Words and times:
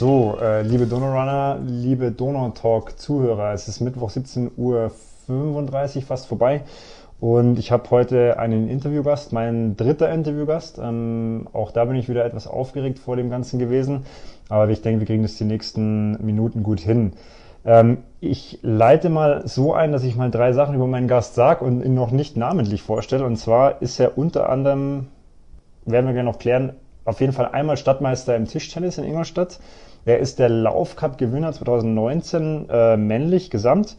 So, 0.00 0.38
äh, 0.40 0.62
liebe 0.62 0.86
Donau-Runner, 0.86 1.58
liebe 1.62 2.10
Donau-Talk-Zuhörer, 2.10 3.52
es 3.52 3.68
ist 3.68 3.80
Mittwoch 3.80 4.08
17.35 4.08 4.56
Uhr 4.56 6.02
fast 6.06 6.26
vorbei 6.26 6.62
und 7.20 7.58
ich 7.58 7.70
habe 7.70 7.90
heute 7.90 8.38
einen 8.38 8.70
Interviewgast, 8.70 9.34
mein 9.34 9.76
dritter 9.76 10.10
Interviewgast. 10.10 10.78
Ähm, 10.82 11.48
auch 11.52 11.70
da 11.70 11.84
bin 11.84 11.96
ich 11.96 12.08
wieder 12.08 12.24
etwas 12.24 12.46
aufgeregt 12.46 12.98
vor 12.98 13.16
dem 13.16 13.28
Ganzen 13.28 13.58
gewesen, 13.58 14.06
aber 14.48 14.70
ich 14.70 14.80
denke, 14.80 15.00
wir 15.00 15.06
kriegen 15.06 15.22
das 15.22 15.36
die 15.36 15.44
nächsten 15.44 16.12
Minuten 16.24 16.62
gut 16.62 16.80
hin. 16.80 17.12
Ähm, 17.66 17.98
ich 18.20 18.58
leite 18.62 19.10
mal 19.10 19.46
so 19.46 19.74
ein, 19.74 19.92
dass 19.92 20.02
ich 20.02 20.16
mal 20.16 20.30
drei 20.30 20.54
Sachen 20.54 20.76
über 20.76 20.86
meinen 20.86 21.08
Gast 21.08 21.34
sage 21.34 21.62
und 21.62 21.84
ihn 21.84 21.92
noch 21.92 22.10
nicht 22.10 22.38
namentlich 22.38 22.80
vorstelle. 22.80 23.26
Und 23.26 23.36
zwar 23.36 23.82
ist 23.82 24.00
er 24.00 24.16
unter 24.16 24.48
anderem, 24.48 25.08
werden 25.84 26.06
wir 26.06 26.14
gerne 26.14 26.30
noch 26.30 26.38
klären, 26.38 26.72
auf 27.04 27.20
jeden 27.20 27.32
Fall 27.32 27.48
einmal 27.48 27.76
Stadtmeister 27.76 28.36
im 28.36 28.46
Tischtennis 28.46 28.96
in 28.96 29.04
Ingolstadt. 29.04 29.58
Er 30.04 30.18
ist 30.18 30.38
der 30.38 30.48
Laufcup-Gewinner 30.48 31.52
2019 31.52 32.68
äh, 32.70 32.96
männlich 32.96 33.50
gesamt 33.50 33.96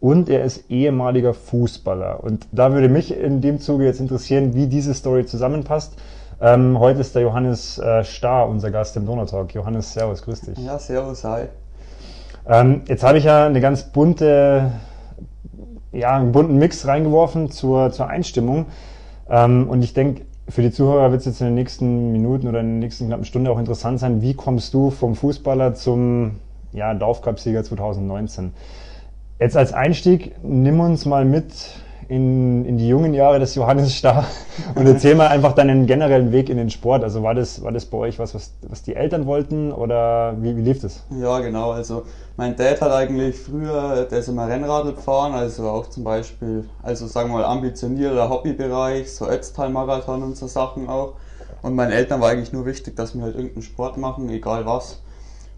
und 0.00 0.28
er 0.28 0.44
ist 0.44 0.70
ehemaliger 0.70 1.34
Fußballer. 1.34 2.22
Und 2.22 2.46
da 2.52 2.72
würde 2.72 2.88
mich 2.88 3.16
in 3.16 3.40
dem 3.40 3.60
Zuge 3.60 3.84
jetzt 3.84 4.00
interessieren, 4.00 4.54
wie 4.54 4.66
diese 4.66 4.94
Story 4.94 5.26
zusammenpasst. 5.26 5.96
Ähm, 6.40 6.78
heute 6.78 7.00
ist 7.00 7.14
der 7.14 7.22
Johannes 7.22 7.78
äh, 7.78 8.04
Starr 8.04 8.48
unser 8.48 8.70
Gast 8.70 8.96
im 8.96 9.06
Donautalk. 9.06 9.54
Johannes, 9.54 9.92
Servus, 9.92 10.22
grüß 10.22 10.40
dich. 10.42 10.58
Ja, 10.58 10.78
Servus, 10.78 11.24
hi. 11.24 11.44
Ähm, 12.46 12.82
jetzt 12.86 13.02
habe 13.02 13.18
ich 13.18 13.24
ja 13.24 13.46
eine 13.46 13.60
ganz 13.60 13.84
bunte, 13.84 14.72
ja, 15.92 16.16
einen 16.16 16.32
bunten 16.32 16.58
Mix 16.58 16.86
reingeworfen 16.86 17.50
zur, 17.50 17.92
zur 17.92 18.08
Einstimmung. 18.08 18.66
Ähm, 19.30 19.68
und 19.68 19.82
ich 19.82 19.94
denke, 19.94 20.26
für 20.48 20.62
die 20.62 20.70
Zuhörer 20.70 21.10
wird 21.10 21.20
es 21.20 21.26
jetzt 21.26 21.40
in 21.40 21.46
den 21.46 21.54
nächsten 21.54 22.12
Minuten 22.12 22.48
oder 22.48 22.60
in 22.60 22.66
der 22.66 22.86
nächsten 22.86 23.06
knappen 23.06 23.24
Stunde 23.24 23.50
auch 23.50 23.58
interessant 23.58 24.00
sein, 24.00 24.22
wie 24.22 24.34
kommst 24.34 24.74
du 24.74 24.90
vom 24.90 25.14
Fußballer 25.14 25.74
zum 25.74 26.36
ja, 26.72 26.94
Dorfcup-Sieger 26.94 27.64
2019? 27.64 28.52
Jetzt 29.40 29.56
als 29.56 29.72
Einstieg, 29.72 30.32
nimm 30.42 30.80
uns 30.80 31.06
mal 31.06 31.24
mit 31.24 31.52
in, 32.08 32.64
in 32.64 32.76
die 32.78 32.88
jungen 32.88 33.14
Jahre 33.14 33.38
des 33.38 33.54
Johannes 33.54 33.94
Starr 33.94 34.26
und 34.74 34.86
erzähl 34.86 35.14
mal 35.14 35.28
einfach 35.28 35.52
deinen 35.52 35.86
generellen 35.86 36.32
Weg 36.32 36.48
in 36.48 36.56
den 36.56 36.70
Sport. 36.70 37.02
Also 37.04 37.22
war 37.22 37.34
das, 37.34 37.62
war 37.62 37.72
das 37.72 37.86
bei 37.86 37.98
euch 37.98 38.18
was, 38.18 38.34
was, 38.34 38.52
was 38.68 38.82
die 38.82 38.94
Eltern 38.94 39.26
wollten 39.26 39.72
oder 39.72 40.34
wie, 40.40 40.56
wie 40.56 40.62
lief 40.62 40.80
das? 40.80 41.04
Ja, 41.10 41.40
genau. 41.40 41.72
Also 41.72 42.04
mein 42.36 42.56
Dad 42.56 42.80
hat 42.80 42.92
eigentlich 42.92 43.36
früher, 43.36 44.06
der 44.10 44.18
ist 44.18 44.28
immer 44.28 44.48
Rennradl 44.48 44.94
gefahren, 44.94 45.32
also 45.34 45.68
auch 45.68 45.88
zum 45.88 46.04
Beispiel, 46.04 46.68
also 46.82 47.06
sagen 47.06 47.30
wir 47.30 47.38
mal 47.38 47.44
ambitionierter 47.44 48.28
Hobbybereich, 48.28 49.12
so 49.14 49.28
Ötztal-Marathon 49.28 50.22
und 50.22 50.36
so 50.36 50.46
Sachen 50.46 50.88
auch. 50.88 51.14
Und 51.62 51.74
meinen 51.74 51.92
Eltern 51.92 52.20
war 52.20 52.30
eigentlich 52.30 52.52
nur 52.52 52.66
wichtig, 52.66 52.96
dass 52.96 53.14
wir 53.14 53.22
halt 53.22 53.36
irgendeinen 53.36 53.62
Sport 53.62 53.96
machen, 53.96 54.28
egal 54.28 54.66
was. 54.66 55.00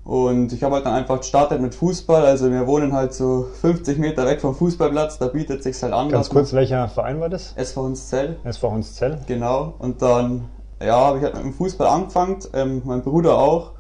Und 0.07 0.53
ich 0.53 0.62
habe 0.62 0.77
halt 0.77 0.87
dann 0.87 0.95
einfach 0.95 1.19
gestartet 1.19 1.61
mit 1.61 1.75
Fußball. 1.75 2.25
Also 2.25 2.53
wir 2.53 2.69
wohnen 2.69 2.93
halt 2.93 3.12
so 3.12 3.49
50 3.61 3.99
Meter 3.99 4.25
weg 4.25 4.41
vom 4.41 4.55
Fußballplatz, 4.55 5.19
da 5.19 5.27
bietet 5.27 5.65
sich 5.65 5.83
halt 5.83 5.93
an. 5.93 6.11
Ganz 6.11 6.31
kurz, 6.31 6.53
welcher 6.53 6.89
Verein 6.89 7.21
war 7.21 7.29
das? 7.29 7.55
SV 7.57 7.83
Hunszell. 7.83 8.37
SV 8.45 8.71
Hunszell. 8.71 9.19
Genau. 9.27 9.75
Und 9.81 10.01
dann, 10.03 10.45
ja, 10.81 10.95
habe 10.95 11.19
ich 11.19 11.25
halt 11.25 11.34
mit 11.34 11.43
dem 11.43 11.53
Fußball 11.55 11.89
angefangen, 11.89 12.39
ähm, 12.55 12.83
mein 12.84 13.03
Bruder 13.03 13.37
auch. 13.37 13.73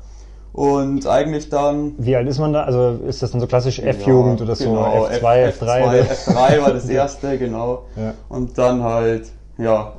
Und 0.52 1.06
eigentlich 1.06 1.48
dann. 1.48 1.94
Wie 1.98 2.16
alt 2.16 2.26
ist 2.26 2.40
man 2.40 2.52
da? 2.52 2.64
Also 2.64 2.98
ist 3.06 3.22
das 3.22 3.30
dann 3.30 3.40
so 3.40 3.46
klassisch 3.46 3.78
F-Jugend 3.78 4.40
ja, 4.40 4.46
oder 4.46 4.56
so? 4.56 4.64
Genau, 4.64 5.06
F2, 5.06 5.36
F, 5.42 5.62
F3? 5.62 5.82
F2, 5.82 6.34
F3 6.34 6.60
war 6.62 6.72
das 6.72 6.88
erste, 6.88 7.38
genau. 7.38 7.84
Ja. 7.94 8.14
Und 8.28 8.58
dann 8.58 8.82
halt, 8.82 9.30
ja, 9.58 9.92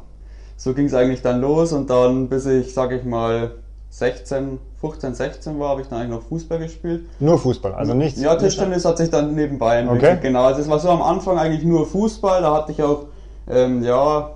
so 0.57 0.73
ging 0.73 0.87
es 0.87 0.93
eigentlich 0.93 1.21
dann 1.21 1.39
los 1.39 1.71
und 1.71 1.89
dann 1.89 2.27
bis 2.27 2.47
ich, 2.47 2.73
sag 2.73 2.91
ich 2.91 3.05
mal, 3.05 3.51
16, 3.89 4.59
15, 4.79 5.15
16 5.15 5.59
war, 5.59 5.69
habe 5.69 5.81
ich 5.81 5.87
dann 5.87 5.99
eigentlich 5.99 6.19
noch 6.19 6.27
Fußball 6.27 6.59
gespielt. 6.59 7.05
Nur 7.19 7.39
Fußball, 7.39 7.73
also 7.73 7.93
nichts? 7.93 8.21
Ja, 8.21 8.35
Tischtennis 8.35 8.85
hat 8.85 8.97
sich 8.97 9.09
dann 9.09 9.33
nebenbei 9.33 9.77
entwickelt. 9.77 10.17
Okay. 10.17 10.27
Genau, 10.27 10.43
also 10.43 10.61
es 10.61 10.69
war 10.69 10.79
so 10.79 10.89
am 10.89 11.01
Anfang 11.01 11.37
eigentlich 11.39 11.63
nur 11.63 11.85
Fußball, 11.87 12.41
da 12.41 12.53
hatte 12.53 12.73
ich 12.73 12.83
auch, 12.83 13.05
ähm, 13.49 13.83
ja, 13.83 14.31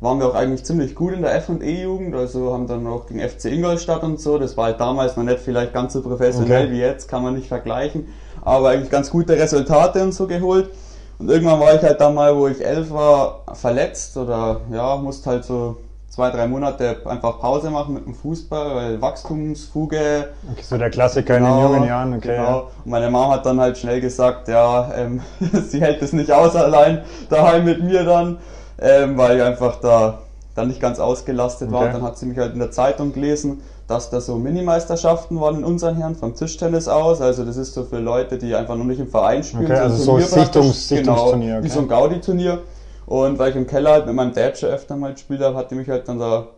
waren 0.00 0.18
wir 0.18 0.26
auch 0.26 0.34
eigentlich 0.34 0.64
ziemlich 0.64 0.94
gut 0.94 1.12
in 1.12 1.22
der 1.22 1.34
F&E-Jugend, 1.36 2.14
also 2.14 2.52
haben 2.52 2.66
dann 2.66 2.86
auch 2.86 3.06
gegen 3.06 3.20
FC 3.20 3.46
Ingolstadt 3.46 4.02
und 4.02 4.20
so, 4.20 4.38
das 4.38 4.56
war 4.56 4.66
halt 4.66 4.80
damals 4.80 5.16
noch 5.16 5.24
nicht 5.24 5.38
vielleicht 5.38 5.72
ganz 5.72 5.92
so 5.92 6.02
professionell 6.02 6.66
okay. 6.66 6.72
wie 6.72 6.80
jetzt, 6.80 7.08
kann 7.08 7.22
man 7.22 7.34
nicht 7.34 7.46
vergleichen, 7.46 8.08
aber 8.42 8.70
eigentlich 8.70 8.90
ganz 8.90 9.10
gute 9.10 9.34
Resultate 9.34 10.02
und 10.02 10.12
so 10.12 10.26
geholt. 10.26 10.70
Und 11.18 11.30
irgendwann 11.30 11.60
war 11.60 11.74
ich 11.74 11.82
halt 11.82 12.00
dann 12.00 12.14
mal, 12.14 12.36
wo 12.36 12.48
ich 12.48 12.64
elf 12.64 12.90
war, 12.90 13.44
verletzt 13.52 14.16
oder 14.16 14.62
ja, 14.72 14.96
musste 14.96 15.30
halt 15.30 15.44
so 15.44 15.76
zwei, 16.14 16.30
drei 16.30 16.46
Monate 16.46 16.98
einfach 17.06 17.40
Pause 17.40 17.70
machen 17.70 17.94
mit 17.94 18.06
dem 18.06 18.14
Fußball, 18.14 18.76
weil 18.76 19.02
Wachstumsfuge. 19.02 20.28
Okay, 20.52 20.62
so 20.62 20.78
der 20.78 20.90
Klassiker 20.90 21.38
genau, 21.38 21.46
in 21.46 21.54
den 21.54 21.62
genau, 21.62 21.74
jungen 21.74 21.88
Jahren, 21.88 22.14
okay. 22.14 22.36
Genau. 22.36 22.70
Und 22.84 22.90
meine 22.90 23.10
Mama 23.10 23.34
hat 23.34 23.46
dann 23.46 23.58
halt 23.58 23.76
schnell 23.76 24.00
gesagt, 24.00 24.46
ja, 24.46 24.92
ähm, 24.94 25.20
sie 25.68 25.80
hält 25.80 26.00
es 26.02 26.12
nicht 26.12 26.30
aus 26.30 26.54
allein 26.54 27.02
daheim 27.30 27.64
mit 27.64 27.82
mir 27.82 28.04
dann, 28.04 28.38
ähm, 28.80 29.18
weil 29.18 29.38
ich 29.38 29.42
einfach 29.42 29.80
da 29.80 30.20
dann 30.54 30.68
nicht 30.68 30.80
ganz 30.80 31.00
ausgelastet 31.00 31.68
okay. 31.68 31.76
war. 31.76 31.86
Und 31.86 31.94
dann 31.94 32.02
hat 32.02 32.16
sie 32.16 32.26
mich 32.26 32.38
halt 32.38 32.52
in 32.52 32.60
der 32.60 32.70
Zeitung 32.70 33.12
gelesen, 33.12 33.62
dass 33.88 34.08
da 34.10 34.20
so 34.20 34.36
Minimeisterschaften 34.36 35.40
waren 35.40 35.56
in 35.56 35.64
unseren 35.64 35.96
Herren 35.96 36.14
vom 36.14 36.36
Tischtennis 36.36 36.86
aus. 36.86 37.20
Also 37.20 37.44
das 37.44 37.56
ist 37.56 37.74
so 37.74 37.82
für 37.82 37.98
Leute, 37.98 38.38
die 38.38 38.54
einfach 38.54 38.76
noch 38.76 38.84
nicht 38.84 39.00
im 39.00 39.08
Verein 39.08 39.42
spielen. 39.42 39.64
Okay, 39.64 39.80
also 39.80 39.96
so, 39.96 40.20
so 40.20 40.26
Sichtungs, 40.26 40.88
Sichtungsturnier. 40.88 41.46
Genau, 41.46 41.58
okay. 41.58 41.64
Wie 41.64 41.70
so 41.70 41.80
ein 41.80 41.88
Gaudi-Turnier. 41.88 42.60
Und 43.06 43.38
weil 43.38 43.50
ich 43.50 43.56
im 43.56 43.66
Keller 43.66 43.92
halt 43.92 44.06
mit 44.06 44.14
meinem 44.14 44.32
Dad 44.32 44.58
schon 44.58 44.70
öfter 44.70 44.96
mal 44.96 45.12
gespielt 45.12 45.40
habe, 45.40 45.56
hat 45.56 45.70
die 45.70 45.74
mich 45.74 45.88
halt 45.88 46.08
dann 46.08 46.18
da 46.18 46.48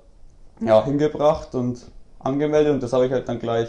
ja, 0.61 0.85
hingebracht 0.85 1.55
und 1.55 1.81
angemeldet 2.21 2.73
und 2.73 2.83
das 2.83 2.93
habe 2.93 3.07
ich 3.07 3.13
halt 3.13 3.29
dann 3.29 3.39
gleich 3.39 3.69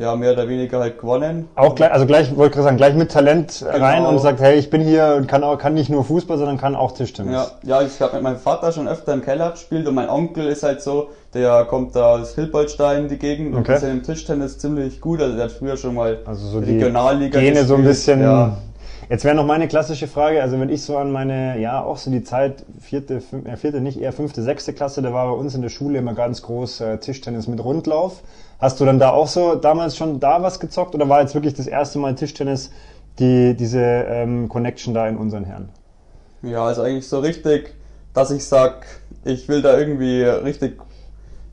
ja, 0.00 0.16
mehr 0.16 0.32
oder 0.32 0.48
weniger 0.48 0.80
halt 0.80 0.98
gewonnen. 0.98 1.48
Auch 1.56 1.74
gleich, 1.74 1.92
also 1.92 2.06
gleich, 2.06 2.34
wollte 2.34 2.58
ich 2.58 2.64
sagen, 2.64 2.78
gleich 2.78 2.94
mit 2.94 3.12
Talent 3.12 3.58
genau. 3.70 3.84
rein 3.84 4.06
und 4.06 4.18
sagt, 4.18 4.40
hey, 4.40 4.58
ich 4.58 4.70
bin 4.70 4.80
hier 4.80 5.16
und 5.18 5.28
kann 5.28 5.44
auch, 5.44 5.58
kann 5.58 5.74
nicht 5.74 5.90
nur 5.90 6.04
Fußball, 6.04 6.38
sondern 6.38 6.56
kann 6.56 6.74
auch 6.74 6.92
Tischtennis. 6.92 7.34
Ja, 7.34 7.80
ja 7.80 7.86
ich 7.86 8.00
habe 8.00 8.14
mit 8.14 8.22
meinem 8.22 8.38
Vater 8.38 8.72
schon 8.72 8.88
öfter 8.88 9.12
im 9.12 9.22
Keller 9.22 9.50
gespielt 9.50 9.86
und 9.86 9.94
mein 9.94 10.08
Onkel 10.08 10.46
ist 10.46 10.62
halt 10.62 10.80
so, 10.80 11.10
der 11.34 11.66
kommt 11.66 11.94
da 11.94 12.14
aus 12.16 12.34
Hilboldstein 12.34 13.02
in 13.02 13.08
die 13.08 13.18
Gegend 13.18 13.54
und 13.54 13.68
ist 13.68 13.82
ja 13.82 13.90
im 13.90 14.02
Tischtennis 14.02 14.58
ziemlich 14.58 15.02
gut, 15.02 15.20
also 15.20 15.36
der 15.36 15.44
hat 15.44 15.52
früher 15.52 15.76
schon 15.76 15.94
mal 15.94 16.18
also 16.24 16.46
so 16.46 16.58
Regionalliga 16.60 17.38
die 17.38 17.44
Gene 17.44 17.60
gespielt. 17.60 17.68
so 17.68 17.74
ein 17.74 17.84
bisschen 17.84 18.22
ja. 18.22 18.56
Jetzt 19.10 19.24
wäre 19.24 19.34
noch 19.34 19.44
meine 19.44 19.66
klassische 19.66 20.06
Frage, 20.06 20.40
also 20.40 20.60
wenn 20.60 20.68
ich 20.68 20.82
so 20.84 20.96
an 20.96 21.10
meine, 21.10 21.58
ja, 21.58 21.82
auch 21.82 21.96
so 21.96 22.12
die 22.12 22.22
Zeit, 22.22 22.64
vierte, 22.80 23.20
fünfte, 23.20 23.50
äh, 23.50 23.56
vierte 23.56 23.80
nicht, 23.80 24.00
eher 24.00 24.12
fünfte, 24.12 24.40
sechste 24.40 24.72
Klasse, 24.72 25.02
da 25.02 25.12
war 25.12 25.26
bei 25.26 25.32
uns 25.32 25.56
in 25.56 25.62
der 25.62 25.68
Schule 25.68 25.98
immer 25.98 26.14
ganz 26.14 26.42
groß 26.42 26.80
äh, 26.80 26.98
Tischtennis 26.98 27.48
mit 27.48 27.62
Rundlauf. 27.62 28.22
Hast 28.60 28.78
du 28.78 28.84
dann 28.84 29.00
da 29.00 29.10
auch 29.10 29.26
so 29.26 29.56
damals 29.56 29.96
schon 29.96 30.20
da 30.20 30.42
was 30.42 30.60
gezockt 30.60 30.94
oder 30.94 31.08
war 31.08 31.22
jetzt 31.22 31.34
wirklich 31.34 31.54
das 31.54 31.66
erste 31.66 31.98
Mal 31.98 32.14
Tischtennis 32.14 32.70
die, 33.18 33.54
diese 33.54 33.80
ähm, 33.80 34.48
Connection 34.48 34.94
da 34.94 35.08
in 35.08 35.16
unseren 35.16 35.42
Herren? 35.42 35.70
Ja, 36.42 36.66
also 36.66 36.82
eigentlich 36.82 37.08
so 37.08 37.18
richtig, 37.18 37.74
dass 38.14 38.30
ich 38.30 38.44
sag, 38.44 38.86
ich 39.24 39.48
will 39.48 39.60
da 39.60 39.76
irgendwie 39.76 40.22
richtig 40.22 40.80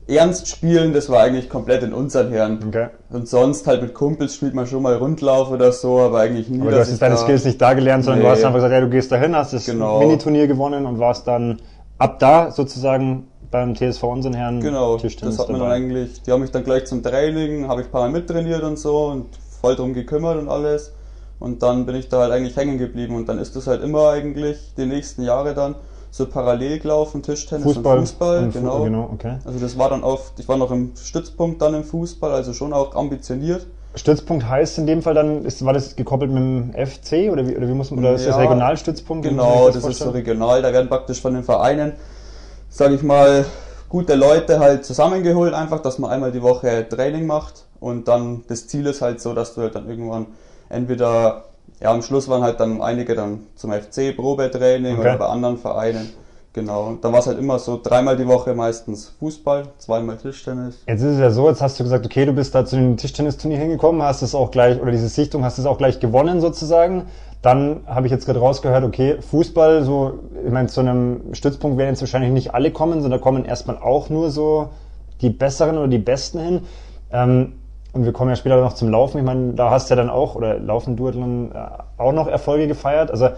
ernst 0.08 0.48
spielen, 0.48 0.92
das 0.92 1.10
war 1.10 1.22
eigentlich 1.22 1.48
komplett 1.48 1.82
in 1.82 1.92
unseren 1.92 2.30
Herren. 2.30 2.58
Okay. 2.66 2.88
Und 3.10 3.28
sonst 3.28 3.66
halt 3.66 3.82
mit 3.82 3.94
Kumpels 3.94 4.34
spielt 4.34 4.54
man 4.54 4.66
schon 4.66 4.82
mal 4.82 4.94
Rundlauf 4.96 5.50
oder 5.50 5.70
so, 5.70 5.98
aber 5.98 6.20
eigentlich 6.20 6.48
nie. 6.48 6.60
Aber 6.60 6.70
du 6.70 6.78
hast 6.78 6.88
jetzt 6.88 7.02
deine 7.02 7.14
da 7.14 7.20
Skills 7.20 7.44
nicht 7.44 7.60
da 7.60 7.74
gelernt, 7.74 8.04
sondern 8.04 8.20
nee. 8.20 8.24
du 8.24 8.30
hast 8.30 8.44
einfach 8.44 8.56
gesagt, 8.56 8.72
ja, 8.72 8.80
du 8.80 8.88
gehst 8.88 9.12
dahin, 9.12 9.36
hast 9.36 9.52
das 9.52 9.66
genau. 9.66 9.98
Miniturnier 10.00 10.46
gewonnen 10.46 10.86
und 10.86 10.98
warst 10.98 11.26
dann 11.26 11.60
ab 11.98 12.18
da 12.18 12.50
sozusagen 12.50 13.28
beim 13.50 13.74
TSV 13.74 14.02
unseren 14.04 14.34
Herren 14.34 14.60
genau, 14.60 14.96
Tischtennis 14.98 15.36
das 15.36 15.46
hat 15.46 15.52
man 15.52 15.60
dann 15.60 15.70
eigentlich, 15.70 16.22
die 16.22 16.32
haben 16.32 16.40
mich 16.40 16.50
dann 16.50 16.64
gleich 16.64 16.86
zum 16.86 17.02
Training, 17.02 17.68
habe 17.68 17.80
ich 17.80 17.88
ein 17.88 17.90
paar 17.90 18.02
Mal 18.02 18.10
mittrainiert 18.10 18.62
und 18.62 18.78
so 18.78 19.06
und 19.06 19.26
voll 19.60 19.76
drum 19.76 19.94
gekümmert 19.94 20.38
und 20.38 20.48
alles. 20.48 20.92
Und 21.38 21.62
dann 21.62 21.86
bin 21.86 21.94
ich 21.94 22.08
da 22.08 22.20
halt 22.20 22.32
eigentlich 22.32 22.56
hängen 22.56 22.78
geblieben 22.78 23.14
und 23.14 23.28
dann 23.28 23.38
ist 23.38 23.54
das 23.56 23.66
halt 23.66 23.82
immer 23.82 24.10
eigentlich 24.10 24.74
die 24.76 24.86
nächsten 24.86 25.22
Jahre 25.22 25.54
dann 25.54 25.76
so 26.10 26.26
parallel 26.26 26.78
gelaufen, 26.78 27.22
Tischtennis 27.22 27.64
Fußball 27.64 27.98
und 27.98 28.06
Fußball, 28.06 28.44
und 28.44 28.52
genau. 28.52 28.82
genau 28.84 29.10
okay. 29.12 29.38
Also 29.44 29.58
das 29.58 29.78
war 29.78 29.90
dann 29.90 30.02
oft, 30.02 30.38
ich 30.38 30.48
war 30.48 30.56
noch 30.56 30.70
im 30.70 30.92
Stützpunkt 30.96 31.60
dann 31.60 31.74
im 31.74 31.84
Fußball, 31.84 32.32
also 32.32 32.52
schon 32.52 32.72
auch 32.72 32.94
ambitioniert. 32.94 33.66
Stützpunkt 33.94 34.48
heißt 34.48 34.78
in 34.78 34.86
dem 34.86 35.02
Fall 35.02 35.14
dann, 35.14 35.44
ist, 35.44 35.64
war 35.64 35.72
das 35.72 35.96
gekoppelt 35.96 36.30
mit 36.30 36.42
dem 36.42 36.72
FC 36.72 37.30
oder 37.32 37.46
wie, 37.46 37.56
oder 37.56 37.68
wie 37.68 37.72
muss 37.72 37.90
man, 37.90 38.00
oder 38.00 38.14
ist 38.14 38.24
ja, 38.24 38.30
das 38.30 38.38
Regionalstützpunkt? 38.38 39.26
Genau, 39.26 39.66
das, 39.66 39.82
das 39.82 39.92
ist 39.92 39.98
so 39.98 40.10
regional, 40.10 40.62
da 40.62 40.72
werden 40.72 40.88
praktisch 40.88 41.20
von 41.20 41.34
den 41.34 41.42
Vereinen, 41.42 41.92
sage 42.68 42.94
ich 42.94 43.02
mal, 43.02 43.44
gute 43.88 44.14
Leute 44.14 44.60
halt 44.60 44.84
zusammengeholt, 44.84 45.54
einfach, 45.54 45.80
dass 45.80 45.98
man 45.98 46.10
einmal 46.10 46.32
die 46.32 46.42
Woche 46.42 46.86
Training 46.88 47.26
macht 47.26 47.64
und 47.80 48.08
dann 48.08 48.44
das 48.48 48.68
Ziel 48.68 48.86
ist 48.86 49.02
halt 49.02 49.20
so, 49.20 49.34
dass 49.34 49.54
du 49.54 49.62
halt 49.62 49.74
dann 49.74 49.88
irgendwann 49.88 50.26
entweder 50.68 51.47
ja, 51.80 51.92
am 51.92 52.02
Schluss 52.02 52.28
waren 52.28 52.42
halt 52.42 52.60
dann 52.60 52.80
einige 52.82 53.14
dann 53.14 53.46
zum 53.54 53.72
FC 53.72 54.16
Probetraining 54.16 54.94
okay. 54.94 55.00
oder 55.00 55.16
bei 55.16 55.26
anderen 55.26 55.58
Vereinen. 55.58 56.10
Genau. 56.52 56.86
Und 56.88 57.04
dann 57.04 57.12
war 57.12 57.20
es 57.20 57.26
halt 57.26 57.38
immer 57.38 57.58
so 57.58 57.78
dreimal 57.80 58.16
die 58.16 58.26
Woche 58.26 58.52
meistens 58.54 59.12
Fußball, 59.20 59.68
zweimal 59.78 60.16
Tischtennis. 60.16 60.82
Jetzt 60.88 61.02
ist 61.02 61.14
es 61.14 61.20
ja 61.20 61.30
so, 61.30 61.48
jetzt 61.48 61.62
hast 61.62 61.78
du 61.78 61.84
gesagt, 61.84 62.04
okay, 62.04 62.24
du 62.24 62.32
bist 62.32 62.54
da 62.54 62.64
zu 62.64 62.74
dem 62.74 62.96
Tischtennisturnier 62.96 63.58
hingekommen, 63.58 64.02
hast 64.02 64.22
es 64.22 64.34
auch 64.34 64.50
gleich, 64.50 64.80
oder 64.80 64.90
diese 64.90 65.08
Sichtung, 65.08 65.44
hast 65.44 65.58
es 65.58 65.66
auch 65.66 65.78
gleich 65.78 66.00
gewonnen 66.00 66.40
sozusagen. 66.40 67.06
Dann 67.42 67.82
habe 67.86 68.06
ich 68.06 68.10
jetzt 68.10 68.26
gerade 68.26 68.40
rausgehört, 68.40 68.82
okay, 68.82 69.18
Fußball, 69.20 69.84
so, 69.84 70.18
ich 70.44 70.50
meine, 70.50 70.66
zu 70.66 70.80
einem 70.80 71.32
Stützpunkt 71.32 71.78
werden 71.78 71.90
jetzt 71.90 72.00
wahrscheinlich 72.00 72.32
nicht 72.32 72.54
alle 72.54 72.72
kommen, 72.72 73.02
sondern 73.02 73.20
da 73.20 73.22
kommen 73.22 73.44
erstmal 73.44 73.78
auch 73.78 74.10
nur 74.10 74.30
so 74.30 74.70
die 75.20 75.30
Besseren 75.30 75.78
oder 75.78 75.88
die 75.88 75.98
Besten 75.98 76.40
hin. 76.40 76.60
Ähm, 77.12 77.52
und 77.98 78.04
wir 78.04 78.12
kommen 78.12 78.30
ja 78.30 78.36
später 78.36 78.60
noch 78.60 78.74
zum 78.74 78.90
Laufen. 78.90 79.18
Ich 79.18 79.24
meine, 79.24 79.54
da 79.54 79.70
hast 79.70 79.90
du 79.90 79.94
ja 79.94 79.96
dann 79.96 80.08
auch, 80.08 80.36
oder 80.36 80.60
Laufen, 80.60 80.96
Duathlon, 80.96 81.50
äh, 81.50 81.58
auch 81.96 82.12
noch 82.12 82.28
Erfolge 82.28 82.68
gefeiert. 82.68 83.10
Also, 83.10 83.30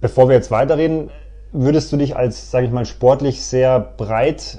bevor 0.00 0.28
wir 0.28 0.36
jetzt 0.36 0.52
weiterreden, 0.52 1.10
würdest 1.50 1.90
du 1.90 1.96
dich 1.96 2.14
als, 2.14 2.52
sage 2.52 2.66
ich 2.66 2.72
mal, 2.72 2.86
sportlich 2.86 3.42
sehr 3.42 3.80
breit 3.80 4.58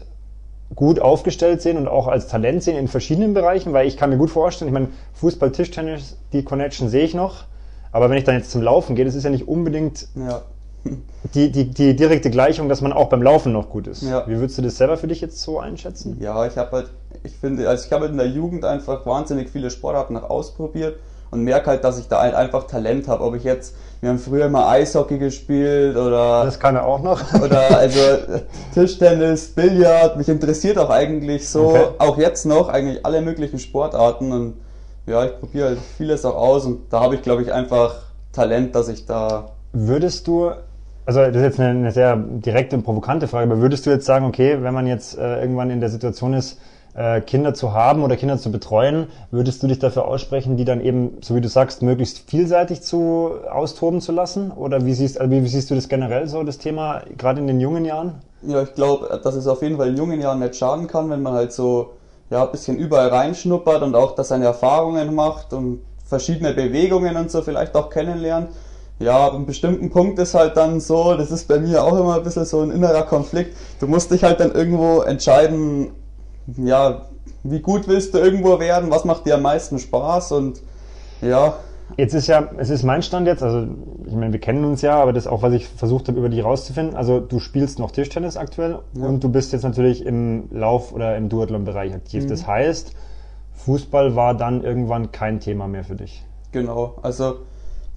gut 0.75 0.99
aufgestellt 0.99 1.61
sehen 1.61 1.77
und 1.77 1.87
auch 1.87 2.07
als 2.07 2.27
Talent 2.27 2.61
sehen 2.61 2.75
in 2.75 2.89
verschiedenen 2.89 3.33
Bereichen? 3.33 3.71
Weil 3.71 3.87
ich 3.87 3.95
kann 3.95 4.09
mir 4.09 4.17
gut 4.17 4.31
vorstellen, 4.31 4.67
ich 4.67 4.73
meine, 4.73 4.89
Fußball, 5.13 5.53
Tischtennis, 5.53 6.17
die 6.33 6.43
Connection 6.43 6.89
sehe 6.89 7.05
ich 7.05 7.13
noch. 7.13 7.45
Aber 7.93 8.09
wenn 8.09 8.17
ich 8.17 8.25
dann 8.25 8.35
jetzt 8.35 8.51
zum 8.51 8.61
Laufen 8.61 8.97
gehe, 8.97 9.05
das 9.05 9.15
ist 9.15 9.23
ja 9.23 9.29
nicht 9.29 9.47
unbedingt 9.47 10.09
ja. 10.15 10.41
die, 11.33 11.51
die, 11.51 11.69
die 11.69 11.95
direkte 11.95 12.29
Gleichung, 12.29 12.69
dass 12.69 12.81
man 12.81 12.93
auch 12.93 13.09
beim 13.09 13.21
Laufen 13.21 13.51
noch 13.51 13.69
gut 13.69 13.87
ist. 13.87 14.03
Ja. 14.03 14.25
Wie 14.27 14.37
würdest 14.37 14.57
du 14.57 14.61
das 14.61 14.77
selber 14.77 14.97
für 14.97 15.07
dich 15.07 15.21
jetzt 15.21 15.41
so 15.41 15.59
einschätzen? 15.59 16.17
Ja, 16.19 16.45
ich 16.45 16.57
habe 16.57 16.71
halt, 16.71 16.89
ich 17.23 17.35
finde, 17.35 17.67
also 17.67 17.85
ich 17.85 17.91
habe 17.91 18.03
halt 18.03 18.11
in 18.11 18.17
der 18.17 18.27
Jugend 18.27 18.65
einfach 18.65 19.05
wahnsinnig 19.05 19.49
viele 19.49 19.69
Sportarten 19.69 20.13
noch 20.13 20.29
ausprobiert 20.29 20.97
und 21.31 21.43
merke 21.43 21.67
halt, 21.67 21.83
dass 21.83 21.99
ich 21.99 22.07
da 22.07 22.21
halt 22.21 22.33
einfach 22.33 22.65
Talent 22.65 23.07
habe. 23.07 23.23
Ob 23.23 23.35
ich 23.35 23.43
jetzt, 23.43 23.75
wir 24.01 24.09
haben 24.09 24.19
früher 24.19 24.49
mal 24.49 24.69
Eishockey 24.69 25.17
gespielt 25.17 25.95
oder. 25.95 26.45
Das 26.45 26.59
kann 26.59 26.75
er 26.75 26.85
auch 26.85 27.01
noch. 27.01 27.21
Oder 27.41 27.77
also 27.77 27.99
Tischtennis, 28.73 29.49
Billard, 29.49 30.17
mich 30.17 30.29
interessiert 30.29 30.77
auch 30.77 30.89
eigentlich 30.89 31.47
so, 31.49 31.69
okay. 31.69 31.87
auch 31.99 32.17
jetzt 32.17 32.45
noch, 32.45 32.69
eigentlich 32.69 33.05
alle 33.05 33.21
möglichen 33.21 33.59
Sportarten 33.59 34.31
und 34.31 34.53
ja, 35.05 35.25
ich 35.25 35.39
probiere 35.39 35.69
halt 35.69 35.79
vieles 35.97 36.23
auch 36.23 36.35
aus 36.35 36.65
und 36.65 36.93
da 36.93 37.01
habe 37.01 37.15
ich, 37.15 37.21
glaube 37.21 37.41
ich, 37.41 37.51
einfach 37.51 37.95
Talent, 38.31 38.75
dass 38.75 38.89
ich 38.89 39.05
da. 39.05 39.51
Würdest 39.73 40.27
du, 40.27 40.51
also 41.05 41.19
das 41.21 41.35
ist 41.35 41.41
jetzt 41.41 41.59
eine, 41.59 41.69
eine, 41.69 41.91
sehr 41.91 42.15
direkte 42.15 42.75
und 42.75 42.83
provokante 42.83 43.27
Frage, 43.27 43.51
aber 43.51 43.61
würdest 43.61 43.85
du 43.85 43.89
jetzt 43.89 44.05
sagen, 44.05 44.25
okay, 44.25 44.61
wenn 44.61 44.73
man 44.73 44.87
jetzt 44.87 45.17
äh, 45.17 45.41
irgendwann 45.41 45.69
in 45.69 45.79
der 45.79 45.89
Situation 45.89 46.33
ist, 46.33 46.59
äh, 46.95 47.21
Kinder 47.21 47.53
zu 47.53 47.73
haben 47.73 48.03
oder 48.03 48.15
Kinder 48.15 48.37
zu 48.37 48.51
betreuen, 48.51 49.07
würdest 49.31 49.63
du 49.63 49.67
dich 49.67 49.79
dafür 49.79 50.07
aussprechen, 50.07 50.57
die 50.57 50.65
dann 50.65 50.81
eben, 50.81 51.17
so 51.21 51.35
wie 51.35 51.41
du 51.41 51.47
sagst, 51.47 51.81
möglichst 51.81 52.29
vielseitig 52.29 52.81
zu 52.81 53.31
austoben 53.49 54.01
zu 54.01 54.11
lassen? 54.11 54.51
Oder 54.51 54.85
wie 54.85 54.93
siehst, 54.93 55.19
also 55.19 55.31
wie, 55.31 55.43
wie 55.43 55.47
siehst 55.47 55.69
du 55.71 55.75
das 55.75 55.87
generell 55.87 56.27
so, 56.27 56.43
das 56.43 56.57
Thema, 56.57 57.01
gerade 57.17 57.39
in 57.39 57.47
den 57.47 57.59
jungen 57.59 57.85
Jahren? 57.85 58.15
Ja, 58.41 58.61
ich 58.63 58.73
glaube, 58.73 59.19
dass 59.23 59.35
es 59.35 59.47
auf 59.47 59.61
jeden 59.61 59.77
Fall 59.77 59.89
in 59.89 59.97
jungen 59.97 60.19
Jahren 60.19 60.39
nicht 60.39 60.55
schaden 60.55 60.87
kann, 60.87 61.09
wenn 61.09 61.21
man 61.21 61.33
halt 61.33 61.51
so 61.51 61.91
ja, 62.29 62.45
ein 62.45 62.51
bisschen 62.51 62.77
überall 62.77 63.09
reinschnuppert 63.09 63.81
und 63.81 63.95
auch, 63.95 64.15
dass 64.15 64.29
seine 64.29 64.45
Erfahrungen 64.45 65.13
macht 65.13 65.53
und 65.53 65.81
verschiedene 66.05 66.53
Bewegungen 66.53 67.15
und 67.17 67.29
so 67.31 67.41
vielleicht 67.41 67.75
auch 67.75 67.89
kennenlernt. 67.89 68.49
Ja, 68.99 69.27
ab 69.27 69.33
einem 69.33 69.45
bestimmten 69.45 69.89
Punkt 69.89 70.19
ist 70.19 70.33
halt 70.33 70.57
dann 70.57 70.81
so, 70.81 71.15
das 71.15 71.31
ist 71.31 71.47
bei 71.47 71.59
mir 71.59 71.83
auch 71.83 71.97
immer 71.97 72.17
ein 72.17 72.23
bisschen 72.23 72.45
so 72.45 72.61
ein 72.61 72.71
innerer 72.71 73.03
Konflikt. 73.03 73.55
Du 73.79 73.87
musst 73.87 74.11
dich 74.11 74.23
halt 74.23 74.39
dann 74.39 74.51
irgendwo 74.51 75.01
entscheiden, 75.01 75.91
ja, 76.57 77.05
wie 77.43 77.59
gut 77.61 77.87
willst 77.87 78.13
du 78.13 78.17
irgendwo 78.17 78.59
werden, 78.59 78.91
was 78.91 79.05
macht 79.05 79.25
dir 79.25 79.35
am 79.35 79.43
meisten 79.43 79.79
Spaß 79.79 80.33
und 80.33 80.61
ja, 81.21 81.55
Jetzt 81.97 82.13
ist 82.13 82.27
ja, 82.27 82.49
es 82.57 82.69
ist 82.69 82.83
mein 82.83 83.01
Stand 83.01 83.27
jetzt, 83.27 83.41
also 83.41 83.67
ich 84.05 84.13
meine, 84.13 84.31
wir 84.31 84.39
kennen 84.39 84.63
uns 84.63 84.81
ja, 84.81 85.01
aber 85.01 85.11
das 85.11 85.25
ist 85.25 85.31
auch, 85.31 85.41
was 85.41 85.53
ich 85.53 85.67
versucht 85.67 86.07
habe, 86.07 86.19
über 86.19 86.29
dich 86.29 86.43
rauszufinden. 86.43 86.95
Also 86.95 87.19
du 87.19 87.39
spielst 87.39 87.79
noch 87.79 87.91
Tischtennis 87.91 88.37
aktuell 88.37 88.79
ja. 88.93 89.05
und 89.05 89.23
du 89.23 89.29
bist 89.29 89.53
jetzt 89.53 89.63
natürlich 89.63 90.05
im 90.05 90.49
Lauf- 90.51 90.93
oder 90.93 91.17
im 91.17 91.29
Duathlon-Bereich 91.29 91.93
aktiv. 91.93 92.25
Mhm. 92.25 92.29
Das 92.29 92.45
heißt, 92.45 92.93
Fußball 93.53 94.15
war 94.15 94.35
dann 94.35 94.63
irgendwann 94.63 95.11
kein 95.11 95.39
Thema 95.39 95.67
mehr 95.67 95.83
für 95.83 95.95
dich. 95.95 96.23
Genau, 96.51 96.95
also 97.01 97.37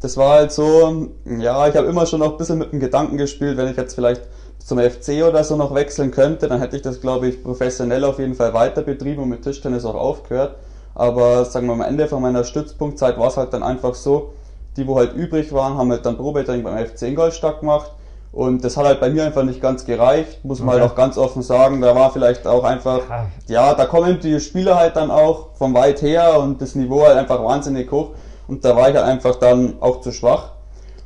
das 0.03 0.17
war 0.17 0.35
halt 0.35 0.53
so, 0.53 1.11
ja, 1.25 1.69
ich 1.69 1.77
habe 1.77 1.87
immer 1.87 2.07
schon 2.07 2.21
noch 2.21 2.33
ein 2.33 2.37
bisschen 2.37 2.59
mit 2.59 2.73
dem 2.73 2.81
Gedanken 2.81 3.17
gespielt, 3.17 3.57
wenn 3.57 3.69
ich 3.69 3.77
jetzt 3.77 3.95
vielleicht 3.95 4.23
zum 4.59 4.79
FC 4.79 5.25
oder 5.27 5.45
so 5.45 5.57
noch 5.57 5.75
wechseln 5.75 6.11
könnte, 6.11 6.49
dann 6.49 6.61
hätte 6.61 6.77
ich 6.77 6.83
das, 6.83 7.01
glaube 7.01 7.29
ich, 7.29 7.43
professionell 7.43 8.05
auf 8.05 8.19
jeden 8.19 8.35
Fall 8.35 8.53
weiter 8.53 8.83
betrieben 8.83 9.23
und 9.23 9.29
mit 9.29 9.43
Tischtennis 9.43 9.85
auch 9.85 9.95
aufgehört. 9.95 10.57
Aber 10.95 11.45
sagen 11.45 11.67
wir 11.69 11.77
mal, 11.77 11.85
am 11.85 11.91
Ende 11.91 12.09
von 12.09 12.21
meiner 12.21 12.45
Stützpunktzeit 12.45 13.19
war 13.19 13.29
es 13.29 13.37
halt 13.37 13.53
dann 13.53 13.63
einfach 13.63 13.95
so, 13.95 14.33
die, 14.77 14.87
wo 14.87 14.97
halt 14.97 15.15
übrig 15.15 15.53
waren, 15.53 15.77
haben 15.79 15.91
halt 15.91 16.05
dann 16.05 16.17
Probetraining 16.17 16.65
beim 16.65 16.85
FC 16.85 17.03
Ingolstadt 17.03 17.61
gemacht. 17.61 17.93
Und 18.33 18.65
das 18.65 18.77
hat 18.77 18.87
halt 18.87 19.01
bei 19.01 19.11
mir 19.11 19.25
einfach 19.25 19.43
nicht 19.43 19.61
ganz 19.61 19.85
gereicht, 19.85 20.45
muss 20.45 20.61
man 20.61 20.71
okay. 20.71 20.81
halt 20.81 20.91
auch 20.91 20.95
ganz 20.97 21.19
offen 21.19 21.43
sagen. 21.43 21.81
Da 21.81 21.95
war 21.95 22.11
vielleicht 22.13 22.47
auch 22.47 22.65
einfach, 22.65 23.03
ja, 23.47 23.75
da 23.75 23.85
kommen 23.85 24.21
die 24.21 24.41
Spieler 24.41 24.77
halt 24.77 24.97
dann 24.97 25.11
auch 25.11 25.55
von 25.55 25.75
weit 25.75 26.03
her 26.03 26.41
und 26.41 26.61
das 26.61 26.75
Niveau 26.75 27.03
halt 27.05 27.19
einfach 27.19 27.45
wahnsinnig 27.45 27.91
hoch. 27.93 28.11
Und 28.53 28.67
da 28.67 28.77
war 28.77 28.91
ich 28.91 28.99
einfach 28.99 29.37
dann 29.37 29.77
auch 29.81 30.03
zu 30.03 30.13
schwach. 30.13 30.51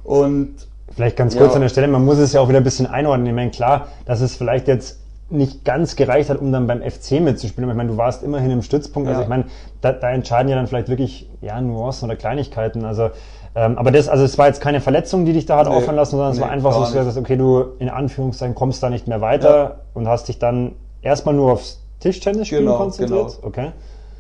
Und 0.03 0.57
Vielleicht 0.93 1.17
ganz 1.17 1.37
kurz 1.37 1.51
ja. 1.51 1.55
an 1.55 1.61
der 1.61 1.69
Stelle, 1.69 1.87
man 1.87 2.05
muss 2.05 2.19
es 2.19 2.33
ja 2.33 2.41
auch 2.41 2.49
wieder 2.49 2.59
ein 2.59 2.65
bisschen 2.65 2.89
einordnen. 2.89 3.29
Ich 3.29 3.35
meine, 3.35 3.51
klar, 3.53 3.87
dass 4.05 4.21
es 4.21 4.35
vielleicht 4.35 4.67
jetzt 4.67 4.99
nicht 5.31 5.65
ganz 5.65 5.95
gereicht 5.95 6.29
hat, 6.29 6.41
um 6.41 6.51
dann 6.51 6.67
beim 6.67 6.83
FC 6.83 7.21
mitzuspielen. 7.21 7.71
Ich 7.71 7.77
meine, 7.77 7.91
du 7.91 7.97
warst 7.97 8.25
immerhin 8.25 8.51
im 8.51 8.63
Stützpunkt. 8.63 9.09
Also 9.09 9.21
ja. 9.21 9.27
Also 9.27 9.33
ich 9.33 9.45
meine, 9.45 9.45
da, 9.81 9.93
da, 9.93 10.11
entscheiden 10.11 10.49
ja 10.49 10.57
dann 10.57 10.67
vielleicht 10.67 10.89
wirklich 10.89 11.31
ja, 11.41 11.61
Nuancen 11.61 12.09
oder 12.09 12.17
Kleinigkeiten. 12.17 12.85
Also 12.85 13.11
ähm, 13.55 13.79
aber 13.79 13.93
das, 13.93 14.09
also 14.09 14.25
es 14.25 14.37
war 14.39 14.49
jetzt 14.49 14.61
keine 14.61 14.81
Verletzung, 14.81 15.25
die 15.25 15.33
dich 15.33 15.47
da 15.47 15.59
hat 15.59 15.69
nee, 15.69 15.75
aufhören 15.75 15.95
lassen, 15.95 16.17
sondern 16.17 16.31
nee, 16.31 16.39
es 16.39 16.43
war 16.43 16.51
einfach 16.51 16.73
so, 16.73 16.81
dass 16.81 16.89
du 16.89 16.95
gesagt 16.95 17.17
hast, 17.17 17.23
okay, 17.23 17.37
du 17.37 17.75
in 17.79 17.91
Anführungszeichen 17.91 18.57
kommst 18.57 18.83
da 18.83 18.91
nicht 18.91 19.07
mehr 19.07 19.21
weiter 19.21 19.57
ja. 19.57 19.77
und 19.95 20.09
hast 20.09 20.27
dich 20.27 20.41
dann 20.41 20.73
erstmal 21.01 21.37
nur 21.37 21.53
aufs 21.53 21.81
Tischtennis 22.01 22.49
spielen 22.49 22.65
genau, 22.65 22.79
konzentriert. 22.79 23.37
Genau. 23.37 23.47
Okay. 23.47 23.71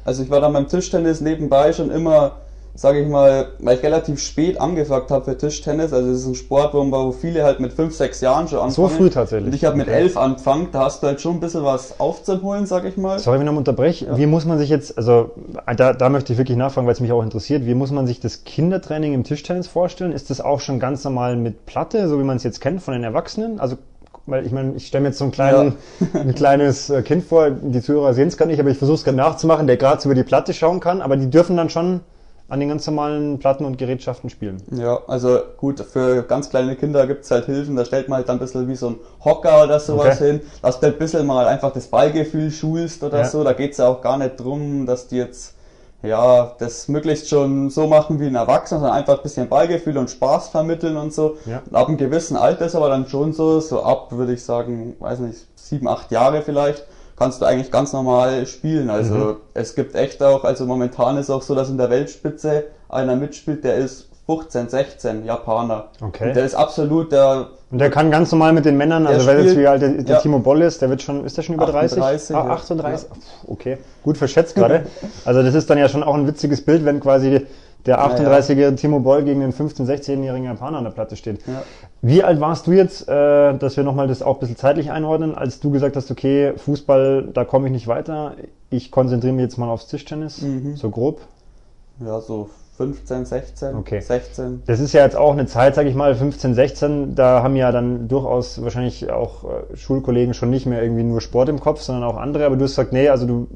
Also 0.04 0.22
ich 0.22 0.30
war 0.30 0.40
dann 0.40 0.52
beim 0.52 0.68
Tischtennis 0.68 1.20
nebenbei 1.20 1.72
schon 1.72 1.90
immer 1.90 2.36
sage 2.76 3.00
ich 3.00 3.08
mal, 3.08 3.48
weil 3.58 3.76
ich 3.76 3.82
relativ 3.82 4.20
spät 4.20 4.60
angefangen 4.60 5.08
habe 5.08 5.24
für 5.24 5.38
Tischtennis. 5.38 5.92
Also 5.92 6.10
es 6.10 6.20
ist 6.20 6.26
ein 6.26 6.34
Sport, 6.34 6.74
wo 6.74 7.12
viele 7.12 7.42
halt 7.42 7.58
mit 7.58 7.72
5, 7.72 7.94
6 7.94 8.20
Jahren 8.20 8.48
schon 8.48 8.58
anfangen. 8.58 8.72
So 8.72 8.88
früh 8.88 9.10
tatsächlich. 9.10 9.48
Und 9.48 9.54
ich 9.54 9.64
habe 9.64 9.76
mit 9.76 9.88
11 9.88 10.16
angefangen, 10.16 10.68
da 10.72 10.84
hast 10.84 11.02
du 11.02 11.06
halt 11.06 11.20
schon 11.20 11.36
ein 11.36 11.40
bisschen 11.40 11.64
was 11.64 11.98
aufzuholen, 11.98 12.66
sage 12.66 12.88
ich 12.88 12.96
mal. 12.96 13.18
Sorry, 13.18 13.38
wenn 13.40 13.46
ich 13.46 13.52
unterbreche. 13.56 14.06
Ja. 14.06 14.16
Wie 14.18 14.26
muss 14.26 14.44
man 14.44 14.58
sich 14.58 14.68
jetzt, 14.68 14.96
also 14.98 15.30
da, 15.76 15.92
da 15.92 16.08
möchte 16.08 16.32
ich 16.32 16.38
wirklich 16.38 16.58
nachfragen, 16.58 16.86
weil 16.86 16.94
es 16.94 17.00
mich 17.00 17.12
auch 17.12 17.22
interessiert, 17.22 17.66
wie 17.66 17.74
muss 17.74 17.90
man 17.90 18.06
sich 18.06 18.20
das 18.20 18.44
Kindertraining 18.44 19.14
im 19.14 19.24
Tischtennis 19.24 19.66
vorstellen? 19.66 20.12
Ist 20.12 20.30
das 20.30 20.40
auch 20.40 20.60
schon 20.60 20.78
ganz 20.78 21.02
normal 21.04 21.36
mit 21.36 21.66
Platte, 21.66 22.08
so 22.08 22.18
wie 22.18 22.24
man 22.24 22.36
es 22.36 22.42
jetzt 22.42 22.60
kennt 22.60 22.82
von 22.82 22.94
den 22.94 23.04
Erwachsenen? 23.04 23.58
Also 23.58 23.76
weil 24.26 24.44
ich 24.44 24.50
meine, 24.50 24.74
ich 24.74 24.88
stelle 24.88 25.02
mir 25.02 25.08
jetzt 25.08 25.18
so 25.18 25.24
einen 25.24 25.32
kleinen, 25.32 25.76
ja. 26.00 26.20
ein 26.20 26.34
kleines 26.34 26.90
äh, 26.90 27.02
Kind 27.02 27.24
vor, 27.24 27.50
die 27.50 27.80
Zuhörer 27.80 28.12
sehen 28.12 28.26
es 28.26 28.36
gar 28.36 28.46
nicht, 28.46 28.58
aber 28.58 28.70
ich 28.70 28.78
versuche 28.78 28.96
es 28.96 29.04
gerade 29.04 29.16
nachzumachen, 29.16 29.68
der 29.68 29.76
gerade 29.76 30.02
so 30.02 30.08
über 30.08 30.16
die 30.16 30.24
Platte 30.24 30.52
schauen 30.52 30.80
kann, 30.80 31.00
aber 31.00 31.16
die 31.16 31.30
dürfen 31.30 31.56
dann 31.56 31.70
schon 31.70 32.00
an 32.48 32.60
den 32.60 32.68
ganz 32.68 32.86
normalen 32.86 33.38
Platten 33.38 33.64
und 33.64 33.76
Gerätschaften 33.76 34.30
spielen. 34.30 34.62
Ja, 34.70 35.00
also 35.08 35.40
gut, 35.56 35.80
für 35.80 36.22
ganz 36.22 36.48
kleine 36.48 36.76
Kinder 36.76 37.06
gibt's 37.06 37.30
halt 37.30 37.46
Hilfen, 37.46 37.74
da 37.74 37.84
stellt 37.84 38.08
man 38.08 38.18
halt 38.18 38.28
dann 38.28 38.36
ein 38.36 38.40
bisschen 38.40 38.68
wie 38.68 38.76
so 38.76 38.90
ein 38.90 38.96
Hocker 39.24 39.64
oder 39.64 39.80
sowas 39.80 40.16
okay. 40.16 40.32
hin, 40.32 40.40
dass 40.62 40.78
du 40.78 40.86
ein 40.86 40.98
bisschen 40.98 41.26
mal 41.26 41.46
einfach 41.46 41.72
das 41.72 41.88
Ballgefühl 41.88 42.50
schulst 42.50 43.02
oder 43.02 43.18
ja. 43.18 43.24
so. 43.24 43.42
Da 43.42 43.52
geht's 43.52 43.78
ja 43.78 43.88
auch 43.88 44.00
gar 44.00 44.16
nicht 44.16 44.36
drum, 44.36 44.86
dass 44.86 45.08
die 45.08 45.16
jetzt 45.16 45.56
ja, 46.02 46.52
das 46.58 46.88
möglichst 46.88 47.28
schon 47.28 47.70
so 47.70 47.86
machen 47.86 48.20
wie 48.20 48.26
ein 48.26 48.34
Erwachsener, 48.34 48.80
sondern 48.80 48.96
einfach 48.96 49.16
ein 49.16 49.22
bisschen 49.22 49.48
Ballgefühl 49.48 49.98
und 49.98 50.10
Spaß 50.10 50.48
vermitteln 50.48 50.96
und 50.96 51.12
so. 51.12 51.36
Ja. 51.46 51.62
Und 51.68 51.76
ab 51.76 51.88
einem 51.88 51.96
gewissen 51.96 52.36
Alter 52.36 52.66
ist 52.66 52.74
aber 52.74 52.88
dann 52.88 53.08
schon 53.08 53.32
so, 53.32 53.60
so 53.60 53.82
ab, 53.82 54.12
würde 54.12 54.34
ich 54.34 54.44
sagen, 54.44 54.94
weiß 55.00 55.20
nicht, 55.20 55.46
sieben, 55.56 55.88
acht 55.88 56.10
Jahre 56.12 56.42
vielleicht, 56.42 56.84
kannst 57.16 57.40
du 57.40 57.46
eigentlich 57.46 57.70
ganz 57.70 57.92
normal 57.92 58.46
spielen. 58.46 58.90
Also 58.90 59.14
mhm. 59.14 59.36
es 59.54 59.74
gibt 59.74 59.94
echt 59.94 60.22
auch, 60.22 60.44
also 60.44 60.66
momentan 60.66 61.16
ist 61.16 61.30
auch 61.30 61.42
so, 61.42 61.54
dass 61.54 61.70
in 61.70 61.78
der 61.78 61.90
Weltspitze 61.90 62.64
einer 62.88 63.16
mitspielt, 63.16 63.64
der 63.64 63.76
ist 63.76 64.08
15, 64.26 64.68
16 64.68 65.24
Japaner. 65.24 65.86
Okay. 66.00 66.28
Und 66.28 66.36
der 66.36 66.44
ist 66.44 66.54
absolut 66.54 67.12
der. 67.12 67.48
Und 67.70 67.78
der 67.78 67.90
kann 67.90 68.10
ganz 68.10 68.30
normal 68.30 68.52
mit 68.52 68.64
den 68.64 68.76
Männern, 68.76 69.06
also 69.06 69.26
wer 69.26 69.42
jetzt 69.42 69.56
wie 69.56 69.66
alt 69.66 69.82
der, 69.82 69.90
der 69.90 70.16
ja. 70.16 70.20
Timo 70.20 70.38
Boll 70.38 70.62
ist, 70.62 70.82
der 70.82 70.90
wird 70.90 71.02
schon, 71.02 71.24
ist 71.24 71.36
der 71.36 71.42
schon 71.42 71.56
über 71.56 71.66
30? 71.66 71.98
38, 71.98 72.36
ah, 72.36 72.52
38? 72.52 73.08
Ja. 73.08 73.16
Okay, 73.48 73.78
gut 74.04 74.16
verschätzt 74.16 74.54
gerade. 74.54 74.86
also 75.24 75.42
das 75.42 75.54
ist 75.54 75.68
dann 75.68 75.78
ja 75.78 75.88
schon 75.88 76.04
auch 76.04 76.14
ein 76.14 76.26
witziges 76.28 76.64
Bild, 76.64 76.84
wenn 76.84 77.00
quasi 77.00 77.46
der 77.86 78.00
38-jährige 78.00 78.74
Timo 78.76 79.00
Boll 79.00 79.22
gegen 79.22 79.40
den 79.40 79.52
15-, 79.52 79.86
16-jährigen 79.86 80.44
Japaner 80.44 80.78
an 80.78 80.84
der 80.84 80.90
Platte 80.90 81.16
steht. 81.16 81.46
Ja. 81.46 81.62
Wie 82.02 82.22
alt 82.22 82.40
warst 82.40 82.66
du 82.66 82.72
jetzt, 82.72 83.08
äh, 83.08 83.56
dass 83.56 83.76
wir 83.76 83.84
nochmal 83.84 84.08
das 84.08 84.22
auch 84.22 84.34
ein 84.34 84.40
bisschen 84.40 84.56
zeitlich 84.56 84.90
einordnen, 84.90 85.34
als 85.34 85.60
du 85.60 85.70
gesagt 85.70 85.96
hast, 85.96 86.10
okay, 86.10 86.52
Fußball, 86.56 87.28
da 87.32 87.44
komme 87.44 87.66
ich 87.66 87.72
nicht 87.72 87.86
weiter, 87.86 88.34
ich 88.70 88.90
konzentriere 88.90 89.34
mich 89.34 89.44
jetzt 89.44 89.56
mal 89.56 89.68
aufs 89.68 89.86
Tischtennis, 89.86 90.42
mhm. 90.42 90.76
so 90.76 90.90
grob? 90.90 91.20
Ja, 92.04 92.20
so 92.20 92.50
15, 92.76 93.24
16, 93.24 93.74
okay. 93.74 94.00
16. 94.00 94.62
Das 94.66 94.80
ist 94.80 94.92
ja 94.92 95.02
jetzt 95.02 95.16
auch 95.16 95.32
eine 95.32 95.46
Zeit, 95.46 95.74
sage 95.74 95.88
ich 95.88 95.94
mal, 95.94 96.14
15, 96.14 96.54
16, 96.54 97.14
da 97.14 97.42
haben 97.42 97.56
ja 97.56 97.72
dann 97.72 98.06
durchaus 98.08 98.62
wahrscheinlich 98.62 99.10
auch 99.10 99.44
äh, 99.44 99.76
Schulkollegen 99.76 100.34
schon 100.34 100.50
nicht 100.50 100.66
mehr 100.66 100.82
irgendwie 100.82 101.02
nur 101.02 101.22
Sport 101.22 101.48
im 101.48 101.58
Kopf, 101.58 101.80
sondern 101.80 102.04
auch 102.04 102.16
andere, 102.16 102.44
aber 102.44 102.56
du 102.56 102.64
hast 102.64 102.72
gesagt, 102.72 102.92
nee, 102.92 103.08
also 103.08 103.26
du 103.26 103.48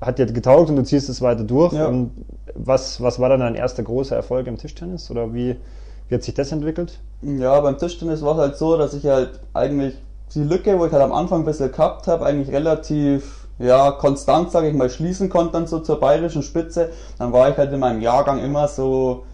hat 0.00 0.18
dir 0.18 0.26
getaugt 0.26 0.70
und 0.70 0.76
du 0.76 0.84
ziehst 0.84 1.08
es 1.08 1.20
weiter 1.22 1.44
durch. 1.44 1.72
Ja. 1.72 1.86
Und 1.86 2.12
was, 2.54 3.00
was 3.00 3.18
war 3.18 3.28
dann 3.28 3.40
dein 3.40 3.54
erster 3.54 3.82
großer 3.82 4.16
Erfolg 4.16 4.46
im 4.46 4.58
Tischtennis 4.58 5.10
oder 5.10 5.32
wie, 5.32 5.56
wie 6.08 6.14
hat 6.14 6.22
sich 6.22 6.34
das 6.34 6.52
entwickelt? 6.52 6.98
Ja, 7.22 7.60
beim 7.60 7.78
Tischtennis 7.78 8.22
war 8.22 8.32
es 8.34 8.40
halt 8.40 8.56
so, 8.56 8.76
dass 8.76 8.94
ich 8.94 9.06
halt 9.06 9.40
eigentlich 9.54 9.94
die 10.34 10.42
Lücke, 10.42 10.78
wo 10.78 10.86
ich 10.86 10.92
halt 10.92 11.02
am 11.02 11.12
Anfang 11.12 11.42
ein 11.42 11.44
bisschen 11.44 11.70
gehabt 11.70 12.06
habe, 12.06 12.24
eigentlich 12.24 12.54
relativ 12.54 13.41
ja, 13.58 13.92
konstant, 13.92 14.50
sage 14.50 14.68
ich 14.68 14.74
mal, 14.74 14.90
schließen 14.90 15.28
konnte 15.28 15.52
dann 15.52 15.66
so 15.66 15.78
zur 15.80 16.00
bayerischen 16.00 16.42
Spitze. 16.42 16.90
Dann 17.18 17.32
war 17.32 17.50
ich 17.50 17.56
halt 17.56 17.72
in 17.72 17.80
meinem 17.80 18.00
Jahrgang 18.00 18.42
immer 18.42 18.66
so, 18.68 19.24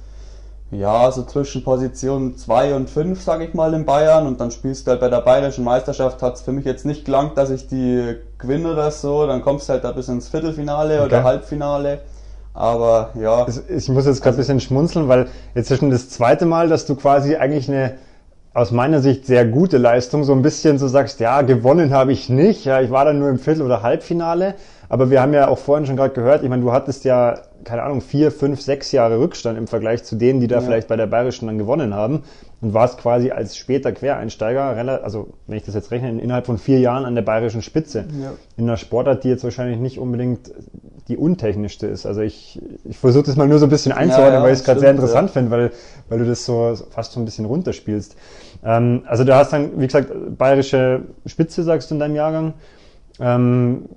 ja, 0.70 1.10
so 1.10 1.22
zwischen 1.22 1.64
Position 1.64 2.36
2 2.36 2.74
und 2.74 2.90
5, 2.90 3.22
sage 3.22 3.44
ich 3.44 3.54
mal, 3.54 3.72
in 3.72 3.86
Bayern. 3.86 4.26
Und 4.26 4.40
dann 4.40 4.50
spielst 4.50 4.86
du 4.86 4.90
halt 4.90 5.00
bei 5.00 5.08
der 5.08 5.22
bayerischen 5.22 5.64
Meisterschaft, 5.64 6.22
hat 6.22 6.34
es 6.34 6.42
für 6.42 6.52
mich 6.52 6.64
jetzt 6.64 6.84
nicht 6.84 7.04
gelangt, 7.04 7.38
dass 7.38 7.50
ich 7.50 7.68
die 7.68 8.16
gewinne 8.38 8.72
oder 8.72 8.90
so. 8.90 9.26
Dann 9.26 9.42
kommst 9.42 9.68
du 9.68 9.74
halt 9.74 9.84
da 9.84 9.92
bis 9.92 10.08
ins 10.08 10.28
Viertelfinale 10.28 10.96
okay. 10.96 11.06
oder 11.06 11.24
Halbfinale. 11.24 12.00
Aber 12.52 13.10
ja. 13.14 13.46
Ich 13.68 13.88
muss 13.88 14.04
jetzt 14.04 14.20
gerade 14.20 14.36
ein 14.36 14.38
bisschen 14.38 14.60
schmunzeln, 14.60 15.08
weil 15.08 15.28
jetzt 15.54 15.70
ist 15.70 15.78
schon 15.78 15.90
das 15.90 16.10
zweite 16.10 16.44
Mal, 16.44 16.68
dass 16.68 16.86
du 16.86 16.96
quasi 16.96 17.36
eigentlich 17.36 17.68
eine 17.68 17.94
aus 18.58 18.72
meiner 18.72 19.00
Sicht 19.00 19.24
sehr 19.24 19.46
gute 19.46 19.78
Leistung, 19.78 20.24
so 20.24 20.32
ein 20.32 20.42
bisschen 20.42 20.78
so 20.78 20.88
sagst, 20.88 21.20
ja, 21.20 21.42
gewonnen 21.42 21.94
habe 21.94 22.12
ich 22.12 22.28
nicht, 22.28 22.64
ja, 22.64 22.80
ich 22.80 22.90
war 22.90 23.04
dann 23.04 23.20
nur 23.20 23.28
im 23.28 23.38
Viertel- 23.38 23.62
oder 23.62 23.84
Halbfinale, 23.84 24.56
aber 24.88 25.10
wir 25.10 25.22
haben 25.22 25.32
ja 25.32 25.46
auch 25.46 25.58
vorhin 25.58 25.86
schon 25.86 25.96
gerade 25.96 26.12
gehört, 26.12 26.42
ich 26.42 26.48
meine, 26.48 26.62
du 26.62 26.72
hattest 26.72 27.04
ja, 27.04 27.38
keine 27.62 27.82
Ahnung, 27.84 28.00
vier, 28.00 28.32
fünf, 28.32 28.60
sechs 28.60 28.90
Jahre 28.90 29.20
Rückstand 29.20 29.56
im 29.58 29.68
Vergleich 29.68 30.02
zu 30.02 30.16
denen, 30.16 30.40
die 30.40 30.48
da 30.48 30.56
ja. 30.56 30.60
vielleicht 30.62 30.88
bei 30.88 30.96
der 30.96 31.06
Bayerischen 31.06 31.46
dann 31.46 31.58
gewonnen 31.58 31.94
haben 31.94 32.24
und 32.60 32.74
warst 32.74 32.98
quasi 32.98 33.30
als 33.30 33.56
später 33.56 33.92
Quereinsteiger, 33.92 35.02
also 35.04 35.28
wenn 35.46 35.56
ich 35.56 35.64
das 35.64 35.76
jetzt 35.76 35.92
rechne, 35.92 36.20
innerhalb 36.20 36.46
von 36.46 36.58
vier 36.58 36.80
Jahren 36.80 37.04
an 37.04 37.14
der 37.14 37.22
Bayerischen 37.22 37.62
Spitze. 37.62 38.06
Ja. 38.20 38.32
In 38.56 38.64
einer 38.64 38.76
Sportart, 38.76 39.22
die 39.22 39.28
jetzt 39.28 39.44
wahrscheinlich 39.44 39.78
nicht 39.78 39.98
unbedingt 40.00 40.50
die 41.08 41.16
untechnischste 41.16 41.86
ist. 41.86 42.04
Also 42.06 42.20
ich, 42.20 42.60
ich 42.84 42.98
versuche 42.98 43.24
das 43.24 43.36
mal 43.36 43.48
nur 43.48 43.58
so 43.58 43.66
ein 43.66 43.70
bisschen 43.70 43.92
einzuordnen, 43.92 44.40
ja, 44.40 44.42
weil 44.42 44.52
ich 44.52 44.58
es 44.58 44.64
gerade 44.64 44.80
sehr 44.80 44.90
interessant 44.90 45.30
finde, 45.30 45.50
weil, 45.50 45.70
weil 46.08 46.18
du 46.18 46.26
das 46.26 46.44
so 46.44 46.74
fast 46.90 47.12
so 47.12 47.20
ein 47.20 47.24
bisschen 47.24 47.46
runterspielst. 47.46 48.16
Ähm, 48.64 49.02
also 49.06 49.24
du 49.24 49.34
hast 49.34 49.52
dann, 49.52 49.80
wie 49.80 49.86
gesagt, 49.86 50.10
bayerische 50.36 51.02
Spitze, 51.26 51.62
sagst 51.62 51.90
du 51.90 51.94
in 51.94 52.00
deinem 52.00 52.16
Jahrgang. 52.16 52.54
Ähm, 53.20 53.88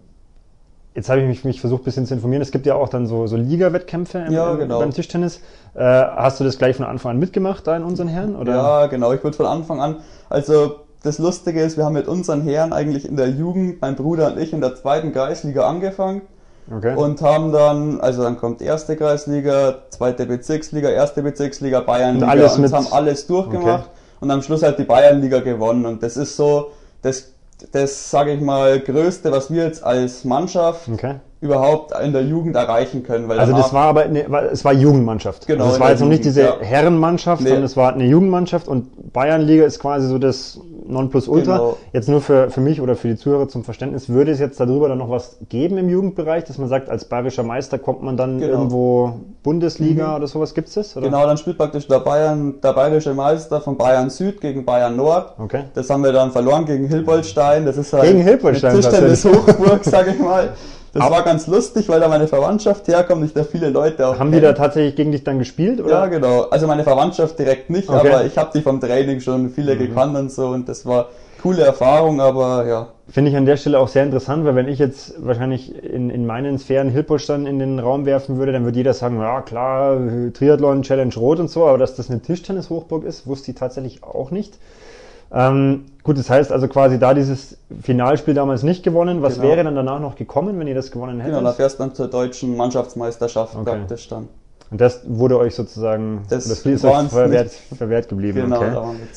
Jetzt 0.93 1.09
habe 1.09 1.21
ich 1.21 1.27
mich, 1.27 1.45
mich 1.45 1.61
versucht, 1.61 1.83
ein 1.83 1.85
bisschen 1.85 2.05
zu 2.05 2.13
informieren. 2.13 2.41
Es 2.41 2.51
gibt 2.51 2.65
ja 2.65 2.75
auch 2.75 2.89
dann 2.89 3.07
so, 3.07 3.25
so 3.25 3.37
Liga-Wettkämpfe 3.37 4.25
ja, 4.29 4.55
genau. 4.55 4.79
beim 4.79 4.91
Tischtennis. 4.91 5.39
Äh, 5.73 5.83
hast 5.83 6.41
du 6.41 6.43
das 6.43 6.57
gleich 6.57 6.75
von 6.75 6.85
Anfang 6.85 7.11
an 7.11 7.17
mitgemacht, 7.17 7.65
da 7.65 7.77
in 7.77 7.83
unseren 7.83 8.09
Herren? 8.09 8.35
Oder? 8.35 8.55
Ja, 8.55 8.87
genau. 8.87 9.13
Ich 9.13 9.23
würde 9.23 9.37
von 9.37 9.45
Anfang 9.45 9.79
an. 9.79 9.97
Also 10.29 10.81
das 11.01 11.17
Lustige 11.17 11.61
ist, 11.61 11.77
wir 11.77 11.85
haben 11.85 11.93
mit 11.93 12.09
unseren 12.09 12.41
Herren 12.41 12.73
eigentlich 12.73 13.07
in 13.07 13.15
der 13.15 13.29
Jugend, 13.29 13.79
mein 13.79 13.95
Bruder 13.95 14.33
und 14.33 14.37
ich, 14.37 14.51
in 14.51 14.59
der 14.59 14.75
zweiten 14.75 15.13
Kreisliga 15.13 15.65
angefangen. 15.65 16.23
Okay. 16.69 16.93
Und 16.93 17.21
haben 17.21 17.53
dann, 17.53 18.01
also 18.01 18.23
dann 18.23 18.37
kommt 18.37 18.61
erste 18.61 18.97
Kreisliga, 18.97 19.75
zweite 19.91 20.25
Bezirksliga, 20.25 20.89
erste 20.89 21.23
Bezirksliga, 21.23 21.79
Bayernliga 21.79 22.25
und, 22.25 22.31
alles 22.31 22.57
und 22.57 22.71
haben 22.73 22.87
alles 22.91 23.27
durchgemacht 23.27 23.85
okay. 23.85 24.00
Und 24.21 24.31
am 24.31 24.41
Schluss 24.41 24.63
halt 24.63 24.79
die 24.79 24.85
Bayernliga 24.85 25.41
gewonnen. 25.41 25.85
Und 25.85 26.01
das 26.01 26.15
ist 26.15 26.37
so, 26.37 26.71
das 27.01 27.31
das, 27.71 28.09
sage 28.09 28.33
ich 28.33 28.41
mal, 28.41 28.79
Größte, 28.79 29.31
was 29.31 29.51
wir 29.51 29.65
jetzt 29.65 29.83
als 29.83 30.23
Mannschaft 30.23 30.87
okay. 30.91 31.19
Überhaupt 31.41 31.91
in 31.99 32.13
der 32.13 32.23
Jugend 32.23 32.55
erreichen 32.55 33.01
können. 33.01 33.29
also 33.31 33.53
das 33.53 33.73
war 33.73 33.87
aber, 33.87 34.03
eine, 34.03 34.25
es 34.51 34.63
war 34.63 34.73
Jugendmannschaft. 34.73 35.47
Genau. 35.47 35.63
Also 35.63 35.75
es 35.75 35.79
war 35.79 35.89
jetzt 35.89 35.99
noch 35.99 36.07
nicht 36.07 36.23
diese 36.23 36.41
ja. 36.43 36.59
Herrenmannschaft, 36.59 37.41
nee. 37.41 37.49
sondern 37.49 37.65
es 37.65 37.75
war 37.75 37.93
eine 37.93 38.05
Jugendmannschaft 38.05 38.67
und 38.67 39.11
Bayernliga 39.11 39.65
ist 39.65 39.79
quasi 39.79 40.07
so 40.07 40.19
das 40.19 40.59
Nonplusultra. 40.85 41.57
Genau. 41.57 41.77
Jetzt 41.93 42.09
nur 42.09 42.21
für, 42.21 42.51
für 42.51 42.61
mich 42.61 42.79
oder 42.79 42.95
für 42.95 43.07
die 43.07 43.15
Zuhörer 43.15 43.47
zum 43.47 43.63
Verständnis, 43.63 44.07
würde 44.07 44.31
es 44.31 44.39
jetzt 44.39 44.59
darüber 44.59 44.87
dann 44.87 44.99
noch 44.99 45.09
was 45.09 45.37
geben 45.49 45.79
im 45.79 45.89
Jugendbereich, 45.89 46.43
dass 46.43 46.59
man 46.59 46.67
sagt, 46.69 46.89
als 46.89 47.05
bayerischer 47.05 47.43
Meister 47.43 47.79
kommt 47.79 48.03
man 48.03 48.17
dann 48.17 48.39
genau. 48.39 48.53
irgendwo 48.53 49.13
Bundesliga 49.41 50.09
mhm. 50.09 50.15
oder 50.17 50.27
sowas, 50.27 50.53
gibt 50.53 50.67
es 50.67 50.75
das? 50.75 50.95
Oder? 50.95 51.07
Genau, 51.07 51.25
dann 51.25 51.37
spielt 51.37 51.57
praktisch 51.57 51.87
der 51.87 52.01
Bayern, 52.01 52.61
der 52.61 52.73
bayerische 52.73 53.15
Meister 53.15 53.61
von 53.61 53.77
Bayern 53.77 54.11
Süd 54.11 54.41
gegen 54.41 54.63
Bayern 54.63 54.95
Nord. 54.95 55.33
Okay. 55.39 55.63
Das 55.73 55.89
haben 55.89 56.03
wir 56.03 56.11
dann 56.11 56.31
verloren 56.31 56.65
gegen 56.65 56.87
Hilbolstein. 56.87 57.65
Das 57.65 57.77
ist 57.77 57.93
halt 57.93 58.03
gegen 58.03 58.21
Hilbolstein, 58.21 58.71
eine 58.71 58.81
Tischtennis-Hochburg, 58.81 59.83
sag 59.83 60.07
ich 60.07 60.19
mal. 60.19 60.53
Das 60.93 61.03
aber 61.03 61.17
war 61.17 61.23
ganz 61.23 61.47
lustig, 61.47 61.87
weil 61.87 62.01
da 62.01 62.09
meine 62.09 62.27
Verwandtschaft 62.27 62.87
herkommt, 62.87 63.23
ich 63.23 63.33
da 63.33 63.43
viele 63.43 63.69
Leute 63.69 64.07
auch. 64.07 64.19
Haben 64.19 64.31
die 64.31 64.41
da 64.41 64.51
tatsächlich 64.51 64.95
gegen 64.95 65.11
dich 65.13 65.23
dann 65.23 65.39
gespielt? 65.39 65.79
Oder? 65.79 65.89
Ja, 65.89 66.05
genau. 66.07 66.41
Also 66.49 66.67
meine 66.67 66.83
Verwandtschaft 66.83 67.39
direkt 67.39 67.69
nicht, 67.69 67.89
okay. 67.89 68.09
aber 68.09 68.25
ich 68.25 68.37
habe 68.37 68.51
die 68.53 68.61
vom 68.61 68.81
Training 68.81 69.21
schon 69.21 69.49
viele 69.49 69.75
mhm. 69.75 69.79
gekannt 69.79 70.17
und 70.17 70.31
so 70.31 70.47
und 70.47 70.67
das 70.67 70.85
war 70.85 71.07
coole 71.41 71.63
Erfahrung, 71.63 72.19
aber 72.19 72.65
ja. 72.67 72.87
Finde 73.07 73.31
ich 73.31 73.37
an 73.37 73.45
der 73.45 73.57
Stelle 73.57 73.79
auch 73.79 73.87
sehr 73.87 74.03
interessant, 74.03 74.45
weil 74.45 74.55
wenn 74.55 74.67
ich 74.67 74.79
jetzt 74.79 75.15
wahrscheinlich 75.25 75.83
in, 75.83 76.09
in 76.09 76.25
meinen 76.25 76.59
Sphären 76.59 76.89
Hilpolstein 76.89 77.45
in 77.45 77.59
den 77.59 77.79
Raum 77.79 78.05
werfen 78.05 78.37
würde, 78.37 78.51
dann 78.51 78.63
würde 78.63 78.77
jeder 78.77 78.93
sagen, 78.93 79.19
ja 79.19 79.41
klar, 79.41 79.97
Triathlon, 80.33 80.83
Challenge 80.83 81.13
Rot 81.15 81.39
und 81.39 81.49
so, 81.49 81.65
aber 81.65 81.77
dass 81.77 81.95
das 81.95 82.09
eine 82.09 82.21
Tischtennis-Hochburg 82.21 83.03
ist, 83.03 83.27
wusste 83.27 83.51
ich 83.51 83.57
tatsächlich 83.57 84.03
auch 84.03 84.31
nicht. 84.31 84.57
Ähm, 85.33 85.85
gut, 86.03 86.17
das 86.17 86.29
heißt 86.29 86.51
also 86.51 86.67
quasi 86.67 86.99
da 86.99 87.13
dieses 87.13 87.57
Finalspiel 87.81 88.33
damals 88.33 88.63
nicht 88.63 88.83
gewonnen. 88.83 89.21
Was 89.21 89.35
genau. 89.35 89.47
wäre 89.47 89.63
dann 89.63 89.75
danach 89.75 89.99
noch 89.99 90.15
gekommen, 90.15 90.59
wenn 90.59 90.67
ihr 90.67 90.75
das 90.75 90.91
gewonnen 90.91 91.19
hättet? 91.19 91.37
Genau, 91.37 91.49
da 91.49 91.53
fährst 91.53 91.79
dann 91.79 91.93
zur 91.93 92.07
deutschen 92.07 92.57
Mannschaftsmeisterschaft 92.57 93.55
okay. 93.55 93.63
praktisch 93.63 94.07
dann. 94.09 94.27
Und 94.69 94.79
das 94.79 95.01
wurde 95.05 95.37
euch 95.37 95.55
sozusagen, 95.55 96.23
das, 96.29 96.47
das 96.47 96.59
Spiel 96.59 96.73
ist 96.73 96.85
euch 96.85 97.07
verwehrt, 97.09 97.51
verwehrt 97.77 98.09
geblieben. 98.09 98.41
Genau, 98.41 98.57
okay. 98.57 98.71
da 98.73 98.81
waren 98.81 98.97
wir 98.97 99.07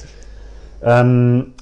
ähm, 0.83 1.53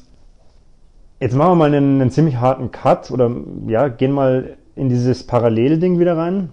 Jetzt 1.22 1.36
machen 1.36 1.52
wir 1.52 1.54
mal 1.54 1.72
einen, 1.72 2.00
einen 2.00 2.10
ziemlich 2.10 2.36
harten 2.36 2.72
Cut 2.72 3.12
oder 3.12 3.30
ja, 3.68 3.86
gehen 3.86 4.10
mal 4.10 4.56
in 4.74 4.88
dieses 4.88 5.24
Parallelding 5.24 6.00
wieder 6.00 6.16
rein. 6.16 6.50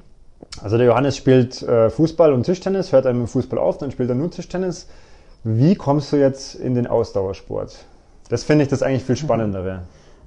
Also 0.62 0.78
der 0.78 0.86
Johannes 0.86 1.18
spielt 1.18 1.64
äh, 1.64 1.90
Fußball 1.90 2.32
und 2.34 2.44
Tischtennis, 2.44 2.92
hört 2.92 3.08
einem 3.08 3.22
im 3.22 3.28
Fußball 3.28 3.58
auf, 3.58 3.80
dann 3.80 3.90
spielt 3.90 4.10
er 4.10 4.16
nur 4.16 4.30
Tischtennis. 4.30 4.88
Wie 5.44 5.74
kommst 5.74 6.14
du 6.14 6.18
jetzt 6.18 6.54
in 6.54 6.76
den 6.76 6.86
Ausdauersport? 6.86 7.78
Das 8.30 8.44
finde 8.44 8.64
ich 8.64 8.70
das 8.70 8.84
eigentlich 8.84 9.04
viel 9.04 9.18
spannendere. 9.18 9.82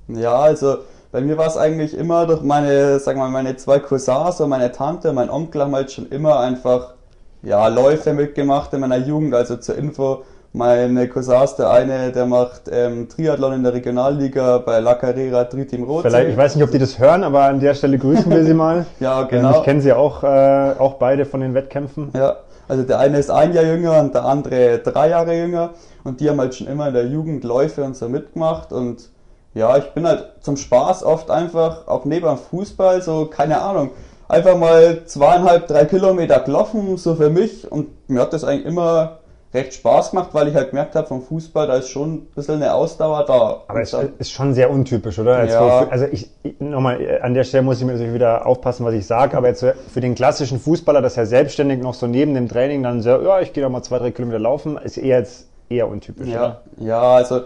Ja, 0.08 0.34
also 0.34 0.78
bei 1.12 1.20
mir 1.20 1.38
war 1.38 1.46
es 1.46 1.56
eigentlich 1.56 1.96
immer 1.96 2.26
durch 2.26 2.42
meine, 2.42 2.98
sagen 2.98 3.18
wir 3.18 3.24
mal, 3.24 3.42
meine 3.42 3.56
zwei 3.56 3.78
Cousins 3.78 4.40
und 4.40 4.48
meine 4.48 4.72
Tante, 4.72 5.12
mein 5.12 5.30
Onkel 5.30 5.62
haben 5.62 5.74
halt 5.74 5.92
schon 5.92 6.08
immer 6.08 6.40
einfach 6.40 6.94
ja, 7.42 7.68
Läufe 7.68 8.12
mitgemacht 8.12 8.72
in 8.72 8.80
meiner 8.80 8.96
Jugend. 8.96 9.34
Also 9.34 9.56
zur 9.56 9.76
Info, 9.76 10.22
meine 10.52 11.08
Cousins, 11.08 11.56
der 11.56 11.70
eine, 11.70 12.12
der 12.12 12.26
macht 12.26 12.62
ähm, 12.70 13.08
Triathlon 13.08 13.54
in 13.54 13.62
der 13.62 13.72
Regionalliga 13.72 14.58
bei 14.58 14.80
La 14.80 14.94
Carrera 14.94 15.44
Triteam 15.44 15.84
Rot. 15.84 16.02
Vielleicht, 16.02 16.30
ich 16.30 16.36
weiß 16.36 16.56
nicht, 16.56 16.64
ob 16.64 16.70
die 16.70 16.78
das 16.78 16.98
hören, 16.98 17.24
aber 17.24 17.44
an 17.44 17.60
der 17.60 17.74
Stelle 17.74 17.98
grüßen 17.98 18.30
wir 18.30 18.44
sie 18.44 18.54
mal. 18.54 18.86
ja, 19.00 19.22
genau. 19.22 19.58
Ich 19.58 19.64
kenne 19.64 19.80
sie 19.80 19.92
auch, 19.92 20.24
äh, 20.24 20.74
auch 20.78 20.94
beide 20.94 21.24
von 21.24 21.40
den 21.40 21.54
Wettkämpfen. 21.54 22.10
Ja, 22.14 22.36
also 22.68 22.82
der 22.84 22.98
eine 22.98 23.18
ist 23.18 23.30
ein 23.30 23.52
Jahr 23.52 23.64
jünger 23.64 24.00
und 24.00 24.14
der 24.14 24.24
andere 24.24 24.78
drei 24.78 25.08
Jahre 25.10 25.36
jünger. 25.36 25.70
Und 26.04 26.20
die 26.20 26.28
haben 26.28 26.40
halt 26.40 26.54
schon 26.54 26.66
immer 26.66 26.88
in 26.88 26.94
der 26.94 27.06
Jugend 27.06 27.44
Läufe 27.44 27.84
und 27.84 27.96
so 27.96 28.08
mitgemacht. 28.08 28.72
Und 28.72 29.10
ja, 29.54 29.76
ich 29.76 29.92
bin 29.92 30.06
halt 30.06 30.32
zum 30.40 30.56
Spaß 30.56 31.04
oft 31.04 31.30
einfach, 31.30 31.86
auch 31.86 32.04
neben 32.04 32.26
dem 32.26 32.38
Fußball, 32.38 33.02
so, 33.02 33.26
keine 33.26 33.60
Ahnung, 33.60 33.90
einfach 34.28 34.56
mal 34.56 35.04
zweieinhalb, 35.04 35.66
drei 35.66 35.84
Kilometer 35.84 36.40
gelaufen, 36.40 36.96
so 36.96 37.14
für 37.14 37.30
mich. 37.30 37.70
Und 37.70 37.88
mir 38.08 38.22
hat 38.22 38.32
das 38.32 38.44
eigentlich 38.44 38.66
immer 38.66 39.18
recht 39.54 39.74
Spaß 39.74 40.10
gemacht, 40.10 40.30
weil 40.32 40.48
ich 40.48 40.54
halt 40.54 40.70
gemerkt 40.70 40.94
habe, 40.94 41.06
vom 41.06 41.22
Fußball, 41.22 41.66
da 41.66 41.74
ist 41.74 41.90
schon 41.90 42.14
ein 42.14 42.26
bisschen 42.34 42.56
eine 42.56 42.72
Ausdauer 42.72 43.24
da. 43.26 43.62
Aber 43.68 43.80
es 43.80 43.94
ist 44.18 44.32
schon 44.32 44.54
sehr 44.54 44.70
untypisch, 44.70 45.18
oder? 45.18 45.44
Ja. 45.44 45.88
also 45.88 46.06
ich, 46.10 46.30
nochmal, 46.58 47.20
an 47.22 47.34
der 47.34 47.44
Stelle 47.44 47.62
muss 47.62 47.78
ich 47.78 47.84
mir 47.84 47.92
natürlich 47.92 48.14
wieder 48.14 48.46
aufpassen, 48.46 48.86
was 48.86 48.94
ich 48.94 49.06
sage, 49.06 49.36
aber 49.36 49.48
jetzt 49.48 49.64
für 49.64 50.00
den 50.00 50.14
klassischen 50.14 50.58
Fußballer, 50.58 51.02
das 51.02 51.16
ja 51.16 51.26
selbstständig 51.26 51.82
noch 51.82 51.94
so 51.94 52.06
neben 52.06 52.34
dem 52.34 52.48
Training 52.48 52.82
dann 52.82 53.02
so, 53.02 53.10
ja, 53.10 53.40
ich 53.40 53.52
gehe 53.52 53.62
da 53.62 53.68
mal 53.68 53.82
zwei, 53.82 53.98
drei 53.98 54.10
Kilometer 54.10 54.38
laufen, 54.38 54.78
ist 54.78 54.96
eher 54.96 55.18
jetzt 55.18 55.46
eher 55.68 55.88
untypisch, 55.88 56.28
ja. 56.28 56.44
Oder? 56.44 56.62
Ja, 56.78 57.02
also 57.02 57.42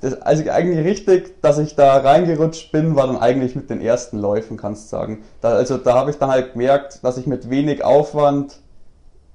das, 0.00 0.20
also 0.22 0.50
eigentlich 0.50 0.84
richtig, 0.84 1.40
dass 1.40 1.58
ich 1.58 1.74
da 1.74 1.96
reingerutscht 1.96 2.70
bin, 2.70 2.96
war 2.96 3.06
dann 3.06 3.16
eigentlich 3.16 3.56
mit 3.56 3.70
den 3.70 3.80
ersten 3.80 4.18
Läufen, 4.18 4.56
kannst 4.56 4.84
du 4.84 4.96
sagen. 4.96 5.24
Da, 5.40 5.50
also 5.50 5.78
da 5.78 5.94
habe 5.94 6.10
ich 6.10 6.18
dann 6.18 6.30
halt 6.30 6.52
gemerkt, 6.52 7.00
dass 7.02 7.16
ich 7.16 7.26
mit 7.26 7.48
wenig 7.48 7.82
Aufwand 7.82 8.60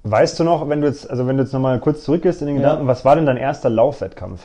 Weißt 0.03 0.39
du 0.39 0.43
noch, 0.43 0.67
wenn 0.67 0.81
du 0.81 0.88
jetzt, 0.88 1.10
also 1.10 1.27
wenn 1.27 1.38
du 1.38 1.43
jetzt 1.43 1.53
nochmal 1.53 1.79
kurz 1.79 2.03
zurückgehst 2.03 2.41
in 2.41 2.48
den 2.48 2.58
Gedanken, 2.58 2.84
ja. 2.84 2.88
was 2.88 3.05
war 3.05 3.15
denn 3.15 3.25
dein 3.25 3.38
erster 3.38 3.70
Laufwettkampf? 3.70 4.41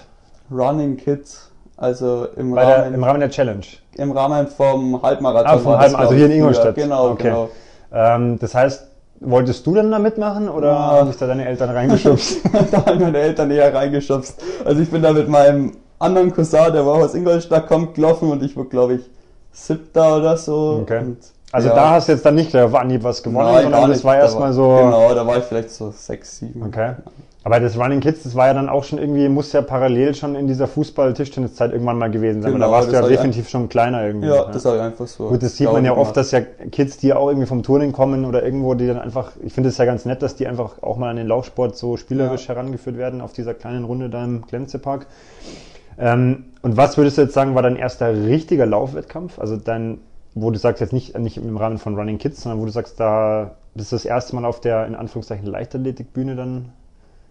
Running 0.51 0.97
Kids, 0.97 1.51
also 1.77 2.27
im 2.37 2.53
Rahmen, 2.53 2.69
der, 2.69 2.95
im 2.95 3.05
Rahmen 3.05 3.21
der 3.21 3.31
Challenge. 3.31 3.65
Im 3.95 4.13
Rahmen 4.13 4.47
vom 4.49 5.01
Halbmarathon. 5.03 5.51
Ah, 5.51 5.59
vom 5.59 5.79
Halbmarathon, 5.79 6.01
also 6.01 6.15
hier 6.15 6.27
in 6.27 6.33
Ingolstadt. 6.33 6.75
Genau, 6.75 7.11
okay. 7.11 7.23
genau. 7.23 7.49
Ähm, 7.93 8.39
das 8.39 8.55
heißt, 8.55 8.87
wolltest 9.21 9.67
du 9.67 9.75
denn 9.75 9.91
da 9.91 9.99
mitmachen 9.99 10.49
oder 10.49 10.69
ja. 10.69 10.79
haben 10.79 11.09
dich 11.09 11.17
da 11.17 11.27
deine 11.27 11.47
Eltern 11.47 11.71
reingeschubst? 11.71 12.41
da 12.71 12.85
haben 12.85 13.01
meine 13.01 13.19
Eltern 13.19 13.51
eher 13.51 13.73
reingeschubst. 13.73 14.43
Also 14.65 14.83
ich 14.83 14.91
bin 14.91 15.03
da 15.03 15.13
mit 15.13 15.29
meinem 15.29 15.73
anderen 15.99 16.33
Cousin, 16.35 16.73
der 16.73 16.85
war 16.85 16.97
aus 16.97 17.15
Ingolstadt, 17.15 17.67
kommt 17.67 17.95
gelaufen 17.95 18.31
und 18.31 18.43
ich 18.43 18.55
war, 18.57 18.67
glaube 18.67 18.95
ich, 18.95 19.11
siebter 19.53 20.19
oder 20.19 20.37
so. 20.37 20.81
Okay. 20.83 21.01
Und 21.01 21.19
also 21.57 21.71
ja. 21.71 21.75
da 21.75 21.91
hast 21.93 22.09
du 22.09 22.13
jetzt 22.13 22.27
dann 22.27 22.35
nicht 22.35 22.55
auf 22.55 22.75
Anhieb 22.75 23.03
was 23.03 23.23
gewonnen, 23.23 23.51
Nein, 23.51 23.63
sondern 23.63 23.89
das 23.89 24.05
war 24.05 24.15
erstmal 24.15 24.53
so. 24.53 24.77
Genau, 24.77 25.15
da 25.15 25.27
war 25.27 25.39
ich 25.39 25.45
vielleicht 25.45 25.71
so 25.71 25.91
sechs, 25.91 26.39
sieben. 26.39 26.63
Okay. 26.63 26.97
Aber 27.45 27.61
das 27.61 27.79
Running 27.79 28.01
Kids, 28.01 28.25
das 28.25 28.35
war 28.35 28.49
ja 28.49 28.53
dann 28.53 28.69
auch 28.69 28.85
schon 28.85 28.99
irgendwie, 28.99 29.27
muss 29.31 29.53
ja 29.53 29.63
parallel 29.63 30.15
schon 30.15 30.35
in 30.35 30.49
dieser 30.49 30.67
Fußball-Tischtenniszeit 30.67 31.73
irgendwann 31.73 31.97
mal 31.97 32.11
gewesen 32.11 32.43
sein. 32.43 32.53
Genau, 32.53 32.67
da 32.67 32.73
warst 32.73 32.91
du 32.91 32.93
ja 32.93 33.09
definitiv 33.09 33.49
schon 33.49 33.71
kleiner 33.71 34.05
irgendwie. 34.05 34.27
Ja, 34.27 34.35
ja. 34.35 34.45
das 34.53 34.67
habe 34.67 34.77
ich 34.77 34.83
einfach 34.83 35.07
so. 35.07 35.29
Gut, 35.29 35.43
das 35.43 35.57
sieht 35.57 35.73
man 35.73 35.83
ja 35.83 35.97
oft, 35.97 36.15
dass 36.15 36.31
ja 36.31 36.41
Kids, 36.41 36.99
die 36.99 37.15
auch 37.15 37.29
irgendwie 37.29 37.47
vom 37.47 37.63
Turnen 37.63 37.93
kommen 37.93 38.27
oder 38.27 38.43
irgendwo, 38.45 38.75
die 38.75 38.87
dann 38.87 38.99
einfach, 38.99 39.33
ich 39.43 39.55
finde 39.55 39.71
es 39.71 39.79
ja 39.79 39.87
ganz 39.87 40.05
nett, 40.05 40.21
dass 40.21 40.37
die 40.37 40.47
einfach 40.47 40.83
auch 40.83 40.99
mal 40.99 41.09
an 41.09 41.17
den 41.17 41.27
Laufsport 41.27 41.75
so 41.75 41.97
spielerisch 41.97 42.49
ja. 42.49 42.55
herangeführt 42.55 42.99
werden 42.99 43.23
auf 43.23 43.33
dieser 43.33 43.55
kleinen 43.55 43.85
Runde 43.85 44.11
da 44.11 44.23
im 44.25 44.43
Glänzepark. 44.43 45.07
Ähm, 45.99 46.47
und 46.61 46.77
was 46.77 46.99
würdest 46.99 47.17
du 47.17 47.23
jetzt 47.23 47.33
sagen, 47.33 47.55
war 47.55 47.63
dein 47.63 47.77
erster 47.77 48.13
richtiger 48.13 48.67
Laufwettkampf? 48.67 49.39
Also 49.39 49.57
dein 49.57 50.01
wo 50.37 50.51
du 50.51 50.59
sagst, 50.59 50.83
jetzt 50.83 50.93
nicht, 50.93 51.19
nicht 51.19 51.39
im 51.39 51.57
Rahmen 51.57 51.79
von 51.79 51.97
Running 51.97 52.19
Kids, 52.19 52.43
sondern 52.43 52.61
wo 52.61 52.67
du 52.67 52.71
sagst, 52.71 53.01
da 53.01 53.57
bist 53.75 53.91
du 53.91 53.97
das 53.97 54.05
erste 54.05 54.37
Mal 54.37 54.45
auf 54.45 54.61
der, 54.61 54.87
in 54.87 54.95
Anführungszeichen, 54.95 55.47
Leichtathletikbühne 55.47 56.37
dann 56.37 56.73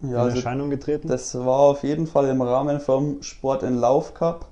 ja, 0.02 0.08
in 0.08 0.16
also 0.16 0.36
Erscheinung 0.36 0.70
getreten? 0.70 1.06
Das 1.06 1.34
war 1.38 1.60
auf 1.60 1.84
jeden 1.84 2.08
Fall 2.08 2.28
im 2.28 2.42
Rahmen 2.42 2.80
vom 2.80 3.22
Sport 3.22 3.62
in 3.62 3.76
Lauf 3.76 4.14
Cup. 4.14 4.46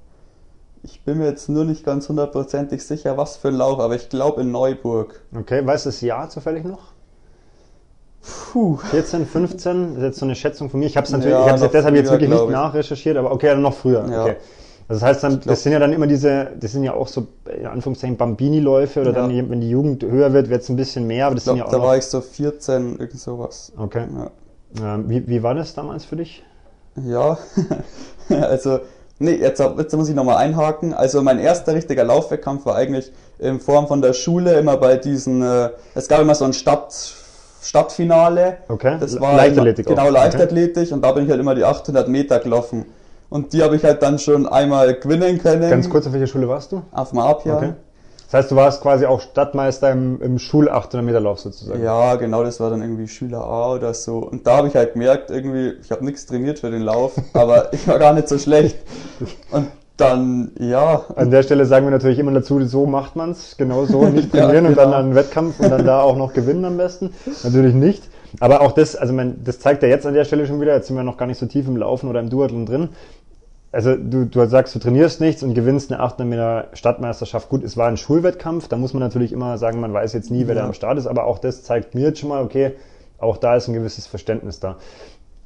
Ich 0.85 1.03
bin 1.03 1.19
mir 1.19 1.27
jetzt 1.27 1.49
nur 1.49 1.65
nicht 1.65 1.85
ganz 1.85 2.09
hundertprozentig 2.09 2.87
sicher, 2.87 3.17
was 3.17 3.37
für 3.37 3.49
ein 3.49 3.55
Lauf, 3.55 3.81
aber 3.81 3.97
ich 3.97 4.09
glaube 4.09 4.43
in 4.43 4.53
Neuburg. 4.53 5.21
Okay, 5.37 5.67
weißt 5.67 5.87
du 5.87 5.89
das 5.89 6.01
Jahr 6.01 6.29
zufällig 6.31 6.65
noch? 6.65 6.93
Puh. 8.53 8.77
14, 8.77 9.27
15, 9.27 9.87
das 9.89 9.97
ist 9.97 10.03
jetzt 10.03 10.19
so 10.21 10.27
eine 10.27 10.37
Schätzung 10.37 10.71
von 10.71 10.79
mir. 10.79 10.87
Ich 10.87 10.97
habe 10.97 11.07
es 11.07 11.11
natürlich, 11.11 11.33
ja, 11.33 11.45
ich 11.45 11.53
habe 11.53 11.65
es 11.65 11.73
deshalb 11.73 11.97
jetzt 11.97 12.11
wirklich 12.11 12.31
nicht 12.31 12.49
nachrecherchiert, 12.49 13.17
aber 13.17 13.33
okay, 13.33 13.49
dann 13.49 13.63
noch 13.63 13.75
früher. 13.75 14.09
Ja. 14.09 14.23
Okay. 14.23 14.37
Also 14.87 15.01
das 15.01 15.09
heißt 15.09 15.25
dann, 15.25 15.41
das 15.41 15.63
sind 15.63 15.73
ja 15.73 15.79
dann 15.79 15.93
immer 15.93 16.07
diese, 16.07 16.49
das 16.61 16.73
sind 16.73 16.85
ja 16.85 16.93
auch 16.93 17.09
so, 17.09 17.27
in 17.59 17.67
Anführungszeichen, 17.67 18.17
Bambini-Läufe 18.19 19.01
oder 19.01 19.13
ja. 19.13 19.17
dann, 19.17 19.51
wenn 19.51 19.61
die 19.61 19.71
Jugend 19.71 20.03
höher 20.03 20.33
wird, 20.35 20.51
wird 20.51 20.63
es 20.63 20.69
ein 20.69 20.77
bisschen 20.77 21.07
mehr, 21.07 21.27
aber 21.27 21.37
das 21.37 21.45
glaub, 21.45 21.57
sind 21.57 21.65
ja 21.65 21.67
auch 21.67 21.73
Da 21.73 21.83
war 21.83 21.97
ich 21.97 22.05
so 22.05 22.21
14, 22.21 22.99
irgend 22.99 23.19
sowas. 23.19 23.73
Okay. 23.79 24.07
Ja. 24.15 24.95
Ähm, 24.97 25.09
wie, 25.09 25.27
wie 25.27 25.43
war 25.43 25.55
das 25.55 25.75
damals 25.75 26.05
für 26.05 26.17
dich? 26.17 26.43
Ja, 27.03 27.39
also, 28.29 28.81
nee, 29.19 29.37
jetzt, 29.37 29.61
jetzt 29.61 29.97
muss 29.97 30.09
ich 30.09 30.15
nochmal 30.15 30.37
einhaken. 30.37 30.93
Also 30.93 31.23
mein 31.23 31.39
erster 31.39 31.75
richtiger 31.75 32.05
Laufwettkampf 32.05 32.67
war 32.67 32.77
eigentlich 32.77 33.11
in 33.39 33.61
Form 33.61 33.89
von 33.89 34.03
der 34.03 34.13
Schule 34.13 34.53
immer 34.59 34.77
bei 34.77 34.97
diesen, 34.97 35.43
äh, 35.43 35.71
es 35.95 36.09
gab 36.09 36.21
immer 36.21 36.35
so 36.35 36.45
ein 36.45 36.53
Stadt, 36.53 36.95
Stadtfinale. 37.63 38.59
Okay. 38.69 38.99
Das 39.01 39.19
war 39.19 39.35
Leichtathletik. 39.35 39.87
Genau, 39.87 40.11
Leichtathletik 40.11 40.85
okay. 40.85 40.95
und 40.95 41.03
da 41.03 41.13
bin 41.13 41.25
ich 41.25 41.31
halt 41.31 41.41
immer 41.41 41.55
die 41.55 41.65
800 41.65 42.07
Meter 42.09 42.39
gelaufen. 42.39 42.85
Und 43.35 43.53
die 43.53 43.65
habe 43.65 43.75
ich 43.75 43.83
halt 43.83 44.01
dann 44.01 44.21
schon 44.21 44.47
einmal 44.47 44.95
gewinnen 44.95 45.43
können. 45.43 45.69
Ganz 45.69 45.91
kurz, 45.91 46.07
auf 46.07 46.13
welcher 46.13 46.29
Schule 46.29 46.49
warst 46.49 46.71
du? 46.71 46.83
Auf 46.93 47.13
Marpia. 47.13 47.57
Okay. 47.57 47.73
Das 48.27 48.35
heißt, 48.35 48.53
du 48.53 48.55
warst 48.55 48.81
quasi 48.81 49.07
auch 49.07 49.21
Stadtmeister 49.21 49.91
im, 49.91 50.23
im 50.23 50.39
Schul 50.39 50.69
800 50.69 51.05
Meter 51.05 51.19
Lauf 51.19 51.41
sozusagen. 51.41 51.83
Ja, 51.83 52.15
genau, 52.15 52.45
das 52.45 52.61
war 52.61 52.71
dann 52.71 52.81
irgendwie 52.81 53.09
Schüler 53.09 53.41
A 53.41 53.73
oder 53.73 53.93
so. 53.93 54.19
Und 54.19 54.47
da 54.47 54.59
habe 54.59 54.69
ich 54.69 54.77
halt 54.77 54.93
gemerkt, 54.93 55.31
irgendwie, 55.31 55.73
ich 55.83 55.91
habe 55.91 56.05
nichts 56.05 56.27
trainiert 56.27 56.61
für 56.61 56.71
den 56.71 56.83
Lauf, 56.83 57.15
aber 57.33 57.73
ich 57.73 57.89
war 57.89 57.99
gar 57.99 58.13
nicht 58.13 58.29
so 58.29 58.39
schlecht. 58.39 58.77
Und 59.51 59.67
dann, 59.97 60.53
ja. 60.61 61.03
An 61.17 61.33
der 61.33 61.43
Stelle 61.43 61.67
sagen 61.67 61.87
wir 61.87 61.91
natürlich 61.91 62.21
immer 62.21 62.31
dazu, 62.31 62.65
so 62.65 62.87
macht 62.87 63.17
man's, 63.17 63.57
genau 63.57 63.85
so, 63.85 64.05
nicht 64.05 64.31
trainieren 64.31 64.53
ja, 64.53 64.61
genau. 64.61 64.69
und 64.69 64.77
dann 64.77 64.95
einen 64.95 65.15
Wettkampf 65.17 65.59
und 65.59 65.71
dann 65.71 65.85
da 65.85 66.03
auch 66.03 66.17
noch 66.17 66.35
gewinnen 66.35 66.65
am 66.65 66.77
besten. 66.77 67.13
Natürlich 67.43 67.75
nicht. 67.75 68.05
Aber 68.41 68.61
auch 68.61 68.73
das, 68.73 68.97
also 68.97 69.13
man, 69.13 69.43
das 69.45 69.59
zeigt 69.61 69.83
ja 69.83 69.89
jetzt 69.89 70.07
an 70.07 70.15
der 70.15 70.25
Stelle 70.25 70.47
schon 70.47 70.61
wieder, 70.61 70.75
jetzt 70.75 70.89
sind 70.89 70.97
wir 70.97 71.03
noch 71.03 71.17
gar 71.17 71.27
nicht 71.27 71.39
so 71.39 71.47
tief 71.47 71.67
im 71.67 71.77
Laufen 71.77 72.09
oder 72.09 72.21
im 72.21 72.31
Duathlon 72.31 72.67
drin. 72.67 72.89
Also 73.75 73.97
du, 73.97 74.25
du 74.25 74.47
sagst, 74.47 74.73
du 74.77 74.79
trainierst 74.79 75.21
nichts 75.21 75.43
und 75.43 75.53
gewinnst 75.53 75.93
eine 75.93 76.01
800 76.01 76.29
Meter 76.29 76.69
Stadtmeisterschaft. 76.75 77.49
Gut, 77.49 77.65
es 77.65 77.77
war 77.77 77.89
ein 77.89 77.97
Schulwettkampf, 77.97 78.69
da 78.69 78.77
muss 78.77 78.95
man 78.95 79.01
natürlich 79.01 79.33
immer 79.33 79.59
sagen, 79.59 79.81
man 79.81 79.93
weiß 79.93 80.13
jetzt 80.13 80.31
nie, 80.31 80.47
wer 80.47 80.55
ja. 80.55 80.61
da 80.61 80.67
am 80.69 80.75
Start 80.75 80.97
ist, 80.97 81.09
aber 81.09 81.25
auch 81.25 81.41
das 81.41 81.65
zeigt 81.65 81.93
mir 81.93 82.03
jetzt 82.03 82.21
schon 82.21 82.29
mal, 82.29 82.45
okay, 82.45 82.77
auch 83.19 83.37
da 83.37 83.57
ist 83.57 83.67
ein 83.67 83.75
gewisses 83.75 84.07
Verständnis 84.07 84.61
da. 84.61 84.77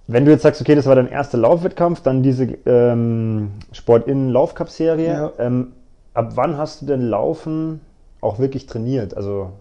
Wenn 0.08 0.26
du 0.26 0.30
jetzt 0.30 0.42
sagst, 0.42 0.60
okay, 0.60 0.74
das 0.74 0.84
war 0.84 0.94
dein 0.94 1.08
erster 1.08 1.38
Laufwettkampf, 1.38 2.02
dann 2.02 2.22
diese 2.22 2.44
ähm, 2.66 3.52
Sport-In-Laufcup-Serie, 3.72 5.08
ja. 5.08 5.32
ähm, 5.38 5.72
ab 6.12 6.32
wann 6.34 6.58
hast 6.58 6.82
du 6.82 6.86
denn 6.86 7.00
Laufen 7.00 7.80
auch 8.20 8.38
wirklich 8.38 8.66
trainiert? 8.66 9.16
Also 9.16 9.52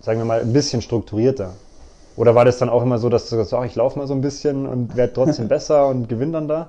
sagen 0.00 0.18
wir 0.18 0.24
mal 0.24 0.40
ein 0.40 0.52
bisschen 0.52 0.82
strukturierter. 0.82 1.52
Oder 2.16 2.34
war 2.34 2.44
das 2.44 2.58
dann 2.58 2.68
auch 2.68 2.82
immer 2.82 2.98
so, 2.98 3.10
dass 3.10 3.30
du 3.30 3.36
sagst, 3.36 3.54
ach, 3.54 3.64
ich 3.64 3.76
laufe 3.76 3.96
mal 3.96 4.08
so 4.08 4.14
ein 4.14 4.22
bisschen 4.22 4.66
und 4.66 4.96
werde 4.96 5.12
trotzdem 5.12 5.46
besser 5.48 5.86
und 5.86 6.08
gewinne 6.08 6.32
dann 6.32 6.48
da? 6.48 6.68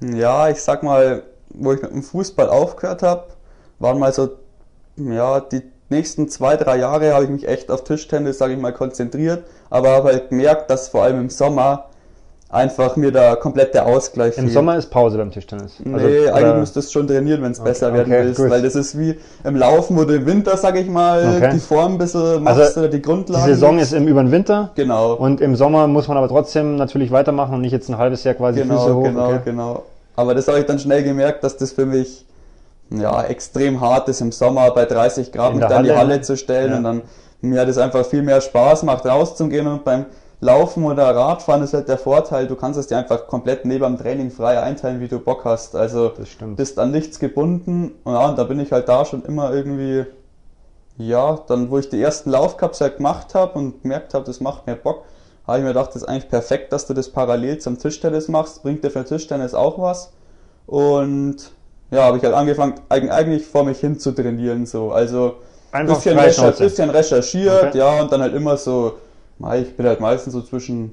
Ja, 0.00 0.48
ich 0.48 0.62
sag 0.62 0.82
mal, 0.82 1.22
wo 1.50 1.72
ich 1.72 1.82
mit 1.82 1.92
dem 1.92 2.02
Fußball 2.02 2.48
aufgehört 2.48 3.02
habe, 3.02 3.24
waren 3.78 3.98
mal 3.98 4.12
so, 4.12 4.30
ja, 4.96 5.40
die 5.40 5.62
nächsten 5.88 6.28
zwei, 6.28 6.56
drei 6.56 6.78
Jahre 6.78 7.12
habe 7.12 7.24
ich 7.24 7.30
mich 7.30 7.48
echt 7.48 7.70
auf 7.70 7.84
Tischtennis, 7.84 8.38
sage 8.38 8.54
ich 8.54 8.60
mal, 8.60 8.72
konzentriert, 8.72 9.44
aber 9.68 9.90
habe 9.90 10.08
halt 10.08 10.30
gemerkt, 10.30 10.70
dass 10.70 10.88
vor 10.88 11.02
allem 11.02 11.20
im 11.20 11.30
Sommer 11.30 11.86
einfach 12.50 12.96
mir 12.96 13.12
da 13.12 13.36
komplett 13.36 13.74
der 13.74 13.86
Ausgleich 13.86 14.36
Im 14.36 14.44
fehlt. 14.44 14.54
Sommer 14.54 14.76
ist 14.76 14.90
Pause 14.90 15.18
beim 15.18 15.30
Tischtennis. 15.30 15.76
Also, 15.92 16.06
nee, 16.06 16.28
eigentlich 16.28 16.56
müsstest 16.56 16.88
du 16.88 16.98
schon 16.98 17.06
trainieren, 17.06 17.42
wenn 17.42 17.52
es 17.52 17.60
okay, 17.60 17.68
besser 17.68 17.92
werden 17.92 18.12
okay, 18.12 18.24
willst. 18.24 18.40
Gut. 18.40 18.50
Weil 18.50 18.62
das 18.62 18.74
ist 18.74 18.98
wie 18.98 19.16
im 19.44 19.56
Laufen, 19.56 19.96
du 19.96 20.14
im 20.14 20.26
Winter, 20.26 20.56
sag 20.56 20.76
ich 20.76 20.88
mal, 20.88 21.36
okay. 21.36 21.50
die 21.54 21.60
Form 21.60 21.92
ein 21.92 21.98
bisschen 21.98 22.42
machst 22.42 22.60
also, 22.60 22.80
oder 22.80 22.88
die 22.88 23.02
Grundlage. 23.02 23.46
Die 23.46 23.54
Saison 23.54 23.78
ist 23.78 23.92
im 23.92 24.08
über 24.08 24.22
den 24.22 24.32
Winter. 24.32 24.70
Genau. 24.74 25.14
Und 25.14 25.40
im 25.40 25.54
Sommer 25.54 25.86
muss 25.86 26.08
man 26.08 26.16
aber 26.16 26.28
trotzdem 26.28 26.76
natürlich 26.76 27.12
weitermachen 27.12 27.54
und 27.54 27.60
nicht 27.60 27.72
jetzt 27.72 27.88
ein 27.88 27.98
halbes 27.98 28.24
Jahr 28.24 28.34
quasi 28.34 28.60
genau, 28.60 28.78
Füße 28.78 28.94
hoch. 28.96 29.04
Genau, 29.04 29.38
genau. 29.44 29.82
Aber 30.20 30.34
das 30.34 30.48
habe 30.48 30.60
ich 30.60 30.66
dann 30.66 30.78
schnell 30.78 31.02
gemerkt, 31.02 31.42
dass 31.42 31.56
das 31.56 31.72
für 31.72 31.86
mich 31.86 32.26
ja, 32.90 33.22
extrem 33.24 33.80
hart 33.80 34.08
ist 34.08 34.20
im 34.20 34.32
Sommer 34.32 34.70
bei 34.72 34.84
30 34.84 35.32
Grad 35.32 35.54
mich 35.54 35.64
da 35.64 35.78
in 35.78 35.84
die 35.84 35.92
Halle 35.92 36.20
zu 36.20 36.36
stellen 36.36 36.70
ja. 36.70 36.76
und 36.76 36.84
dann 36.84 37.02
mir 37.40 37.60
hat 37.60 37.68
es 37.68 37.78
einfach 37.78 38.04
viel 38.04 38.22
mehr 38.22 38.40
Spaß 38.40 38.82
macht, 38.82 39.06
rauszugehen 39.06 39.66
und 39.66 39.84
beim 39.84 40.06
Laufen 40.42 40.84
oder 40.84 41.14
Radfahren 41.14 41.62
ist 41.62 41.74
halt 41.74 41.88
der 41.88 41.98
Vorteil, 41.98 42.46
du 42.46 42.56
kannst 42.56 42.78
es 42.78 42.86
dir 42.86 42.96
einfach 42.96 43.26
komplett 43.26 43.66
neben 43.66 43.84
dem 43.84 43.98
Training 43.98 44.30
frei 44.30 44.60
einteilen, 44.60 45.00
wie 45.00 45.08
du 45.08 45.18
Bock 45.18 45.44
hast. 45.44 45.76
Also 45.76 46.12
bist 46.56 46.78
an 46.78 46.90
nichts 46.90 47.18
gebunden. 47.18 47.92
Und, 48.04 48.14
ja, 48.14 48.28
und 48.28 48.38
da 48.38 48.44
bin 48.44 48.58
ich 48.58 48.72
halt 48.72 48.88
da 48.88 49.04
schon 49.04 49.22
immer 49.24 49.52
irgendwie, 49.52 50.06
ja, 50.96 51.38
dann 51.46 51.70
wo 51.70 51.76
ich 51.76 51.90
die 51.90 52.00
ersten 52.00 52.30
Laufcups 52.30 52.80
halt 52.80 52.96
gemacht 52.96 53.34
habe 53.34 53.58
und 53.58 53.82
gemerkt 53.82 54.14
habe, 54.14 54.24
das 54.24 54.40
macht 54.40 54.66
mir 54.66 54.76
Bock, 54.76 55.04
habe 55.50 55.58
ich 55.58 55.64
mir 55.64 55.70
gedacht, 55.70 55.90
das 55.90 56.02
ist 56.02 56.08
eigentlich 56.08 56.28
perfekt, 56.28 56.72
dass 56.72 56.86
du 56.86 56.94
das 56.94 57.08
parallel 57.08 57.58
zum 57.58 57.78
Tischtennis 57.78 58.28
machst, 58.28 58.62
bringt 58.62 58.82
dir 58.84 58.90
für 58.90 59.04
Tischtennis 59.04 59.54
auch 59.54 59.78
was. 59.78 60.12
Und 60.66 61.36
ja, 61.90 62.04
habe 62.04 62.18
ich 62.18 62.24
halt 62.24 62.34
angefangen, 62.34 62.74
eigentlich 62.88 63.46
vor 63.46 63.64
mich 63.64 63.80
hin 63.80 63.98
zu 63.98 64.12
trainieren, 64.12 64.66
so. 64.66 64.92
Also, 64.92 65.36
Einfach 65.72 65.96
bisschen, 65.96 66.18
recher 66.18 66.50
bisschen 66.52 66.90
recherchiert, 66.90 67.68
okay. 67.68 67.78
ja, 67.78 68.00
und 68.00 68.10
dann 68.10 68.22
halt 68.22 68.34
immer 68.34 68.56
so 68.56 68.94
ich 69.54 69.76
bin 69.76 69.86
halt 69.86 70.00
meistens 70.00 70.34
so 70.34 70.42
zwischen, 70.42 70.92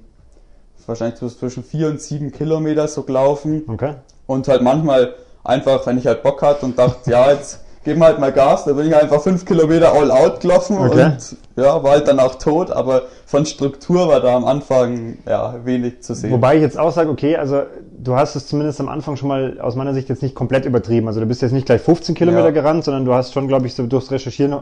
wahrscheinlich 0.85 1.19
so 1.19 1.29
zwischen 1.29 1.63
vier 1.63 1.87
und 1.87 2.01
sieben 2.01 2.31
Kilometer 2.31 2.87
so 2.87 3.03
gelaufen. 3.03 3.63
Okay. 3.67 3.95
Und 4.25 4.47
halt 4.47 4.61
manchmal 4.61 5.15
einfach, 5.43 5.85
wenn 5.85 5.97
ich 5.97 6.07
halt 6.07 6.23
Bock 6.23 6.41
hatte 6.41 6.65
und 6.65 6.77
dachte, 6.77 7.11
ja, 7.11 7.31
jetzt 7.31 7.61
geben 7.87 8.03
halt 8.03 8.19
mal 8.19 8.33
Gas, 8.33 8.65
da 8.65 8.73
bin 8.73 8.85
ich 8.85 8.93
einfach 8.93 9.21
fünf 9.21 9.45
Kilometer 9.45 9.93
all 9.93 10.11
out 10.11 10.41
gelaufen 10.41 10.77
okay. 10.77 11.05
und 11.05 11.37
ja, 11.55 11.81
war 11.81 11.91
halt 11.91 12.05
dann 12.09 12.19
auch 12.19 12.35
tot, 12.35 12.69
aber 12.69 13.03
von 13.25 13.45
Struktur 13.45 14.09
war 14.09 14.19
da 14.19 14.35
am 14.35 14.43
Anfang 14.43 15.19
ja 15.25 15.55
wenig 15.63 16.01
zu 16.01 16.13
sehen. 16.13 16.31
Wobei 16.31 16.57
ich 16.57 16.61
jetzt 16.61 16.77
auch 16.77 16.91
sage, 16.91 17.09
okay, 17.09 17.37
also 17.37 17.61
du 17.97 18.13
hast 18.15 18.35
es 18.35 18.45
zumindest 18.47 18.81
am 18.81 18.89
Anfang 18.89 19.15
schon 19.15 19.29
mal 19.29 19.61
aus 19.61 19.77
meiner 19.77 19.93
Sicht 19.93 20.09
jetzt 20.09 20.21
nicht 20.21 20.35
komplett 20.35 20.65
übertrieben. 20.65 21.07
Also 21.07 21.21
du 21.21 21.27
bist 21.27 21.41
jetzt 21.41 21.53
nicht 21.53 21.65
gleich 21.65 21.79
15 21.79 22.13
Kilometer 22.13 22.47
ja. 22.47 22.51
gerannt, 22.51 22.83
sondern 22.83 23.05
du 23.05 23.13
hast 23.13 23.31
schon, 23.31 23.47
glaube 23.47 23.67
ich, 23.67 23.73
so 23.73 23.87
durchs 23.87 24.11
Recherchieren 24.11 24.61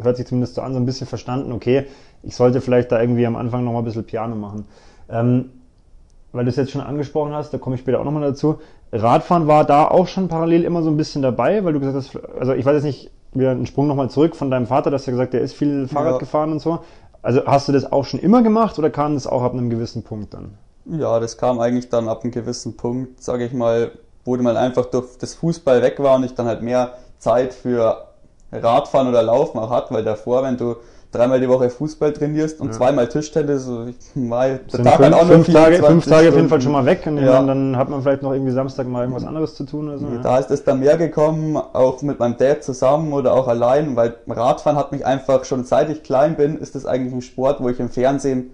hört 0.00 0.16
sich 0.16 0.26
zumindest 0.26 0.54
so 0.54 0.62
an, 0.62 0.72
so 0.72 0.78
ein 0.78 0.86
bisschen 0.86 1.08
verstanden, 1.08 1.50
okay, 1.50 1.88
ich 2.22 2.36
sollte 2.36 2.60
vielleicht 2.60 2.92
da 2.92 3.00
irgendwie 3.00 3.26
am 3.26 3.34
Anfang 3.34 3.64
noch 3.64 3.72
mal 3.72 3.80
ein 3.80 3.84
bisschen 3.84 4.04
Piano 4.04 4.36
machen. 4.36 4.64
Ähm, 5.10 5.50
weil 6.32 6.44
du 6.44 6.50
es 6.50 6.56
jetzt 6.56 6.70
schon 6.70 6.80
angesprochen 6.80 7.32
hast, 7.32 7.52
da 7.52 7.58
komme 7.58 7.76
ich 7.76 7.82
später 7.82 8.00
auch 8.00 8.04
nochmal 8.04 8.22
dazu. 8.22 8.60
Radfahren 8.92 9.46
war 9.46 9.64
da 9.64 9.88
auch 9.88 10.08
schon 10.08 10.28
parallel 10.28 10.64
immer 10.64 10.82
so 10.82 10.90
ein 10.90 10.96
bisschen 10.96 11.22
dabei, 11.22 11.64
weil 11.64 11.72
du 11.72 11.80
gesagt 11.80 11.96
hast, 11.96 12.18
also 12.38 12.52
ich 12.52 12.64
weiß 12.64 12.74
jetzt 12.74 12.84
nicht, 12.84 13.10
wieder 13.32 13.52
einen 13.52 13.66
Sprung 13.66 13.86
nochmal 13.86 14.10
zurück 14.10 14.34
von 14.34 14.50
deinem 14.50 14.66
Vater, 14.66 14.90
dass 14.90 15.04
du 15.04 15.12
gesagt, 15.12 15.34
der 15.34 15.40
ist 15.40 15.54
viel 15.54 15.86
Fahrrad 15.86 16.14
ja. 16.14 16.18
gefahren 16.18 16.52
und 16.52 16.60
so. 16.60 16.80
Also 17.22 17.46
hast 17.46 17.68
du 17.68 17.72
das 17.72 17.90
auch 17.90 18.04
schon 18.04 18.18
immer 18.18 18.42
gemacht 18.42 18.78
oder 18.78 18.90
kam 18.90 19.14
das 19.14 19.26
auch 19.26 19.42
ab 19.42 19.52
einem 19.52 19.70
gewissen 19.70 20.02
Punkt 20.02 20.34
dann? 20.34 20.58
Ja, 20.86 21.20
das 21.20 21.36
kam 21.36 21.60
eigentlich 21.60 21.88
dann 21.88 22.08
ab 22.08 22.22
einem 22.22 22.32
gewissen 22.32 22.76
Punkt, 22.76 23.22
sage 23.22 23.44
ich 23.44 23.52
mal, 23.52 23.92
wo 24.24 24.36
man 24.36 24.56
einfach 24.56 24.86
durch 24.86 25.18
das 25.18 25.34
Fußball 25.34 25.82
weg 25.82 26.00
war 26.00 26.16
und 26.16 26.24
ich 26.24 26.34
dann 26.34 26.46
halt 26.46 26.62
mehr 26.62 26.94
Zeit 27.18 27.54
für 27.54 28.06
Radfahren 28.52 29.08
oder 29.08 29.22
Laufen 29.22 29.58
auch 29.58 29.70
hat, 29.70 29.92
weil 29.92 30.02
davor, 30.02 30.42
wenn 30.42 30.56
du 30.56 30.76
dreimal 31.12 31.40
die 31.40 31.48
Woche 31.48 31.70
Fußball 31.70 32.12
trainierst 32.12 32.60
und 32.60 32.68
ja. 32.68 32.72
zweimal 32.72 33.08
Tischtennis, 33.08 33.64
so 33.64 33.86
mal 34.14 34.60
der 34.72 34.84
Tag 34.84 34.96
fünf, 34.96 35.16
auch 35.16 35.26
fünf 35.26 35.52
Tage, 35.52 35.76
fünf 35.82 36.06
Tage 36.06 36.28
auf 36.28 36.36
jeden 36.36 36.48
Fall 36.48 36.60
schon 36.60 36.72
mal 36.72 36.86
weg 36.86 37.02
und 37.06 37.18
ja. 37.18 37.42
dann 37.42 37.76
hat 37.76 37.88
man 37.88 38.02
vielleicht 38.02 38.22
noch 38.22 38.32
irgendwie 38.32 38.52
Samstag 38.52 38.86
mal 38.86 39.02
irgendwas 39.02 39.24
anderes 39.24 39.54
zu 39.54 39.64
tun 39.64 39.88
oder 39.88 39.98
so. 39.98 40.06
Da 40.22 40.38
ist 40.38 40.50
es 40.50 40.62
dann 40.62 40.78
mehr 40.78 40.96
gekommen, 40.96 41.56
auch 41.56 42.00
mit 42.02 42.18
meinem 42.20 42.36
Dad 42.36 42.62
zusammen 42.62 43.12
oder 43.12 43.34
auch 43.34 43.48
allein, 43.48 43.96
weil 43.96 44.14
Radfahren 44.28 44.78
hat 44.78 44.92
mich 44.92 45.04
einfach 45.04 45.44
schon 45.44 45.64
seit 45.64 45.90
ich 45.90 46.02
klein 46.02 46.36
bin, 46.36 46.58
ist 46.58 46.74
das 46.74 46.86
eigentlich 46.86 47.12
ein 47.12 47.22
Sport, 47.22 47.60
wo 47.60 47.68
ich 47.68 47.80
im 47.80 47.88
Fernsehen 47.88 48.50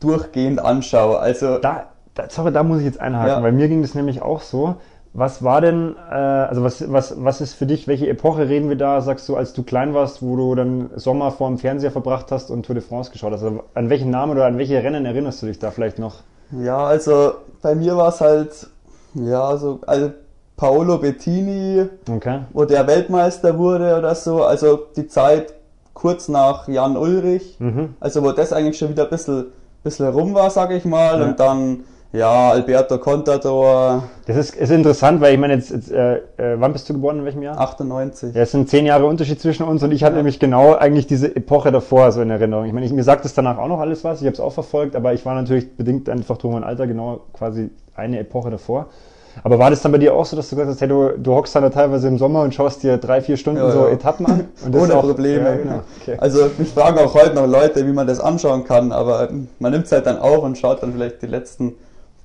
durchgehend 0.00 0.58
anschaue. 0.58 1.18
Also 1.18 1.58
da, 1.58 1.86
da 2.14 2.24
sorry, 2.28 2.52
da 2.52 2.64
muss 2.64 2.80
ich 2.80 2.86
jetzt 2.86 3.00
einhaken, 3.00 3.44
weil 3.44 3.52
mir 3.52 3.68
ging 3.68 3.82
das 3.82 3.94
nämlich 3.94 4.22
auch 4.22 4.40
so. 4.40 4.76
Was 5.12 5.42
war 5.42 5.60
denn, 5.60 5.96
äh, 6.08 6.14
also 6.14 6.62
was, 6.62 6.92
was, 6.92 7.14
was 7.22 7.40
ist 7.40 7.54
für 7.54 7.66
dich, 7.66 7.88
welche 7.88 8.08
Epoche 8.08 8.48
reden 8.48 8.68
wir 8.68 8.76
da, 8.76 9.00
sagst 9.00 9.28
du, 9.28 9.36
als 9.36 9.52
du 9.52 9.64
klein 9.64 9.92
warst, 9.92 10.22
wo 10.22 10.36
du 10.36 10.54
dann 10.54 10.90
Sommer 10.94 11.32
vor 11.32 11.48
dem 11.48 11.58
Fernseher 11.58 11.90
verbracht 11.90 12.30
hast 12.30 12.50
und 12.50 12.64
Tour 12.64 12.74
de 12.74 12.84
France 12.84 13.10
geschaut 13.10 13.32
hast? 13.32 13.42
Also 13.42 13.64
an 13.74 13.90
welchen 13.90 14.10
Namen 14.10 14.32
oder 14.32 14.46
an 14.46 14.56
welche 14.56 14.82
Rennen 14.82 15.04
erinnerst 15.04 15.42
du 15.42 15.46
dich 15.46 15.58
da 15.58 15.72
vielleicht 15.72 15.98
noch? 15.98 16.22
Ja, 16.52 16.78
also 16.78 17.32
bei 17.60 17.74
mir 17.74 17.96
war 17.96 18.08
es 18.10 18.20
halt, 18.20 18.68
ja, 19.14 19.56
so, 19.56 19.80
also 19.86 20.12
Paolo 20.56 20.98
Bettini, 20.98 21.86
okay. 22.08 22.40
wo 22.52 22.64
der 22.64 22.86
Weltmeister 22.86 23.58
wurde 23.58 23.96
oder 23.98 24.14
so, 24.14 24.44
also 24.44 24.86
die 24.94 25.08
Zeit 25.08 25.54
kurz 25.94 26.28
nach 26.28 26.68
Jan 26.68 26.96
Ulrich, 26.96 27.56
mhm. 27.58 27.94
also 27.98 28.22
wo 28.22 28.32
das 28.32 28.52
eigentlich 28.52 28.78
schon 28.78 28.90
wieder 28.90 29.04
ein 29.04 29.10
bisschen, 29.10 29.46
bisschen 29.82 30.08
rum 30.08 30.34
war, 30.34 30.50
sag 30.50 30.70
ich 30.70 30.84
mal, 30.84 31.20
ja. 31.20 31.26
und 31.26 31.40
dann 31.40 31.84
ja, 32.12 32.50
Alberto 32.50 32.98
Contador. 32.98 34.04
Das 34.26 34.36
ist, 34.36 34.56
ist 34.56 34.70
interessant, 34.70 35.20
weil 35.20 35.34
ich 35.34 35.40
meine, 35.40 35.54
jetzt, 35.54 35.70
jetzt 35.70 35.92
äh, 35.92 36.16
äh, 36.16 36.20
wann 36.58 36.72
bist 36.72 36.88
du 36.88 36.94
geboren, 36.94 37.18
in 37.18 37.24
welchem 37.24 37.42
Jahr? 37.42 37.58
98. 37.58 38.34
Ja, 38.34 38.42
es 38.42 38.50
sind 38.50 38.68
zehn 38.68 38.84
Jahre 38.86 39.06
Unterschied 39.06 39.40
zwischen 39.40 39.62
uns 39.62 39.82
und 39.82 39.92
ich 39.92 40.02
hatte 40.02 40.14
ja. 40.14 40.18
nämlich 40.18 40.40
genau 40.40 40.74
eigentlich 40.74 41.06
diese 41.06 41.34
Epoche 41.34 41.70
davor 41.70 42.10
so 42.10 42.20
in 42.20 42.30
Erinnerung. 42.30 42.66
Ich 42.66 42.72
meine, 42.72 42.86
ich, 42.86 42.92
mir 42.92 43.04
sagt 43.04 43.24
es 43.24 43.34
danach 43.34 43.58
auch 43.58 43.68
noch 43.68 43.78
alles 43.78 44.02
was, 44.02 44.20
ich 44.20 44.26
habe 44.26 44.34
es 44.34 44.40
auch 44.40 44.52
verfolgt, 44.52 44.96
aber 44.96 45.12
ich 45.12 45.24
war 45.24 45.34
natürlich 45.34 45.76
bedingt 45.76 46.08
einfach 46.08 46.36
durch 46.36 46.52
mein 46.52 46.64
Alter 46.64 46.86
genau 46.86 47.20
quasi 47.32 47.70
eine 47.94 48.18
Epoche 48.18 48.50
davor. 48.50 48.86
Aber 49.44 49.58
war 49.58 49.70
das 49.70 49.80
dann 49.80 49.92
bei 49.92 49.98
dir 49.98 50.14
auch 50.14 50.26
so, 50.26 50.36
dass 50.36 50.50
du 50.50 50.56
gesagt 50.56 50.72
hast, 50.72 50.80
hey, 50.80 50.88
du, 50.88 51.16
du 51.16 51.34
hockst 51.34 51.54
dann 51.54 51.62
da 51.62 51.70
teilweise 51.70 52.08
im 52.08 52.18
Sommer 52.18 52.42
und 52.42 52.52
schaust 52.52 52.82
dir 52.82 52.98
drei, 52.98 53.20
vier 53.20 53.36
Stunden 53.36 53.60
ja, 53.60 53.70
so 53.70 53.86
ja. 53.86 53.92
Etappen 53.92 54.26
an? 54.26 54.48
Ohne 54.72 54.96
auch, 54.96 55.02
Probleme. 55.02 55.48
Ja, 55.48 55.56
genau. 55.56 55.80
okay. 56.00 56.16
Also 56.18 56.50
mich 56.58 56.68
fragen 56.70 56.98
auch 56.98 57.14
heute 57.14 57.34
noch 57.34 57.46
Leute, 57.46 57.86
wie 57.86 57.92
man 57.92 58.06
das 58.06 58.20
anschauen 58.20 58.64
kann, 58.64 58.90
aber 58.92 59.28
man 59.58 59.72
nimmt 59.72 59.86
es 59.86 59.92
halt 59.92 60.06
dann 60.06 60.18
auf 60.18 60.42
und 60.42 60.58
schaut 60.58 60.82
dann 60.82 60.92
vielleicht 60.92 61.22
die 61.22 61.26
letzten 61.26 61.74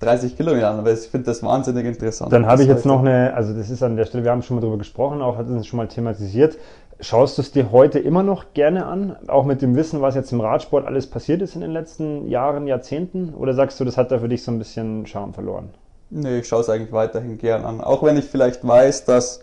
30 0.05 0.37
Kilometer 0.37 0.69
an, 0.69 0.79
aber 0.79 0.93
ich 0.93 0.99
finde 0.99 1.25
das 1.25 1.43
wahnsinnig 1.43 1.85
interessant. 1.85 2.31
Dann 2.31 2.45
habe 2.45 2.61
ich 2.61 2.67
jetzt 2.67 2.85
noch 2.85 2.99
eine, 2.99 3.33
also 3.33 3.53
das 3.53 3.69
ist 3.69 3.83
an 3.83 3.95
der 3.97 4.05
Stelle, 4.05 4.23
wir 4.23 4.31
haben 4.31 4.41
schon 4.41 4.55
mal 4.55 4.61
drüber 4.61 4.77
gesprochen, 4.77 5.21
auch 5.21 5.37
hat 5.37 5.47
uns 5.47 5.67
schon 5.67 5.77
mal 5.77 5.87
thematisiert. 5.87 6.57
Schaust 7.01 7.37
du 7.37 7.41
es 7.41 7.51
dir 7.51 7.71
heute 7.71 7.99
immer 7.99 8.23
noch 8.23 8.53
gerne 8.53 8.85
an, 8.85 9.17
auch 9.27 9.43
mit 9.43 9.61
dem 9.61 9.75
Wissen, 9.75 10.01
was 10.01 10.15
jetzt 10.15 10.31
im 10.31 10.39
Radsport 10.39 10.85
alles 10.85 11.07
passiert 11.07 11.41
ist 11.41 11.55
in 11.55 11.61
den 11.61 11.71
letzten 11.71 12.27
Jahren, 12.29 12.67
Jahrzehnten? 12.67 13.33
Oder 13.33 13.53
sagst 13.53 13.79
du, 13.79 13.83
das 13.83 13.97
hat 13.97 14.11
da 14.11 14.19
für 14.19 14.29
dich 14.29 14.43
so 14.43 14.51
ein 14.51 14.59
bisschen 14.59 15.05
Charme 15.05 15.33
verloren? 15.33 15.69
Nee, 16.09 16.39
ich 16.39 16.47
schaue 16.47 16.61
es 16.61 16.69
eigentlich 16.69 16.93
weiterhin 16.93 17.37
gern 17.37 17.65
an. 17.65 17.81
Auch 17.81 18.03
wenn 18.03 18.15
ich 18.15 18.25
vielleicht 18.25 18.65
weiß, 18.65 19.03
dass 19.03 19.41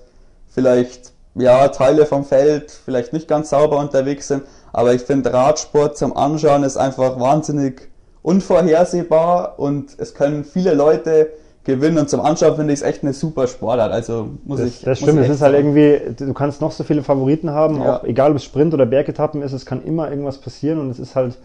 vielleicht 0.48 1.12
ja, 1.34 1.68
Teile 1.68 2.06
vom 2.06 2.24
Feld 2.24 2.70
vielleicht 2.70 3.12
nicht 3.12 3.28
ganz 3.28 3.50
sauber 3.50 3.78
unterwegs 3.78 4.28
sind. 4.28 4.44
Aber 4.72 4.94
ich 4.94 5.02
finde 5.02 5.32
Radsport 5.32 5.96
zum 5.96 6.16
Anschauen 6.16 6.62
ist 6.62 6.76
einfach 6.76 7.18
wahnsinnig 7.18 7.91
unvorhersehbar 8.22 9.58
und 9.58 9.96
es 9.98 10.14
können 10.14 10.44
viele 10.44 10.74
Leute 10.74 11.30
gewinnen 11.64 11.98
und 11.98 12.10
zum 12.10 12.20
Anschauen 12.20 12.56
finde 12.56 12.72
ich 12.72 12.80
es 12.80 12.86
echt 12.86 13.02
eine 13.02 13.12
super 13.12 13.46
Sportart. 13.46 13.92
Also 13.92 14.30
muss 14.44 14.60
das, 14.60 14.68
ich. 14.68 14.80
Das 14.82 14.98
stimmt, 14.98 15.20
es 15.20 15.28
ist 15.28 15.42
halt 15.42 15.54
irgendwie, 15.54 16.00
du 16.16 16.32
kannst 16.32 16.60
noch 16.60 16.72
so 16.72 16.84
viele 16.84 17.02
Favoriten 17.02 17.50
haben, 17.50 17.80
ja. 17.80 17.98
auch 17.98 18.04
egal 18.04 18.30
ob 18.30 18.36
es 18.36 18.44
Sprint 18.44 18.74
oder 18.74 18.86
Bergetappen 18.86 19.42
ist, 19.42 19.52
es 19.52 19.66
kann 19.66 19.84
immer 19.84 20.10
irgendwas 20.10 20.38
passieren 20.38 20.80
und 20.80 20.90
es 20.90 20.98
ist 20.98 21.14
halt, 21.14 21.38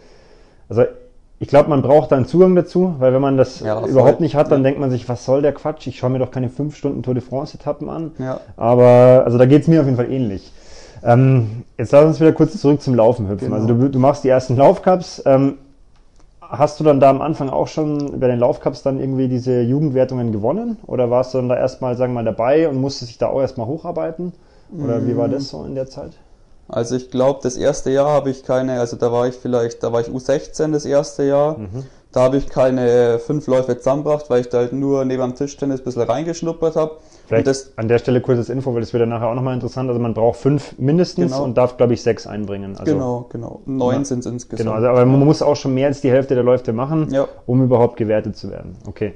also 0.69 0.83
ich 1.39 1.47
glaube, 1.47 1.69
man 1.69 1.83
braucht 1.83 2.11
da 2.11 2.15
einen 2.15 2.25
Zugang 2.25 2.55
dazu, 2.55 2.95
weil 2.97 3.13
wenn 3.13 3.21
man 3.21 3.37
das 3.37 3.59
ja, 3.59 3.85
überhaupt 3.85 4.21
nicht 4.21 4.35
hat, 4.35 4.51
dann 4.51 4.61
ja. 4.61 4.63
denkt 4.63 4.79
man 4.79 4.89
sich, 4.89 5.07
was 5.07 5.23
soll 5.23 5.43
der 5.43 5.53
Quatsch? 5.53 5.85
Ich 5.85 5.99
schaue 5.99 6.09
mir 6.09 6.17
doch 6.17 6.31
keine 6.31 6.49
5 6.49 6.75
Stunden 6.75 7.03
Tour 7.03 7.13
de 7.13 7.21
France-Etappen 7.21 7.89
an. 7.89 8.11
Ja. 8.17 8.39
Aber 8.55 9.21
also 9.23 9.37
da 9.37 9.45
geht 9.45 9.61
es 9.61 9.67
mir 9.67 9.81
auf 9.81 9.85
jeden 9.85 9.97
Fall 9.97 10.11
ähnlich. 10.11 10.51
Ähm, 11.03 11.63
jetzt 11.77 11.91
lass 11.91 12.05
uns 12.05 12.19
wieder 12.19 12.33
kurz 12.33 12.59
zurück 12.59 12.81
zum 12.81 12.95
Laufen 12.95 13.29
hüpfen. 13.29 13.49
Genau. 13.49 13.61
Also 13.61 13.67
du, 13.67 13.87
du, 13.87 13.99
machst 13.99 14.23
die 14.23 14.29
ersten 14.29 14.55
Laufcups. 14.55 15.21
Ähm, 15.27 15.59
Hast 16.49 16.79
du 16.79 16.83
dann 16.83 16.99
da 16.99 17.09
am 17.09 17.21
Anfang 17.21 17.49
auch 17.49 17.67
schon 17.67 18.19
bei 18.19 18.27
den 18.27 18.39
Laufcups 18.39 18.81
dann 18.81 18.99
irgendwie 18.99 19.27
diese 19.27 19.61
Jugendwertungen 19.61 20.31
gewonnen? 20.31 20.77
Oder 20.87 21.09
warst 21.09 21.33
du 21.33 21.39
dann 21.39 21.49
da 21.49 21.57
erstmal, 21.57 21.97
sagen 21.97 22.13
wir 22.13 22.23
mal, 22.23 22.25
dabei 22.25 22.69
und 22.69 22.79
musstest 22.79 23.11
dich 23.11 23.17
da 23.17 23.27
auch 23.27 23.41
erstmal 23.41 23.67
hocharbeiten? 23.67 24.33
Oder 24.83 25.05
wie 25.07 25.15
war 25.15 25.29
das 25.29 25.49
so 25.49 25.63
in 25.63 25.75
der 25.75 25.87
Zeit? 25.87 26.11
Also 26.69 26.95
ich 26.95 27.11
glaube, 27.11 27.39
das 27.43 27.55
erste 27.55 27.91
Jahr 27.91 28.09
habe 28.09 28.29
ich 28.29 28.43
keine, 28.43 28.79
also 28.79 28.97
da 28.97 29.11
war 29.11 29.27
ich 29.27 29.35
vielleicht, 29.35 29.83
da 29.83 29.93
war 29.93 30.01
ich 30.01 30.07
U16 30.07 30.71
das 30.73 30.85
erste 30.85 31.23
Jahr. 31.23 31.57
Mhm. 31.57 31.85
Da 32.11 32.21
habe 32.21 32.37
ich 32.37 32.49
keine 32.49 33.19
fünf 33.19 33.47
Läufe 33.47 33.77
zusammengebracht, 33.77 34.29
weil 34.29 34.41
ich 34.41 34.49
da 34.49 34.59
halt 34.59 34.73
nur 34.73 35.03
neben 35.05 35.21
dem 35.21 35.35
Tischtennis 35.35 35.81
ein 35.81 35.83
bisschen 35.83 36.03
reingeschnuppert 36.03 36.75
habe. 36.75 36.97
Vielleicht 37.27 37.47
das, 37.47 37.73
an 37.75 37.89
der 37.89 37.99
Stelle 37.99 38.21
kurzes 38.21 38.47
Info, 38.47 38.73
weil 38.73 38.79
das 38.79 38.93
wird 38.93 39.01
ja 39.01 39.05
nachher 39.05 39.27
auch 39.27 39.35
nochmal 39.35 39.53
interessant. 39.53 39.89
Also 39.89 39.99
man 39.99 40.13
braucht 40.13 40.39
fünf 40.39 40.77
mindestens 40.77 41.33
genau. 41.33 41.43
und 41.43 41.57
darf, 41.57 41.75
glaube 41.75 41.93
ich, 41.93 42.01
sechs 42.01 42.25
einbringen. 42.25 42.77
Also, 42.77 42.93
genau, 42.93 43.25
genau. 43.29 43.61
Neun 43.65 43.97
ja, 43.97 44.05
sind 44.05 44.19
es 44.19 44.25
insgesamt. 44.25 44.59
Genau, 44.59 44.75
also, 44.75 44.87
aber 44.87 45.05
man 45.05 45.19
muss 45.25 45.41
auch 45.41 45.57
schon 45.57 45.73
mehr 45.73 45.87
als 45.87 45.99
die 45.99 46.09
Hälfte 46.09 46.35
der 46.35 46.43
Läufe 46.43 46.71
machen, 46.71 47.09
ja. 47.11 47.27
um 47.45 47.61
überhaupt 47.61 47.97
gewertet 47.97 48.37
zu 48.37 48.49
werden. 48.49 48.77
Okay. 48.87 49.13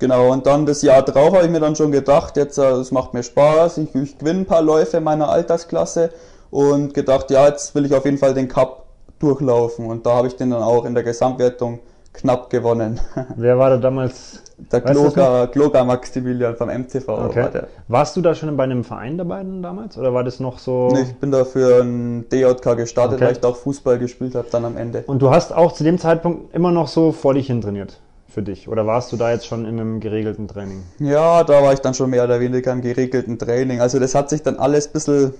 Genau, 0.00 0.32
und 0.32 0.46
dann 0.46 0.66
das 0.66 0.82
Jahr 0.82 1.02
drauf 1.02 1.32
habe 1.32 1.44
ich 1.44 1.50
mir 1.50 1.60
dann 1.60 1.76
schon 1.76 1.92
gedacht, 1.92 2.36
jetzt, 2.36 2.58
äh, 2.58 2.72
es 2.72 2.90
macht 2.90 3.14
mir 3.14 3.22
Spaß, 3.22 3.78
ich, 3.78 3.94
ich 3.94 4.18
gewinne 4.18 4.40
ein 4.40 4.46
paar 4.46 4.62
Läufe 4.62 5.00
meiner 5.00 5.28
Altersklasse 5.28 6.10
und 6.50 6.92
gedacht, 6.92 7.30
ja, 7.30 7.46
jetzt 7.46 7.76
will 7.76 7.86
ich 7.86 7.94
auf 7.94 8.04
jeden 8.04 8.18
Fall 8.18 8.34
den 8.34 8.48
Cup 8.48 8.86
durchlaufen. 9.20 9.86
Und 9.86 10.04
da 10.04 10.16
habe 10.16 10.26
ich 10.26 10.34
den 10.34 10.50
dann 10.50 10.62
auch 10.62 10.84
in 10.84 10.94
der 10.94 11.04
Gesamtwertung 11.04 11.78
knapp 12.12 12.50
gewonnen. 12.50 13.00
Wer 13.36 13.58
war 13.58 13.70
da 13.70 13.76
damals? 13.78 14.42
Der 14.70 14.80
Gloga, 14.80 15.46
Gloga 15.46 15.82
Maximilian 15.84 16.54
vom 16.54 16.68
MTV. 16.68 17.08
Okay. 17.08 17.48
War 17.52 17.62
Warst 17.88 18.16
du 18.16 18.20
da 18.20 18.34
schon 18.34 18.56
bei 18.56 18.64
einem 18.64 18.84
Verein 18.84 19.18
dabei 19.18 19.42
damals 19.42 19.98
oder 19.98 20.14
war 20.14 20.22
das 20.22 20.38
noch 20.38 20.58
so? 20.58 20.90
Nee, 20.92 21.02
ich 21.02 21.16
bin 21.16 21.32
da 21.32 21.44
für 21.44 21.82
ein 21.82 22.28
DJK 22.28 22.76
gestartet, 22.76 23.16
okay. 23.16 23.24
weil 23.24 23.32
ich 23.32 23.40
da 23.40 23.48
auch 23.48 23.56
Fußball 23.56 23.98
gespielt 23.98 24.34
habe 24.34 24.46
dann 24.52 24.64
am 24.64 24.76
Ende. 24.76 25.02
Und 25.06 25.20
du 25.20 25.30
hast 25.30 25.52
auch 25.52 25.72
zu 25.72 25.82
dem 25.82 25.98
Zeitpunkt 25.98 26.54
immer 26.54 26.70
noch 26.70 26.86
so 26.86 27.12
vor 27.12 27.34
dich 27.34 27.48
hin 27.48 27.60
trainiert? 27.60 27.98
Für 28.28 28.42
dich? 28.42 28.68
Oder 28.68 28.86
warst 28.86 29.12
du 29.12 29.16
da 29.16 29.30
jetzt 29.30 29.46
schon 29.46 29.66
in 29.66 29.78
einem 29.78 30.00
geregelten 30.00 30.48
Training? 30.48 30.84
Ja, 30.98 31.44
da 31.44 31.62
war 31.62 31.72
ich 31.72 31.80
dann 31.80 31.92
schon 31.92 32.10
mehr 32.10 32.24
oder 32.24 32.40
weniger 32.40 32.72
im 32.72 32.80
geregelten 32.80 33.38
Training. 33.38 33.80
Also 33.80 33.98
das 33.98 34.14
hat 34.14 34.30
sich 34.30 34.42
dann 34.42 34.56
alles 34.56 34.86
ein 34.86 34.92
bisschen, 34.92 35.34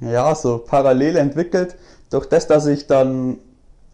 ja, 0.00 0.34
so 0.34 0.58
parallel 0.58 1.16
entwickelt. 1.16 1.76
Durch 2.10 2.26
das, 2.26 2.46
dass 2.46 2.66
ich 2.66 2.86
dann 2.86 3.38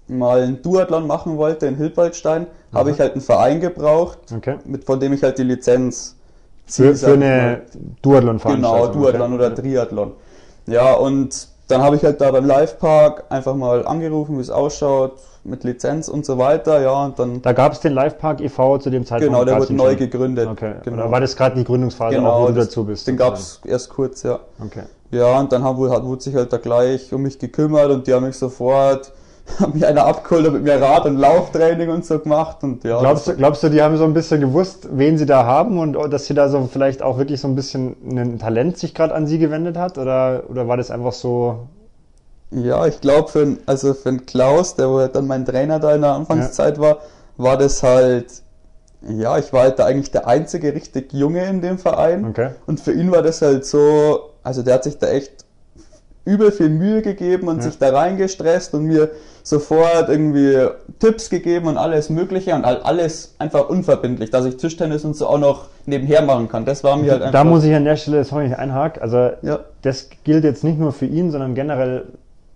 mal 0.09 0.42
einen 0.42 0.62
Duathlon 0.62 1.07
machen 1.07 1.37
wollte 1.37 1.66
in 1.66 1.77
Hilpoltstein, 1.77 2.47
habe 2.73 2.90
ich 2.90 3.01
halt 3.01 3.12
einen 3.12 3.21
Verein 3.21 3.61
gebraucht, 3.61 4.19
okay. 4.35 4.57
mit, 4.64 4.85
von 4.85 5.01
dem 5.01 5.12
ich 5.12 5.23
halt 5.23 5.38
die 5.38 5.42
Lizenz 5.42 6.16
für, 6.66 6.95
für 6.95 7.14
eine 7.14 7.62
Duathlon-Veranstaltung. 8.03 8.92
Genau, 8.92 8.92
Duathlon 8.92 9.35
okay. 9.35 9.45
oder 9.47 9.55
Triathlon. 9.55 10.12
Ja, 10.66 10.95
und 10.95 11.49
dann 11.69 11.83
habe 11.83 11.97
ich 11.97 12.05
halt 12.05 12.21
da 12.21 12.31
beim 12.31 12.47
Livepark 12.47 13.25
einfach 13.29 13.55
mal 13.55 13.87
angerufen, 13.87 14.37
wie 14.37 14.42
es 14.42 14.51
ausschaut, 14.51 15.12
mit 15.45 15.62
Lizenz 15.64 16.09
und 16.09 16.27
so 16.27 16.38
weiter, 16.38 16.81
ja, 16.81 17.05
und 17.05 17.19
dann... 17.19 17.40
Da 17.42 17.53
gab 17.53 17.73
es 17.73 17.81
den 17.81 17.92
Livepark 17.92 18.40
e.V. 18.40 18.79
zu 18.79 18.90
dem 18.90 19.07
Zeitpunkt? 19.07 19.33
Genau, 19.33 19.45
der 19.45 19.59
wurde 19.59 19.75
neu 19.75 19.90
schon. 19.90 19.99
gegründet. 19.99 20.49
Okay, 20.49 20.75
genau. 20.83 20.97
Oder 21.03 21.11
war 21.12 21.21
das 21.21 21.37
gerade 21.37 21.57
die 21.57 21.64
Gründungsphase, 21.64 22.16
genau, 22.16 22.31
auch, 22.31 22.42
wo 22.42 22.47
du 22.49 22.55
dazu 22.55 22.85
bist? 22.85 23.07
Den 23.07 23.16
gab 23.16 23.35
es 23.35 23.61
erst 23.64 23.90
kurz, 23.90 24.25
ja. 24.25 24.40
Okay. 24.64 24.83
Ja, 25.12 25.38
und 25.38 25.53
dann 25.53 25.62
haben, 25.62 25.88
hat, 25.90 26.05
wurde 26.05 26.23
sich 26.23 26.35
halt 26.35 26.53
da 26.53 26.57
gleich 26.57 27.12
um 27.12 27.23
mich 27.23 27.38
gekümmert 27.38 27.90
und 27.90 28.07
die 28.07 28.12
haben 28.12 28.27
mich 28.27 28.37
sofort 28.37 29.12
hat 29.61 29.74
mich 29.74 29.87
einer 29.87 30.04
abgeholt 30.04 30.52
mit 30.52 30.64
mir 30.64 30.80
Rad- 30.80 31.06
und 31.06 31.16
Lauftraining 31.16 31.88
und 31.88 32.04
so 32.04 32.18
gemacht. 32.18 32.59
Und 32.62 32.85
ja, 32.85 32.98
glaubst, 32.98 33.28
du, 33.28 33.35
glaubst 33.35 33.62
du, 33.62 33.68
die 33.68 33.82
haben 33.82 33.96
so 33.96 34.04
ein 34.04 34.14
bisschen 34.14 34.40
gewusst, 34.40 34.88
wen 34.90 35.18
sie 35.18 35.26
da 35.26 35.44
haben 35.44 35.78
und 35.78 35.94
dass 36.12 36.26
sie 36.26 36.35
da 36.35 36.48
so 36.48 36.68
vielleicht 36.70 37.02
auch 37.02 37.18
wirklich 37.18 37.40
so 37.40 37.48
ein 37.48 37.54
bisschen 37.54 37.96
ein 38.04 38.38
Talent 38.38 38.78
sich 38.78 38.94
gerade 38.94 39.14
an 39.14 39.26
sie 39.26 39.38
gewendet 39.38 39.76
hat? 39.76 39.98
Oder, 39.98 40.44
oder 40.48 40.68
war 40.68 40.76
das 40.76 40.90
einfach 40.90 41.12
so? 41.12 41.68
Ja, 42.50 42.87
ich 42.87 43.00
glaube, 43.00 43.28
für, 43.28 43.56
also 43.66 43.94
für 43.94 44.11
den 44.11 44.26
Klaus, 44.26 44.76
der 44.76 45.09
dann 45.09 45.26
mein 45.26 45.44
Trainer 45.44 45.80
da 45.80 45.94
in 45.94 46.02
der 46.02 46.12
Anfangszeit 46.12 46.76
ja. 46.76 46.82
war, 46.82 46.98
war 47.37 47.56
das 47.56 47.82
halt, 47.82 48.26
ja, 49.09 49.38
ich 49.38 49.52
war 49.52 49.62
halt 49.62 49.78
da 49.78 49.87
eigentlich 49.87 50.11
der 50.11 50.26
einzige 50.26 50.74
richtig 50.74 51.12
Junge 51.12 51.44
in 51.46 51.61
dem 51.61 51.78
Verein. 51.78 52.26
Okay. 52.26 52.50
Und 52.66 52.80
für 52.80 52.92
ihn 52.92 53.11
war 53.11 53.22
das 53.22 53.42
halt 53.42 53.64
so, 53.64 54.30
also 54.42 54.62
der 54.62 54.74
hat 54.74 54.85
sich 54.85 54.98
da 54.98 55.09
echt 55.09 55.45
übel 56.26 56.52
viel 56.52 56.68
Mühe 56.68 57.00
gegeben 57.00 57.48
und 57.48 57.58
ja. 57.58 57.62
sich 57.62 57.78
da 57.78 57.90
reingestresst 57.90 58.74
und 58.74 58.84
mir 58.84 59.10
sofort 59.42 60.08
irgendwie 60.08 60.66
Tipps 60.98 61.30
gegeben 61.30 61.68
und 61.68 61.78
alles 61.78 62.10
Mögliche 62.10 62.54
und 62.54 62.64
alles 62.64 63.36
einfach 63.38 63.68
unverbindlich, 63.68 64.30
dass 64.30 64.44
ich 64.44 64.56
Tischtennis 64.56 65.04
und 65.04 65.16
so 65.16 65.28
auch 65.28 65.38
noch 65.38 65.68
nebenher 65.86 66.22
machen 66.22 66.48
kann. 66.48 66.64
Das 66.64 66.82
war 66.82 66.96
mir 66.96 67.12
halt 67.12 67.22
einfach. 67.22 67.32
Da 67.32 67.44
muss 67.44 67.64
ich 67.64 67.72
an 67.74 67.84
der 67.84 67.96
Stelle, 67.96 68.24
sorry, 68.24 68.52
einhaken. 68.52 69.00
Also, 69.02 69.30
ja. 69.42 69.60
das 69.82 70.10
gilt 70.24 70.44
jetzt 70.44 70.64
nicht 70.64 70.78
nur 70.78 70.92
für 70.92 71.06
ihn, 71.06 71.30
sondern 71.30 71.54
generell 71.54 72.06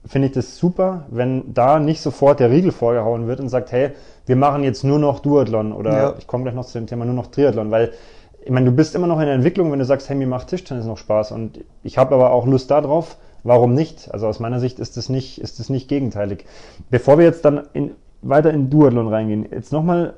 finde 0.05 0.29
ich 0.29 0.35
das 0.35 0.57
super, 0.57 1.05
wenn 1.11 1.55
da 1.55 1.79
nicht 1.79 2.01
sofort 2.01 2.41
der 2.41 2.51
Riegel 2.51 2.73
vorgehauen 2.73 3.29
wird 3.29 3.39
und 3.39 3.51
sagt, 3.51 3.71
hey, 3.71 3.91
wir 4.27 4.37
machen 4.37 4.65
jetzt 4.65 4.83
nur 4.83 4.99
noch 4.99 5.21
Duathlon 5.21 5.73
oder 5.73 5.93
ja. 5.93 6.15
ich 6.19 6.27
komme 6.27 6.45
gleich 6.45 6.55
noch 6.55 6.67
zu 6.67 6.79
dem 6.79 6.87
Thema 6.87 7.05
nur 7.05 7.15
noch 7.15 7.29
Triathlon, 7.29 7.71
weil 7.71 7.93
ich 8.43 8.51
meine, 8.51 8.67
du 8.67 8.73
bist 8.73 8.95
immer 8.95 9.07
noch 9.07 9.21
in 9.21 9.27
der 9.27 9.35
Entwicklung, 9.35 9.71
wenn 9.71 9.79
du 9.79 9.85
sagst, 9.85 10.09
hey, 10.09 10.17
mir 10.17 10.27
macht 10.27 10.49
Tischtennis 10.49 10.87
noch 10.87 10.97
Spaß 10.97 11.33
und 11.33 11.61
ich 11.83 11.99
habe 11.99 12.15
aber 12.15 12.33
auch 12.33 12.47
Lust 12.47 12.71
darauf, 12.71 13.17
Warum 13.43 13.75
nicht? 13.75 14.13
Also 14.13 14.27
aus 14.27 14.41
meiner 14.41 14.61
Sicht 14.61 14.79
ist 14.79 14.97
es 14.97 15.09
nicht, 15.09 15.41
ist 15.41 15.61
es 15.61 15.71
nicht 15.71 15.89
gegenteilig. 15.89 16.45
Bevor 16.91 17.19
wir 17.19 17.25
jetzt 17.25 17.45
dann 17.45 17.69
in, 17.73 17.93
weiter 18.23 18.51
in 18.53 18.71
Duathlon 18.71 19.09
reingehen, 19.09 19.47
jetzt 19.51 19.73
nochmal 19.73 20.15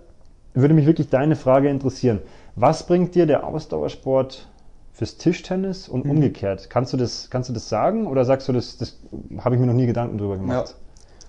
würde 0.55 0.75
mich 0.75 0.87
wirklich 0.87 1.09
deine 1.09 1.37
Frage 1.37 1.69
interessieren. 1.69 2.21
Was 2.57 2.87
bringt 2.87 3.15
dir 3.15 3.27
der 3.27 3.47
Ausdauersport 3.47 4.47
fürs 4.93 5.17
Tischtennis 5.17 5.89
und 5.89 6.05
mhm. 6.05 6.13
umgekehrt? 6.13 6.69
Kannst 6.69 6.93
du 6.93 6.97
das, 6.97 7.29
kannst 7.31 7.49
du 7.49 7.55
das 7.55 7.69
sagen 7.69 8.07
oder 8.07 8.25
sagst 8.25 8.49
du, 8.49 8.53
das, 8.53 8.77
das 8.77 8.99
habe 9.39 9.55
ich 9.55 9.61
mir 9.61 9.67
noch 9.67 9.75
nie 9.75 9.87
Gedanken 9.87 10.19
drüber 10.19 10.37
gemacht? 10.37 10.69
Ja. 10.69 10.75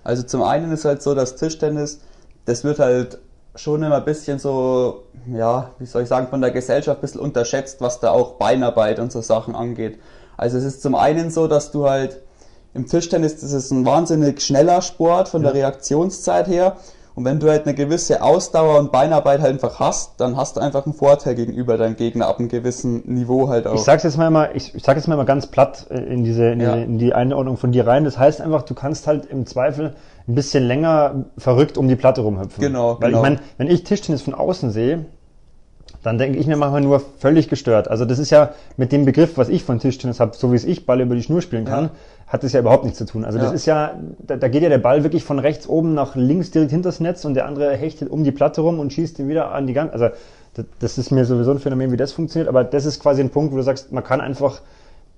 Also 0.02 0.22
zum 0.22 0.42
einen 0.42 0.70
ist 0.72 0.84
halt 0.84 1.02
so, 1.02 1.14
dass 1.14 1.36
Tischtennis, 1.36 2.00
das 2.44 2.62
wird 2.64 2.78
halt 2.78 3.18
schon 3.54 3.82
immer 3.82 3.96
ein 3.96 4.04
bisschen 4.04 4.38
so, 4.38 5.04
ja, 5.26 5.70
wie 5.78 5.86
soll 5.86 6.02
ich 6.02 6.08
sagen, 6.08 6.26
von 6.28 6.40
der 6.40 6.50
Gesellschaft 6.50 6.98
ein 6.98 7.00
bisschen 7.00 7.20
unterschätzt, 7.20 7.80
was 7.80 8.00
da 8.00 8.10
auch 8.10 8.32
Beinarbeit 8.32 8.98
und 8.98 9.12
so 9.12 9.22
Sachen 9.22 9.54
angeht. 9.54 9.98
Also 10.36 10.58
es 10.58 10.64
ist 10.64 10.82
zum 10.82 10.94
einen 10.94 11.30
so, 11.30 11.46
dass 11.46 11.70
du 11.70 11.88
halt 11.88 12.20
im 12.74 12.86
Tischtennis, 12.86 13.40
das 13.40 13.52
ist 13.52 13.70
ein 13.70 13.86
wahnsinnig 13.86 14.42
schneller 14.42 14.82
Sport 14.82 15.28
von 15.28 15.42
ja. 15.42 15.52
der 15.52 15.62
Reaktionszeit 15.62 16.48
her. 16.48 16.76
Und 17.14 17.24
wenn 17.24 17.38
du 17.38 17.48
halt 17.48 17.64
eine 17.64 17.74
gewisse 17.74 18.22
Ausdauer 18.22 18.80
und 18.80 18.90
Beinarbeit 18.90 19.40
halt 19.40 19.52
einfach 19.52 19.78
hast, 19.78 20.20
dann 20.20 20.36
hast 20.36 20.56
du 20.56 20.60
einfach 20.60 20.84
einen 20.84 20.94
Vorteil 20.94 21.36
gegenüber 21.36 21.76
deinem 21.76 21.94
Gegner 21.94 22.26
ab 22.26 22.40
einem 22.40 22.48
gewissen 22.48 23.04
Niveau 23.06 23.48
halt 23.48 23.68
auch. 23.68 23.74
Ich 23.74 23.82
sag's 23.82 24.02
jetzt 24.02 24.16
mal 24.16 24.26
immer, 24.26 24.52
ich, 24.56 24.74
ich 24.74 24.82
sag 24.82 24.96
jetzt 24.96 25.06
mal, 25.06 25.16
mal 25.16 25.24
ganz 25.24 25.46
platt 25.46 25.86
äh, 25.90 25.98
in 25.98 26.24
diese, 26.24 26.46
in, 26.46 26.60
ja. 26.60 26.74
die, 26.74 26.82
in 26.82 26.98
die 26.98 27.14
Einordnung 27.14 27.56
von 27.56 27.70
dir 27.70 27.86
rein. 27.86 28.04
Das 28.04 28.18
heißt 28.18 28.40
einfach, 28.40 28.62
du 28.62 28.74
kannst 28.74 29.06
halt 29.06 29.26
im 29.26 29.46
Zweifel 29.46 29.94
ein 30.26 30.34
bisschen 30.34 30.64
länger 30.64 31.26
verrückt 31.38 31.78
um 31.78 31.86
die 31.86 31.94
Platte 31.94 32.22
rumhüpfen. 32.22 32.60
Genau, 32.60 32.96
Weil 33.00 33.10
genau. 33.10 33.18
ich 33.18 33.22
meine, 33.22 33.40
wenn 33.58 33.68
ich 33.68 33.84
Tischtennis 33.84 34.22
von 34.22 34.34
außen 34.34 34.72
sehe, 34.72 35.04
dann 36.04 36.18
denke 36.18 36.38
ich 36.38 36.46
mir 36.46 36.56
manchmal 36.56 36.82
nur 36.82 37.00
völlig 37.18 37.48
gestört. 37.48 37.88
Also 37.88 38.04
das 38.04 38.18
ist 38.18 38.30
ja 38.30 38.52
mit 38.76 38.92
dem 38.92 39.06
Begriff, 39.06 39.36
was 39.36 39.48
ich 39.48 39.64
von 39.64 39.78
Tischtennis 39.80 40.20
habe, 40.20 40.36
so 40.36 40.52
wie 40.52 40.56
es 40.56 40.64
ich 40.64 40.86
Ball 40.86 41.00
über 41.00 41.14
die 41.14 41.22
Schnur 41.22 41.40
spielen 41.40 41.64
kann, 41.64 41.84
ja. 41.84 41.90
hat 42.26 42.44
das 42.44 42.52
ja 42.52 42.60
überhaupt 42.60 42.84
nichts 42.84 42.98
zu 42.98 43.06
tun. 43.06 43.24
Also 43.24 43.38
das 43.38 43.48
ja. 43.48 43.54
ist 43.54 43.66
ja, 43.66 44.00
da, 44.18 44.36
da, 44.36 44.48
geht 44.48 44.62
ja 44.62 44.68
der 44.68 44.78
Ball 44.78 45.02
wirklich 45.02 45.24
von 45.24 45.38
rechts 45.38 45.66
oben 45.66 45.94
nach 45.94 46.14
links 46.14 46.50
direkt 46.50 46.70
hinters 46.72 47.00
Netz 47.00 47.24
und 47.24 47.34
der 47.34 47.46
andere 47.46 47.74
hechtet 47.74 48.10
um 48.10 48.22
die 48.22 48.32
Platte 48.32 48.60
rum 48.60 48.80
und 48.80 48.92
schießt 48.92 49.18
ihn 49.18 49.28
wieder 49.28 49.52
an 49.52 49.66
die 49.66 49.72
Gang. 49.72 49.92
Also 49.92 50.08
Das 50.78 50.98
ist 50.98 51.10
mir 51.10 51.24
sowieso 51.24 51.52
ein 51.52 51.58
Phänomen, 51.58 51.90
wie 51.90 51.96
das 51.96 52.12
funktioniert, 52.12 52.48
aber 52.48 52.64
das 52.64 52.84
ist 52.84 53.00
quasi 53.00 53.22
ein 53.22 53.30
Punkt, 53.30 53.52
wo 53.52 53.56
du 53.56 53.62
sagst, 53.62 53.90
man 53.90 54.04
kann 54.04 54.20
einfach 54.20 54.60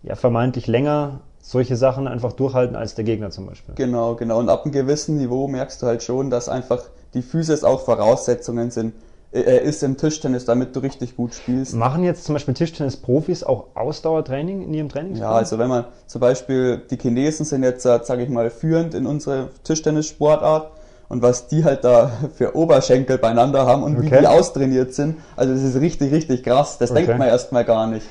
ja 0.04 0.14
vermeintlich 0.14 0.68
länger 0.68 1.20
solche 1.42 1.76
Sachen 1.76 2.06
einfach 2.06 2.32
durchhalten 2.32 2.76
als 2.76 2.94
der 2.94 3.04
Gegner 3.04 3.30
zum 3.30 3.46
Beispiel. 3.46 3.74
Genau, 3.74 4.14
genau. 4.14 4.38
Und 4.38 4.48
ab 4.48 4.64
einem 4.64 4.72
gewissen 4.72 5.16
Niveau 5.16 5.48
merkst 5.48 5.82
du 5.82 5.86
halt 5.86 6.02
schon, 6.02 6.30
dass 6.30 6.48
einfach 6.48 6.84
die 7.14 7.22
Physis 7.22 7.64
auch 7.64 7.80
Voraussetzungen 7.80 8.70
sind, 8.70 8.94
äh, 9.32 9.64
ist 9.64 9.82
im 9.82 9.96
Tischtennis, 9.96 10.44
damit 10.44 10.74
du 10.74 10.80
richtig 10.80 11.16
gut 11.16 11.34
spielst. 11.34 11.74
Machen 11.74 12.04
jetzt 12.04 12.24
zum 12.24 12.34
Beispiel 12.34 12.54
Tischtennis-Profis 12.54 13.44
auch 13.44 13.68
Ausdauertraining 13.74 14.62
in 14.62 14.74
ihrem 14.74 14.88
Training? 14.88 15.16
Ja, 15.16 15.32
also 15.32 15.58
wenn 15.58 15.68
man 15.68 15.84
zum 16.06 16.20
Beispiel, 16.20 16.82
die 16.90 16.96
Chinesen 16.96 17.44
sind 17.44 17.62
jetzt, 17.62 17.84
äh, 17.84 18.00
sage 18.02 18.22
ich 18.22 18.28
mal, 18.28 18.50
führend 18.50 18.94
in 18.94 19.06
unserer 19.06 19.48
Tischtennissportart 19.64 20.70
und 21.08 21.22
was 21.22 21.48
die 21.48 21.64
halt 21.64 21.84
da 21.84 22.10
für 22.34 22.56
Oberschenkel 22.56 23.18
beieinander 23.18 23.66
haben 23.66 23.82
und 23.82 23.96
okay. 23.96 24.10
wie 24.10 24.20
die 24.20 24.26
austrainiert 24.26 24.94
sind, 24.94 25.16
also 25.36 25.52
das 25.52 25.62
ist 25.62 25.80
richtig, 25.80 26.12
richtig 26.12 26.42
krass. 26.42 26.78
Das 26.78 26.90
okay. 26.90 27.04
denkt 27.04 27.18
man 27.18 27.28
erstmal 27.28 27.64
gar 27.64 27.86
nicht. 27.86 28.06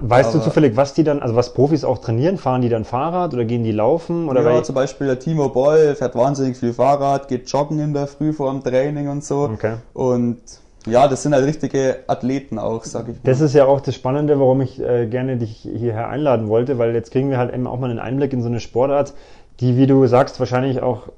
Weißt 0.00 0.30
Aber 0.30 0.38
du 0.38 0.44
zufällig, 0.44 0.76
was 0.76 0.94
die 0.94 1.04
dann, 1.04 1.20
also 1.20 1.34
was 1.34 1.54
Profis 1.54 1.84
auch 1.84 1.98
trainieren? 1.98 2.38
Fahren 2.38 2.62
die 2.62 2.68
dann 2.68 2.84
Fahrrad 2.84 3.34
oder 3.34 3.44
gehen 3.44 3.64
die 3.64 3.72
laufen? 3.72 4.28
Oder 4.28 4.42
ja, 4.42 4.62
zum 4.62 4.74
Beispiel 4.74 5.06
der 5.06 5.18
Timo 5.18 5.48
Boll 5.48 5.94
fährt 5.94 6.14
wahnsinnig 6.14 6.56
viel 6.56 6.72
Fahrrad, 6.72 7.28
geht 7.28 7.48
joggen 7.50 7.78
in 7.78 7.94
der 7.94 8.06
Früh 8.06 8.32
vor 8.32 8.50
dem 8.50 8.62
Training 8.62 9.08
und 9.08 9.24
so. 9.24 9.50
Okay. 9.52 9.74
Und 9.94 10.38
ja, 10.86 11.08
das 11.08 11.22
sind 11.22 11.34
halt 11.34 11.44
richtige 11.44 11.98
Athleten 12.06 12.58
auch, 12.58 12.84
sag 12.84 13.08
ich 13.08 13.14
mal. 13.14 13.20
Das 13.24 13.40
ist 13.40 13.54
ja 13.54 13.66
auch 13.66 13.80
das 13.80 13.94
Spannende, 13.94 14.38
warum 14.38 14.60
ich 14.60 14.80
äh, 14.80 15.06
gerne 15.06 15.36
dich 15.36 15.56
hierher 15.56 16.08
einladen 16.08 16.48
wollte, 16.48 16.78
weil 16.78 16.94
jetzt 16.94 17.10
kriegen 17.10 17.30
wir 17.30 17.38
halt 17.38 17.52
eben 17.52 17.66
auch 17.66 17.78
mal 17.78 17.90
einen 17.90 17.98
Einblick 17.98 18.32
in 18.32 18.42
so 18.42 18.48
eine 18.48 18.60
Sportart, 18.60 19.14
die, 19.60 19.76
wie 19.76 19.86
du 19.86 20.06
sagst, 20.06 20.38
wahrscheinlich 20.38 20.82
auch 20.82 21.08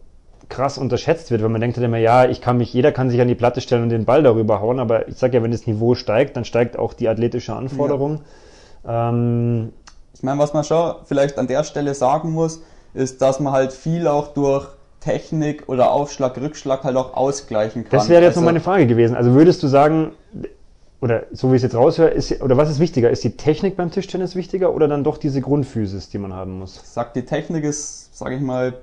krass 0.48 0.78
unterschätzt 0.78 1.30
wird, 1.30 1.42
weil 1.42 1.48
man 1.48 1.60
denkt 1.60 1.76
halt 1.76 1.84
immer, 1.84 1.98
ja, 1.98 2.24
ich 2.26 2.40
kann 2.40 2.58
mich, 2.58 2.72
jeder 2.74 2.90
kann 2.90 3.08
sich 3.08 3.20
an 3.20 3.28
die 3.28 3.36
Platte 3.36 3.60
stellen 3.60 3.84
und 3.84 3.90
den 3.90 4.04
Ball 4.04 4.22
darüber 4.22 4.60
hauen, 4.60 4.80
aber 4.80 5.08
ich 5.08 5.16
sag 5.16 5.32
ja, 5.32 5.42
wenn 5.42 5.52
das 5.52 5.66
Niveau 5.66 5.94
steigt, 5.94 6.36
dann 6.36 6.44
steigt 6.44 6.78
auch 6.78 6.92
die 6.92 7.08
athletische 7.08 7.54
Anforderung. 7.54 8.14
Ja. 8.14 8.20
Ähm, 8.86 9.72
ich 10.14 10.22
meine, 10.22 10.38
was 10.38 10.52
man 10.52 10.64
schon 10.64 10.96
vielleicht 11.04 11.38
an 11.38 11.46
der 11.46 11.64
Stelle 11.64 11.94
sagen 11.94 12.30
muss, 12.32 12.62
ist, 12.94 13.22
dass 13.22 13.40
man 13.40 13.52
halt 13.52 13.72
viel 13.72 14.06
auch 14.06 14.28
durch 14.28 14.68
Technik 15.00 15.68
oder 15.68 15.92
Aufschlag, 15.92 16.36
Rückschlag 16.38 16.84
halt 16.84 16.96
auch 16.96 17.14
ausgleichen 17.14 17.84
kann. 17.84 17.98
Das 17.98 18.08
wäre 18.08 18.22
jetzt 18.22 18.32
also, 18.32 18.40
noch 18.40 18.46
meine 18.46 18.60
Frage 18.60 18.86
gewesen. 18.86 19.16
Also 19.16 19.32
würdest 19.32 19.62
du 19.62 19.68
sagen, 19.68 20.12
oder 21.00 21.24
so 21.32 21.50
wie 21.50 21.56
ich 21.56 21.60
es 21.60 21.62
jetzt 21.62 21.74
raushöre, 21.74 22.10
ist, 22.10 22.42
oder 22.42 22.56
was 22.56 22.68
ist 22.68 22.80
wichtiger? 22.80 23.10
Ist 23.10 23.24
die 23.24 23.36
Technik 23.36 23.76
beim 23.76 23.90
Tischtennis 23.90 24.36
wichtiger 24.36 24.74
oder 24.74 24.88
dann 24.88 25.02
doch 25.02 25.16
diese 25.16 25.40
Grundphysis, 25.40 26.10
die 26.10 26.18
man 26.18 26.34
haben 26.34 26.58
muss? 26.58 26.76
Ich 26.76 26.88
sag, 26.88 27.14
die 27.14 27.24
Technik 27.24 27.64
ist, 27.64 28.14
sage 28.16 28.36
ich 28.36 28.42
mal, 28.42 28.74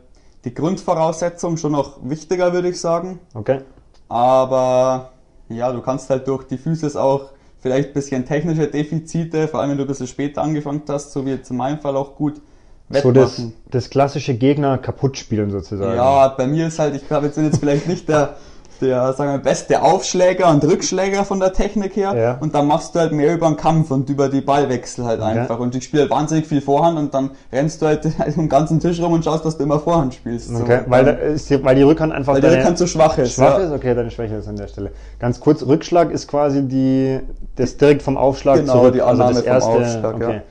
die 0.43 0.53
Grundvoraussetzung 0.53 1.57
schon 1.57 1.73
noch 1.73 1.99
wichtiger, 2.03 2.53
würde 2.53 2.69
ich 2.69 2.81
sagen. 2.81 3.19
Okay. 3.33 3.61
Aber 4.09 5.11
ja, 5.49 5.71
du 5.71 5.81
kannst 5.81 6.09
halt 6.09 6.27
durch 6.27 6.45
die 6.45 6.57
Physis 6.57 6.95
auch 6.95 7.29
vielleicht 7.59 7.89
ein 7.89 7.93
bisschen 7.93 8.25
technische 8.25 8.67
Defizite, 8.67 9.47
vor 9.47 9.59
allem 9.59 9.71
wenn 9.71 9.77
du 9.77 9.83
ein 9.83 9.87
bisschen 9.87 10.07
später 10.07 10.41
angefangen 10.41 10.81
hast, 10.87 11.11
so 11.11 11.25
wie 11.25 11.31
jetzt 11.31 11.49
in 11.51 11.57
meinem 11.57 11.79
Fall 11.79 11.95
auch 11.95 12.15
gut 12.15 12.41
wettmachen. 12.89 13.13
So 13.13 13.21
das, 13.21 13.51
das 13.69 13.89
klassische 13.89 14.35
Gegner 14.35 14.77
kaputt 14.77 15.17
spielen 15.17 15.51
sozusagen. 15.51 15.95
Ja, 15.95 16.27
bei 16.29 16.47
mir 16.47 16.67
ist 16.67 16.79
halt, 16.79 16.95
ich 16.95 17.07
glaube, 17.07 17.27
jetzt 17.27 17.35
bin 17.35 17.45
jetzt 17.45 17.59
vielleicht 17.59 17.87
nicht 17.87 18.07
der 18.07 18.37
der, 18.81 19.13
sagen 19.13 19.31
wir, 19.31 19.37
beste 19.39 19.81
Aufschläger 19.81 20.49
und 20.49 20.63
Rückschläger 20.63 21.25
von 21.25 21.39
der 21.39 21.53
Technik 21.53 21.95
her. 21.95 22.15
Ja. 22.15 22.37
Und 22.39 22.55
dann 22.55 22.67
machst 22.67 22.95
du 22.95 22.99
halt 22.99 23.11
mehr 23.11 23.33
über 23.33 23.47
den 23.47 23.57
Kampf 23.57 23.91
und 23.91 24.09
über 24.09 24.29
die 24.29 24.41
Ballwechsel 24.41 25.05
halt 25.05 25.21
einfach. 25.21 25.55
Okay. 25.55 25.63
Und 25.63 25.75
ich 25.75 25.83
spiele 25.85 26.03
halt 26.03 26.11
wahnsinnig 26.11 26.47
viel 26.47 26.61
Vorhand 26.61 26.97
und 26.97 27.13
dann 27.13 27.31
rennst 27.51 27.81
du 27.81 27.87
halt 27.87 28.03
den 28.37 28.49
ganzen 28.49 28.79
Tisch 28.79 28.99
rum 29.01 29.13
und 29.13 29.23
schaust, 29.23 29.45
dass 29.45 29.57
du 29.57 29.63
immer 29.63 29.79
Vorhand 29.79 30.13
spielst. 30.13 30.49
Okay. 30.53 30.81
So. 30.85 30.91
Weil, 30.91 31.05
da 31.05 31.11
ist 31.11 31.49
die, 31.49 31.63
weil 31.63 31.75
die 31.75 31.83
Rückhand 31.83 32.13
einfach. 32.13 32.33
Weil 32.33 32.41
die 32.41 32.47
Rückhand 32.47 32.77
zu 32.77 32.87
schwach 32.87 33.17
ist. 33.17 33.33
Schwach 33.35 33.59
ja. 33.59 33.65
ist? 33.65 33.71
Okay, 33.71 33.95
deine 33.95 34.11
Schwäche 34.11 34.35
ist 34.35 34.47
an 34.47 34.55
der 34.55 34.67
Stelle. 34.67 34.91
Ganz 35.19 35.39
kurz, 35.39 35.63
Rückschlag 35.63 36.11
ist 36.11 36.27
quasi 36.27 36.67
die, 36.67 37.19
das 37.55 37.77
direkt 37.77 38.01
vom 38.01 38.17
Aufschlag 38.17 38.57
genau, 38.57 38.73
zurück. 38.73 38.93
die 38.93 39.01
also 39.01 39.23
Annahme 39.23 39.37
also 39.37 39.41
das 39.41 39.47
erste, 39.47 39.71
vom 39.71 39.81
Aufschlag, 39.81 40.15
okay. 40.15 40.41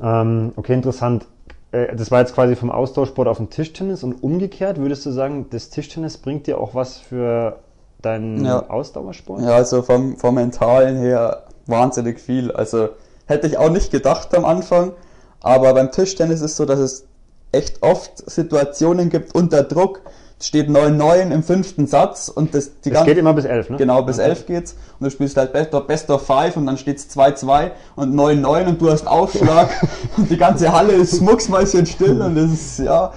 Ja. 0.00 0.22
Ähm, 0.22 0.52
okay, 0.56 0.74
interessant. 0.74 1.26
Äh, 1.74 1.96
das 1.96 2.10
war 2.10 2.20
jetzt 2.20 2.34
quasi 2.34 2.56
vom 2.56 2.70
Austauschsport 2.70 3.28
auf 3.28 3.38
den 3.38 3.50
Tischtennis 3.50 4.04
und 4.04 4.22
umgekehrt 4.22 4.78
würdest 4.78 5.04
du 5.04 5.10
sagen, 5.10 5.46
das 5.50 5.70
Tischtennis 5.70 6.16
bringt 6.16 6.46
dir 6.46 6.58
auch 6.58 6.74
was 6.74 6.98
für 6.98 7.58
dein 8.00 8.44
ja. 8.44 8.68
Ausdauersport? 8.68 9.42
Ja, 9.42 9.56
also 9.56 9.82
vom, 9.82 10.16
vom 10.16 10.36
Mentalen 10.36 10.96
her 10.96 11.44
wahnsinnig 11.66 12.20
viel. 12.20 12.52
Also 12.52 12.90
hätte 13.26 13.46
ich 13.46 13.58
auch 13.58 13.70
nicht 13.70 13.90
gedacht 13.90 14.34
am 14.34 14.44
Anfang. 14.44 14.92
Aber 15.40 15.74
beim 15.74 15.90
Tischtennis 15.90 16.40
ist 16.40 16.52
es 16.52 16.56
so, 16.56 16.64
dass 16.64 16.78
es 16.78 17.06
echt 17.52 17.82
oft 17.82 18.30
Situationen 18.30 19.10
gibt 19.10 19.34
unter 19.34 19.62
Druck. 19.62 20.00
Steht 20.44 20.68
9-9 20.68 21.30
im 21.30 21.42
fünften 21.42 21.86
Satz 21.86 22.28
und 22.28 22.54
das, 22.54 22.80
die 22.82 22.90
das 22.90 23.04
geht 23.06 23.16
immer 23.16 23.32
bis 23.32 23.46
11, 23.46 23.70
ne? 23.70 23.76
Genau, 23.78 24.02
bis 24.02 24.18
okay. 24.18 24.28
11 24.28 24.46
geht's. 24.46 24.76
Und 25.00 25.04
du 25.04 25.10
spielst 25.10 25.38
halt 25.38 25.54
Best 25.54 25.72
of, 25.72 25.86
Best 25.86 26.10
of 26.10 26.26
5 26.26 26.58
und 26.58 26.66
dann 26.66 26.76
steht's 26.76 27.08
2-2 27.16 27.70
und 27.96 28.14
9-9 28.14 28.66
und 28.66 28.80
du 28.82 28.90
hast 28.90 29.06
Aufschlag 29.06 29.70
und 30.18 30.30
die 30.30 30.36
ganze 30.36 30.70
Halle 30.70 30.92
ist 30.92 31.22
mucksmäuschenstill 31.22 32.20
und 32.20 32.34
das 32.34 32.52
ist, 32.52 32.78
ja, 32.80 33.12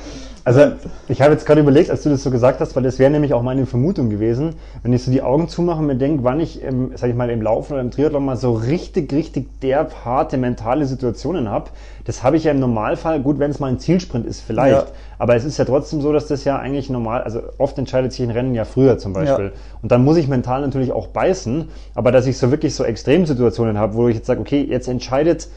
also 0.48 0.72
ich 1.10 1.22
habe 1.22 1.34
jetzt 1.34 1.46
gerade 1.46 1.60
überlegt, 1.60 1.90
als 1.92 2.04
du 2.04 2.10
das 2.10 2.24
so 2.24 2.32
gesagt 2.32 2.62
hast, 2.62 2.74
weil 2.78 2.84
das 2.84 3.00
wäre 3.00 3.12
nämlich 3.12 3.34
auch 3.34 3.42
meine 3.42 3.66
Vermutung 3.66 4.10
gewesen, 4.10 4.56
wenn 4.82 4.94
ich 4.94 5.04
so 5.04 5.12
die 5.12 5.22
Augen 5.22 5.50
zumache 5.50 5.80
und 5.80 5.88
mir 5.88 5.98
denke, 5.98 6.24
wann 6.24 6.40
ich, 6.40 6.64
im, 6.64 6.92
sag 6.96 7.10
ich 7.10 7.18
mal, 7.18 7.30
im 7.30 7.42
Laufen 7.42 7.74
oder 7.74 7.82
im 7.82 7.92
Triathlon 7.92 8.24
mal 8.24 8.38
so 8.38 8.54
richtig, 8.54 9.12
richtig 9.12 9.60
derb 9.60 10.06
harte 10.06 10.38
mentale 10.38 10.86
Situationen 10.86 11.50
habe. 11.50 11.72
Das 12.06 12.24
habe 12.24 12.38
ich 12.38 12.46
ja 12.46 12.52
im 12.52 12.62
Normalfall, 12.62 13.20
gut, 13.20 13.40
wenn 13.40 13.52
es 13.52 13.60
mal 13.60 13.68
ein 13.68 13.80
Zielsprint 13.80 14.26
ist, 14.26 14.40
vielleicht. 14.40 14.88
Ja. 14.88 14.94
Aber 15.20 15.36
es 15.36 15.44
ist 15.44 15.58
ja 15.58 15.66
trotzdem 15.66 16.00
so, 16.00 16.14
dass 16.14 16.28
das 16.28 16.46
ja 16.46 16.58
eigentlich 16.58 16.90
normal, 16.90 17.24
also 17.24 17.42
oft 17.58 17.78
entscheidet 17.78 18.14
sich 18.14 18.26
ein 18.26 18.32
Rennen 18.32 18.56
ja 18.56 18.64
früher 18.64 18.98
zum 18.98 19.12
Beispiel. 19.12 19.48
Ja. 19.48 19.52
Und 19.82 19.92
dann 19.92 20.06
muss 20.06 20.16
ich 20.16 20.30
mental 20.30 20.62
natürlich 20.62 20.94
auch 20.94 21.08
beißen, 21.08 21.68
aber 21.94 22.14
dass 22.14 22.26
ich 22.26 22.38
so 22.38 22.52
wirklich 22.52 22.74
so 22.74 22.86
Extremsituationen 22.86 23.78
habe, 23.78 23.96
wo 23.96 24.08
ich 24.08 24.16
jetzt 24.16 24.28
sage, 24.28 24.40
okay, 24.40 24.66
jetzt 24.70 24.88
entscheidet 24.88 25.50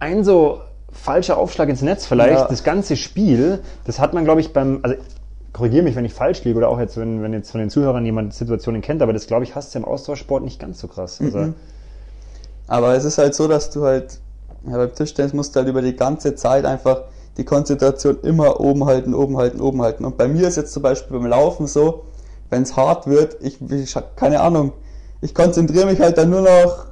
ein 0.00 0.24
so 0.24 0.60
falscher 0.96 1.36
Aufschlag 1.38 1.68
ins 1.68 1.82
Netz 1.82 2.06
vielleicht, 2.06 2.40
ja. 2.40 2.48
das 2.48 2.64
ganze 2.64 2.96
Spiel, 2.96 3.60
das 3.84 3.98
hat 3.98 4.14
man, 4.14 4.24
glaube 4.24 4.40
ich, 4.40 4.52
beim, 4.52 4.80
also 4.82 4.96
korrigiere 5.52 5.82
mich, 5.82 5.96
wenn 5.96 6.04
ich 6.04 6.14
falsch 6.14 6.44
liege 6.44 6.58
oder 6.58 6.68
auch 6.68 6.78
jetzt, 6.78 6.96
wenn, 6.96 7.22
wenn 7.22 7.32
jetzt 7.32 7.50
von 7.50 7.60
den 7.60 7.70
Zuhörern 7.70 8.04
jemand 8.04 8.34
Situationen 8.34 8.82
kennt, 8.82 9.02
aber 9.02 9.12
das, 9.12 9.26
glaube 9.26 9.44
ich, 9.44 9.54
hast 9.54 9.74
du 9.74 9.78
im 9.78 9.84
Austauschsport 9.84 10.44
nicht 10.44 10.60
ganz 10.60 10.80
so 10.80 10.88
krass. 10.88 11.20
Also, 11.20 11.38
mhm. 11.38 11.54
Aber 12.66 12.94
es 12.94 13.04
ist 13.04 13.18
halt 13.18 13.34
so, 13.34 13.48
dass 13.48 13.70
du 13.70 13.84
halt, 13.84 14.20
ja, 14.66 14.76
beim 14.76 14.94
Tischtennis 14.94 15.32
musst 15.32 15.54
du 15.54 15.60
halt 15.60 15.68
über 15.68 15.82
die 15.82 15.96
ganze 15.96 16.34
Zeit 16.34 16.64
einfach 16.64 17.02
die 17.36 17.44
Konzentration 17.44 18.18
immer 18.22 18.60
oben 18.60 18.86
halten, 18.86 19.14
oben 19.14 19.36
halten, 19.36 19.60
oben 19.60 19.82
halten. 19.82 20.04
Und 20.04 20.16
bei 20.16 20.26
mir 20.26 20.48
ist 20.48 20.56
jetzt 20.56 20.72
zum 20.72 20.82
Beispiel 20.82 21.18
beim 21.18 21.28
Laufen 21.28 21.66
so, 21.66 22.04
wenn 22.50 22.62
es 22.62 22.76
hart 22.76 23.06
wird, 23.06 23.36
ich, 23.40 23.60
ich 23.70 23.96
keine 24.16 24.40
Ahnung, 24.40 24.72
ich 25.20 25.34
konzentriere 25.34 25.86
mich 25.86 26.00
halt 26.00 26.18
dann 26.18 26.30
nur 26.30 26.42
noch 26.42 26.86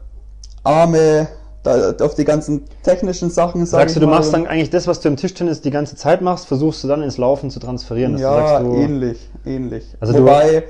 Arme, 0.63 1.29
da, 1.65 1.95
auf 2.01 2.15
die 2.15 2.25
ganzen 2.25 2.63
technischen 2.85 3.31
Sachen. 3.31 3.67
Sag 3.67 3.81
Sagst 3.81 3.97
du, 3.97 4.01
du 4.01 4.07
machst 4.07 4.33
dann 4.33 4.47
eigentlich 4.47 4.71
das, 4.71 4.87
was 4.87 5.01
du 5.01 5.09
im 5.09 5.17
Tischtennis 5.17 5.61
die 5.61 5.71
ganze 5.71 5.97
Zeit 5.97 6.21
machst, 6.23 6.47
versuchst 6.47 6.85
du 6.85 6.89
dann 6.89 7.03
ins 7.03 7.19
Laufen 7.19 7.51
zu 7.51 7.59
transferieren? 7.59 8.17
ja, 8.19 8.61
du, 8.61 8.75
ähnlich, 8.75 9.29
ähnlich. 9.45 9.85
Also 9.99 10.15
wobei, 10.15 10.65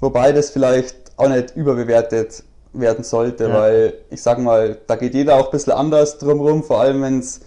wobei 0.00 0.32
das 0.32 0.50
vielleicht 0.50 0.96
auch 1.16 1.28
nicht 1.28 1.56
überbewertet 1.56 2.44
werden 2.74 3.04
sollte, 3.04 3.48
ja. 3.48 3.54
weil 3.54 3.94
ich 4.10 4.22
sag 4.22 4.38
mal, 4.38 4.78
da 4.86 4.96
geht 4.96 5.14
jeder 5.14 5.36
auch 5.36 5.46
ein 5.46 5.50
bisschen 5.50 5.72
anders 5.72 6.18
drumherum, 6.18 6.62
vor 6.62 6.80
allem 6.80 7.02
wenn 7.02 7.18
es 7.18 7.40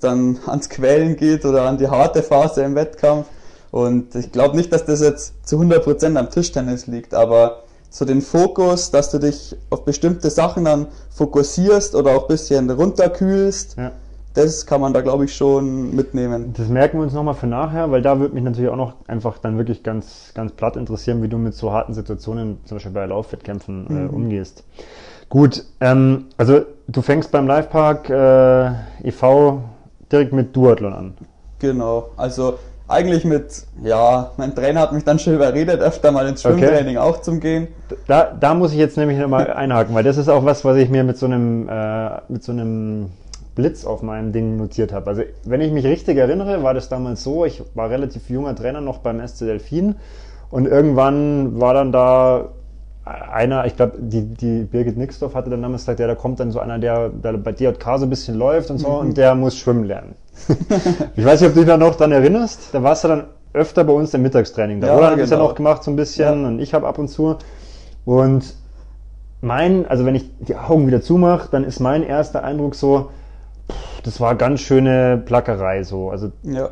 dann 0.00 0.38
ans 0.46 0.68
Quälen 0.68 1.16
geht 1.16 1.44
oder 1.44 1.62
an 1.62 1.78
die 1.78 1.88
harte 1.88 2.22
Phase 2.22 2.62
im 2.62 2.74
Wettkampf. 2.74 3.26
Und 3.70 4.14
ich 4.14 4.32
glaube 4.32 4.56
nicht, 4.56 4.70
dass 4.72 4.84
das 4.84 5.00
jetzt 5.00 5.46
zu 5.48 5.58
100% 5.58 6.18
am 6.18 6.28
Tischtennis 6.28 6.86
liegt, 6.88 7.14
aber 7.14 7.62
so 7.92 8.06
den 8.06 8.22
Fokus, 8.22 8.90
dass 8.90 9.10
du 9.10 9.18
dich 9.18 9.54
auf 9.68 9.84
bestimmte 9.84 10.30
Sachen 10.30 10.64
dann 10.64 10.86
fokussierst 11.10 11.94
oder 11.94 12.16
auch 12.16 12.22
ein 12.22 12.28
bisschen 12.28 12.70
runterkühlst. 12.70 13.76
Ja. 13.76 13.92
Das 14.32 14.64
kann 14.64 14.80
man 14.80 14.94
da, 14.94 15.02
glaube 15.02 15.26
ich, 15.26 15.36
schon 15.36 15.94
mitnehmen. 15.94 16.54
Das 16.56 16.68
merken 16.68 16.96
wir 16.96 17.02
uns 17.02 17.12
nochmal 17.12 17.34
für 17.34 17.46
nachher, 17.46 17.90
weil 17.90 18.00
da 18.00 18.18
würde 18.18 18.34
mich 18.34 18.42
natürlich 18.42 18.70
auch 18.70 18.76
noch 18.76 18.94
einfach 19.06 19.36
dann 19.36 19.58
wirklich 19.58 19.82
ganz, 19.82 20.32
ganz 20.34 20.52
platt 20.52 20.76
interessieren, 20.76 21.22
wie 21.22 21.28
du 21.28 21.36
mit 21.36 21.54
so 21.54 21.70
harten 21.70 21.92
Situationen, 21.92 22.60
zum 22.64 22.76
Beispiel 22.76 22.92
bei 22.92 23.04
Laufwettkämpfen, 23.04 23.86
äh, 23.86 23.92
mhm. 23.92 24.06
äh, 24.06 24.08
umgehst. 24.08 24.64
Gut, 25.28 25.66
ähm, 25.82 26.28
also 26.38 26.62
du 26.88 27.02
fängst 27.02 27.30
beim 27.30 27.46
Livepark 27.46 28.08
äh, 28.08 29.06
e.V. 29.06 29.64
direkt 30.10 30.32
mit 30.32 30.56
Duathlon 30.56 30.94
an. 30.94 31.14
Genau, 31.58 32.08
also 32.16 32.54
eigentlich 32.92 33.24
mit, 33.24 33.64
ja, 33.82 34.30
mein 34.36 34.54
Trainer 34.54 34.80
hat 34.80 34.92
mich 34.92 35.04
dann 35.04 35.18
schon 35.18 35.34
überredet, 35.34 35.80
öfter 35.80 36.12
mal 36.12 36.26
ins 36.28 36.42
Schwimmtraining 36.42 36.96
okay. 36.96 37.08
auch 37.08 37.20
zum 37.22 37.40
Gehen. 37.40 37.68
Da, 38.06 38.32
da 38.38 38.54
muss 38.54 38.72
ich 38.72 38.78
jetzt 38.78 38.96
nämlich 38.96 39.18
nochmal 39.18 39.52
einhaken, 39.52 39.94
weil 39.94 40.04
das 40.04 40.16
ist 40.16 40.28
auch 40.28 40.44
was, 40.44 40.64
was 40.64 40.76
ich 40.76 40.88
mir 40.88 41.02
mit 41.02 41.16
so 41.16 41.26
einem, 41.26 41.68
äh, 41.68 42.20
mit 42.28 42.44
so 42.44 42.52
einem 42.52 43.10
Blitz 43.54 43.84
auf 43.84 44.02
meinem 44.02 44.32
Ding 44.32 44.56
notiert 44.56 44.92
habe. 44.92 45.08
Also 45.08 45.22
wenn 45.44 45.60
ich 45.60 45.72
mich 45.72 45.84
richtig 45.84 46.16
erinnere, 46.16 46.62
war 46.62 46.74
das 46.74 46.88
damals 46.88 47.22
so, 47.22 47.44
ich 47.44 47.62
war 47.74 47.90
relativ 47.90 48.30
junger 48.30 48.54
Trainer 48.54 48.80
noch 48.80 48.98
beim 48.98 49.26
SC 49.26 49.40
Delfin 49.40 49.96
und 50.50 50.66
irgendwann 50.66 51.60
war 51.60 51.74
dann 51.74 51.92
da 51.92 52.48
einer, 53.04 53.66
ich 53.66 53.76
glaube, 53.76 53.98
die, 53.98 54.22
die 54.22 54.62
Birgit 54.62 54.96
Nixdorf 54.96 55.34
hatte 55.34 55.50
dann 55.50 55.62
damals 55.62 55.82
gesagt, 55.82 55.98
ja, 55.98 56.06
da 56.06 56.14
kommt 56.14 56.38
dann 56.38 56.52
so 56.52 56.60
einer, 56.60 56.78
der, 56.78 57.08
der 57.08 57.32
bei 57.32 57.52
DJK 57.52 57.98
so 57.98 58.06
ein 58.06 58.10
bisschen 58.10 58.36
läuft 58.36 58.70
und 58.70 58.78
so 58.78 58.88
mhm. 58.88 58.98
und 58.98 59.16
der 59.16 59.34
muss 59.34 59.56
schwimmen 59.58 59.84
lernen. 59.84 60.14
ich 61.16 61.24
weiß 61.24 61.40
nicht, 61.40 61.48
ob 61.50 61.54
du 61.54 61.60
dich 61.60 61.68
da 61.68 61.76
noch 61.76 61.96
dran 61.96 62.12
erinnerst. 62.12 62.72
Da 62.72 62.82
warst 62.82 63.04
du 63.04 63.08
dann 63.08 63.24
öfter 63.52 63.84
bei 63.84 63.92
uns 63.92 64.14
im 64.14 64.22
Mittagstraining. 64.22 64.80
Da 64.80 64.86
ja, 64.88 64.94
Roland 64.94 65.10
genau. 65.10 65.22
hat 65.22 65.24
es 65.24 65.30
ja 65.30 65.38
noch 65.38 65.54
gemacht 65.54 65.82
so 65.82 65.90
ein 65.90 65.96
bisschen 65.96 66.42
ja. 66.42 66.48
und 66.48 66.60
ich 66.60 66.74
habe 66.74 66.86
ab 66.86 66.98
und 66.98 67.08
zu. 67.08 67.36
Und 68.04 68.54
mein, 69.40 69.86
also 69.88 70.06
wenn 70.06 70.14
ich 70.14 70.30
die 70.38 70.56
Augen 70.56 70.86
wieder 70.86 71.02
zumache, 71.02 71.48
dann 71.50 71.64
ist 71.64 71.80
mein 71.80 72.04
erster 72.04 72.44
Eindruck 72.44 72.76
so, 72.76 73.10
pff, 73.68 74.02
das 74.04 74.20
war 74.20 74.36
ganz 74.36 74.60
schöne 74.60 75.20
Plackerei 75.24 75.82
so. 75.82 76.10
Also 76.10 76.30
ja. 76.44 76.70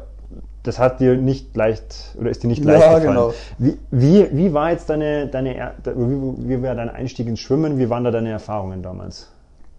Das 0.62 0.78
hat 0.78 1.00
dir 1.00 1.16
nicht 1.16 1.56
leicht 1.56 2.14
oder 2.18 2.30
ist 2.30 2.42
dir 2.42 2.48
nicht 2.48 2.64
leicht 2.64 2.82
ja, 2.82 2.98
gefallen. 2.98 3.08
Genau. 3.08 3.34
Wie, 3.58 3.78
wie, 3.90 4.28
wie 4.32 4.52
war 4.52 4.70
jetzt 4.70 4.90
deine, 4.90 5.26
deine 5.26 5.72
wie, 5.84 6.48
wie 6.48 6.62
war 6.62 6.74
dein 6.74 6.90
Einstieg 6.90 7.26
ins 7.26 7.40
Schwimmen? 7.40 7.78
Wie 7.78 7.88
waren 7.88 8.04
da 8.04 8.10
deine 8.10 8.30
Erfahrungen 8.30 8.82
damals? 8.82 9.28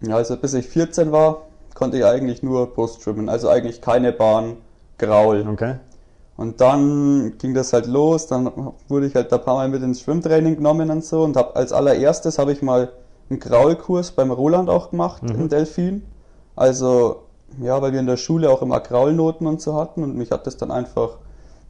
Ja, 0.02 0.16
also 0.16 0.36
bis 0.38 0.54
ich 0.56 0.68
14 0.68 1.12
war, 1.12 1.44
konnte 1.76 1.98
ich 1.98 2.06
eigentlich 2.06 2.42
nur 2.42 2.74
Brust 2.74 3.04
schwimmen, 3.04 3.30
also 3.30 3.50
eigentlich 3.50 3.82
keine 3.82 4.12
Bahn, 4.12 4.58
Graul. 4.98 5.48
Okay. 5.52 5.76
Und 6.38 6.60
dann 6.60 7.38
ging 7.38 7.54
das 7.54 7.72
halt 7.74 7.86
los, 7.86 8.26
dann 8.26 8.52
wurde 8.88 9.06
ich 9.06 9.14
halt 9.14 9.32
ein 9.32 9.42
paar 9.42 9.56
Mal 9.56 9.70
mit 9.70 9.84
ins 9.84 10.02
Schwimmtraining 10.02 10.56
genommen 10.56 10.90
und 10.90 11.06
so 11.06 11.24
und 11.24 11.38
habe 11.38 11.56
als 11.56 11.72
allererstes 11.72 12.40
habe 12.40 12.52
ich 12.52 12.64
mal 12.64 12.90
einen 13.30 13.40
Graulkurs 13.40 14.12
beim 14.12 14.32
Roland 14.32 14.70
auch 14.70 14.90
gemacht 14.90 15.22
mhm. 15.22 15.42
in 15.42 15.50
Delfin. 15.50 16.04
Also 16.56 17.24
ja, 17.60 17.82
weil 17.82 17.92
wir 17.92 18.00
in 18.00 18.08
der 18.08 18.18
Schule 18.18 18.50
auch 18.50 18.62
immer 18.62 18.80
Graulnoten 18.80 19.48
und 19.48 19.62
so 19.62 19.76
hatten 19.76 20.04
und 20.04 20.16
mich 20.16 20.32
hat 20.32 20.48
das 20.48 20.58
dann 20.58 20.72
einfach 20.72 21.18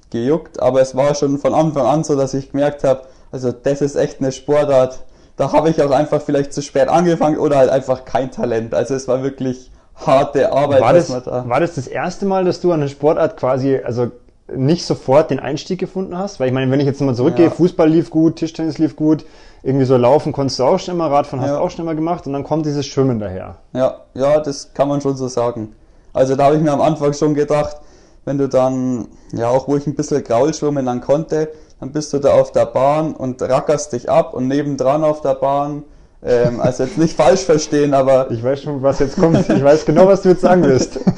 gejuckt, 0.10 0.62
aber 0.62 0.82
es 0.82 0.96
war 0.96 1.16
schon 1.16 1.38
von 1.38 1.54
Anfang 1.54 1.86
an 1.86 2.04
so, 2.04 2.16
dass 2.16 2.34
ich 2.34 2.52
gemerkt 2.52 2.84
habe, 2.84 3.04
also 3.32 3.52
das 3.52 3.82
ist 3.82 3.96
echt 3.96 4.20
eine 4.20 4.32
Sportart, 4.32 5.04
da 5.38 5.54
habe 5.54 5.70
ich 5.70 5.82
auch 5.82 5.92
einfach 5.92 6.22
vielleicht 6.22 6.54
zu 6.54 6.62
spät 6.62 6.88
angefangen 6.88 7.38
oder 7.38 7.58
halt 7.58 7.70
einfach 7.70 8.06
kein 8.06 8.32
Talent. 8.32 8.76
Also 8.76 8.94
es 8.94 9.08
war 9.08 9.24
wirklich 9.24 9.72
harte 9.96 10.52
Arbeit. 10.52 10.82
War 10.82 10.94
das, 10.94 11.08
da 11.08 11.48
war 11.48 11.60
das 11.60 11.76
das 11.76 11.88
erste 11.88 12.26
Mal, 12.26 12.46
dass 12.46 12.62
du 12.62 12.72
an 12.72 12.82
eine 12.82 12.90
Sportart 12.90 13.38
quasi, 13.38 13.78
also 13.78 14.12
nicht 14.56 14.86
sofort 14.86 15.32
den 15.32 15.40
Einstieg 15.40 15.80
gefunden 15.80 16.18
hast? 16.18 16.40
Weil 16.40 16.48
ich 16.48 16.54
meine, 16.54 16.72
wenn 16.72 16.80
ich 16.80 16.86
jetzt 16.86 17.02
mal 17.02 17.16
zurückgehe, 17.16 17.46
ja. 17.46 17.52
Fußball 17.52 17.90
lief 17.90 18.10
gut, 18.10 18.38
Tischtennis 18.38 18.78
lief 18.78 18.96
gut, 18.96 19.26
irgendwie 19.64 19.86
so 19.86 19.98
laufen 19.98 20.34
konntest 20.34 20.60
du 20.60 20.64
auch 20.64 20.80
schon 20.80 20.96
immer, 20.96 21.12
Radfahren 21.12 21.42
hast 21.42 21.52
du 21.52 21.60
auch 21.60 21.70
schon 21.70 21.86
immer 21.86 21.96
gemacht 21.96 22.26
und 22.28 22.34
dann 22.34 22.44
kommt 22.44 22.66
dieses 22.66 22.86
Schwimmen 22.86 23.20
daher. 23.20 23.58
Ja, 23.74 24.02
ja, 24.14 24.40
das 24.40 24.74
kann 24.74 24.88
man 24.88 25.02
schon 25.02 25.16
so 25.16 25.28
sagen. 25.28 25.76
Also 26.14 26.36
da 26.36 26.46
habe 26.46 26.56
ich 26.56 26.62
mir 26.62 26.72
am 26.72 26.82
Anfang 26.82 27.14
schon 27.14 27.34
gedacht, 27.34 27.78
wenn 28.26 28.38
du 28.38 28.48
dann, 28.48 29.08
ja 29.34 29.50
auch 29.50 29.68
wo 29.68 29.78
ich 29.78 29.88
ein 29.88 29.96
bisschen 29.96 30.24
Graul 30.24 30.54
schwimmen 30.54 30.86
dann 30.86 31.02
konnte, 31.02 31.50
dann 31.80 31.92
bist 31.92 32.14
du 32.14 32.20
da 32.20 32.34
auf 32.34 32.52
der 32.52 32.66
Bahn 32.66 33.14
und 33.14 33.42
rackerst 33.42 33.94
dich 33.94 34.10
ab 34.10 34.34
und 34.34 34.48
nebendran 34.48 35.04
auf 35.04 35.22
der 35.22 35.36
Bahn 35.36 35.84
ähm, 36.24 36.60
also 36.60 36.84
jetzt 36.84 36.98
nicht 36.98 37.16
falsch 37.18 37.42
verstehen, 37.42 37.94
aber. 37.94 38.30
Ich 38.32 38.44
weiß 38.44 38.64
schon, 38.64 38.82
was 38.82 39.00
jetzt 39.00 39.18
kommt. 39.18 39.50
Ich 39.50 39.64
weiß 39.64 39.86
genau, 39.86 40.08
was 40.08 40.22
du 40.22 40.30
jetzt 40.30 40.42
sagen 40.42 40.64
willst. 40.64 41.00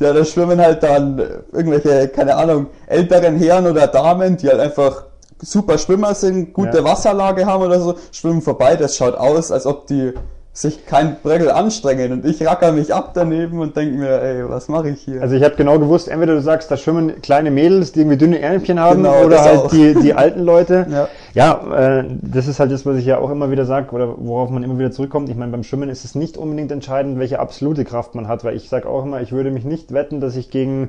ja, 0.00 0.12
da 0.12 0.24
schwimmen 0.24 0.60
halt 0.60 0.82
dann 0.82 1.18
irgendwelche, 1.52 2.08
keine 2.08 2.36
Ahnung, 2.36 2.66
älteren 2.86 3.36
Herren 3.36 3.66
oder 3.66 3.86
Damen, 3.86 4.36
die 4.36 4.48
halt 4.48 4.60
einfach 4.60 5.04
super 5.40 5.78
Schwimmer 5.78 6.14
sind, 6.14 6.52
gute 6.52 6.78
ja. 6.78 6.84
Wasserlage 6.84 7.46
haben 7.46 7.64
oder 7.64 7.80
so, 7.80 7.94
schwimmen 8.12 8.42
vorbei. 8.42 8.76
Das 8.76 8.96
schaut 8.96 9.14
aus, 9.14 9.50
als 9.50 9.66
ob 9.66 9.86
die 9.86 10.12
sich 10.60 10.86
kein 10.86 11.18
Breckel 11.22 11.52
anstrengen 11.52 12.10
und 12.10 12.24
ich 12.24 12.44
racker 12.44 12.72
mich 12.72 12.92
ab 12.92 13.12
daneben 13.14 13.60
und 13.60 13.76
denke 13.76 13.96
mir, 13.96 14.20
ey, 14.20 14.48
was 14.48 14.68
mache 14.68 14.90
ich 14.90 15.00
hier? 15.02 15.22
Also 15.22 15.36
ich 15.36 15.44
habe 15.44 15.54
genau 15.54 15.78
gewusst, 15.78 16.08
entweder 16.08 16.34
du 16.34 16.42
sagst, 16.42 16.68
da 16.68 16.76
schwimmen 16.76 17.22
kleine 17.22 17.52
Mädels, 17.52 17.92
die 17.92 18.00
irgendwie 18.00 18.16
dünne 18.16 18.40
Ärmchen 18.40 18.80
haben 18.80 19.04
genau, 19.04 19.22
oder 19.24 19.40
halt 19.40 19.70
die, 19.70 19.94
die 19.94 20.14
alten 20.14 20.40
Leute. 20.40 20.86
ja, 20.90 21.08
ja 21.32 22.00
äh, 22.00 22.04
das 22.22 22.48
ist 22.48 22.58
halt 22.58 22.72
das, 22.72 22.84
was 22.84 22.96
ich 22.96 23.06
ja 23.06 23.18
auch 23.18 23.30
immer 23.30 23.52
wieder 23.52 23.66
sage 23.66 23.92
oder 23.92 24.12
worauf 24.18 24.50
man 24.50 24.64
immer 24.64 24.76
wieder 24.78 24.90
zurückkommt. 24.90 25.28
Ich 25.28 25.36
meine, 25.36 25.52
beim 25.52 25.62
Schwimmen 25.62 25.88
ist 25.90 26.04
es 26.04 26.16
nicht 26.16 26.36
unbedingt 26.36 26.72
entscheidend, 26.72 27.20
welche 27.20 27.38
absolute 27.38 27.84
Kraft 27.84 28.16
man 28.16 28.26
hat, 28.26 28.42
weil 28.42 28.56
ich 28.56 28.68
sage 28.68 28.88
auch 28.88 29.04
immer, 29.04 29.20
ich 29.20 29.30
würde 29.30 29.52
mich 29.52 29.64
nicht 29.64 29.92
wetten, 29.92 30.20
dass 30.20 30.34
ich 30.34 30.50
gegen 30.50 30.88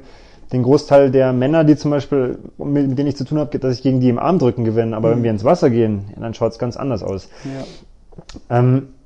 den 0.51 0.63
Großteil 0.63 1.11
der 1.11 1.31
Männer, 1.31 1.63
die 1.63 1.75
zum 1.75 1.91
Beispiel, 1.91 2.39
mit 2.57 2.97
denen 2.97 3.07
ich 3.07 3.17
zu 3.17 3.23
tun 3.23 3.37
habe, 3.37 3.59
dass 3.59 3.75
ich 3.75 3.83
gegen 3.83 3.99
die 3.99 4.09
im 4.09 4.17
Armdrücken 4.17 4.65
gewinne. 4.65 4.97
Aber 4.97 5.09
mhm. 5.09 5.17
wenn 5.17 5.23
wir 5.25 5.31
ins 5.31 5.43
Wasser 5.43 5.69
gehen, 5.69 6.05
dann 6.19 6.33
schaut 6.33 6.53
es 6.53 6.57
ganz 6.57 6.75
anders 6.75 7.03
aus. 7.03 7.29
Ja. 7.45 8.57
Ähm, 8.57 8.77
äh, 8.77 8.98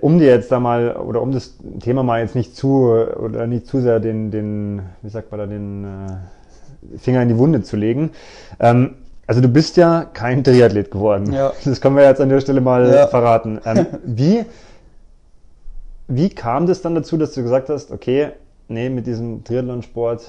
um 0.00 0.18
dir 0.18 0.26
jetzt 0.26 0.50
da 0.50 0.58
mal 0.58 0.96
oder 0.96 1.22
um 1.22 1.32
das 1.32 1.54
Thema 1.80 2.02
mal 2.02 2.20
jetzt 2.20 2.34
nicht 2.34 2.56
zu 2.56 2.88
oder 2.88 3.46
nicht 3.46 3.66
zu 3.66 3.80
sehr 3.80 4.00
den, 4.00 4.30
den 4.30 4.82
wie 5.02 5.08
sagt 5.10 5.30
man 5.30 5.40
da, 5.40 5.46
den 5.46 5.84
äh, 5.84 6.98
Finger 6.98 7.22
in 7.22 7.28
die 7.28 7.38
Wunde 7.38 7.62
zu 7.62 7.76
legen. 7.76 8.10
Ähm, 8.58 8.96
also 9.26 9.40
du 9.40 9.48
bist 9.48 9.76
ja 9.76 10.04
kein 10.04 10.44
Triathlet 10.44 10.90
geworden. 10.90 11.32
Ja. 11.32 11.52
Das 11.64 11.80
können 11.80 11.96
wir 11.96 12.04
jetzt 12.04 12.20
an 12.20 12.28
der 12.28 12.40
Stelle 12.40 12.60
mal 12.60 12.88
ja. 12.88 13.06
verraten. 13.06 13.60
Ähm, 13.64 13.86
wie, 14.04 14.44
wie 16.08 16.30
kam 16.30 16.66
das 16.66 16.82
dann 16.82 16.94
dazu, 16.94 17.16
dass 17.16 17.32
du 17.32 17.42
gesagt 17.42 17.68
hast, 17.68 17.90
okay, 17.90 18.30
nee, 18.68 18.88
mit 18.88 19.06
diesem 19.06 19.44
Triathlonsport 19.44 20.22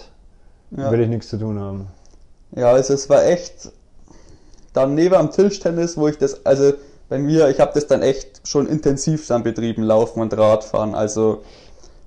ja. 0.72 0.92
will 0.92 1.02
ich 1.02 1.08
nichts 1.08 1.30
zu 1.30 1.38
tun 1.38 1.60
haben? 1.60 1.88
Ja, 2.56 2.72
also 2.72 2.94
es 2.94 3.10
war 3.10 3.26
echt 3.26 3.72
dann 4.74 4.96
neben 4.96 5.16
am 5.16 5.32
Tischtennis, 5.32 5.98
wo 5.98 6.08
ich 6.08 6.18
das, 6.18 6.46
also 6.46 6.74
bei 7.10 7.18
mir, 7.18 7.50
ich 7.50 7.60
habe 7.60 7.72
das 7.74 7.88
dann 7.88 8.02
echt 8.02 8.42
schon 8.48 8.68
intensiv 8.68 9.28
dann 9.28 9.44
betrieben, 9.44 9.84
Laufen 9.84 10.22
und 10.22 10.38
Radfahren. 10.38 10.96
Also 10.96 11.42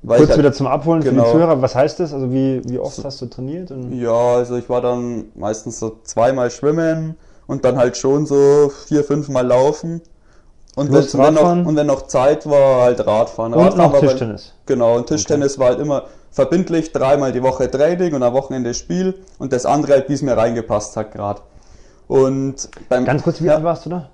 Kurz 0.07 0.31
halt, 0.31 0.39
wieder 0.39 0.53
zum 0.53 0.67
Abholen 0.67 1.03
genau. 1.03 1.11
für 1.11 1.15
die 1.15 1.21
genau. 1.21 1.33
Zuhörer, 1.33 1.63
was 1.63 1.75
heißt 1.75 2.01
das? 2.01 2.15
Also 2.15 2.33
wie, 2.33 2.63
wie 2.65 2.79
oft 2.79 2.97
so, 2.97 3.05
hast 3.05 3.21
du 3.21 3.27
trainiert? 3.27 3.71
Ja, 3.91 4.37
also 4.37 4.57
ich 4.57 4.69
war 4.71 4.81
dann 4.81 5.27
meistens 5.35 5.79
so 5.79 5.99
zweimal 6.05 6.51
schwimmen 6.51 7.17
und 7.47 7.65
dann 7.65 7.77
halt 7.77 7.97
schon 7.97 8.25
so 8.25 8.71
vier, 8.87 9.05
fünf 9.05 9.29
Mal 9.29 9.47
laufen. 9.47 10.01
Und 10.77 10.93
wenn, 10.93 11.03
wenn, 11.03 11.35
noch, 11.35 11.67
und 11.67 11.77
wenn 11.77 11.87
noch 11.87 12.07
Zeit 12.07 12.49
war, 12.49 12.83
halt 12.83 13.07
Radfahren. 13.07 13.53
Und 13.53 13.61
Radfahren 13.61 13.93
noch 13.93 14.01
Tischtennis. 14.01 14.55
Bei, 14.65 14.75
genau, 14.75 14.97
und 14.97 15.07
Tischtennis 15.07 15.55
okay. 15.55 15.61
war 15.61 15.69
halt 15.71 15.81
immer 15.81 16.05
verbindlich, 16.31 16.93
dreimal 16.93 17.33
die 17.33 17.43
Woche 17.43 17.71
Training 17.71 18.15
und 18.15 18.23
am 18.23 18.33
Wochenende 18.33 18.73
Spiel 18.73 19.15
und 19.39 19.53
das 19.53 19.67
andere 19.67 19.93
halt, 19.93 20.09
wie 20.09 20.15
es 20.15 20.23
mir 20.23 20.37
reingepasst 20.37 20.97
hat 20.97 21.13
gerade. 21.13 21.43
Und 22.09 22.71
beim, 22.89 23.05
Ganz 23.05 23.23
kurz, 23.23 23.43
wie 23.43 23.47
ja, 23.47 23.57
alt 23.57 23.65
warst 23.65 23.85
du 23.85 23.91
da? 23.91 24.09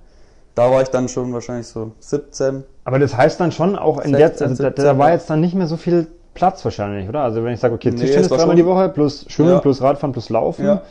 Da 0.56 0.70
war 0.70 0.80
ich 0.80 0.88
dann 0.88 1.08
schon 1.08 1.32
wahrscheinlich 1.34 1.66
so 1.66 1.92
17. 2.00 2.64
Aber 2.84 2.98
das 2.98 3.14
heißt 3.14 3.38
dann 3.38 3.52
schon 3.52 3.76
auch 3.76 3.98
in 3.98 4.14
16, 4.14 4.16
der, 4.16 4.26
also 4.26 4.46
17, 4.54 4.64
da, 4.64 4.92
da, 4.92 4.98
war 4.98 5.12
jetzt 5.12 5.28
dann 5.28 5.40
nicht 5.42 5.54
mehr 5.54 5.66
so 5.66 5.76
viel 5.76 6.08
Platz 6.32 6.64
wahrscheinlich, 6.64 7.06
oder? 7.08 7.20
Also 7.20 7.44
wenn 7.44 7.52
ich 7.52 7.60
sage, 7.60 7.74
okay, 7.74 7.90
Tischtennis 7.90 8.30
nee, 8.30 8.36
dreimal 8.36 8.56
die 8.56 8.64
Woche 8.64 8.88
plus 8.88 9.26
Schwimmen 9.28 9.50
ja. 9.50 9.60
plus 9.60 9.82
Radfahren 9.82 10.12
plus 10.12 10.30
Laufen, 10.30 10.64
ja. 10.64 10.82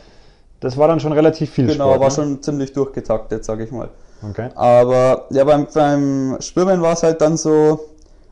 das 0.60 0.76
war 0.76 0.86
dann 0.86 1.00
schon 1.00 1.12
relativ 1.12 1.50
viel 1.50 1.66
Genau, 1.66 1.86
Sport, 1.94 2.00
war 2.00 2.08
ne? 2.08 2.14
schon 2.14 2.42
ziemlich 2.42 2.72
durchgetaktet, 2.72 3.44
sage 3.44 3.64
ich 3.64 3.72
mal. 3.72 3.88
Okay. 4.30 4.50
Aber 4.54 5.26
ja, 5.30 5.42
beim, 5.42 5.66
beim 5.74 6.36
Schwimmen 6.40 6.80
war 6.80 6.92
es 6.92 7.02
halt 7.02 7.20
dann 7.20 7.36
so, 7.36 7.80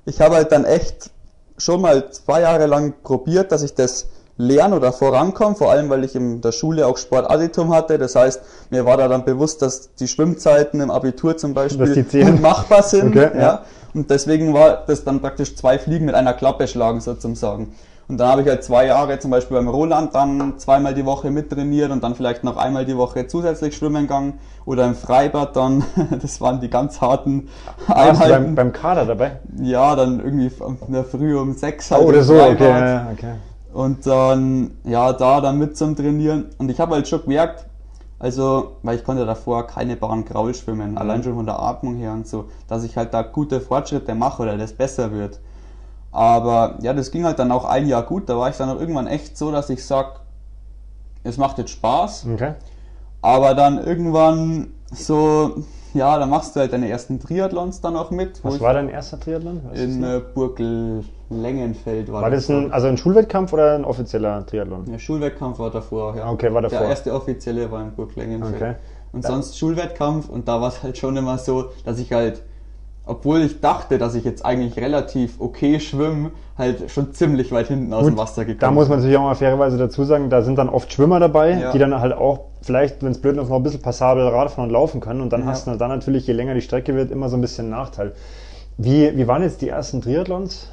ich 0.05 0.21
habe 0.21 0.37
halt 0.37 0.53
dann 0.53 0.65
echt 0.65 1.11
schon 1.59 1.81
mal 1.81 2.13
zwei 2.13 2.43
Jahre 2.43 2.67
lang 2.67 2.95
probiert, 3.03 3.51
dass 3.51 3.65
ich 3.65 3.75
das 3.75 4.09
lernen 4.37 4.75
oder 4.75 4.93
vorankommen, 4.93 5.57
vor 5.57 5.71
allem 5.71 5.89
weil 5.91 6.05
ich 6.05 6.15
in 6.15 6.41
der 6.41 6.53
Schule 6.53 6.87
auch 6.87 6.97
Sportadditum 6.97 7.73
hatte. 7.75 7.99
Das 7.99 8.17
heißt, 8.17 8.43
mir 8.71 8.85
war 8.85 8.97
da 8.97 9.09
dann 9.09 9.25
bewusst, 9.25 9.63
dass 9.63 9.95
die 9.95 10.09
Schwimmzeiten 10.09 10.81
im 10.81 10.91
Abitur 10.91 11.37
zum 11.37 11.55
Beispiel 11.55 12.05
gut 12.05 12.41
machbar 12.41 12.83
sind. 12.83 13.17
Okay, 13.17 13.31
ja. 13.35 13.41
ja. 13.41 13.65
Und 13.95 14.11
deswegen 14.11 14.53
war 14.53 14.85
das 14.87 15.05
dann 15.05 15.21
praktisch 15.21 15.55
zwei 15.55 15.79
Fliegen 15.79 16.07
mit 16.07 16.17
einer 16.17 16.35
Klappe 16.35 16.67
schlagen 16.67 17.01
sozusagen. 17.01 17.75
Und 18.07 18.19
dann 18.19 18.29
habe 18.29 18.43
ich 18.43 18.49
halt 18.49 18.63
zwei 18.63 18.87
Jahre 18.87 19.19
zum 19.19 19.31
Beispiel 19.31 19.57
beim 19.57 19.69
Roland 19.69 20.15
dann 20.15 20.59
zweimal 20.59 20.93
die 20.93 21.07
Woche 21.07 21.31
mittrainiert 21.31 21.91
und 21.91 22.05
dann 22.05 22.15
vielleicht 22.15 22.45
noch 22.45 22.59
einmal 22.59 22.85
die 22.85 22.99
Woche 22.99 23.27
zusätzlich 23.27 23.75
schwimmen 23.75 24.03
gegangen 24.03 24.41
oder 24.67 24.85
im 24.85 24.95
Freibad 24.95 25.57
dann, 25.57 25.85
das 26.21 26.41
waren 26.41 26.61
die 26.61 26.69
ganz 26.69 27.01
harten 27.01 27.49
Einheiten. 27.87 28.19
Warst 28.19 28.23
du 28.25 28.29
beim, 28.29 28.55
beim 28.55 28.73
Kader 28.73 29.07
dabei? 29.07 29.39
Ja, 29.63 29.97
dann 29.97 30.21
irgendwie 30.21 30.51
in 30.87 30.93
der 30.93 31.05
Früh 31.05 31.39
um 31.39 31.55
sechs. 31.55 31.91
Halt 31.91 32.03
oh, 32.03 32.09
oder 32.09 32.23
so, 32.23 32.35
okay, 32.35 33.01
okay. 33.13 33.35
Und 33.75 34.07
dann, 34.07 34.71
ja, 34.85 35.13
da 35.13 35.41
dann 35.41 35.59
mit 35.59 35.77
zum 35.77 35.97
Trainieren. 35.97 36.51
Und 36.59 36.71
ich 36.71 36.79
habe 36.79 36.95
halt 36.95 37.09
schon 37.09 37.23
gemerkt, 37.23 37.67
also, 38.21 38.77
weil 38.85 38.97
ich 38.97 39.05
konnte 39.05 39.27
davor 39.27 39.67
keine 39.67 39.97
Bahn 39.97 40.25
Graul 40.25 40.55
schwimmen, 40.55 40.93
mhm. 40.93 40.99
allein 40.99 41.25
schon 41.25 41.35
von 41.35 41.45
der 41.45 41.59
Atmung 41.59 41.97
her 41.97 42.13
und 42.13 42.29
so, 42.29 42.45
dass 42.69 42.85
ich 42.85 42.97
halt 42.97 43.13
da 43.13 43.23
gute 43.23 43.61
Fortschritte 43.61 44.15
mache 44.15 44.43
oder 44.43 44.57
das 44.57 44.73
besser 44.73 45.11
wird. 45.11 45.41
Aber 46.13 46.79
ja, 46.83 46.93
das 46.93 47.11
ging 47.11 47.25
halt 47.25 47.41
dann 47.41 47.51
auch 47.51 47.65
ein 47.65 47.89
Jahr 47.89 48.05
gut. 48.05 48.29
Da 48.29 48.39
war 48.39 48.49
ich 48.49 48.57
dann 48.57 48.71
auch 48.71 48.79
irgendwann 48.79 49.09
echt 49.09 49.37
so, 49.37 49.51
dass 49.51 49.69
ich 49.69 49.85
sag, 49.85 50.21
es 51.25 51.37
macht 51.37 51.59
jetzt 51.59 51.73
Spaß. 51.73 52.27
Okay. 52.33 52.55
Aber 53.23 53.55
dann 53.57 53.85
irgendwann 53.85 54.69
so, 54.93 55.65
ja, 55.95 56.19
da 56.19 56.27
machst 56.27 56.55
du 56.55 56.61
halt 56.61 56.73
deine 56.73 56.89
ersten 56.89 57.21
Triathlons 57.21 57.81
dann 57.81 57.97
auch 57.97 58.11
mit. 58.11 58.45
Was 58.45 58.61
war 58.61 58.75
dein 58.75 58.89
erster 58.89 59.19
Triathlon? 59.19 59.63
Was 59.71 59.81
in 59.81 60.03
äh, 60.03 60.21
Burgel 60.35 61.05
Längenfeld 61.31 62.13
war, 62.13 62.23
war 62.23 62.31
das. 62.31 62.49
ein, 62.51 62.73
also 62.73 62.89
ein 62.89 62.97
Schulwettkampf 62.97 63.53
oder 63.53 63.75
ein 63.75 63.85
offizieller 63.85 64.45
Triathlon? 64.45 64.91
Ja, 64.91 64.99
Schulwettkampf 64.99 65.59
war 65.59 65.71
davor, 65.71 66.17
ja. 66.17 66.31
Okay, 66.31 66.53
war 66.53 66.63
davor. 66.63 66.81
Der 66.81 66.89
erste 66.89 67.15
offizielle 67.15 67.71
war 67.71 67.83
in 67.83 67.93
Burg 67.93 68.15
Längenfeld. 68.17 68.57
Okay. 68.57 68.75
Und 69.13 69.25
ja. 69.25 69.31
sonst 69.31 69.57
Schulwettkampf 69.57 70.29
und 70.29 70.49
da 70.49 70.61
war 70.61 70.69
es 70.69 70.83
halt 70.83 70.99
schon 70.99 71.17
immer 71.17 71.39
so, 71.39 71.71
dass 71.85 71.99
ich 71.99 72.13
halt 72.13 72.43
obwohl 73.07 73.43
ich 73.43 73.61
dachte, 73.61 73.99
dass 73.99 74.15
ich 74.15 74.25
jetzt 74.25 74.45
eigentlich 74.45 74.77
relativ 74.77 75.41
okay 75.41 75.79
schwimme, 75.79 76.31
halt 76.57 76.91
schon 76.91 77.13
ziemlich 77.13 77.53
weit 77.53 77.69
hinten 77.69 77.93
aus 77.93 78.05
Gut, 78.05 78.13
dem 78.13 78.19
Wasser 78.19 78.45
gekommen. 78.45 78.61
Da 78.61 78.71
muss 78.71 78.89
man 78.89 78.99
natürlich 78.99 79.17
auch 79.19 79.25
mal 79.25 79.35
fairerweise 79.35 79.77
dazu 79.77 80.05
sagen, 80.05 80.31
da 80.31 80.43
sind 80.43 80.57
dann 80.57 80.69
oft 80.69 80.93
Schwimmer 80.93 81.21
dabei, 81.21 81.53
ja. 81.53 81.73
die 81.73 81.79
dann 81.79 81.99
halt 82.01 82.15
auch 82.15 82.47
vielleicht, 82.63 83.03
wenn 83.03 83.13
es 83.13 83.21
blöd 83.21 83.37
ist, 83.37 83.49
noch 83.49 83.57
ein 83.57 83.63
bisschen 83.63 83.83
passabel 83.83 84.27
Radfahren 84.27 84.69
und 84.69 84.73
laufen 84.73 85.01
können. 85.01 85.21
Und 85.21 85.33
dann 85.33 85.43
ja. 85.43 85.47
hast 85.49 85.67
du 85.67 85.77
dann 85.77 85.91
natürlich, 85.91 86.27
je 86.27 86.33
länger 86.33 86.55
die 86.55 86.63
Strecke 86.63 86.95
wird, 86.95 87.11
immer 87.11 87.29
so 87.29 87.37
ein 87.37 87.41
bisschen 87.43 87.69
Nachteil. 87.69 88.13
Wie, 88.79 89.17
wie 89.17 89.29
waren 89.29 89.43
jetzt 89.43 89.61
die 89.61 89.69
ersten 89.69 90.01
Triathlons? 90.01 90.69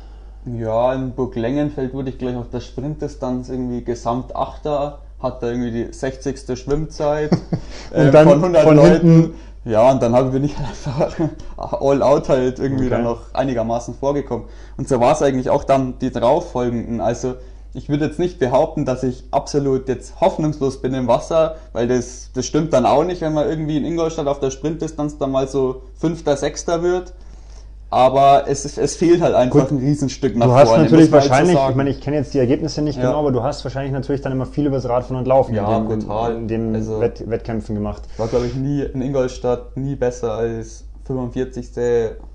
Ja, 0.45 0.93
in 0.93 1.11
Burg 1.11 1.36
Längenfeld 1.36 1.93
wurde 1.93 2.09
ich 2.09 2.17
gleich 2.17 2.36
auf 2.36 2.49
der 2.49 2.61
Sprintdistanz 2.61 3.49
irgendwie 3.49 3.84
Gesamtachter 3.84 4.99
hat 5.21 5.43
da 5.43 5.49
irgendwie 5.49 5.71
die 5.71 5.93
60. 5.93 6.57
Schwimmzeit 6.57 7.32
äh, 7.91 8.11
von 8.11 8.27
100 8.27 8.63
von 8.63 8.75
Leuten. 8.75 9.07
Hinten. 9.07 9.34
Ja, 9.64 9.91
und 9.91 10.01
dann 10.01 10.16
habe 10.16 10.32
bin 10.32 10.43
ich 10.43 10.57
einfach 10.57 11.20
all 11.57 12.01
out 12.01 12.30
halt 12.30 12.59
irgendwie 12.59 12.86
okay. 12.86 12.95
dann 12.95 13.03
noch 13.03 13.34
einigermaßen 13.34 13.93
vorgekommen. 13.93 14.47
Und 14.78 14.88
so 14.88 14.99
war 14.99 15.14
es 15.14 15.22
eigentlich 15.22 15.49
auch 15.49 15.64
dann 15.64 15.99
die 15.99 16.12
darauffolgenden. 16.12 16.99
Also 16.99 17.36
ich 17.74 17.88
würde 17.88 18.05
jetzt 18.05 18.20
nicht 18.20 18.39
behaupten, 18.39 18.86
dass 18.86 19.03
ich 19.03 19.24
absolut 19.32 19.88
jetzt 19.88 20.20
hoffnungslos 20.20 20.82
bin 20.82 20.93
im 20.93 21.07
Wasser, 21.07 21.55
weil 21.74 21.88
das, 21.88 22.32
das 22.34 22.45
stimmt 22.45 22.74
dann 22.74 22.86
auch 22.86 23.03
nicht, 23.03 23.22
wenn 23.22 23.34
man 23.34 23.47
irgendwie 23.47 23.78
in 23.78 23.86
Ingolstadt 23.86 24.28
auf 24.28 24.39
der 24.39 24.51
Sprintdistanz 24.51 25.18
dann 25.18 25.32
mal 25.32 25.47
so 25.47 25.84
Fünfter, 25.95 26.36
Sechster 26.36 26.84
wird. 26.84 27.14
Aber 27.92 28.46
es, 28.48 28.78
es 28.78 28.96
fehlt 28.96 29.22
halt 29.22 29.36
einfach 29.36 29.68
Gut, 29.68 29.72
ein 29.72 29.78
Riesenstück 29.78 30.38
nach 30.38 30.48
vorne. 30.48 30.64
Du 30.64 30.72
hast 30.72 30.78
natürlich 30.78 31.12
wahrscheinlich, 31.12 31.58
so 31.58 31.70
ich 31.70 31.76
meine, 31.76 31.89
ich 31.89 32.00
kenne 32.00 32.16
jetzt 32.16 32.34
die 32.34 32.39
Ergebnisse 32.39 32.82
nicht 32.82 32.96
ja. 32.96 33.04
genau, 33.04 33.20
aber 33.20 33.34
du 33.34 33.44
hast 33.44 33.66
wahrscheinlich 33.66 33.92
natürlich 33.92 34.22
dann 34.22 34.32
immer 34.32 34.46
viel 34.46 34.66
übers 34.66 34.88
Radfahren 34.88 35.18
und 35.18 35.28
Laufen 35.28 35.54
ja, 35.54 35.78
in 35.78 35.89
dem, 35.89 36.00
brutal. 36.00 36.36
In, 36.36 36.48
dem 36.48 36.74
also, 36.74 37.02
Wett, 37.02 37.30
Wettkämpfen 37.30 37.76
gemacht. 37.76 38.04
War, 38.16 38.30
glaube 38.30 38.48
ich, 38.48 38.56
nie 38.56 38.82
in 38.82 39.02
Ingolstadt 39.02 39.76
nie 39.76 39.96
besser 39.96 40.34
als 40.36 40.86
45. 41.06 41.68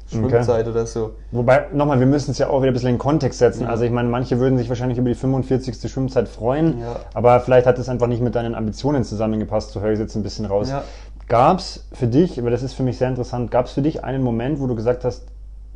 Schwimmzeit 0.08 0.66
okay. 0.66 0.70
oder 0.70 0.86
so. 0.86 1.12
Wobei, 1.32 1.66
nochmal, 1.72 1.98
wir 1.98 2.06
müssen 2.06 2.30
es 2.32 2.38
ja 2.38 2.48
auch 2.48 2.60
wieder 2.60 2.70
ein 2.70 2.74
bisschen 2.74 2.90
in 2.90 2.98
Kontext 2.98 3.38
setzen. 3.38 3.62
Ja. 3.62 3.70
Also 3.70 3.84
ich 3.84 3.90
meine, 3.90 4.08
manche 4.08 4.38
würden 4.38 4.58
sich 4.58 4.68
wahrscheinlich 4.68 4.98
über 4.98 5.08
die 5.08 5.14
45. 5.14 5.90
Schwimmzeit 5.90 6.28
freuen, 6.28 6.80
ja. 6.80 6.96
aber 7.14 7.40
vielleicht 7.40 7.66
hat 7.66 7.78
es 7.78 7.88
einfach 7.88 8.06
nicht 8.06 8.22
mit 8.22 8.34
deinen 8.34 8.54
Ambitionen 8.54 9.04
zusammengepasst, 9.04 9.72
so 9.72 9.80
höre 9.80 9.92
ich 9.92 9.98
jetzt 9.98 10.14
ein 10.14 10.22
bisschen 10.22 10.44
raus. 10.44 10.68
Ja. 10.68 10.84
Gab 11.28 11.58
es 11.58 11.86
für 11.92 12.06
dich, 12.06 12.38
aber 12.38 12.50
das 12.50 12.62
ist 12.62 12.74
für 12.74 12.84
mich 12.84 12.98
sehr 12.98 13.08
interessant, 13.08 13.50
gab 13.50 13.66
es 13.66 13.72
für 13.72 13.82
dich 13.82 14.04
einen 14.04 14.22
Moment, 14.22 14.60
wo 14.60 14.68
du 14.68 14.76
gesagt 14.76 15.04
hast, 15.04 15.24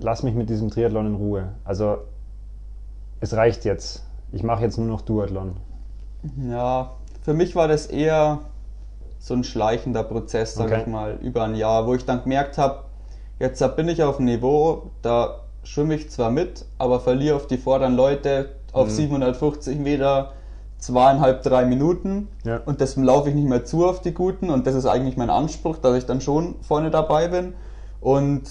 lass 0.01 0.22
mich 0.22 0.34
mit 0.34 0.51
diesem 0.51 0.70
Triathlon 0.70 1.07
in 1.07 1.14
Ruhe. 1.14 1.48
Also 1.64 1.98
es 3.20 3.34
reicht 3.34 3.64
jetzt. 3.64 4.05
Ich 4.32 4.42
mache 4.42 4.62
jetzt 4.62 4.78
nur 4.78 4.86
noch 4.86 5.03
Duathlon. 5.03 5.57
Ja, 6.48 6.92
für 7.22 7.34
mich 7.34 7.55
war 7.55 7.68
das 7.68 7.86
eher 7.86 8.40
so 9.18 9.34
ein 9.34 9.44
schleichender 9.44 10.03
Prozess, 10.03 10.55
sage 10.55 10.72
okay. 10.72 10.82
ich 10.82 10.86
mal, 10.86 11.18
über 11.22 11.44
ein 11.44 11.55
Jahr, 11.55 11.86
wo 11.86 11.94
ich 11.94 12.05
dann 12.05 12.22
gemerkt 12.22 12.59
habe, 12.59 12.84
jetzt 13.38 13.62
bin 13.76 13.88
ich 13.88 14.03
auf 14.03 14.18
einem 14.18 14.26
Niveau, 14.26 14.90
da 15.03 15.40
schwimme 15.62 15.94
ich 15.94 16.11
zwar 16.11 16.30
mit, 16.30 16.64
aber 16.78 17.01
verliere 17.01 17.36
auf 17.36 17.46
die 17.46 17.59
vorderen 17.59 17.96
Leute 17.96 18.51
auf 18.72 18.88
mhm. 18.88 18.92
750 18.92 19.78
Meter 19.78 20.32
zweieinhalb, 20.78 21.42
drei 21.42 21.66
Minuten 21.66 22.28
ja. 22.44 22.61
und 22.64 22.80
deswegen 22.80 23.05
laufe 23.05 23.28
ich 23.28 23.34
nicht 23.34 23.48
mehr 23.48 23.66
zu 23.66 23.86
auf 23.86 24.01
die 24.01 24.14
Guten 24.14 24.48
und 24.48 24.66
das 24.66 24.74
ist 24.74 24.86
eigentlich 24.86 25.18
mein 25.18 25.28
Anspruch, 25.28 25.76
dass 25.76 25.96
ich 25.96 26.07
dann 26.07 26.22
schon 26.22 26.55
vorne 26.62 26.90
dabei 26.90 27.28
bin 27.28 27.53
und 28.01 28.42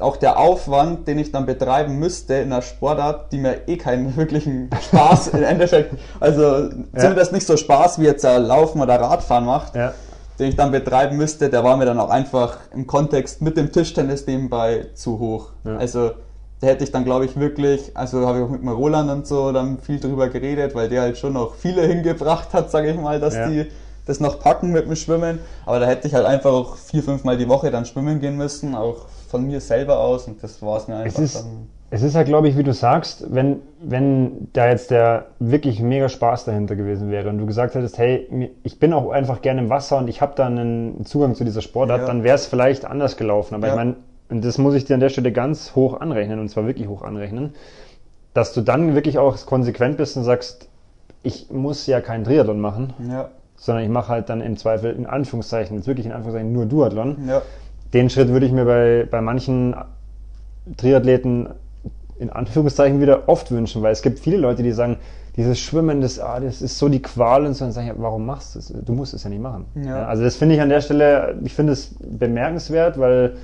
auch 0.00 0.16
der 0.16 0.38
Aufwand, 0.38 1.06
den 1.08 1.18
ich 1.18 1.32
dann 1.32 1.46
betreiben 1.46 1.98
müsste 1.98 2.34
in 2.34 2.52
einer 2.52 2.62
Sportart, 2.62 3.32
die 3.32 3.38
mir 3.38 3.68
eh 3.68 3.76
keinen 3.76 4.16
wirklichen 4.16 4.70
Spaß 4.88 5.28
im 5.28 5.42
Endeffekt, 5.42 5.94
also 6.18 6.42
ja. 6.42 6.70
zumindest 6.96 7.32
nicht 7.32 7.46
so 7.46 7.56
Spaß 7.56 7.98
wie 7.98 8.04
jetzt 8.04 8.22
Laufen 8.22 8.80
oder 8.80 9.00
Radfahren 9.00 9.44
macht, 9.44 9.74
ja. 9.74 9.92
den 10.38 10.48
ich 10.48 10.56
dann 10.56 10.70
betreiben 10.70 11.16
müsste, 11.16 11.48
der 11.48 11.64
war 11.64 11.76
mir 11.76 11.86
dann 11.86 11.98
auch 11.98 12.10
einfach 12.10 12.58
im 12.74 12.86
Kontext 12.86 13.42
mit 13.42 13.56
dem 13.56 13.72
Tischtennis 13.72 14.26
nebenbei 14.26 14.86
zu 14.94 15.18
hoch. 15.18 15.50
Ja. 15.64 15.76
Also 15.76 16.12
da 16.60 16.66
hätte 16.66 16.84
ich 16.84 16.92
dann, 16.92 17.04
glaube 17.04 17.24
ich, 17.24 17.38
wirklich, 17.38 17.96
also 17.96 18.26
habe 18.26 18.38
ich 18.38 18.44
auch 18.44 18.50
mit 18.50 18.60
dem 18.60 18.68
Roland 18.68 19.10
und 19.10 19.26
so 19.26 19.50
dann 19.50 19.78
viel 19.78 19.98
drüber 19.98 20.28
geredet, 20.28 20.74
weil 20.74 20.88
der 20.88 21.02
halt 21.02 21.18
schon 21.18 21.32
noch 21.32 21.54
viele 21.54 21.82
hingebracht 21.82 22.52
hat, 22.52 22.70
sage 22.70 22.90
ich 22.90 22.98
mal, 22.98 23.18
dass 23.18 23.34
die 23.34 23.66
das 24.06 24.20
noch 24.20 24.40
packen 24.40 24.72
mit 24.72 24.86
dem 24.86 24.96
Schwimmen. 24.96 25.38
Aber 25.64 25.78
da 25.78 25.86
hätte 25.86 26.06
ich 26.06 26.14
halt 26.14 26.26
einfach 26.26 26.50
auch 26.50 26.76
vier, 26.76 27.02
fünf 27.02 27.24
Mal 27.24 27.38
die 27.38 27.48
Woche 27.48 27.70
dann 27.70 27.86
schwimmen 27.86 28.20
gehen 28.20 28.36
müssen, 28.36 28.74
auch 28.74 29.06
von 29.30 29.46
mir 29.46 29.60
selber 29.60 30.00
aus 30.00 30.26
und 30.26 30.42
das 30.42 30.60
war 30.60 30.76
es 30.76 30.88
mir 30.88 30.96
einfach 30.96 31.18
es 31.18 31.36
ist, 31.36 31.44
dann. 31.44 31.68
Es 31.92 32.02
ist 32.02 32.14
halt, 32.14 32.28
glaube 32.28 32.48
ich, 32.48 32.56
wie 32.56 32.62
du 32.62 32.72
sagst, 32.72 33.34
wenn, 33.34 33.62
wenn 33.80 34.48
da 34.52 34.68
jetzt 34.68 34.92
der 34.92 35.26
wirklich 35.40 35.80
mega 35.80 36.08
Spaß 36.08 36.44
dahinter 36.44 36.76
gewesen 36.76 37.10
wäre 37.10 37.28
und 37.28 37.38
du 37.38 37.46
gesagt 37.46 37.74
hättest, 37.74 37.98
hey, 37.98 38.52
ich 38.62 38.78
bin 38.78 38.92
auch 38.92 39.10
einfach 39.10 39.42
gerne 39.42 39.62
im 39.62 39.70
Wasser 39.70 39.98
und 39.98 40.08
ich 40.08 40.20
habe 40.20 40.34
da 40.36 40.46
einen 40.46 41.04
Zugang 41.04 41.34
zu 41.34 41.42
dieser 41.42 41.62
Sportart, 41.62 42.02
ja. 42.02 42.06
dann 42.06 42.22
wäre 42.22 42.36
es 42.36 42.46
vielleicht 42.46 42.84
anders 42.84 43.16
gelaufen. 43.16 43.56
Aber 43.56 43.66
ja. 43.66 43.72
ich 43.72 43.76
meine, 43.76 43.96
und 44.28 44.44
das 44.44 44.58
muss 44.58 44.74
ich 44.74 44.84
dir 44.84 44.94
an 44.94 45.00
der 45.00 45.08
Stelle 45.08 45.32
ganz 45.32 45.74
hoch 45.74 46.00
anrechnen 46.00 46.38
und 46.38 46.48
zwar 46.48 46.64
wirklich 46.66 46.86
hoch 46.86 47.02
anrechnen, 47.02 47.54
dass 48.34 48.52
du 48.52 48.60
dann 48.60 48.94
wirklich 48.94 49.18
auch 49.18 49.44
konsequent 49.44 49.96
bist 49.96 50.16
und 50.16 50.22
sagst, 50.22 50.68
ich 51.24 51.50
muss 51.50 51.86
ja 51.88 52.00
keinen 52.00 52.22
Triathlon 52.22 52.60
machen, 52.60 52.94
ja. 53.08 53.30
sondern 53.56 53.82
ich 53.82 53.90
mache 53.90 54.08
halt 54.08 54.28
dann 54.28 54.40
im 54.40 54.56
Zweifel 54.56 54.94
in 54.94 55.06
Anführungszeichen, 55.06 55.76
jetzt 55.76 55.88
wirklich 55.88 56.06
in 56.06 56.12
Anführungszeichen 56.12 56.52
nur 56.52 56.66
Duathlon. 56.66 57.16
Ja 57.26 57.42
den 57.92 58.10
Schritt 58.10 58.28
würde 58.28 58.46
ich 58.46 58.52
mir 58.52 58.64
bei, 58.64 59.06
bei 59.10 59.20
manchen 59.20 59.74
Triathleten 60.76 61.48
in 62.18 62.30
Anführungszeichen 62.30 63.00
wieder 63.00 63.28
oft 63.28 63.50
wünschen, 63.50 63.82
weil 63.82 63.92
es 63.92 64.02
gibt 64.02 64.18
viele 64.18 64.36
Leute, 64.36 64.62
die 64.62 64.72
sagen, 64.72 64.98
dieses 65.36 65.58
Schwimmen, 65.58 66.00
das, 66.00 66.18
ah, 66.18 66.38
das 66.38 66.60
ist 66.60 66.78
so 66.78 66.88
die 66.88 67.00
Qual 67.00 67.46
und 67.46 67.54
so, 67.54 67.64
und 67.64 67.72
sagen, 67.72 67.86
ja, 67.86 67.94
warum 67.96 68.26
machst 68.26 68.54
du 68.54 68.58
es? 68.58 68.68
Du 68.68 68.92
musst 68.92 69.14
es 69.14 69.24
ja 69.24 69.30
nicht 69.30 69.40
machen. 69.40 69.64
Ja. 69.74 69.82
Ja, 69.82 70.06
also 70.06 70.22
das 70.22 70.36
finde 70.36 70.54
ich 70.54 70.60
an 70.60 70.68
der 70.68 70.80
Stelle, 70.82 71.38
ich 71.42 71.54
finde 71.54 71.72
es 71.72 71.94
bemerkenswert, 71.98 72.98
weil 72.98 73.36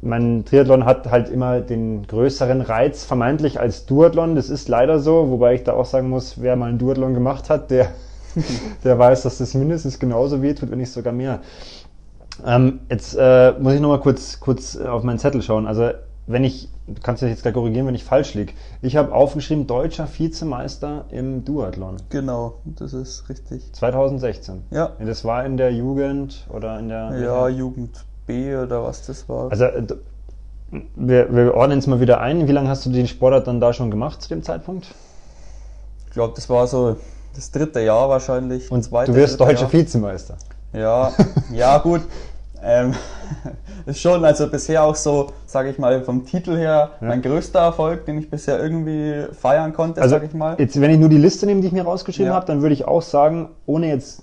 mein 0.00 0.44
Triathlon 0.44 0.84
hat 0.84 1.10
halt 1.10 1.28
immer 1.28 1.60
den 1.60 2.06
größeren 2.06 2.62
Reiz 2.62 3.04
vermeintlich 3.04 3.60
als 3.60 3.86
Duathlon. 3.86 4.34
Das 4.34 4.48
ist 4.48 4.68
leider 4.68 4.98
so, 4.98 5.30
wobei 5.30 5.54
ich 5.54 5.64
da 5.64 5.74
auch 5.74 5.84
sagen 5.84 6.08
muss, 6.08 6.40
wer 6.40 6.56
mal 6.56 6.68
einen 6.68 6.78
Duathlon 6.78 7.14
gemacht 7.14 7.50
hat, 7.50 7.70
der, 7.70 7.88
der 8.84 8.98
weiß, 8.98 9.22
dass 9.22 9.38
das 9.38 9.54
mindestens 9.54 9.98
genauso 9.98 10.42
wehtut, 10.42 10.70
wenn 10.70 10.78
nicht 10.78 10.92
sogar 10.92 11.12
mehr. 11.12 11.40
Ähm, 12.46 12.80
jetzt 12.90 13.16
äh, 13.18 13.52
muss 13.58 13.74
ich 13.74 13.80
nochmal 13.80 14.00
kurz, 14.00 14.40
kurz 14.40 14.76
auf 14.76 15.02
meinen 15.02 15.18
Zettel 15.18 15.42
schauen. 15.42 15.66
Also 15.66 15.90
wenn 16.26 16.44
ich, 16.44 16.68
du 16.86 17.00
kannst 17.02 17.22
dich 17.22 17.30
jetzt 17.30 17.42
gleich 17.42 17.54
korrigieren, 17.54 17.86
wenn 17.86 17.94
ich 17.94 18.04
falsch 18.04 18.34
liege. 18.34 18.52
Ich 18.82 18.96
habe 18.96 19.12
aufgeschrieben, 19.12 19.66
deutscher 19.66 20.06
Vizemeister 20.06 21.06
im 21.10 21.44
Duathlon. 21.44 21.96
Genau, 22.10 22.54
das 22.64 22.92
ist 22.92 23.28
richtig. 23.28 23.72
2016. 23.72 24.62
Ja. 24.70 24.92
Das 25.00 25.24
war 25.24 25.44
in 25.44 25.56
der 25.56 25.72
Jugend 25.72 26.46
oder 26.50 26.78
in 26.78 26.88
der... 26.88 27.18
Ja, 27.18 27.48
Jugend 27.48 28.04
B 28.26 28.54
oder 28.54 28.84
was 28.84 29.06
das 29.06 29.28
war. 29.28 29.50
Also 29.50 29.64
äh, 29.64 29.86
wir, 30.96 31.34
wir 31.34 31.54
ordnen 31.54 31.78
es 31.78 31.86
mal 31.86 31.98
wieder 32.00 32.20
ein. 32.20 32.46
Wie 32.46 32.52
lange 32.52 32.68
hast 32.68 32.84
du 32.84 32.90
den 32.90 33.08
Sportart 33.08 33.46
dann 33.46 33.60
da 33.60 33.72
schon 33.72 33.90
gemacht 33.90 34.20
zu 34.20 34.28
dem 34.28 34.42
Zeitpunkt? 34.42 34.94
Ich 36.06 36.12
glaube, 36.12 36.34
das 36.36 36.50
war 36.50 36.66
so 36.66 36.96
das 37.34 37.50
dritte 37.50 37.80
Jahr 37.80 38.08
wahrscheinlich. 38.08 38.70
Und 38.70 38.86
du 38.86 39.14
wirst 39.14 39.40
deutscher 39.40 39.62
Jahr. 39.62 39.72
Vizemeister. 39.72 40.36
Ja, 40.72 41.12
ja 41.52 41.78
gut. 41.78 42.02
Ähm, 42.62 42.94
ist 43.86 44.00
schon, 44.00 44.24
also 44.24 44.48
bisher 44.48 44.82
auch 44.82 44.94
so, 44.94 45.28
sage 45.46 45.70
ich 45.70 45.78
mal, 45.78 46.02
vom 46.02 46.26
Titel 46.26 46.56
her 46.56 46.90
ja. 47.00 47.08
mein 47.08 47.22
größter 47.22 47.60
Erfolg, 47.60 48.04
den 48.04 48.18
ich 48.18 48.30
bisher 48.30 48.60
irgendwie 48.60 49.26
feiern 49.32 49.72
konnte, 49.72 50.00
also 50.00 50.16
sage 50.16 50.26
ich 50.26 50.34
mal. 50.34 50.56
Jetzt, 50.58 50.80
wenn 50.80 50.90
ich 50.90 50.98
nur 50.98 51.08
die 51.08 51.18
Liste 51.18 51.46
nehme, 51.46 51.60
die 51.60 51.68
ich 51.68 51.72
mir 51.72 51.84
rausgeschrieben 51.84 52.30
ja. 52.30 52.34
habe, 52.34 52.46
dann 52.46 52.62
würde 52.62 52.74
ich 52.74 52.86
auch 52.86 53.02
sagen, 53.02 53.50
ohne 53.66 53.88
jetzt 53.88 54.22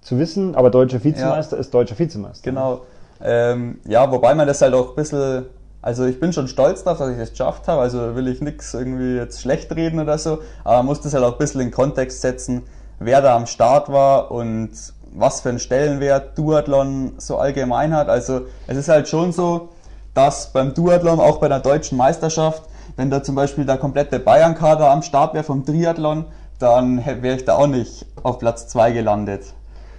zu 0.00 0.18
wissen, 0.18 0.54
aber 0.54 0.70
deutscher 0.70 1.02
Vizemeister 1.02 1.56
ja. 1.56 1.60
ist 1.60 1.72
deutscher 1.72 1.98
Vizemeister. 1.98 2.48
Genau. 2.48 2.82
Ähm, 3.22 3.78
ja, 3.86 4.10
wobei 4.10 4.34
man 4.34 4.46
das 4.46 4.60
halt 4.62 4.74
auch 4.74 4.90
ein 4.90 4.96
bisschen, 4.96 5.46
also 5.80 6.04
ich 6.04 6.18
bin 6.18 6.32
schon 6.32 6.48
stolz 6.48 6.82
darauf, 6.82 6.98
dass 6.98 7.10
ich 7.10 7.18
das 7.18 7.30
geschafft 7.30 7.68
habe, 7.68 7.82
also 7.82 8.16
will 8.16 8.26
ich 8.28 8.40
nichts 8.40 8.74
irgendwie 8.74 9.16
jetzt 9.16 9.40
schlecht 9.42 9.74
reden 9.74 10.00
oder 10.00 10.18
so, 10.18 10.38
aber 10.64 10.78
man 10.78 10.86
muss 10.86 11.00
das 11.00 11.14
halt 11.14 11.24
auch 11.24 11.32
ein 11.32 11.38
bisschen 11.38 11.60
in 11.60 11.70
Kontext 11.70 12.20
setzen, 12.20 12.62
wer 12.98 13.22
da 13.22 13.36
am 13.36 13.46
Start 13.46 13.92
war 13.92 14.30
und 14.32 14.70
was 15.14 15.40
für 15.40 15.50
einen 15.50 15.58
Stellenwert 15.58 16.38
Duathlon 16.38 17.12
so 17.18 17.38
allgemein 17.38 17.94
hat. 17.94 18.08
Also 18.08 18.42
es 18.66 18.76
ist 18.76 18.88
halt 18.88 19.08
schon 19.08 19.32
so, 19.32 19.70
dass 20.14 20.52
beim 20.52 20.74
Duathlon, 20.74 21.20
auch 21.20 21.38
bei 21.38 21.48
der 21.48 21.60
deutschen 21.60 21.96
Meisterschaft, 21.98 22.62
wenn 22.96 23.10
da 23.10 23.22
zum 23.22 23.34
Beispiel 23.34 23.64
der 23.64 23.78
komplette 23.78 24.18
Bayern-Kader 24.18 24.90
am 24.90 25.02
Start 25.02 25.34
wäre 25.34 25.44
vom 25.44 25.64
Triathlon, 25.64 26.26
dann 26.58 27.04
wäre 27.04 27.36
ich 27.36 27.44
da 27.44 27.56
auch 27.56 27.66
nicht 27.66 28.06
auf 28.22 28.38
Platz 28.38 28.68
2 28.68 28.92
gelandet. 28.92 29.54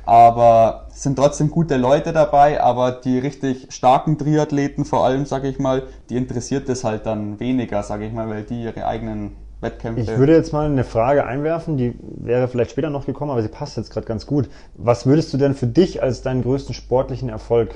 Aber 0.05 0.87
es 0.91 1.03
sind 1.03 1.15
trotzdem 1.15 1.49
gute 1.49 1.77
Leute 1.77 2.11
dabei, 2.11 2.61
aber 2.61 2.91
die 2.91 3.19
richtig 3.19 3.67
starken 3.69 4.17
Triathleten 4.17 4.85
vor 4.85 5.05
allem, 5.05 5.25
sage 5.25 5.47
ich 5.47 5.59
mal, 5.59 5.83
die 6.09 6.17
interessiert 6.17 6.67
es 6.69 6.83
halt 6.83 7.05
dann 7.05 7.39
weniger, 7.39 7.83
sage 7.83 8.05
ich 8.05 8.13
mal, 8.13 8.29
weil 8.29 8.43
die 8.43 8.63
ihre 8.63 8.85
eigenen 8.85 9.35
Wettkämpfe. 9.63 10.01
Ich 10.01 10.17
würde 10.17 10.33
jetzt 10.33 10.53
mal 10.53 10.65
eine 10.65 10.83
Frage 10.83 11.25
einwerfen, 11.25 11.77
die 11.77 11.95
wäre 12.01 12.47
vielleicht 12.47 12.71
später 12.71 12.89
noch 12.89 13.05
gekommen, 13.05 13.31
aber 13.31 13.41
sie 13.41 13.47
passt 13.47 13.77
jetzt 13.77 13.91
gerade 13.91 14.05
ganz 14.05 14.25
gut. 14.25 14.49
Was 14.75 15.05
würdest 15.05 15.33
du 15.33 15.37
denn 15.37 15.55
für 15.55 15.67
dich 15.67 16.03
als 16.03 16.21
deinen 16.21 16.43
größten 16.43 16.75
sportlichen 16.75 17.29
Erfolg 17.29 17.73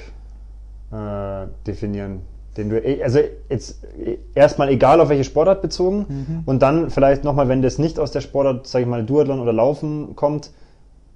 äh, 0.92 1.48
definieren? 1.66 2.22
Den 2.58 2.70
du, 2.70 2.82
also 3.04 3.20
jetzt 3.50 3.86
erstmal 4.34 4.70
egal 4.70 5.00
auf 5.00 5.10
welche 5.10 5.24
Sportart 5.24 5.62
bezogen 5.62 6.06
mhm. 6.10 6.44
und 6.46 6.62
dann 6.62 6.90
vielleicht 6.90 7.24
nochmal, 7.24 7.50
wenn 7.50 7.62
das 7.62 7.78
nicht 7.78 8.00
aus 8.00 8.12
der 8.12 8.22
Sportart, 8.22 8.66
sage 8.66 8.84
ich 8.84 8.90
mal, 8.90 9.06
Duathlon 9.06 9.40
oder 9.40 9.54
Laufen 9.54 10.16
kommt, 10.16 10.52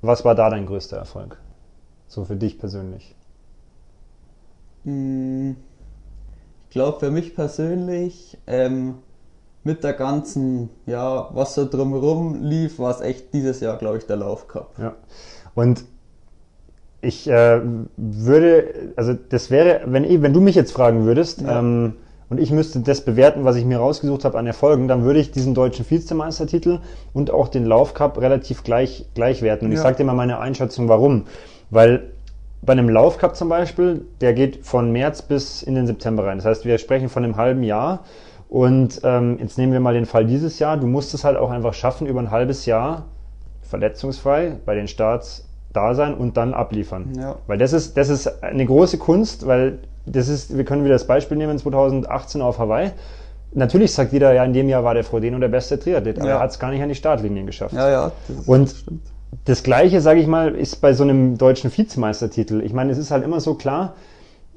was 0.02 0.24
war 0.24 0.36
da 0.36 0.50
dein 0.50 0.68
größter 0.68 0.98
Erfolg? 0.98 1.38
So 2.08 2.26
für 2.26 2.36
dich 2.36 2.60
persönlich. 2.60 3.16
Hm, 4.84 5.56
ich 6.66 6.74
glaube 6.74 7.00
für 7.00 7.12
mich 7.12 7.36
persönlich 7.36 8.38
ähm, 8.48 8.96
mit 9.64 9.84
der 9.84 9.93
ganzen, 9.93 10.70
ja, 10.86 11.30
was 11.34 11.55
so 11.55 11.68
drumherum 11.70 12.41
lief, 12.41 12.80
war 12.80 12.91
es 12.91 13.01
echt 13.01 13.34
dieses 13.34 13.59
Jahr, 13.59 13.78
glaube 13.78 13.97
ich, 13.97 14.05
der 14.05 14.18
Laufcup. 14.18 14.72
Ja. 14.80 14.95
Und 15.53 15.84
ich 17.01 17.30
äh, 17.30 17.62
würde, 17.97 18.93
also 18.95 19.14
das 19.14 19.51
wäre, 19.51 19.82
wenn, 19.86 20.22
wenn 20.22 20.34
du 20.34 20.41
mich 20.41 20.55
jetzt 20.55 20.72
fragen 20.72 21.05
würdest, 21.05 21.41
ja. 21.41 21.59
ähm, 21.59 21.93
und 22.30 22.39
ich 22.39 22.49
müsste 22.49 22.80
das 22.80 23.01
bewerten, 23.01 23.43
was 23.43 23.57
ich 23.57 23.66
mir 23.66 23.80
rausgesucht 23.80 24.24
habe 24.24 24.39
an 24.39 24.47
Erfolgen, 24.47 24.88
dann 24.88 25.03
würde 25.03 25.20
ich 25.20 25.32
diesen 25.32 25.53
deutschen 25.53 25.86
Vizemeistertitel 25.89 26.80
und 27.12 27.30
auch 27.30 27.49
den 27.49 27.66
Laufcup 27.66 28.22
relativ 28.22 28.64
gleich, 28.64 29.05
gleich 29.16 29.41
werten. 29.41 29.66
Und 29.66 29.74
ja. 29.74 29.76
ich 29.76 29.82
sage 29.82 29.97
dir 29.97 30.05
mal 30.05 30.14
meine 30.14 30.39
Einschätzung, 30.39 30.88
warum. 30.88 31.26
Weil 31.72 32.03
bei 32.62 32.72
einem 32.72 32.88
Laufcup 32.88 33.36
zum 33.36 33.49
Beispiel, 33.49 34.05
der 34.22 34.34
geht 34.34 34.66
von 34.66 34.93
März 34.93 35.24
bis 35.24 35.62
in 35.62 35.76
den 35.76 35.88
September 35.88 36.26
rein. 36.26 36.38
Das 36.38 36.45
heißt, 36.45 36.64
wir 36.64 36.78
sprechen 36.78 37.09
von 37.09 37.26
einem 37.26 37.36
halben 37.36 37.64
Jahr. 37.64 38.05
Und 38.52 38.99
ähm, 39.06 39.38
jetzt 39.39 39.58
nehmen 39.58 39.72
wir 39.72 39.80
mal 39.80 39.93
den 39.93 40.06
Fall 40.06 40.26
dieses 40.26 40.60
Jahr. 40.60 40.76
Du 40.76 40.86
musst 40.86 41.14
es 41.14 41.24
halt 41.24 41.38
auch 41.38 41.52
einfach 41.52 41.74
schaffen, 41.74 42.06
über 42.06 42.20
ein 42.20 42.32
halbes 42.32 42.66
Jahr 42.66 43.06
verletzungsfrei 43.62 44.58
bei 44.66 44.76
den 44.76 44.89
Starts 44.89 45.47
da 45.72 45.95
sein 45.95 46.14
und 46.14 46.36
dann 46.36 46.54
abliefern. 46.54 47.14
Ja. 47.18 47.38
Weil 47.47 47.58
das 47.58 47.72
ist, 47.72 47.95
das 47.95 48.10
ist 48.10 48.43
eine 48.43 48.66
große 48.66 48.97
Kunst, 48.97 49.47
weil 49.47 49.80
das 50.06 50.28
ist, 50.28 50.58
wir 50.58 50.66
können 50.66 50.84
wieder 50.84 50.95
das 50.95 51.08
Beispiel 51.08 51.38
nehmen, 51.38 51.58
2018 51.60 52.41
auf 52.41 52.60
Hawaii. 52.60 52.91
Natürlich 53.54 53.93
sagt 53.93 54.12
jeder, 54.12 54.34
ja, 54.34 54.43
in 54.43 54.52
dem 54.52 54.68
Jahr 54.68 54.84
war 54.84 54.95
der 54.95 55.06
Frodeno 55.06 55.39
der 55.39 55.47
beste 55.47 55.80
Triathlet, 55.80 56.20
aber 56.20 56.28
ja. 56.28 56.36
er 56.36 56.41
hat 56.41 56.52
es 56.52 56.60
gar 56.60 56.72
nicht 56.72 56.84
an 56.84 56.89
die 56.89 56.95
Startlinien 56.95 57.45
geschafft. 57.45 57.74
Ja, 57.74 57.89
ja. 57.89 58.12
Das 58.28 58.47
und 58.49 58.70
stimmt. 58.70 59.02
das 59.45 59.64
Gleiche, 59.64 60.02
sage 60.02 60.20
ich 60.20 60.28
mal, 60.28 60.56
ist 60.56 60.82
bei 60.82 60.91
so 60.91 61.04
einem 61.04 61.38
deutschen 61.38 61.72
Vizemeistertitel. 61.72 62.60
Ich 62.66 62.74
meine, 62.74 62.91
es 62.91 62.97
ist 62.97 63.12
halt 63.12 63.24
immer 63.24 63.39
so 63.39 63.56
klar, 63.56 63.93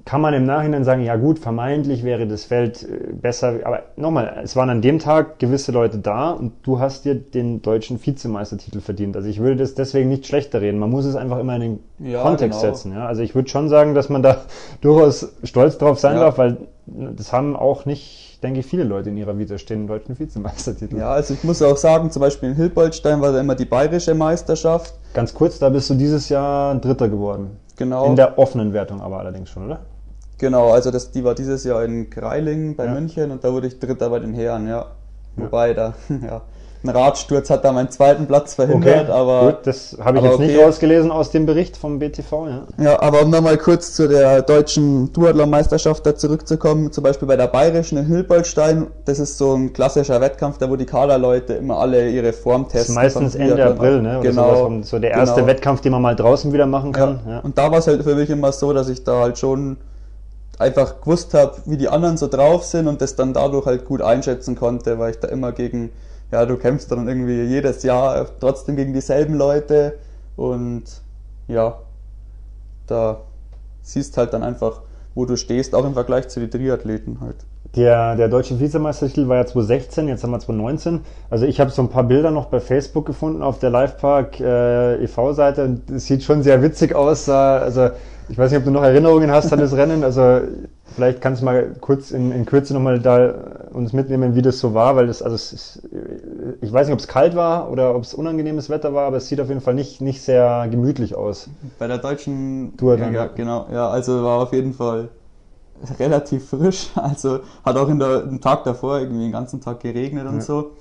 kann 0.04 0.20
man 0.20 0.34
im 0.34 0.44
Nachhinein 0.44 0.84
sagen, 0.84 1.02
ja 1.02 1.16
gut, 1.16 1.38
vermeintlich 1.38 2.04
wäre 2.04 2.26
das 2.26 2.44
Feld 2.44 2.82
äh, 2.82 3.12
besser, 3.12 3.60
aber 3.64 3.84
nochmal, 3.96 4.40
es 4.42 4.54
waren 4.54 4.68
an 4.68 4.82
dem 4.82 4.98
Tag 4.98 5.38
gewisse 5.38 5.72
Leute 5.72 5.98
da 5.98 6.32
und 6.32 6.52
du 6.62 6.78
hast 6.78 7.06
dir 7.06 7.14
den 7.14 7.62
deutschen 7.62 8.04
Vizemeistertitel 8.04 8.80
verdient. 8.80 9.16
Also 9.16 9.28
ich 9.28 9.40
würde 9.40 9.56
das 9.56 9.74
deswegen 9.74 10.10
nicht 10.10 10.26
schlechter 10.26 10.60
reden. 10.60 10.78
Man 10.78 10.90
muss 10.90 11.06
es 11.06 11.16
einfach 11.16 11.38
immer 11.38 11.56
in 11.56 11.60
den 11.60 12.10
ja, 12.10 12.22
Kontext 12.22 12.60
genau. 12.60 12.74
setzen. 12.74 12.92
Ja? 12.92 13.06
Also 13.06 13.22
ich 13.22 13.34
würde 13.34 13.48
schon 13.48 13.70
sagen, 13.70 13.94
dass 13.94 14.10
man 14.10 14.22
da 14.22 14.42
durchaus 14.82 15.32
stolz 15.42 15.78
drauf 15.78 15.98
sein 15.98 16.16
ja. 16.16 16.24
darf, 16.24 16.36
weil 16.36 16.58
das 16.86 17.32
haben 17.32 17.56
auch 17.56 17.86
nicht, 17.86 18.40
denke 18.42 18.60
ich, 18.60 18.66
viele 18.66 18.84
Leute 18.84 19.08
in 19.08 19.16
ihrer 19.16 19.38
Vita 19.38 19.56
stehen, 19.56 19.80
den 19.80 19.86
deutschen 19.86 20.18
Vizemeistertitel. 20.18 20.98
Ja, 20.98 21.12
also 21.12 21.32
ich 21.32 21.44
muss 21.44 21.62
auch 21.62 21.78
sagen, 21.78 22.10
zum 22.10 22.20
Beispiel 22.20 22.50
in 22.50 22.56
Hilboldstein 22.56 23.22
war 23.22 23.32
da 23.32 23.40
immer 23.40 23.54
die 23.54 23.64
bayerische 23.64 24.14
Meisterschaft. 24.14 24.92
Ganz 25.14 25.32
kurz, 25.32 25.58
da 25.58 25.70
bist 25.70 25.88
du 25.88 25.94
dieses 25.94 26.28
Jahr 26.28 26.74
Dritter 26.74 27.08
geworden. 27.08 27.56
Genau. 27.76 28.04
In 28.04 28.16
der 28.16 28.38
offenen 28.38 28.74
Wertung 28.74 29.00
aber 29.00 29.18
allerdings 29.18 29.48
schon, 29.48 29.64
oder? 29.64 29.80
Genau, 30.38 30.72
also 30.72 30.90
das, 30.90 31.10
die 31.10 31.24
war 31.24 31.34
dieses 31.34 31.64
Jahr 31.64 31.84
in 31.84 32.10
Greilingen 32.10 32.76
bei 32.76 32.86
ja. 32.86 32.92
München 32.92 33.30
und 33.30 33.44
da 33.44 33.52
wurde 33.52 33.68
ich 33.68 33.78
Dritter 33.78 34.10
bei 34.10 34.18
den 34.18 34.34
Herren, 34.34 34.68
ja. 34.68 34.86
Wobei 35.36 35.74
da, 35.74 35.94
ja, 36.08 36.42
ein 36.84 36.90
Radsturz 36.90 37.48
hat 37.48 37.64
da 37.64 37.72
meinen 37.72 37.88
zweiten 37.88 38.26
Platz 38.26 38.54
verhindert, 38.54 39.08
okay, 39.08 39.12
aber. 39.12 39.46
Gut, 39.46 39.66
das 39.66 39.96
habe 40.04 40.18
ich 40.18 40.24
jetzt 40.24 40.34
okay. 40.34 40.46
nicht 40.46 40.60
rausgelesen 40.60 41.10
aus 41.10 41.30
dem 41.30 41.46
Bericht 41.46 41.78
vom 41.78 41.98
BTV, 41.98 42.46
ja. 42.46 42.62
Ja, 42.78 43.02
aber 43.02 43.22
um 43.22 43.30
nochmal 43.30 43.56
kurz 43.56 43.94
zu 43.94 44.06
der 44.06 44.42
deutschen 44.42 45.10
Duathlon-Meisterschaft 45.14 46.04
da 46.04 46.14
zurückzukommen, 46.14 46.92
zum 46.92 47.02
Beispiel 47.02 47.26
bei 47.26 47.36
der 47.36 47.46
Bayerischen 47.46 47.96
in 47.96 48.06
Hilbolstein, 48.06 48.88
das 49.06 49.18
ist 49.18 49.38
so 49.38 49.54
ein 49.54 49.72
klassischer 49.72 50.20
Wettkampf, 50.20 50.58
da 50.58 50.68
wo 50.68 50.76
die 50.76 50.84
Kaderleute 50.84 51.54
immer 51.54 51.78
alle 51.78 52.10
ihre 52.10 52.34
Form 52.34 52.68
testen. 52.68 52.96
Das 52.96 53.06
ist 53.06 53.14
meistens 53.14 53.34
Ende 53.34 53.64
April, 53.64 54.02
ne? 54.02 54.20
Oder 54.20 54.28
genau. 54.28 54.82
so 54.82 54.98
der 54.98 55.12
erste 55.12 55.36
genau. 55.36 55.46
Wettkampf, 55.46 55.80
den 55.80 55.92
man 55.92 56.02
mal 56.02 56.16
draußen 56.16 56.52
wieder 56.52 56.66
machen 56.66 56.92
kann. 56.92 57.20
Ja. 57.24 57.32
ja. 57.32 57.38
Und 57.40 57.56
da 57.56 57.70
war 57.70 57.78
es 57.78 57.86
halt 57.86 58.02
für 58.02 58.14
mich 58.14 58.28
immer 58.28 58.52
so, 58.52 58.74
dass 58.74 58.90
ich 58.90 59.04
da 59.04 59.20
halt 59.20 59.38
schon 59.38 59.78
einfach 60.58 61.00
gewusst 61.00 61.34
habe, 61.34 61.56
wie 61.66 61.76
die 61.76 61.88
anderen 61.88 62.16
so 62.16 62.28
drauf 62.28 62.64
sind 62.64 62.86
und 62.86 63.00
das 63.00 63.16
dann 63.16 63.32
dadurch 63.32 63.66
halt 63.66 63.84
gut 63.84 64.02
einschätzen 64.02 64.54
konnte, 64.54 64.98
weil 64.98 65.10
ich 65.10 65.18
da 65.18 65.28
immer 65.28 65.52
gegen, 65.52 65.90
ja, 66.30 66.46
du 66.46 66.56
kämpfst 66.56 66.90
dann 66.90 67.08
irgendwie 67.08 67.42
jedes 67.42 67.82
Jahr 67.82 68.26
trotzdem 68.40 68.76
gegen 68.76 68.92
dieselben 68.92 69.34
Leute 69.34 69.98
und 70.36 70.84
ja, 71.48 71.78
da 72.86 73.20
siehst 73.82 74.16
halt 74.16 74.32
dann 74.32 74.42
einfach, 74.42 74.82
wo 75.14 75.26
du 75.26 75.36
stehst, 75.36 75.74
auch 75.74 75.84
im 75.84 75.94
Vergleich 75.94 76.28
zu 76.28 76.40
den 76.40 76.50
Triathleten 76.50 77.20
halt. 77.20 77.36
Der, 77.76 78.14
der 78.14 78.28
deutsche 78.28 78.60
Vizemeistertitel 78.60 79.26
war 79.26 79.36
ja 79.36 79.46
2016, 79.46 80.06
jetzt 80.06 80.22
haben 80.22 80.30
wir 80.30 80.38
2019. 80.38 81.00
Also 81.28 81.44
ich 81.46 81.58
habe 81.58 81.70
so 81.70 81.82
ein 81.82 81.88
paar 81.88 82.04
Bilder 82.04 82.30
noch 82.30 82.46
bei 82.46 82.60
Facebook 82.60 83.04
gefunden 83.04 83.42
auf 83.42 83.58
der 83.58 83.70
Livepark 83.70 84.38
äh, 84.38 85.02
e.V.-Seite 85.02 85.64
und 85.64 85.90
es 85.90 86.06
sieht 86.06 86.22
schon 86.22 86.44
sehr 86.44 86.62
witzig 86.62 86.94
aus. 86.94 87.28
Also 87.28 87.90
ich 88.28 88.38
weiß 88.38 88.50
nicht, 88.50 88.58
ob 88.58 88.64
du 88.64 88.70
noch 88.70 88.82
Erinnerungen 88.82 89.30
hast 89.30 89.52
an 89.52 89.58
das 89.58 89.72
Rennen. 89.76 90.02
Also 90.04 90.40
vielleicht 90.94 91.20
kannst 91.20 91.42
du 91.42 91.46
mal 91.46 91.74
kurz 91.80 92.10
in, 92.10 92.32
in 92.32 92.46
Kürze 92.46 92.74
nochmal 92.74 92.98
da 93.00 93.34
uns 93.72 93.92
mitnehmen, 93.92 94.34
wie 94.34 94.42
das 94.42 94.58
so 94.58 94.74
war, 94.74 94.96
weil 94.96 95.06
das, 95.06 95.22
also 95.22 95.34
ist, 95.34 95.82
ich 96.60 96.72
weiß 96.72 96.86
nicht, 96.86 96.94
ob 96.94 97.00
es 97.00 97.08
kalt 97.08 97.34
war 97.34 97.70
oder 97.70 97.94
ob 97.94 98.02
es 98.02 98.14
unangenehmes 98.14 98.70
Wetter 98.70 98.94
war, 98.94 99.06
aber 99.06 99.18
es 99.18 99.28
sieht 99.28 99.40
auf 99.40 99.48
jeden 99.48 99.60
Fall 99.60 99.74
nicht, 99.74 100.00
nicht 100.00 100.22
sehr 100.22 100.68
gemütlich 100.70 101.14
aus. 101.14 101.48
Bei 101.78 101.86
der 101.86 101.98
deutschen 101.98 102.76
Tour 102.76 102.96
dann. 102.96 103.12
Ja, 103.12 103.26
genau, 103.26 103.66
ja, 103.72 103.88
also 103.88 104.22
war 104.22 104.42
auf 104.42 104.52
jeden 104.52 104.72
Fall 104.72 105.08
relativ 105.98 106.48
frisch. 106.48 106.90
Also 106.96 107.40
hat 107.64 107.76
auch 107.76 107.88
in 107.88 107.98
der, 107.98 108.22
den 108.22 108.40
Tag 108.40 108.64
davor 108.64 109.00
irgendwie 109.00 109.22
den 109.22 109.32
ganzen 109.32 109.60
Tag 109.60 109.80
geregnet 109.80 110.26
und 110.26 110.36
ja. 110.36 110.40
so. 110.40 110.72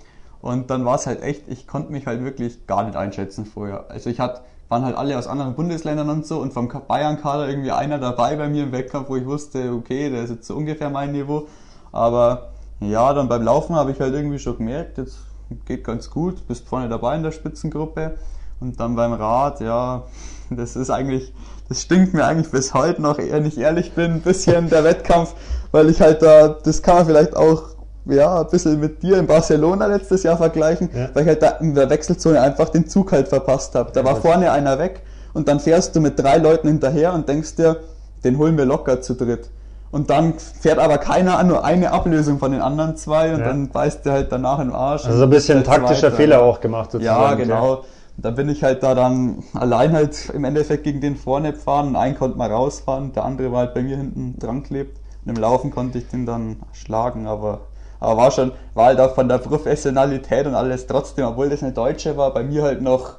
Und 0.41 0.69
dann 0.69 0.83
war 0.83 0.95
es 0.95 1.07
halt 1.07 1.21
echt, 1.21 1.43
ich 1.47 1.67
konnte 1.67 1.91
mich 1.91 2.05
halt 2.05 2.23
wirklich 2.23 2.67
gar 2.67 2.83
nicht 2.83 2.97
einschätzen 2.97 3.45
vorher. 3.45 3.89
Also 3.89 4.09
ich 4.09 4.19
hatte 4.19 4.41
waren 4.73 4.85
halt 4.85 4.97
alle 4.97 5.19
aus 5.19 5.27
anderen 5.27 5.53
Bundesländern 5.53 6.09
und 6.09 6.25
so 6.25 6.39
und 6.39 6.51
vom 6.51 6.67
Bayern-Kader 6.67 7.47
irgendwie 7.47 7.71
einer 7.71 7.99
dabei 7.99 8.35
bei 8.35 8.49
mir 8.49 8.63
im 8.63 8.71
Wettkampf, 8.71 9.07
wo 9.07 9.15
ich 9.15 9.25
wusste, 9.25 9.71
okay, 9.71 10.09
der 10.09 10.23
ist 10.23 10.31
jetzt 10.31 10.47
so 10.47 10.55
ungefähr 10.55 10.89
mein 10.89 11.11
Niveau. 11.11 11.47
Aber 11.91 12.49
ja, 12.79 13.13
dann 13.13 13.29
beim 13.29 13.43
Laufen 13.43 13.75
habe 13.75 13.91
ich 13.91 13.99
halt 13.99 14.15
irgendwie 14.15 14.39
schon 14.39 14.57
gemerkt, 14.57 14.97
jetzt 14.97 15.19
geht 15.65 15.83
ganz 15.83 16.09
gut, 16.09 16.47
bist 16.47 16.67
vorne 16.67 16.89
dabei 16.89 17.15
in 17.15 17.21
der 17.21 17.31
Spitzengruppe. 17.31 18.17
Und 18.59 18.79
dann 18.79 18.95
beim 18.95 19.13
Rad, 19.13 19.61
ja, 19.61 20.05
das 20.49 20.75
ist 20.75 20.89
eigentlich, 20.89 21.33
das 21.69 21.83
stinkt 21.83 22.15
mir 22.15 22.25
eigentlich 22.25 22.51
bis 22.51 22.73
heute 22.73 22.99
noch, 22.99 23.19
wenn 23.19 23.45
ich 23.45 23.59
ehrlich 23.59 23.93
bin, 23.93 24.13
ein 24.13 24.21
bisschen 24.21 24.69
der 24.71 24.83
Wettkampf, 24.83 25.35
weil 25.71 25.87
ich 25.87 26.01
halt 26.01 26.23
da, 26.23 26.47
das 26.47 26.81
kann 26.81 26.95
man 26.95 27.05
vielleicht 27.05 27.35
auch 27.35 27.72
ja, 28.05 28.41
ein 28.41 28.47
bisschen 28.47 28.79
mit 28.79 29.01
dir 29.01 29.17
in 29.17 29.27
Barcelona 29.27 29.85
letztes 29.85 30.23
Jahr 30.23 30.37
vergleichen, 30.37 30.89
ja. 30.93 31.09
weil 31.13 31.23
ich 31.23 31.29
halt 31.29 31.41
da 31.41 31.49
in 31.51 31.73
der 31.73 31.89
Wechselzone 31.89 32.41
einfach 32.41 32.69
den 32.69 32.87
Zug 32.87 33.11
halt 33.11 33.27
verpasst 33.27 33.75
habe. 33.75 33.91
Da 33.93 34.03
war 34.03 34.17
vorne 34.17 34.51
einer 34.51 34.77
weg 34.79 35.01
und 35.33 35.47
dann 35.47 35.59
fährst 35.59 35.95
du 35.95 36.01
mit 36.01 36.19
drei 36.19 36.37
Leuten 36.37 36.67
hinterher 36.67 37.13
und 37.13 37.27
denkst 37.29 37.55
dir, 37.55 37.77
den 38.23 38.37
holen 38.37 38.57
wir 38.57 38.65
locker 38.65 39.01
zu 39.01 39.13
dritt. 39.13 39.49
Und 39.91 40.09
dann 40.09 40.33
fährt 40.39 40.79
aber 40.79 40.97
keiner 40.97 41.37
an, 41.37 41.47
nur 41.47 41.63
eine 41.63 41.91
Ablösung 41.91 42.39
von 42.39 42.51
den 42.51 42.61
anderen 42.61 42.97
zwei 42.97 43.33
und 43.33 43.41
ja. 43.41 43.45
dann 43.45 43.69
beißt 43.69 44.05
der 44.05 44.13
halt 44.13 44.31
danach 44.31 44.57
den 44.57 44.71
Arsch. 44.71 45.05
Also 45.05 45.19
so 45.19 45.23
ein 45.25 45.29
bisschen 45.29 45.63
taktischer 45.63 46.07
weiter. 46.07 46.15
Fehler 46.15 46.41
auch 46.41 46.59
gemacht 46.59 46.91
sozusagen. 46.91 47.21
Ja, 47.21 47.35
genau. 47.35 47.75
Ja. 47.75 47.81
Da 48.17 48.31
bin 48.31 48.49
ich 48.49 48.63
halt 48.63 48.81
da 48.81 48.95
dann 48.95 49.43
allein 49.53 49.93
halt 49.93 50.31
im 50.33 50.45
Endeffekt 50.45 50.83
gegen 50.83 50.99
den 50.99 51.15
vorne 51.15 51.53
gefahren 51.53 51.89
und 51.89 51.95
einen 51.95 52.17
konnte 52.17 52.37
mal 52.37 52.51
rausfahren, 52.51 53.13
der 53.13 53.23
andere 53.23 53.51
war 53.51 53.59
halt 53.59 53.75
bei 53.75 53.83
mir 53.83 53.97
hinten 53.97 54.37
dran 54.39 54.63
klebt. 54.63 54.99
Und 55.25 55.35
im 55.35 55.41
Laufen 55.41 55.69
konnte 55.69 55.99
ich 55.99 56.07
den 56.07 56.25
dann 56.25 56.57
schlagen, 56.73 57.27
aber 57.27 57.61
aber 58.03 58.17
war 58.17 58.31
schon, 58.31 58.51
war 58.73 58.87
halt 58.87 58.99
auch 58.99 59.15
von 59.15 59.29
der 59.29 59.37
Professionalität 59.37 60.45
und 60.45 60.55
alles 60.55 60.87
trotzdem, 60.87 61.25
obwohl 61.25 61.49
das 61.49 61.63
eine 61.63 61.71
Deutsche 61.71 62.17
war, 62.17 62.33
bei 62.33 62.43
mir 62.43 62.63
halt 62.63 62.81
noch 62.81 63.15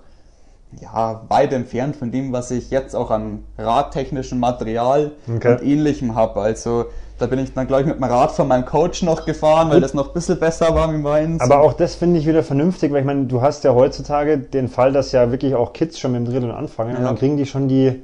ja, 0.81 1.23
weit 1.29 1.53
entfernt 1.53 1.97
von 1.97 2.11
dem, 2.11 2.33
was 2.33 2.51
ich 2.51 2.71
jetzt 2.71 2.95
auch 2.95 3.11
an 3.11 3.45
radtechnischem 3.59 4.39
Material 4.39 5.13
okay. 5.35 5.53
und 5.53 5.63
ähnlichem 5.63 6.15
habe. 6.15 6.41
Also 6.41 6.87
da 7.19 7.27
bin 7.27 7.39
ich 7.39 7.55
dann, 7.55 7.67
glaube 7.67 7.83
ich, 7.83 7.89
mit 7.89 7.97
dem 7.97 8.05
Rad 8.05 8.33
von 8.33 8.49
meinem 8.49 8.67
Coach 8.67 9.03
noch 9.03 9.25
gefahren, 9.25 9.71
weil 9.71 9.81
das 9.81 9.95
noch 9.95 10.09
ein 10.09 10.15
bisschen 10.15 10.39
besser 10.39 10.75
war 10.75 10.93
wie 10.93 10.99
meins. 10.99 11.41
Aber 11.41 11.61
auch 11.61 11.73
das 11.73 11.95
finde 11.95 12.19
ich 12.19 12.27
wieder 12.27 12.43
vernünftig, 12.43 12.93
weil 12.93 13.01
ich 13.01 13.07
meine, 13.07 13.27
du 13.27 13.41
hast 13.41 13.65
ja 13.65 13.73
heutzutage 13.73 14.39
den 14.39 14.69
Fall, 14.69 14.93
dass 14.93 15.13
ja 15.13 15.31
wirklich 15.31 15.55
auch 15.55 15.73
Kids 15.73 15.99
schon 15.99 16.13
mit 16.13 16.27
dem 16.27 16.33
Dritteln 16.33 16.51
anfangen 16.51 16.93
ja. 16.93 16.99
und 16.99 17.05
dann 17.05 17.17
kriegen 17.17 17.37
die 17.37 17.47
schon 17.47 17.69
die 17.69 18.03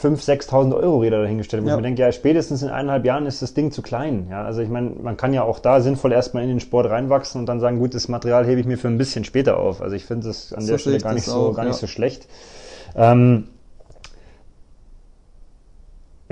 5.000, 0.00 0.48
6.000 0.48 0.74
Euro 0.74 0.98
Räder 0.98 1.22
dahingestellt. 1.22 1.64
Wo 1.64 1.68
ja. 1.68 1.74
man 1.74 1.82
denkt, 1.82 1.98
ja, 1.98 2.10
spätestens 2.12 2.62
in 2.62 2.68
eineinhalb 2.70 3.04
Jahren 3.04 3.26
ist 3.26 3.42
das 3.42 3.54
Ding 3.54 3.70
zu 3.72 3.82
klein. 3.82 4.26
Ja, 4.30 4.44
also 4.44 4.62
ich 4.62 4.68
meine, 4.68 4.90
man 4.90 5.16
kann 5.16 5.32
ja 5.34 5.42
auch 5.42 5.58
da 5.58 5.80
sinnvoll 5.80 6.12
erstmal 6.12 6.42
in 6.42 6.48
den 6.48 6.60
Sport 6.60 6.90
reinwachsen 6.90 7.40
und 7.40 7.46
dann 7.46 7.60
sagen, 7.60 7.78
gut, 7.78 7.94
das 7.94 8.08
Material 8.08 8.46
hebe 8.46 8.60
ich 8.60 8.66
mir 8.66 8.78
für 8.78 8.88
ein 8.88 8.98
bisschen 8.98 9.24
später 9.24 9.58
auf. 9.58 9.82
Also 9.82 9.94
ich 9.94 10.04
finde 10.04 10.28
das 10.28 10.52
an 10.52 10.62
so 10.62 10.72
der 10.72 10.78
Stelle 10.78 10.98
gar 10.98 11.14
nicht, 11.14 11.24
so, 11.24 11.52
gar 11.52 11.64
nicht 11.64 11.76
so 11.76 11.86
schlecht. 11.86 12.26
Ähm, 12.96 13.44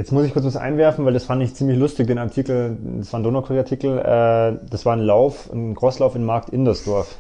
Jetzt 0.01 0.13
muss 0.13 0.25
ich 0.25 0.33
kurz 0.33 0.47
was 0.47 0.57
einwerfen, 0.57 1.05
weil 1.05 1.13
das 1.13 1.25
fand 1.25 1.43
ich 1.43 1.55
ziemlich 1.55 1.79
lustig, 1.79 2.07
den 2.07 2.17
Artikel, 2.17 2.79
das 2.97 3.13
war 3.13 3.21
ein 3.21 3.23
Donaukrieg-Artikel, 3.23 3.99
äh, 3.99 4.67
das 4.71 4.87
war 4.87 4.95
ein 4.95 5.01
Lauf, 5.01 5.53
ein 5.53 5.75
Crosslauf 5.75 6.17
in 6.17 6.25
Markt 6.25 6.49
Indersdorf. 6.49 7.17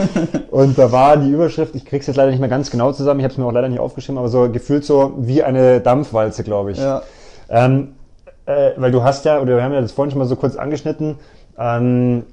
und 0.50 0.78
da 0.78 0.92
war 0.92 1.16
die 1.16 1.30
Überschrift, 1.30 1.74
ich 1.74 1.84
krieg's 1.84 2.06
jetzt 2.06 2.16
leider 2.16 2.30
nicht 2.30 2.40
mehr 2.40 2.48
ganz 2.48 2.70
genau 2.70 2.92
zusammen, 2.92 3.20
ich 3.20 3.24
habe 3.24 3.32
es 3.32 3.38
mir 3.38 3.44
auch 3.44 3.52
leider 3.52 3.68
nicht 3.68 3.80
aufgeschrieben, 3.80 4.18
aber 4.18 4.28
so 4.28 4.50
gefühlt 4.50 4.84
so 4.84 5.14
wie 5.18 5.42
eine 5.42 5.80
Dampfwalze, 5.80 6.44
glaube 6.44 6.72
ich. 6.72 6.78
Ja. 6.78 7.02
Ähm, 7.48 7.94
äh, 8.46 8.70
weil 8.76 8.90
du 8.90 9.02
hast 9.02 9.24
ja, 9.24 9.40
oder 9.40 9.56
wir 9.56 9.62
haben 9.62 9.72
ja 9.72 9.80
das 9.80 9.92
vorhin 9.92 10.10
schon 10.10 10.18
mal 10.18 10.26
so 10.26 10.36
kurz 10.36 10.56
angeschnitten, 10.56 11.16
ähm, 11.58 12.24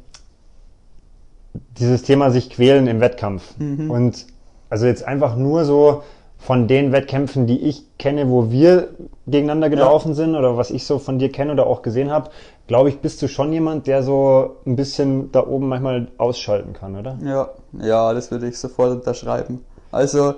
dieses 1.77 2.03
Thema 2.03 2.31
sich 2.31 2.49
quälen 2.49 2.87
im 2.87 3.01
Wettkampf. 3.01 3.57
Mhm. 3.57 3.91
Und 3.91 4.25
also 4.69 4.85
jetzt 4.85 5.07
einfach 5.07 5.35
nur 5.35 5.65
so 5.65 6.03
von 6.37 6.67
den 6.67 6.91
Wettkämpfen, 6.91 7.47
die 7.47 7.59
ich 7.59 7.83
kenne, 7.97 8.29
wo 8.29 8.49
wir 8.49 8.89
gegeneinander 9.27 9.69
gelaufen 9.69 10.09
ja. 10.09 10.15
sind 10.15 10.35
oder 10.35 10.57
was 10.57 10.71
ich 10.71 10.85
so 10.85 10.97
von 10.97 11.19
dir 11.19 11.31
kenne 11.31 11.51
oder 11.51 11.67
auch 11.67 11.81
gesehen 11.81 12.11
habe, 12.11 12.29
glaube 12.69 12.89
ich, 12.89 12.99
bist 12.99 13.19
du 13.23 13.27
schon 13.27 13.51
jemand, 13.51 13.87
der 13.87 14.03
so 14.03 14.57
ein 14.65 14.75
bisschen 14.75 15.31
da 15.31 15.45
oben 15.45 15.67
manchmal 15.67 16.07
ausschalten 16.19 16.73
kann, 16.73 16.95
oder? 16.95 17.17
Ja, 17.25 17.49
ja, 17.81 18.13
das 18.13 18.29
würde 18.29 18.47
ich 18.47 18.59
sofort 18.59 18.91
unterschreiben. 18.91 19.65
Also 19.91 20.35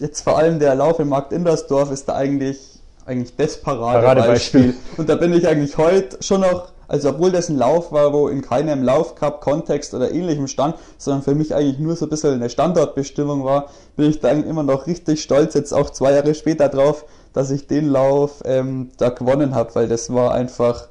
jetzt 0.00 0.22
vor 0.22 0.36
allem 0.36 0.58
der 0.58 0.74
Lauf 0.74 0.98
im 0.98 1.08
Markt 1.08 1.32
Indersdorf 1.32 1.92
ist 1.92 2.08
da 2.08 2.16
eigentlich 2.16 2.58
eigentlich 3.06 3.36
das 3.36 3.60
Paradebeispiel. 3.60 4.02
Paradebeispiel. 4.02 4.74
Und 4.96 5.08
da 5.08 5.14
bin 5.14 5.32
ich 5.32 5.46
eigentlich 5.46 5.78
heute 5.78 6.20
schon 6.22 6.40
noch 6.40 6.72
Also 6.88 7.10
obwohl 7.10 7.30
das 7.30 7.48
ein 7.48 7.56
Lauf 7.56 7.92
war, 7.92 8.12
wo 8.12 8.26
in 8.26 8.42
keinem 8.42 8.82
Laufcup-Kontext 8.82 9.94
oder 9.94 10.10
ähnlichem 10.10 10.48
stand, 10.48 10.74
sondern 10.98 11.22
für 11.22 11.36
mich 11.36 11.54
eigentlich 11.54 11.78
nur 11.78 11.94
so 11.94 12.06
ein 12.06 12.08
bisschen 12.08 12.34
eine 12.34 12.50
Standortbestimmung 12.50 13.44
war, 13.44 13.66
bin 13.96 14.10
ich 14.10 14.18
da 14.18 14.30
immer 14.30 14.64
noch 14.64 14.88
richtig 14.88 15.22
stolz, 15.22 15.54
jetzt 15.54 15.72
auch 15.72 15.90
zwei 15.90 16.14
Jahre 16.14 16.34
später 16.34 16.68
drauf, 16.68 17.04
dass 17.32 17.52
ich 17.52 17.68
den 17.68 17.88
Lauf 17.88 18.42
ähm, 18.44 18.90
da 18.98 19.10
gewonnen 19.10 19.54
habe, 19.54 19.72
weil 19.76 19.86
das 19.86 20.12
war 20.12 20.34
einfach 20.34 20.88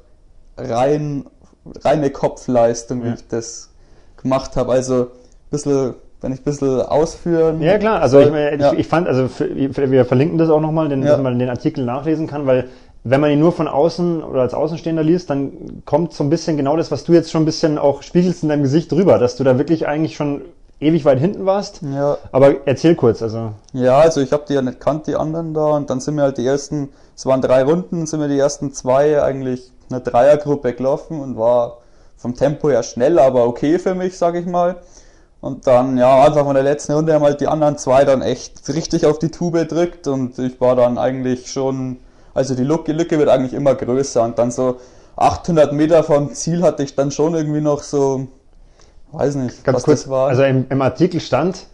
rein, 0.68 1.26
reine 1.82 2.10
Kopfleistung, 2.10 3.04
wie 3.04 3.14
ich 3.14 3.28
das 3.28 3.70
gemacht 4.16 4.56
habe. 4.56 4.72
Also 4.72 5.02
ein 5.02 5.08
bisschen 5.50 5.94
wenn 6.20 6.32
ich 6.32 6.40
ein 6.40 6.44
bisschen 6.44 6.82
ausführen. 6.82 7.62
Ja 7.62 7.78
klar, 7.78 8.02
also 8.02 8.20
ich, 8.20 8.28
ich, 8.28 8.60
ja. 8.60 8.72
ich 8.74 8.86
fand, 8.86 9.08
also 9.08 9.28
wir 9.38 10.04
verlinken 10.04 10.38
das 10.38 10.50
auch 10.50 10.60
nochmal, 10.60 10.90
ja. 10.90 10.98
dass 10.98 11.20
man 11.20 11.38
den 11.38 11.48
Artikel 11.48 11.84
nachlesen 11.84 12.26
kann, 12.26 12.46
weil 12.46 12.68
wenn 13.04 13.20
man 13.20 13.30
ihn 13.30 13.40
nur 13.40 13.52
von 13.52 13.66
außen 13.66 14.22
oder 14.22 14.42
als 14.42 14.52
Außenstehender 14.52 15.02
liest, 15.02 15.30
dann 15.30 15.82
kommt 15.86 16.12
so 16.12 16.22
ein 16.22 16.28
bisschen 16.28 16.58
genau 16.58 16.76
das, 16.76 16.90
was 16.90 17.04
du 17.04 17.12
jetzt 17.14 17.30
schon 17.30 17.42
ein 17.42 17.46
bisschen 17.46 17.78
auch 17.78 18.02
spiegelst 18.02 18.42
in 18.42 18.50
deinem 18.50 18.62
Gesicht 18.62 18.92
drüber, 18.92 19.18
dass 19.18 19.36
du 19.36 19.44
da 19.44 19.56
wirklich 19.56 19.86
eigentlich 19.88 20.16
schon 20.16 20.42
ewig 20.80 21.06
weit 21.06 21.18
hinten 21.18 21.46
warst. 21.46 21.80
Ja. 21.82 22.18
Aber 22.32 22.66
erzähl 22.66 22.94
kurz, 22.94 23.22
also. 23.22 23.52
Ja, 23.72 23.98
also 23.98 24.20
ich 24.20 24.32
habe 24.32 24.44
die 24.46 24.54
ja 24.54 24.60
nicht 24.60 24.80
kannt, 24.80 25.06
die 25.06 25.16
anderen 25.16 25.54
da, 25.54 25.76
und 25.76 25.88
dann 25.88 26.00
sind 26.00 26.16
wir 26.16 26.24
halt 26.24 26.36
die 26.36 26.46
ersten, 26.46 26.90
es 27.16 27.24
waren 27.24 27.40
drei 27.40 27.62
Runden, 27.62 28.06
sind 28.06 28.20
wir 28.20 28.28
die 28.28 28.38
ersten 28.38 28.72
zwei 28.72 29.22
eigentlich 29.22 29.72
eine 29.90 30.00
Dreiergruppe 30.00 30.72
gelaufen 30.74 31.20
und 31.20 31.36
war 31.36 31.78
vom 32.16 32.34
Tempo 32.34 32.70
her 32.70 32.82
schnell, 32.82 33.18
aber 33.18 33.46
okay 33.46 33.78
für 33.78 33.94
mich, 33.94 34.16
sag 34.16 34.34
ich 34.34 34.46
mal. 34.46 34.76
Und 35.40 35.66
dann, 35.66 35.96
ja, 35.96 36.24
einfach 36.24 36.44
von 36.44 36.54
der 36.54 36.62
letzten 36.62 36.92
Runde 36.92 37.14
haben 37.14 37.24
halt 37.24 37.40
die 37.40 37.48
anderen 37.48 37.78
zwei 37.78 38.04
dann 38.04 38.20
echt 38.20 38.68
richtig 38.68 39.06
auf 39.06 39.18
die 39.18 39.30
Tube 39.30 39.66
drückt 39.66 40.06
und 40.06 40.38
ich 40.38 40.60
war 40.60 40.76
dann 40.76 40.98
eigentlich 40.98 41.50
schon 41.50 41.98
also 42.34 42.54
die 42.54 42.64
Lücke, 42.64 42.92
Lücke 42.92 43.18
wird 43.18 43.28
eigentlich 43.28 43.52
immer 43.52 43.74
größer 43.74 44.22
und 44.22 44.38
dann 44.38 44.50
so 44.50 44.78
800 45.16 45.72
Meter 45.72 46.02
vom 46.04 46.32
Ziel 46.32 46.62
hatte 46.62 46.82
ich 46.82 46.94
dann 46.94 47.10
schon 47.10 47.34
irgendwie 47.34 47.60
noch 47.60 47.82
so, 47.82 48.28
weiß 49.12 49.34
nicht, 49.36 49.64
Ganz 49.64 49.76
was 49.76 49.84
kurz, 49.84 50.02
das 50.02 50.10
war. 50.10 50.28
Also 50.28 50.44
im, 50.44 50.66
im 50.68 50.82
Artikel 50.82 51.20
stand, 51.20 51.66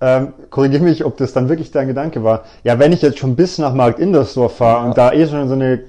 ähm, 0.00 0.34
korrigiere 0.50 0.82
mich, 0.82 1.04
ob 1.04 1.16
das 1.16 1.32
dann 1.32 1.48
wirklich 1.48 1.70
dein 1.70 1.88
Gedanke 1.88 2.22
war. 2.22 2.44
Ja, 2.64 2.78
wenn 2.78 2.92
ich 2.92 3.00
jetzt 3.00 3.18
schon 3.18 3.34
bis 3.34 3.58
nach 3.58 3.72
Markt 3.72 3.98
Indersdorf 3.98 4.56
fahre 4.56 4.82
ja. 4.82 4.88
und 4.88 4.98
da 4.98 5.12
eh 5.12 5.26
schon 5.26 5.48
so 5.48 5.54
eine 5.54 5.80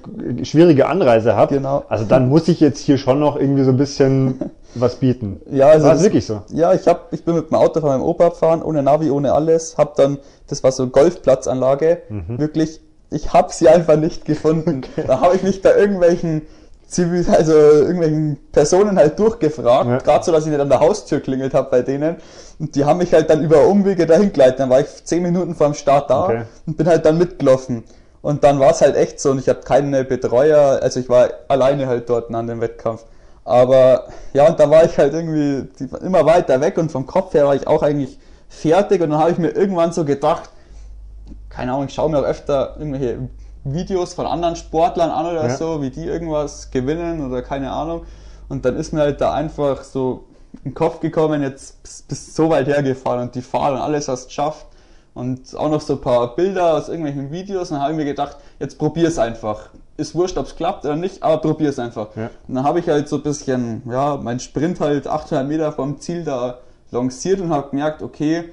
schwierige 0.44 0.86
Anreise 0.86 1.36
habe, 1.36 1.56
genau. 1.56 1.84
also 1.88 2.04
dann 2.04 2.28
muss 2.28 2.48
ich 2.48 2.60
jetzt 2.60 2.80
hier 2.80 2.96
schon 2.96 3.20
noch 3.20 3.36
irgendwie 3.36 3.64
so 3.64 3.70
ein 3.70 3.76
bisschen 3.76 4.40
was 4.74 4.96
bieten. 4.96 5.40
Ja, 5.50 5.68
also 5.68 5.86
war 5.86 5.94
das, 5.94 6.02
wirklich 6.02 6.26
so. 6.26 6.42
Ja, 6.52 6.72
ich 6.72 6.86
hab, 6.88 7.12
ich 7.12 7.24
bin 7.24 7.34
mit 7.34 7.50
dem 7.50 7.56
Auto 7.56 7.80
von 7.80 7.90
meinem 7.90 8.02
Opa 8.02 8.30
gefahren, 8.30 8.62
ohne 8.62 8.82
Navi, 8.82 9.10
ohne 9.10 9.32
alles, 9.34 9.76
hab 9.76 9.96
dann, 9.96 10.18
das 10.46 10.62
war 10.64 10.72
so 10.72 10.86
Golfplatzanlage, 10.86 12.02
mhm. 12.08 12.38
wirklich 12.38 12.80
ich 13.10 13.32
habe 13.32 13.52
sie 13.52 13.68
einfach 13.68 13.96
nicht 13.96 14.24
gefunden. 14.24 14.82
Okay. 14.98 15.04
Da 15.06 15.20
habe 15.20 15.34
ich 15.34 15.42
mich 15.42 15.62
bei 15.62 15.74
irgendwelchen 15.74 16.42
Zivil, 16.88 17.24
also 17.30 17.52
irgendwelchen 17.52 18.38
Personen 18.50 18.96
halt 18.96 19.18
durchgefragt, 19.18 19.88
ja. 19.88 19.98
gerade 19.98 20.24
so, 20.24 20.32
dass 20.32 20.44
ich 20.44 20.50
nicht 20.50 20.60
an 20.60 20.70
der 20.70 20.80
Haustür 20.80 21.20
klingelt 21.20 21.52
habe 21.52 21.68
bei 21.70 21.82
denen. 21.82 22.16
Und 22.58 22.74
die 22.74 22.84
haben 22.84 22.98
mich 22.98 23.12
halt 23.12 23.28
dann 23.28 23.44
über 23.44 23.66
Umwege 23.66 24.06
dahin 24.06 24.32
geleitet. 24.32 24.60
Dann 24.60 24.70
war 24.70 24.80
ich 24.80 25.04
zehn 25.04 25.22
Minuten 25.22 25.54
vor 25.54 25.68
dem 25.68 25.74
Start 25.74 26.08
da 26.08 26.24
okay. 26.24 26.42
und 26.66 26.78
bin 26.78 26.88
halt 26.88 27.04
dann 27.04 27.18
mitgelaufen. 27.18 27.84
Und 28.22 28.42
dann 28.42 28.58
war 28.58 28.70
es 28.70 28.80
halt 28.80 28.96
echt 28.96 29.20
so 29.20 29.30
und 29.30 29.38
ich 29.38 29.48
habe 29.48 29.60
keine 29.60 30.02
Betreuer, 30.04 30.80
also 30.82 30.98
ich 30.98 31.08
war 31.08 31.28
alleine 31.46 31.86
halt 31.86 32.08
dort 32.08 32.34
an 32.34 32.46
dem 32.46 32.60
Wettkampf. 32.60 33.04
Aber 33.44 34.08
ja, 34.32 34.48
und 34.48 34.58
da 34.58 34.68
war 34.68 34.84
ich 34.84 34.98
halt 34.98 35.14
irgendwie 35.14 35.68
immer 36.04 36.26
weiter 36.26 36.60
weg 36.60 36.78
und 36.78 36.90
vom 36.90 37.06
Kopf 37.06 37.32
her 37.34 37.46
war 37.46 37.54
ich 37.54 37.66
auch 37.66 37.82
eigentlich 37.82 38.18
fertig 38.48 39.00
und 39.02 39.10
dann 39.10 39.20
habe 39.20 39.30
ich 39.30 39.38
mir 39.38 39.50
irgendwann 39.50 39.92
so 39.92 40.04
gedacht, 40.04 40.50
keine 41.48 41.72
Ahnung, 41.72 41.86
ich 41.86 41.94
schaue 41.94 42.10
mir 42.10 42.18
auch 42.18 42.24
öfter 42.24 42.76
irgendwelche 42.78 43.28
Videos 43.72 44.14
von 44.14 44.26
anderen 44.26 44.56
Sportlern 44.56 45.10
an 45.10 45.26
oder 45.26 45.48
ja. 45.48 45.56
so, 45.56 45.82
wie 45.82 45.90
die 45.90 46.04
irgendwas 46.04 46.70
gewinnen 46.70 47.26
oder 47.26 47.42
keine 47.42 47.70
Ahnung. 47.70 48.02
Und 48.48 48.64
dann 48.64 48.76
ist 48.76 48.92
mir 48.92 49.00
halt 49.00 49.20
da 49.20 49.32
einfach 49.32 49.82
so 49.82 50.24
in 50.52 50.70
den 50.70 50.74
Kopf 50.74 51.00
gekommen, 51.00 51.42
jetzt 51.42 51.82
bist, 51.82 52.08
bist 52.08 52.34
so 52.34 52.48
weit 52.50 52.66
hergefahren 52.66 53.22
und 53.22 53.34
die 53.34 53.42
Fahrt 53.42 53.74
und 53.74 53.80
alles 53.80 54.08
hast 54.08 54.28
geschafft. 54.28 54.66
Und 55.14 55.56
auch 55.56 55.68
noch 55.68 55.80
so 55.80 55.94
ein 55.94 56.00
paar 56.00 56.36
Bilder 56.36 56.74
aus 56.74 56.88
irgendwelchen 56.88 57.32
Videos. 57.32 57.70
Und 57.70 57.76
dann 57.76 57.82
habe 57.82 57.92
ich 57.92 57.98
mir 57.98 58.04
gedacht, 58.04 58.36
jetzt 58.60 58.78
probier 58.78 59.08
es 59.08 59.18
einfach. 59.18 59.70
Ist 59.96 60.14
wurscht, 60.14 60.38
ob 60.38 60.46
es 60.46 60.54
klappt 60.54 60.84
oder 60.84 60.94
nicht, 60.94 61.22
aber 61.24 61.38
probier 61.38 61.70
es 61.70 61.78
einfach. 61.80 62.08
Ja. 62.14 62.30
Und 62.46 62.54
dann 62.54 62.62
habe 62.64 62.78
ich 62.78 62.88
halt 62.88 63.08
so 63.08 63.16
ein 63.16 63.22
bisschen, 63.22 63.82
ja, 63.90 64.16
mein 64.16 64.38
Sprint 64.38 64.78
halt 64.78 65.08
800 65.08 65.46
Meter 65.46 65.72
vom 65.72 65.98
Ziel 65.98 66.22
da 66.22 66.58
lanciert 66.92 67.40
und 67.40 67.50
habe 67.50 67.70
gemerkt, 67.70 68.02
okay, 68.02 68.44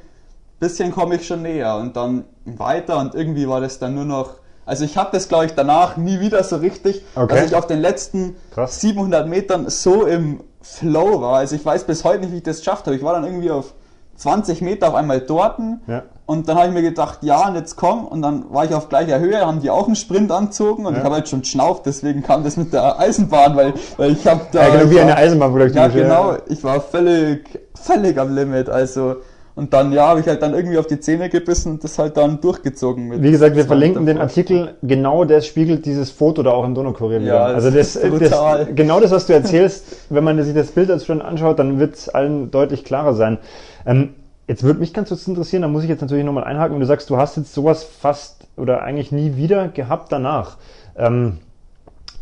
bisschen 0.60 0.92
komme 0.92 1.16
ich 1.16 1.28
schon 1.28 1.42
näher 1.42 1.76
und 1.78 1.96
dann 1.96 2.24
weiter 2.46 3.00
und 3.00 3.14
irgendwie 3.16 3.48
war 3.48 3.62
das 3.62 3.80
dann 3.80 3.96
nur 3.96 4.06
noch, 4.06 4.36
also 4.66 4.84
ich 4.86 4.98
habe 4.98 5.10
das 5.12 5.28
glaube 5.28 5.46
ich 5.46 5.54
danach 5.54 5.98
nie 5.98 6.20
wieder 6.20 6.44
so 6.44 6.58
richtig, 6.58 7.04
okay. 7.16 7.36
dass 7.36 7.46
ich 7.46 7.56
auf 7.56 7.68
den 7.68 7.80
letzten 7.82 8.36
Krass. 8.54 8.82
700 8.82 9.28
Metern 9.28 9.70
so 9.70 10.06
im 10.06 10.42
Flow 10.62 11.22
war. 11.22 11.38
Also 11.38 11.56
ich 11.56 11.66
weiß 11.66 11.84
bis 11.84 12.04
heute 12.04 12.22
nicht, 12.22 12.32
wie 12.32 12.38
ich 12.38 12.44
das 12.44 12.60
geschafft 12.60 12.86
habe. 12.88 12.96
Ich 12.96 13.04
war 13.04 13.14
dann 13.14 13.24
irgendwie 13.24 13.52
auf 13.52 13.74
20 14.18 14.62
Meter 14.62 14.88
auf 14.88 14.96
einmal 14.96 15.20
dort 15.20 15.60
ja. 15.88 16.04
und 16.26 16.48
dann 16.48 16.58
habe 16.58 16.68
ich 16.70 16.74
mir 16.74 16.82
gedacht, 16.82 17.20
ja, 17.22 17.48
und 17.48 17.56
jetzt 17.56 17.76
komm 17.76 18.08
und 18.08 18.22
dann 18.22 18.46
war 18.54 18.64
ich 18.64 18.74
auf 18.74 18.88
gleicher 18.88 19.20
Höhe, 19.20 19.46
haben 19.46 19.60
die 19.60 19.70
auch 19.70 19.88
einen 19.88 19.96
Sprint 19.96 20.32
anzogen 20.32 20.86
und 20.86 20.94
ja. 20.94 21.00
ich 21.00 21.06
habe 21.06 21.16
halt 21.16 21.28
schon 21.28 21.42
geschnauft, 21.42 21.86
deswegen 21.86 22.24
kam 22.24 22.44
das 22.44 22.56
mit 22.56 22.72
der 22.72 22.98
Eisenbahn, 22.98 23.56
weil, 23.58 23.74
weil 23.98 24.12
ich 24.12 24.26
habe 24.26 24.42
da... 24.52 24.68
Ja, 24.68 24.76
genau 24.78 24.90
wie 24.90 24.96
war, 24.96 25.02
eine 25.02 25.18
Eisenbahn. 25.18 25.74
Ja, 25.74 25.88
genau, 25.90 26.38
ich 26.48 26.64
war 26.64 26.80
völlig, 26.80 27.60
völlig 27.74 28.18
am 28.18 28.34
Limit, 28.34 28.70
also 28.70 29.18
und 29.56 29.74
dann, 29.74 29.94
ja, 29.94 30.08
habe 30.08 30.20
ich 30.20 30.28
halt 30.28 30.42
dann 30.42 30.54
irgendwie 30.54 30.78
auf 30.78 30.86
die 30.86 31.00
Zähne 31.00 31.30
gebissen 31.30 31.74
und 31.74 31.84
das 31.84 31.98
halt 31.98 32.18
dann 32.18 32.42
durchgezogen. 32.42 33.08
Mit 33.08 33.24
Wie 33.24 33.32
gesagt, 33.32 33.56
wir 33.56 33.64
verlinken 33.64 34.06
den 34.06 34.18
Artikel. 34.18 34.76
Genau 34.82 35.24
das 35.24 35.48
spiegelt 35.48 35.86
dieses 35.86 36.12
Foto 36.12 36.44
da 36.44 36.52
auch 36.52 36.66
im 36.66 36.76
Donaukurier 36.76 37.22
wieder. 37.22 37.36
Ja, 37.36 37.46
also 37.46 37.72
das, 37.72 37.94
das, 37.94 38.68
genau 38.76 39.00
das, 39.00 39.12
was 39.12 39.28
du 39.28 39.34
erzählst, 39.34 39.86
wenn 40.10 40.26
man 40.26 40.44
sich 40.44 40.54
das 40.54 40.72
Bild 40.72 40.92
als 40.92 41.06
schon 41.06 41.22
anschaut, 41.22 41.58
dann 41.58 41.80
wird 41.80 41.96
es 41.96 42.10
allen 42.10 42.52
deutlich 42.52 42.84
klarer 42.84 43.14
sein. 43.14 43.38
Ähm, 43.86 44.10
jetzt 44.46 44.64
würde 44.64 44.82
mich 44.82 44.94
ganz 44.94 45.08
kurz 45.08 45.26
interessieren, 45.26 45.62
da 45.62 45.70
muss 45.70 45.84
ich 45.84 45.90
jetzt 45.90 46.02
natürlich 46.02 46.26
nochmal 46.26 46.44
einhaken, 46.44 46.74
wenn 46.74 46.82
du 46.82 46.86
sagst, 46.86 47.10
du 47.10 47.16
hast 47.16 47.38
jetzt 47.38 47.54
sowas 47.54 47.86
fast 47.86 48.48
oder 48.58 48.84
eigentlich 48.84 49.14
nie 49.14 49.38
wieder 49.38 49.70
gehabt 49.70 50.12
danach. 50.12 50.58
Ähm, 50.98 51.38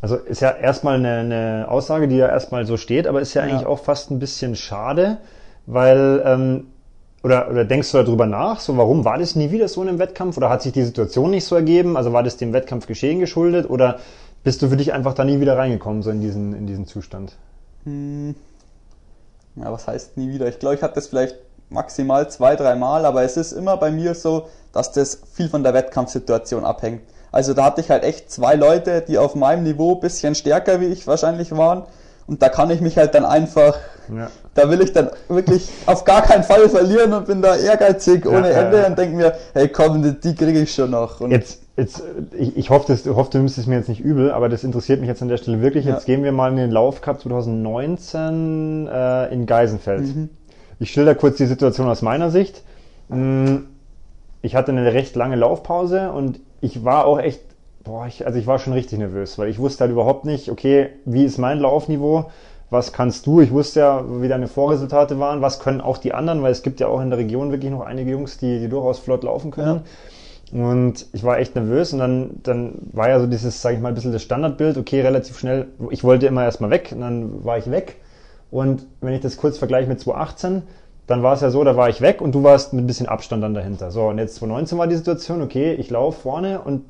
also 0.01 0.17
ist 0.17 0.41
ja 0.41 0.51
erstmal 0.51 0.95
eine, 0.95 1.17
eine 1.17 1.65
Aussage, 1.67 2.07
die 2.07 2.17
ja 2.17 2.27
erstmal 2.27 2.67
so 2.67 2.77
steht, 2.77 3.07
aber 3.07 3.21
ist 3.21 3.34
ja 3.34 3.41
eigentlich 3.41 3.61
ja. 3.61 3.67
auch 3.67 3.79
fast 3.79 4.11
ein 4.11 4.19
bisschen 4.19 4.55
schade, 4.55 5.17
weil 5.65 6.21
ähm, 6.25 6.65
oder, 7.24 7.49
oder 7.49 7.63
denkst 7.63 7.91
du 7.91 8.03
darüber 8.03 8.26
nach? 8.26 8.59
So, 8.59 8.76
warum 8.78 9.05
war 9.05 9.17
das 9.17 9.36
nie 9.36 9.49
wieder 9.49 9.69
so 9.69 9.82
in 9.82 9.88
einem 9.88 9.99
Wettkampf? 9.99 10.36
Oder 10.36 10.49
hat 10.49 10.61
sich 10.61 10.74
die 10.74 10.84
Situation 10.84 11.32
nicht 11.32 11.45
so 11.45 11.55
ergeben? 11.55 11.95
Also 11.95 12.11
war 12.11 12.21
das 12.21 12.36
dem 12.36 12.51
Wettkampfgeschehen 12.51 13.19
geschuldet? 13.19 13.69
Oder 13.69 13.99
bist 14.43 14.61
du 14.61 14.67
für 14.67 14.76
dich 14.76 14.91
einfach 14.91 15.13
da 15.13 15.24
nie 15.24 15.39
wieder 15.39 15.57
reingekommen, 15.57 16.03
so 16.03 16.11
in 16.11 16.19
diesen, 16.19 16.53
in 16.53 16.67
diesen 16.67 16.86
Zustand? 16.86 17.38
Hm. 17.86 18.36
Ja, 19.55 19.71
was 19.71 19.88
heißt 19.88 20.17
nie 20.17 20.34
wieder? 20.34 20.47
Ich 20.49 20.59
glaube, 20.59 20.76
ich 20.76 20.82
hatte 20.82 20.95
das 20.95 21.07
vielleicht 21.07 21.38
maximal 21.69 22.30
zwei, 22.30 22.57
drei 22.57 22.76
Mal, 22.76 23.05
aber 23.05 23.24
es 23.24 23.38
ist 23.38 23.53
immer 23.53 23.78
bei 23.78 23.89
mir 23.89 24.15
so, 24.15 24.49
dass 24.74 24.91
das 24.91 25.21
viel 25.32 25.47
von 25.47 25.63
der 25.63 25.74
Wettkampfsituation 25.74 26.65
abhängt. 26.65 27.01
Also 27.32 27.53
da 27.53 27.65
hatte 27.65 27.82
ich 27.82 27.89
halt 27.89 28.03
echt 28.03 28.32
zwei 28.32 28.55
Leute, 28.55 29.01
die 29.01 29.17
auf 29.17 29.34
meinem 29.34 29.63
Niveau 29.63 29.95
bisschen 29.95 30.36
stärker 30.36 30.82
wie 30.82 30.88
ich 30.88 31.07
wahrscheinlich 31.07 31.55
waren 31.55 31.84
und 32.28 32.41
da 32.41 32.49
kann 32.49 32.69
ich 32.69 32.82
mich 32.82 32.97
halt 32.97 33.15
dann 33.15 33.26
einfach, 33.26 33.78
ja. 34.13 34.30
da 34.53 34.69
will 34.69 34.82
ich 34.82 34.93
dann 34.93 35.09
wirklich 35.28 35.69
auf 35.86 36.03
gar 36.05 36.21
keinen 36.21 36.43
Fall 36.43 36.69
verlieren 36.69 37.13
und 37.13 37.28
bin 37.28 37.41
da 37.41 37.55
ehrgeizig 37.55 38.26
ohne 38.26 38.51
ja, 38.51 38.61
Ende 38.61 38.78
ja. 38.78 38.88
und 38.88 38.97
denke 38.97 39.15
mir, 39.15 39.34
hey 39.53 39.67
komm, 39.67 40.01
die, 40.01 40.19
die 40.19 40.36
kriege 40.36 40.61
ich 40.61 40.74
schon 40.74 40.91
noch. 40.91 41.19
Und 41.19 41.32
jetzt, 41.32 41.61
jetzt, 41.76 42.03
ich, 42.38 42.55
ich 42.55 42.69
hoffe, 42.69 42.86
das, 42.88 43.05
hoffe, 43.05 43.32
du 43.32 43.38
nimmst 43.39 43.57
es 43.57 43.67
mir 43.67 43.76
jetzt 43.76 43.89
nicht 43.89 44.01
übel, 44.01 44.32
aber 44.32 44.49
das 44.49 44.63
interessiert 44.63 44.99
mich 44.99 45.09
jetzt 45.09 45.21
an 45.21 45.28
der 45.28 45.38
Stelle 45.38 45.61
wirklich. 45.61 45.86
Jetzt 45.86 46.05
gehen 46.05 46.24
wir 46.24 46.32
mal 46.32 46.51
in 46.51 46.57
den 46.57 46.71
Laufcup 46.71 47.21
2019 47.21 48.88
äh, 48.88 49.34
in 49.34 49.45
Geisenfeld. 49.45 50.15
Mhm. 50.15 50.30
Ich 50.80 50.91
schilder 50.91 51.15
kurz 51.15 51.38
die 51.38 51.45
Situation 51.45 51.88
aus 51.88 52.01
meiner 52.01 52.30
Sicht. 52.30 52.63
Mm, 53.09 53.57
ich 54.41 54.55
hatte 54.55 54.71
eine 54.71 54.93
recht 54.93 55.15
lange 55.15 55.36
Laufpause 55.36 56.11
und 56.11 56.39
ich 56.61 56.84
war 56.84 57.05
auch 57.05 57.19
echt 57.19 57.41
boah, 57.84 58.07
ich, 58.07 58.25
also 58.25 58.39
ich 58.39 58.47
war 58.47 58.59
schon 58.59 58.73
richtig 58.73 58.99
nervös, 58.99 59.38
weil 59.38 59.49
ich 59.49 59.59
wusste 59.59 59.81
halt 59.81 59.91
überhaupt 59.91 60.25
nicht, 60.25 60.49
okay, 60.49 60.89
wie 61.05 61.25
ist 61.25 61.38
mein 61.38 61.59
Laufniveau? 61.59 62.31
Was 62.69 62.91
kannst 62.91 63.27
du? 63.27 63.41
Ich 63.41 63.51
wusste 63.51 63.81
ja, 63.81 64.03
wie 64.21 64.27
deine 64.27 64.47
Vorresultate 64.47 65.19
waren. 65.19 65.41
Was 65.41 65.59
können 65.59 65.79
auch 65.79 65.99
die 65.99 66.13
anderen? 66.13 66.41
Weil 66.41 66.51
es 66.51 66.63
gibt 66.63 66.79
ja 66.79 66.88
auch 66.88 67.01
in 67.01 67.11
der 67.11 67.19
Region 67.19 67.51
wirklich 67.51 67.69
noch 67.69 67.81
einige 67.81 68.11
Jungs, 68.11 68.39
die, 68.39 68.59
die 68.59 68.67
durchaus 68.67 68.97
flott 68.97 69.23
laufen 69.23 69.51
können. 69.51 69.81
Ja. 70.51 70.65
Und 70.65 71.07
ich 71.13 71.23
war 71.23 71.39
echt 71.39 71.55
nervös 71.55 71.93
und 71.93 71.99
dann, 71.99 72.29
dann 72.43 72.73
war 72.91 73.09
ja 73.09 73.19
so 73.19 73.27
dieses, 73.27 73.61
sage 73.61 73.75
ich 73.75 73.81
mal, 73.81 73.89
ein 73.89 73.95
bisschen 73.95 74.11
das 74.11 74.21
Standardbild, 74.21 74.77
okay, 74.77 75.01
relativ 75.01 75.39
schnell, 75.39 75.67
ich 75.89 76.03
wollte 76.03 76.27
immer 76.27 76.43
erstmal 76.43 76.69
weg 76.69 76.91
und 76.93 77.01
dann 77.01 77.43
war 77.43 77.57
ich 77.57 77.69
weg. 77.71 77.95
Und 78.51 78.86
wenn 79.01 79.13
ich 79.13 79.21
das 79.21 79.38
kurz 79.38 79.57
vergleiche 79.57 79.89
mit 79.89 79.99
2018, 79.99 80.61
dann 81.07 81.23
war 81.23 81.34
es 81.34 81.41
ja 81.41 81.49
so, 81.49 81.63
da 81.63 81.75
war 81.75 81.89
ich 81.89 82.01
weg 82.01 82.21
und 82.21 82.36
du 82.36 82.43
warst 82.43 82.73
mit 82.73 82.84
ein 82.84 82.88
bisschen 82.88 83.07
Abstand 83.07 83.43
dann 83.43 83.55
dahinter. 83.55 83.89
So, 83.89 84.03
und 84.03 84.19
jetzt 84.19 84.36
2019 84.36 84.77
war 84.77 84.88
die 84.88 84.95
Situation, 84.95 85.41
okay, 85.41 85.73
ich 85.73 85.89
laufe 85.89 86.21
vorne 86.21 86.61
und 86.61 86.84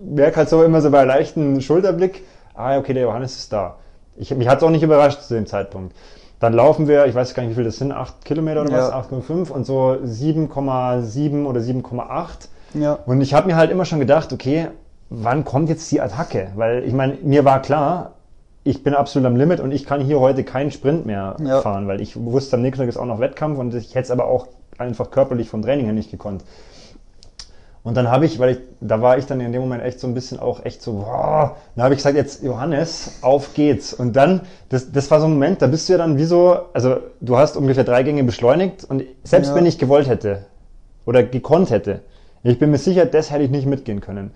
merke 0.00 0.36
halt 0.36 0.48
so 0.48 0.62
immer 0.62 0.80
so 0.80 0.90
bei 0.90 1.04
leichten 1.04 1.60
Schulterblick, 1.60 2.24
ah, 2.54 2.78
okay, 2.78 2.94
der 2.94 3.04
Johannes 3.04 3.36
ist 3.36 3.52
da. 3.52 3.76
Ich, 4.16 4.34
mich 4.34 4.48
hat 4.48 4.58
es 4.58 4.64
auch 4.64 4.70
nicht 4.70 4.82
überrascht 4.82 5.22
zu 5.22 5.34
dem 5.34 5.46
Zeitpunkt. 5.46 5.94
Dann 6.40 6.54
laufen 6.54 6.88
wir, 6.88 7.06
ich 7.06 7.14
weiß 7.14 7.34
gar 7.34 7.42
nicht, 7.42 7.50
wie 7.50 7.56
viel 7.56 7.64
das 7.64 7.76
sind, 7.76 7.92
8 7.92 8.24
Kilometer 8.24 8.62
oder 8.62 8.70
ja. 8.70 8.78
was, 8.78 9.10
8,5 9.10 9.50
und 9.50 9.64
so 9.64 9.98
7,7 10.02 11.44
oder 11.44 11.60
7,8. 11.60 12.28
Ja. 12.74 12.98
Und 13.04 13.20
ich 13.20 13.34
habe 13.34 13.46
mir 13.46 13.56
halt 13.56 13.70
immer 13.70 13.84
schon 13.84 14.00
gedacht, 14.00 14.32
okay, 14.32 14.68
wann 15.10 15.44
kommt 15.44 15.68
jetzt 15.68 15.90
die 15.92 16.00
Attacke? 16.00 16.52
Weil 16.54 16.84
ich 16.84 16.94
meine, 16.94 17.18
mir 17.22 17.44
war 17.44 17.60
klar, 17.60 18.12
ich 18.64 18.82
bin 18.82 18.94
absolut 18.94 19.26
am 19.26 19.36
Limit 19.36 19.60
und 19.60 19.72
ich 19.72 19.84
kann 19.84 20.00
hier 20.00 20.20
heute 20.20 20.44
keinen 20.44 20.70
Sprint 20.70 21.04
mehr 21.04 21.36
ja. 21.42 21.60
fahren, 21.60 21.88
weil 21.88 22.00
ich 22.00 22.16
wusste, 22.16 22.56
am 22.56 22.62
nächsten 22.62 22.82
Tag 22.82 22.88
ist 22.88 22.96
auch 22.96 23.06
noch 23.06 23.20
Wettkampf 23.20 23.58
und 23.58 23.74
ich 23.74 23.94
hätte 23.94 24.04
es 24.04 24.10
aber 24.10 24.26
auch 24.26 24.48
einfach 24.78 25.10
körperlich 25.10 25.48
vom 25.48 25.62
Training 25.62 25.84
her 25.84 25.94
nicht 25.94 26.10
gekonnt. 26.10 26.44
Und 27.82 27.96
dann 27.96 28.10
habe 28.10 28.26
ich, 28.26 28.38
weil 28.38 28.50
ich, 28.50 28.58
da 28.80 29.00
war 29.00 29.16
ich 29.16 29.24
dann 29.24 29.40
in 29.40 29.52
dem 29.52 29.62
Moment 29.62 29.82
echt 29.82 30.00
so 30.00 30.06
ein 30.06 30.12
bisschen 30.12 30.38
auch 30.38 30.64
echt 30.64 30.82
so, 30.82 30.92
boah, 30.94 31.56
dann 31.74 31.84
habe 31.84 31.94
ich 31.94 31.98
gesagt, 31.98 32.14
jetzt 32.14 32.42
Johannes, 32.42 33.18
auf 33.22 33.54
geht's. 33.54 33.94
Und 33.94 34.16
dann, 34.16 34.42
das, 34.68 34.92
das 34.92 35.10
war 35.10 35.20
so 35.20 35.26
ein 35.26 35.32
Moment, 35.32 35.62
da 35.62 35.66
bist 35.66 35.88
du 35.88 35.94
ja 35.94 35.98
dann 35.98 36.18
wie 36.18 36.24
so, 36.24 36.58
also 36.74 36.98
du 37.22 37.38
hast 37.38 37.56
ungefähr 37.56 37.84
drei 37.84 38.02
Gänge 38.02 38.22
beschleunigt 38.24 38.84
und 38.84 39.04
selbst 39.24 39.48
ja. 39.48 39.54
wenn 39.54 39.64
ich 39.64 39.78
gewollt 39.78 40.08
hätte 40.08 40.44
oder 41.06 41.22
gekonnt 41.22 41.70
hätte, 41.70 42.00
ich 42.42 42.58
bin 42.58 42.70
mir 42.70 42.78
sicher, 42.78 43.06
das 43.06 43.30
hätte 43.30 43.44
ich 43.44 43.50
nicht 43.50 43.66
mitgehen 43.66 44.00
können. 44.00 44.32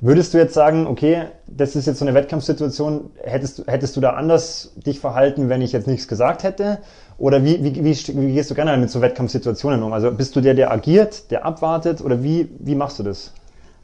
Würdest 0.00 0.34
du 0.34 0.38
jetzt 0.38 0.54
sagen, 0.54 0.86
okay, 0.86 1.28
das 1.46 1.76
ist 1.76 1.86
jetzt 1.86 1.98
so 1.98 2.04
eine 2.04 2.14
Wettkampfsituation, 2.14 3.10
hättest, 3.22 3.60
du, 3.60 3.64
hättest 3.66 3.96
du 3.96 4.00
da 4.00 4.10
anders 4.10 4.72
dich 4.84 5.00
verhalten, 5.00 5.48
wenn 5.48 5.62
ich 5.62 5.72
jetzt 5.72 5.86
nichts 5.86 6.08
gesagt 6.08 6.42
hätte? 6.42 6.78
Oder 7.18 7.44
wie, 7.44 7.62
wie, 7.62 7.74
wie, 7.84 7.94
wie 7.94 8.34
gehst 8.34 8.50
du 8.50 8.54
gerne 8.54 8.76
mit 8.76 8.90
so 8.90 9.00
Wettkampfsituationen 9.00 9.82
um? 9.82 9.92
Also 9.92 10.10
bist 10.10 10.34
du 10.34 10.40
der, 10.40 10.54
der 10.54 10.72
agiert, 10.72 11.30
der 11.30 11.44
abwartet 11.44 12.00
oder 12.00 12.22
wie, 12.22 12.48
wie 12.58 12.74
machst 12.74 12.98
du 12.98 13.02
das? 13.02 13.32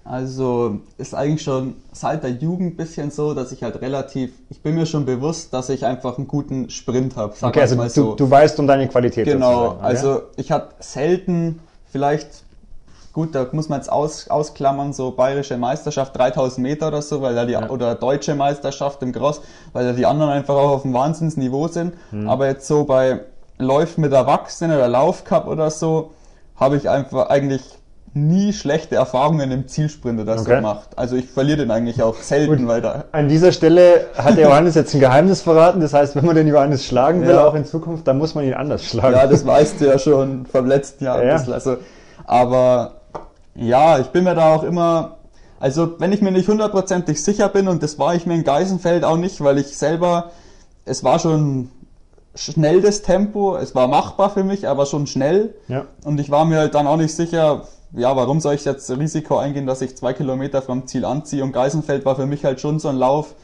Also 0.02 0.80
ist 0.98 1.14
eigentlich 1.14 1.42
schon 1.42 1.74
seit 1.92 2.24
der 2.24 2.30
Jugend 2.30 2.72
ein 2.72 2.76
bisschen 2.76 3.10
so, 3.10 3.34
dass 3.34 3.52
ich 3.52 3.62
halt 3.62 3.80
relativ, 3.80 4.32
ich 4.48 4.60
bin 4.60 4.74
mir 4.74 4.86
schon 4.86 5.04
bewusst, 5.04 5.52
dass 5.52 5.68
ich 5.68 5.84
einfach 5.84 6.16
einen 6.16 6.26
guten 6.26 6.70
Sprint 6.70 7.16
habe. 7.16 7.34
Okay, 7.40 7.60
also 7.60 7.76
du, 7.76 7.88
so. 7.88 8.14
du 8.14 8.30
weißt 8.30 8.58
um 8.58 8.66
deine 8.66 8.88
Qualität. 8.88 9.26
Genau, 9.26 9.72
okay. 9.72 9.78
also 9.82 10.22
ich 10.36 10.50
hatte 10.50 10.74
selten 10.80 11.60
vielleicht 11.92 12.44
Gut, 13.20 13.34
da 13.34 13.46
muss 13.52 13.68
man 13.68 13.80
jetzt 13.80 13.92
aus, 13.92 14.30
ausklammern, 14.30 14.94
so 14.94 15.10
bayerische 15.10 15.58
Meisterschaft 15.58 16.16
3000 16.16 16.66
Meter 16.66 16.88
oder 16.88 17.02
so, 17.02 17.20
weil 17.20 17.34
da 17.34 17.44
die, 17.44 17.52
ja. 17.52 17.68
oder 17.68 17.94
deutsche 17.94 18.34
Meisterschaft 18.34 19.02
im 19.02 19.12
Cross, 19.12 19.42
weil 19.74 19.84
da 19.84 19.92
die 19.92 20.06
anderen 20.06 20.30
einfach 20.30 20.54
auch 20.54 20.70
auf 20.70 20.86
einem 20.86 20.94
Wahnsinnsniveau 20.94 21.68
sind. 21.68 21.92
Mhm. 22.12 22.30
Aber 22.30 22.46
jetzt 22.46 22.66
so 22.66 22.84
bei 22.84 23.20
Läufen 23.58 24.00
mit 24.00 24.14
Erwachsenen 24.14 24.74
oder 24.74 24.88
Laufcup 24.88 25.48
oder 25.48 25.70
so, 25.70 26.12
habe 26.56 26.78
ich 26.78 26.88
einfach 26.88 27.28
eigentlich 27.28 27.60
nie 28.14 28.54
schlechte 28.54 28.94
Erfahrungen 28.94 29.50
im 29.50 29.68
Zielsprint 29.68 30.18
oder 30.18 30.38
so 30.38 30.44
okay. 30.44 30.56
gemacht. 30.56 30.88
Also 30.96 31.16
ich 31.16 31.28
verliere 31.28 31.58
den 31.58 31.70
eigentlich 31.70 32.02
auch 32.02 32.16
selten, 32.16 32.66
weil 32.68 32.80
da. 32.80 33.04
An 33.12 33.28
dieser 33.28 33.52
Stelle 33.52 34.06
hat 34.16 34.38
der 34.38 34.44
Johannes 34.44 34.76
jetzt 34.76 34.94
ein 34.94 35.00
Geheimnis 35.00 35.42
verraten. 35.42 35.82
Das 35.82 35.92
heißt, 35.92 36.16
wenn 36.16 36.24
man 36.24 36.36
den 36.36 36.48
Johannes 36.48 36.86
schlagen 36.86 37.20
will, 37.20 37.34
ja. 37.34 37.46
auch 37.46 37.54
in 37.54 37.66
Zukunft, 37.66 38.08
dann 38.08 38.16
muss 38.16 38.34
man 38.34 38.46
ihn 38.46 38.54
anders 38.54 38.82
schlagen. 38.86 39.14
Ja, 39.14 39.26
das 39.26 39.44
weißt 39.44 39.78
du 39.82 39.88
ja 39.88 39.98
schon 39.98 40.46
vom 40.46 40.64
letzten 40.64 41.04
Jahr. 41.04 41.22
Ja. 41.22 41.34
Also, 41.34 41.76
aber 42.24 42.99
ja, 43.54 43.98
ich 43.98 44.08
bin 44.08 44.24
mir 44.24 44.34
da 44.34 44.54
auch 44.54 44.62
immer, 44.62 45.16
also 45.58 45.98
wenn 45.98 46.12
ich 46.12 46.22
mir 46.22 46.32
nicht 46.32 46.48
hundertprozentig 46.48 47.22
sicher 47.22 47.48
bin, 47.48 47.68
und 47.68 47.82
das 47.82 47.98
war 47.98 48.14
ich 48.14 48.26
mir 48.26 48.34
in 48.34 48.44
Geisenfeld 48.44 49.04
auch 49.04 49.16
nicht, 49.16 49.42
weil 49.42 49.58
ich 49.58 49.76
selber, 49.76 50.30
es 50.84 51.04
war 51.04 51.18
schon 51.18 51.70
schnell 52.34 52.80
das 52.80 53.02
Tempo, 53.02 53.56
es 53.56 53.74
war 53.74 53.88
machbar 53.88 54.30
für 54.30 54.44
mich, 54.44 54.68
aber 54.68 54.86
schon 54.86 55.06
schnell. 55.06 55.54
Ja. 55.68 55.86
Und 56.04 56.20
ich 56.20 56.30
war 56.30 56.44
mir 56.44 56.58
halt 56.58 56.74
dann 56.74 56.86
auch 56.86 56.96
nicht 56.96 57.14
sicher, 57.14 57.64
ja, 57.92 58.14
warum 58.14 58.40
soll 58.40 58.54
ich 58.54 58.64
jetzt 58.64 58.90
Risiko 58.90 59.36
eingehen, 59.38 59.66
dass 59.66 59.82
ich 59.82 59.96
zwei 59.96 60.12
Kilometer 60.12 60.62
vom 60.62 60.86
Ziel 60.86 61.04
anziehe? 61.04 61.42
Und 61.42 61.52
Geisenfeld 61.52 62.04
war 62.04 62.16
für 62.16 62.26
mich 62.26 62.44
halt 62.44 62.60
schon 62.60 62.78
so 62.78 62.88
ein 62.88 62.96
Lauf, 62.96 63.34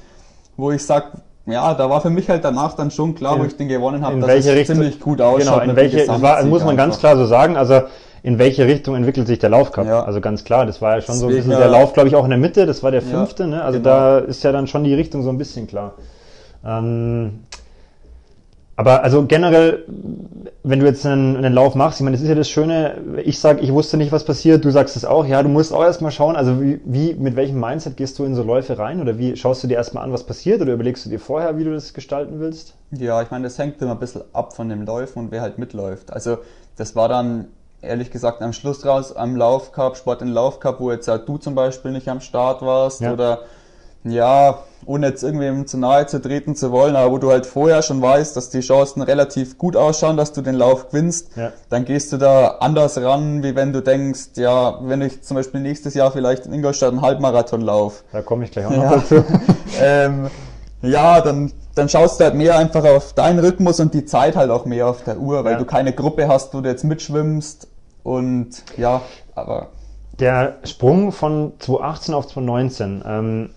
wo 0.56 0.70
ich 0.70 0.84
sag, 0.84 1.12
ja, 1.46 1.74
da 1.74 1.90
war 1.90 2.00
für 2.00 2.10
mich 2.10 2.28
halt 2.28 2.44
danach 2.44 2.74
dann 2.74 2.90
schon 2.90 3.14
klar, 3.14 3.36
in, 3.36 3.42
wo 3.42 3.44
ich 3.44 3.56
den 3.56 3.68
gewonnen 3.68 4.04
habe, 4.04 4.20
dass 4.20 4.30
es 4.30 4.46
Richtung, 4.46 4.76
ziemlich 4.76 5.00
gut 5.00 5.20
ausschaut. 5.20 5.60
Genau, 5.60 5.70
in 5.70 5.76
welche, 5.76 6.06
das 6.06 6.22
war, 6.22 6.42
muss 6.44 6.60
man 6.60 6.70
einfach. 6.70 6.84
ganz 6.84 6.98
klar 6.98 7.16
so 7.16 7.26
sagen. 7.26 7.56
Also 7.56 7.82
in 8.26 8.40
welche 8.40 8.66
Richtung 8.66 8.96
entwickelt 8.96 9.28
sich 9.28 9.38
der 9.38 9.50
Laufcup. 9.50 9.86
Ja. 9.86 10.02
Also 10.02 10.20
ganz 10.20 10.42
klar, 10.42 10.66
das 10.66 10.82
war 10.82 10.96
ja 10.96 11.00
schon 11.00 11.14
Deswegen, 11.14 11.30
so 11.30 11.36
ein 11.36 11.44
bisschen 11.44 11.60
der 11.60 11.68
Lauf, 11.68 11.92
glaube 11.92 12.08
ich, 12.08 12.16
auch 12.16 12.24
in 12.24 12.30
der 12.30 12.40
Mitte, 12.40 12.66
das 12.66 12.82
war 12.82 12.90
der 12.90 13.00
fünfte, 13.00 13.44
ja, 13.44 13.48
ne? 13.48 13.62
Also 13.62 13.78
genau. 13.78 13.88
da 13.88 14.18
ist 14.18 14.42
ja 14.42 14.50
dann 14.50 14.66
schon 14.66 14.82
die 14.82 14.94
Richtung 14.94 15.22
so 15.22 15.30
ein 15.30 15.38
bisschen 15.38 15.68
klar. 15.68 15.94
Ähm, 16.64 17.44
aber 18.74 19.04
also 19.04 19.26
generell, 19.26 19.84
wenn 20.64 20.80
du 20.80 20.86
jetzt 20.86 21.06
einen, 21.06 21.36
einen 21.36 21.54
Lauf 21.54 21.76
machst, 21.76 22.00
ich 22.00 22.04
meine, 22.04 22.16
das 22.16 22.22
ist 22.24 22.28
ja 22.28 22.34
das 22.34 22.50
Schöne, 22.50 22.96
ich 23.24 23.38
sage, 23.38 23.60
ich 23.60 23.72
wusste 23.72 23.96
nicht, 23.96 24.10
was 24.10 24.24
passiert, 24.24 24.64
du 24.64 24.72
sagst 24.72 24.96
es 24.96 25.04
auch, 25.04 25.24
ja, 25.24 25.40
du 25.44 25.48
musst 25.48 25.72
auch 25.72 25.84
erstmal 25.84 26.10
schauen, 26.10 26.34
also 26.34 26.60
wie, 26.60 26.80
wie, 26.84 27.14
mit 27.14 27.36
welchem 27.36 27.60
Mindset 27.60 27.96
gehst 27.96 28.18
du 28.18 28.24
in 28.24 28.34
so 28.34 28.42
Läufe 28.42 28.76
rein 28.76 29.00
oder 29.00 29.18
wie 29.18 29.36
schaust 29.36 29.62
du 29.62 29.68
dir 29.68 29.76
erstmal 29.76 30.02
an, 30.02 30.12
was 30.12 30.24
passiert 30.24 30.60
oder 30.60 30.72
überlegst 30.72 31.06
du 31.06 31.10
dir 31.10 31.20
vorher, 31.20 31.56
wie 31.58 31.64
du 31.64 31.72
das 31.72 31.94
gestalten 31.94 32.40
willst? 32.40 32.74
Ja, 32.90 33.22
ich 33.22 33.30
meine, 33.30 33.44
das 33.44 33.56
hängt 33.56 33.80
immer 33.80 33.92
ein 33.92 34.00
bisschen 34.00 34.22
ab 34.32 34.52
von 34.52 34.68
dem 34.68 34.84
Läufen 34.84 35.20
und 35.20 35.30
wer 35.30 35.42
halt 35.42 35.58
mitläuft. 35.58 36.12
Also 36.12 36.38
das 36.76 36.96
war 36.96 37.08
dann 37.08 37.46
ehrlich 37.82 38.10
gesagt 38.10 38.42
am 38.42 38.52
Schluss 38.52 38.84
raus 38.84 39.14
am 39.14 39.36
Laufcup, 39.36 39.96
Sport 39.96 40.22
in 40.22 40.28
Laufcup, 40.28 40.80
wo 40.80 40.90
jetzt 40.90 41.08
halt 41.08 41.28
du 41.28 41.38
zum 41.38 41.54
Beispiel 41.54 41.92
nicht 41.92 42.08
am 42.08 42.20
Start 42.20 42.62
warst 42.62 43.00
ja. 43.00 43.12
oder 43.12 43.40
ja, 44.04 44.58
ohne 44.84 45.08
jetzt 45.08 45.24
irgendwem 45.24 45.66
zu 45.66 45.78
nahe 45.78 46.06
zu 46.06 46.20
treten 46.20 46.54
zu 46.54 46.70
wollen, 46.70 46.94
aber 46.94 47.10
wo 47.10 47.18
du 47.18 47.30
halt 47.30 47.44
vorher 47.44 47.82
schon 47.82 48.00
weißt, 48.00 48.36
dass 48.36 48.50
die 48.50 48.60
Chancen 48.60 49.02
relativ 49.02 49.58
gut 49.58 49.76
ausschauen, 49.76 50.16
dass 50.16 50.32
du 50.32 50.42
den 50.42 50.54
Lauf 50.54 50.88
gewinnst, 50.88 51.30
ja. 51.36 51.52
dann 51.70 51.84
gehst 51.84 52.12
du 52.12 52.16
da 52.16 52.58
anders 52.60 52.96
ran, 52.98 53.42
wie 53.42 53.56
wenn 53.56 53.72
du 53.72 53.82
denkst, 53.82 54.36
ja, 54.36 54.78
wenn 54.82 55.02
ich 55.02 55.22
zum 55.22 55.36
Beispiel 55.36 55.60
nächstes 55.60 55.94
Jahr 55.94 56.12
vielleicht 56.12 56.46
in 56.46 56.52
Ingolstadt 56.52 56.90
einen 56.90 57.02
Halbmarathon 57.02 57.62
lauf. 57.62 58.04
Da 58.12 58.22
komme 58.22 58.44
ich 58.44 58.52
gleich 58.52 58.66
auch 58.66 58.70
noch 58.76 58.82
ja. 58.82 58.96
dazu. 58.96 59.24
ähm, 59.80 60.30
ja, 60.82 61.20
dann 61.20 61.50
dann 61.76 61.88
schaust 61.90 62.18
du 62.18 62.24
halt 62.24 62.34
mehr 62.34 62.58
einfach 62.58 62.84
auf 62.84 63.12
deinen 63.12 63.38
Rhythmus 63.38 63.80
und 63.80 63.92
die 63.92 64.06
Zeit 64.06 64.34
halt 64.34 64.50
auch 64.50 64.64
mehr 64.64 64.88
auf 64.88 65.04
der 65.04 65.18
Uhr, 65.18 65.44
weil 65.44 65.52
ja. 65.52 65.58
du 65.58 65.66
keine 65.66 65.92
Gruppe 65.92 66.26
hast, 66.26 66.54
wo 66.54 66.62
du 66.62 66.68
jetzt 66.68 66.84
mitschwimmst 66.84 67.68
und 68.02 68.62
ja, 68.76 69.02
aber. 69.34 69.68
Der 70.18 70.56
Sprung 70.64 71.12
von 71.12 71.52
2018 71.58 72.14
auf 72.14 72.26
2019, 72.28 73.04
ähm, 73.06 73.50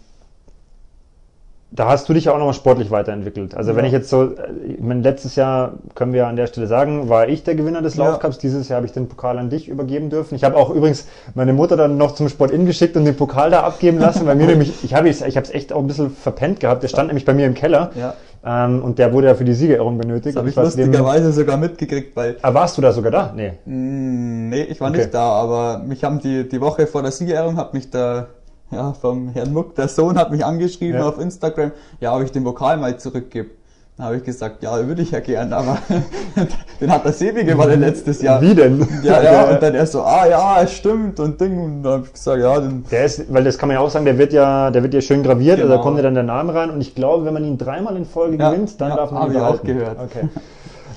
da 1.72 1.88
hast 1.88 2.10
du 2.10 2.14
dich 2.14 2.26
ja 2.26 2.34
auch 2.34 2.38
nochmal 2.38 2.56
sportlich 2.56 2.90
weiterentwickelt. 2.90 3.56
Also 3.56 3.72
ja. 3.72 3.78
wenn 3.78 3.86
ich 3.86 3.92
jetzt 3.92 4.10
so, 4.10 4.24
äh, 4.24 4.74
ich 4.76 4.80
meine, 4.80 5.02
letztes 5.02 5.36
Jahr 5.36 5.74
können 5.94 6.14
wir 6.14 6.28
an 6.28 6.36
der 6.36 6.48
Stelle 6.48 6.66
sagen, 6.66 7.10
war 7.10 7.28
ich 7.28 7.44
der 7.44 7.56
Gewinner 7.56 7.82
des 7.82 7.96
Laufcups. 7.96 8.38
Ja. 8.38 8.42
Dieses 8.42 8.70
Jahr 8.70 8.78
habe 8.78 8.88
ich 8.88 8.92
den 8.92 9.08
Pokal 9.08 9.38
an 9.38 9.50
dich 9.50 9.68
übergeben 9.68 10.10
dürfen. 10.10 10.36
Ich 10.36 10.44
habe 10.44 10.58
auch 10.58 10.72
übrigens 10.72 11.08
meine 11.36 11.54
Mutter 11.54 11.78
dann 11.78 11.98
noch 11.98 12.14
zum 12.14 12.28
Sport 12.28 12.52
in 12.52 12.66
geschickt 12.66 12.98
und 12.98 13.06
den 13.06 13.16
Pokal 13.16 13.52
da 13.52 13.62
abgeben 13.62 14.00
lassen, 14.00 14.26
weil 14.26 14.36
mir 14.36 14.48
nämlich, 14.48 14.84
ich 14.84 14.96
habe 14.96 15.10
es 15.10 15.22
ich 15.22 15.38
hab's 15.38 15.52
echt 15.52 15.72
auch 15.72 15.80
ein 15.80 15.88
bisschen 15.88 16.10
verpennt 16.10 16.60
gehabt. 16.60 16.82
Der 16.82 16.88
stand 16.88 17.08
nämlich 17.08 17.26
bei 17.26 17.34
mir 17.34 17.46
im 17.46 17.54
Keller. 17.54 17.92
Ja. 17.96 18.16
Ähm, 18.44 18.82
und 18.82 18.98
der 18.98 19.14
wurde 19.14 19.28
ja 19.28 19.36
für 19.36 19.44
die 19.44 19.54
Siegerehrung 19.54 19.98
benötigt. 19.98 20.36
Das 20.36 20.38
habe 20.38 20.50
ich 20.50 20.56
lustigerweise 20.56 21.32
sogar 21.34 21.58
mitgekriegt, 21.58 22.16
weil. 22.16 22.38
Aber 22.42 22.60
ah, 22.60 22.62
warst 22.62 22.78
du 22.78 22.82
da 22.82 22.94
sogar 22.94 23.12
da? 23.12 23.34
Nee. 23.36 23.52
Mm, 23.66 24.50
nee, 24.50 24.64
ich 24.64 24.80
war 24.80 24.90
okay. 24.90 25.00
nicht 25.00 25.14
da, 25.14 25.30
aber 25.34 25.80
mich 25.80 26.04
haben 26.04 26.20
die, 26.20 26.48
die 26.48 26.62
Woche 26.62 26.88
vor 26.88 27.02
der 27.02 27.12
Siegerehrung 27.12 27.58
hat 27.58 27.74
mich 27.74 27.90
da 27.90 28.28
ja, 28.72 28.94
vom 28.94 29.30
Herrn 29.30 29.54
Muck, 29.54 29.76
der 29.76 29.88
Sohn 29.88 30.18
hat 30.18 30.32
mich 30.32 30.46
angeschrieben 30.46 31.00
ja. 31.00 31.08
auf 31.08 31.20
Instagram, 31.20 31.72
ja, 32.00 32.16
ob 32.16 32.24
ich 32.24 32.32
den 32.32 32.46
Vokal 32.46 32.78
mal 32.78 32.98
zurückgebe. 32.98 33.52
Dann 34.00 34.06
habe 34.06 34.16
ich 34.16 34.24
gesagt, 34.24 34.64
ja, 34.64 34.88
würde 34.88 35.02
ich 35.02 35.12
ja 35.12 35.20
gern, 35.20 35.52
aber 35.52 35.78
den 36.80 36.90
hat 36.90 37.04
der 37.04 37.12
Sebi 37.12 37.44
gewonnen 37.44 37.82
letztes 37.82 38.22
Jahr. 38.22 38.42
Wie 38.42 38.56
denn? 38.56 38.88
Ja, 39.04 39.22
ja, 39.22 39.50
und 39.50 39.62
dann 39.62 39.76
er 39.76 39.86
so, 39.86 40.04
ah 40.04 40.26
ja, 40.26 40.62
es 40.62 40.72
stimmt 40.72 41.20
und 41.20 41.42
Ding. 41.42 41.62
Und 41.62 41.84
dann 41.84 41.94
habe 41.94 42.06
ich 42.06 42.14
gesagt, 42.14 42.40
ja, 42.40 42.62
den 42.62 42.86
Der 42.90 43.04
ist, 43.04 43.34
weil 43.34 43.44
das 43.44 43.58
kann 43.58 43.68
man 43.68 43.76
ja 43.76 43.82
auch 43.82 43.90
sagen, 43.90 44.06
der 44.06 44.18
wird 44.18 44.32
ja, 44.32 44.72
der 44.72 44.84
wird 44.84 44.94
ja 44.94 45.02
schön 45.02 45.22
graviert, 45.22 45.58
genau. 45.58 45.64
also 45.64 45.68
da 45.68 45.76
genau. 45.76 45.84
kommt 45.84 45.98
ja 45.98 46.04
dann 46.04 46.14
der 46.14 46.24
Name 46.24 46.54
rein 46.54 46.70
und 46.70 46.80
ich 46.80 46.96
glaube, 46.96 47.26
wenn 47.26 47.34
man 47.34 47.44
ihn 47.44 47.58
dreimal 47.58 47.98
in 47.98 48.06
Folge 48.06 48.38
ja, 48.38 48.52
gewinnt, 48.52 48.80
dann 48.80 48.92
ja, 48.92 48.96
darf 48.96 49.12
man 49.12 49.28
ihn 49.28 49.34
behalten. 49.34 49.68
ich 49.68 49.74
auch 49.74 49.80
gehört. 49.80 49.98
Okay. 50.00 50.30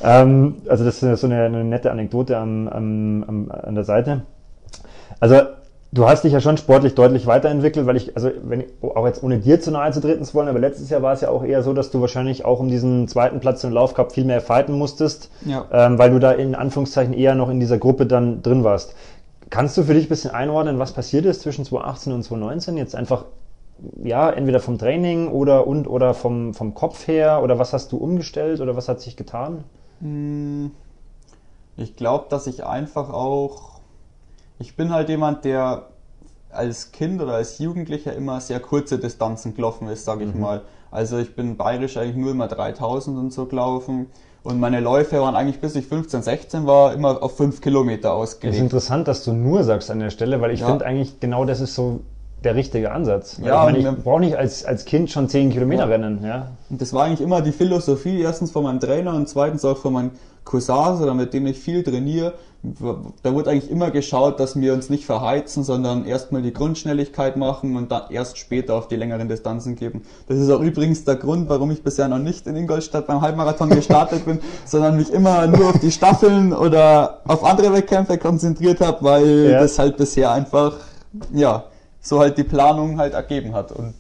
ähm, 0.04 0.54
also 0.68 0.84
das 0.84 1.02
ist 1.02 1.20
so 1.20 1.26
eine, 1.26 1.42
eine 1.42 1.64
nette 1.64 1.90
Anekdote 1.90 2.36
am, 2.36 2.68
am, 2.68 3.24
am, 3.26 3.50
an 3.50 3.74
der 3.74 3.84
Seite. 3.84 4.22
Also 5.18 5.40
Du 5.94 6.08
hast 6.08 6.24
dich 6.24 6.32
ja 6.32 6.40
schon 6.40 6.56
sportlich 6.56 6.94
deutlich 6.94 7.26
weiterentwickelt, 7.26 7.86
weil 7.86 7.96
ich, 7.98 8.16
also 8.16 8.30
wenn 8.44 8.64
auch 8.80 9.06
jetzt 9.06 9.22
ohne 9.22 9.38
dir 9.38 9.60
zu 9.60 9.70
nahe 9.70 9.92
zu 9.92 10.00
treten 10.00 10.24
zu 10.24 10.32
wollen, 10.32 10.48
aber 10.48 10.58
letztes 10.58 10.88
Jahr 10.88 11.02
war 11.02 11.12
es 11.12 11.20
ja 11.20 11.28
auch 11.28 11.44
eher 11.44 11.62
so, 11.62 11.74
dass 11.74 11.90
du 11.90 12.00
wahrscheinlich 12.00 12.46
auch 12.46 12.60
um 12.60 12.68
diesen 12.68 13.08
zweiten 13.08 13.40
Platz 13.40 13.62
im 13.62 13.72
Laufcup 13.72 14.12
viel 14.12 14.24
mehr 14.24 14.40
fighten 14.40 14.72
musstest, 14.72 15.30
ja. 15.44 15.66
ähm, 15.70 15.98
weil 15.98 16.10
du 16.10 16.18
da 16.18 16.32
in 16.32 16.54
Anführungszeichen 16.54 17.12
eher 17.12 17.34
noch 17.34 17.50
in 17.50 17.60
dieser 17.60 17.76
Gruppe 17.76 18.06
dann 18.06 18.40
drin 18.40 18.64
warst. 18.64 18.94
Kannst 19.50 19.76
du 19.76 19.82
für 19.82 19.92
dich 19.92 20.06
ein 20.06 20.08
bisschen 20.08 20.30
einordnen, 20.30 20.78
was 20.78 20.92
passiert 20.92 21.26
ist 21.26 21.42
zwischen 21.42 21.66
2018 21.66 22.14
und 22.14 22.22
2019? 22.22 22.78
Jetzt 22.78 22.94
einfach, 22.94 23.26
ja, 24.02 24.30
entweder 24.30 24.60
vom 24.60 24.78
Training 24.78 25.28
oder 25.28 25.66
und 25.66 25.86
oder 25.86 26.14
vom, 26.14 26.54
vom 26.54 26.72
Kopf 26.72 27.06
her 27.06 27.42
oder 27.42 27.58
was 27.58 27.74
hast 27.74 27.92
du 27.92 27.98
umgestellt 27.98 28.62
oder 28.62 28.76
was 28.76 28.88
hat 28.88 29.02
sich 29.02 29.14
getan? 29.14 29.64
Hm, 30.00 30.70
ich 31.76 31.96
glaube, 31.96 32.26
dass 32.30 32.46
ich 32.46 32.64
einfach 32.64 33.12
auch 33.12 33.71
ich 34.62 34.76
bin 34.76 34.92
halt 34.92 35.08
jemand, 35.08 35.44
der 35.44 35.88
als 36.50 36.92
Kind 36.92 37.20
oder 37.20 37.32
als 37.32 37.58
Jugendlicher 37.58 38.14
immer 38.14 38.40
sehr 38.40 38.60
kurze 38.60 38.98
Distanzen 38.98 39.54
gelaufen 39.54 39.88
ist, 39.88 40.04
sage 40.04 40.24
ich 40.24 40.34
mhm. 40.34 40.40
mal. 40.40 40.60
Also 40.92 41.18
ich 41.18 41.34
bin 41.34 41.56
bayerisch 41.56 41.96
eigentlich 41.96 42.16
nur 42.16 42.30
immer 42.30 42.46
3000 42.46 43.18
und 43.18 43.32
so 43.32 43.46
gelaufen. 43.46 44.06
Und 44.44 44.60
meine 44.60 44.80
Läufe 44.80 45.20
waren 45.20 45.34
eigentlich 45.34 45.60
bis 45.60 45.74
ich 45.74 45.86
15, 45.86 46.22
16 46.22 46.66
war 46.66 46.94
immer 46.94 47.22
auf 47.22 47.36
5 47.36 47.60
Kilometer 47.60 48.12
ausgelegt. 48.12 48.54
Es 48.54 48.58
ist 48.58 48.62
interessant, 48.62 49.08
dass 49.08 49.24
du 49.24 49.32
nur 49.32 49.64
sagst 49.64 49.90
an 49.90 49.98
der 49.98 50.10
Stelle, 50.10 50.40
weil 50.40 50.52
ich 50.52 50.60
ja. 50.60 50.68
finde 50.68 50.84
eigentlich 50.84 51.18
genau 51.18 51.44
das 51.44 51.60
ist 51.60 51.74
so 51.74 52.00
der 52.44 52.54
richtige 52.54 52.92
Ansatz. 52.92 53.40
Ja, 53.42 53.68
ich, 53.68 53.72
meine, 53.72 53.96
ich 53.96 54.04
brauche 54.04 54.20
nicht 54.20 54.36
als, 54.36 54.64
als 54.64 54.84
Kind 54.84 55.10
schon 55.10 55.28
10 55.28 55.50
Kilometer 55.50 55.84
ja. 55.84 55.88
rennen. 55.88 56.24
Ja. 56.24 56.52
Und 56.70 56.80
das 56.80 56.92
war 56.92 57.04
eigentlich 57.04 57.20
immer 57.20 57.40
die 57.40 57.52
Philosophie, 57.52 58.20
erstens 58.20 58.52
von 58.52 58.62
meinem 58.64 58.80
Trainer 58.80 59.14
und 59.14 59.28
zweitens 59.28 59.64
auch 59.64 59.78
von 59.78 59.92
meinem 59.92 60.10
Cousins 60.44 61.00
oder 61.00 61.14
mit 61.14 61.32
dem 61.34 61.46
ich 61.46 61.58
viel 61.58 61.82
trainiere. 61.82 62.34
Da 62.64 63.34
wurde 63.34 63.50
eigentlich 63.50 63.70
immer 63.72 63.90
geschaut, 63.90 64.38
dass 64.38 64.54
wir 64.54 64.72
uns 64.72 64.88
nicht 64.88 65.04
verheizen, 65.04 65.64
sondern 65.64 66.04
erstmal 66.04 66.42
die 66.42 66.52
Grundschnelligkeit 66.52 67.36
machen 67.36 67.74
und 67.74 67.90
dann 67.90 68.04
erst 68.10 68.38
später 68.38 68.74
auf 68.74 68.86
die 68.86 68.94
längeren 68.94 69.28
Distanzen 69.28 69.74
geben. 69.74 70.02
Das 70.28 70.38
ist 70.38 70.48
auch 70.48 70.60
übrigens 70.60 71.04
der 71.04 71.16
Grund, 71.16 71.48
warum 71.48 71.72
ich 71.72 71.82
bisher 71.82 72.06
noch 72.06 72.20
nicht 72.20 72.46
in 72.46 72.54
Ingolstadt 72.54 73.08
beim 73.08 73.20
Halbmarathon 73.20 73.68
gestartet 73.70 74.26
bin, 74.26 74.38
sondern 74.64 74.96
mich 74.96 75.12
immer 75.12 75.48
nur 75.48 75.70
auf 75.70 75.80
die 75.80 75.90
Staffeln 75.90 76.52
oder 76.52 77.22
auf 77.26 77.42
andere 77.42 77.72
Wettkämpfe 77.72 78.16
konzentriert 78.16 78.80
habe, 78.80 78.98
weil 79.02 79.50
ja. 79.50 79.60
das 79.60 79.80
halt 79.80 79.96
bisher 79.96 80.30
einfach, 80.30 80.76
ja, 81.32 81.64
so 82.00 82.20
halt 82.20 82.38
die 82.38 82.44
Planung 82.44 82.96
halt 82.96 83.14
ergeben 83.14 83.54
hat. 83.54 83.72
Und 83.72 83.94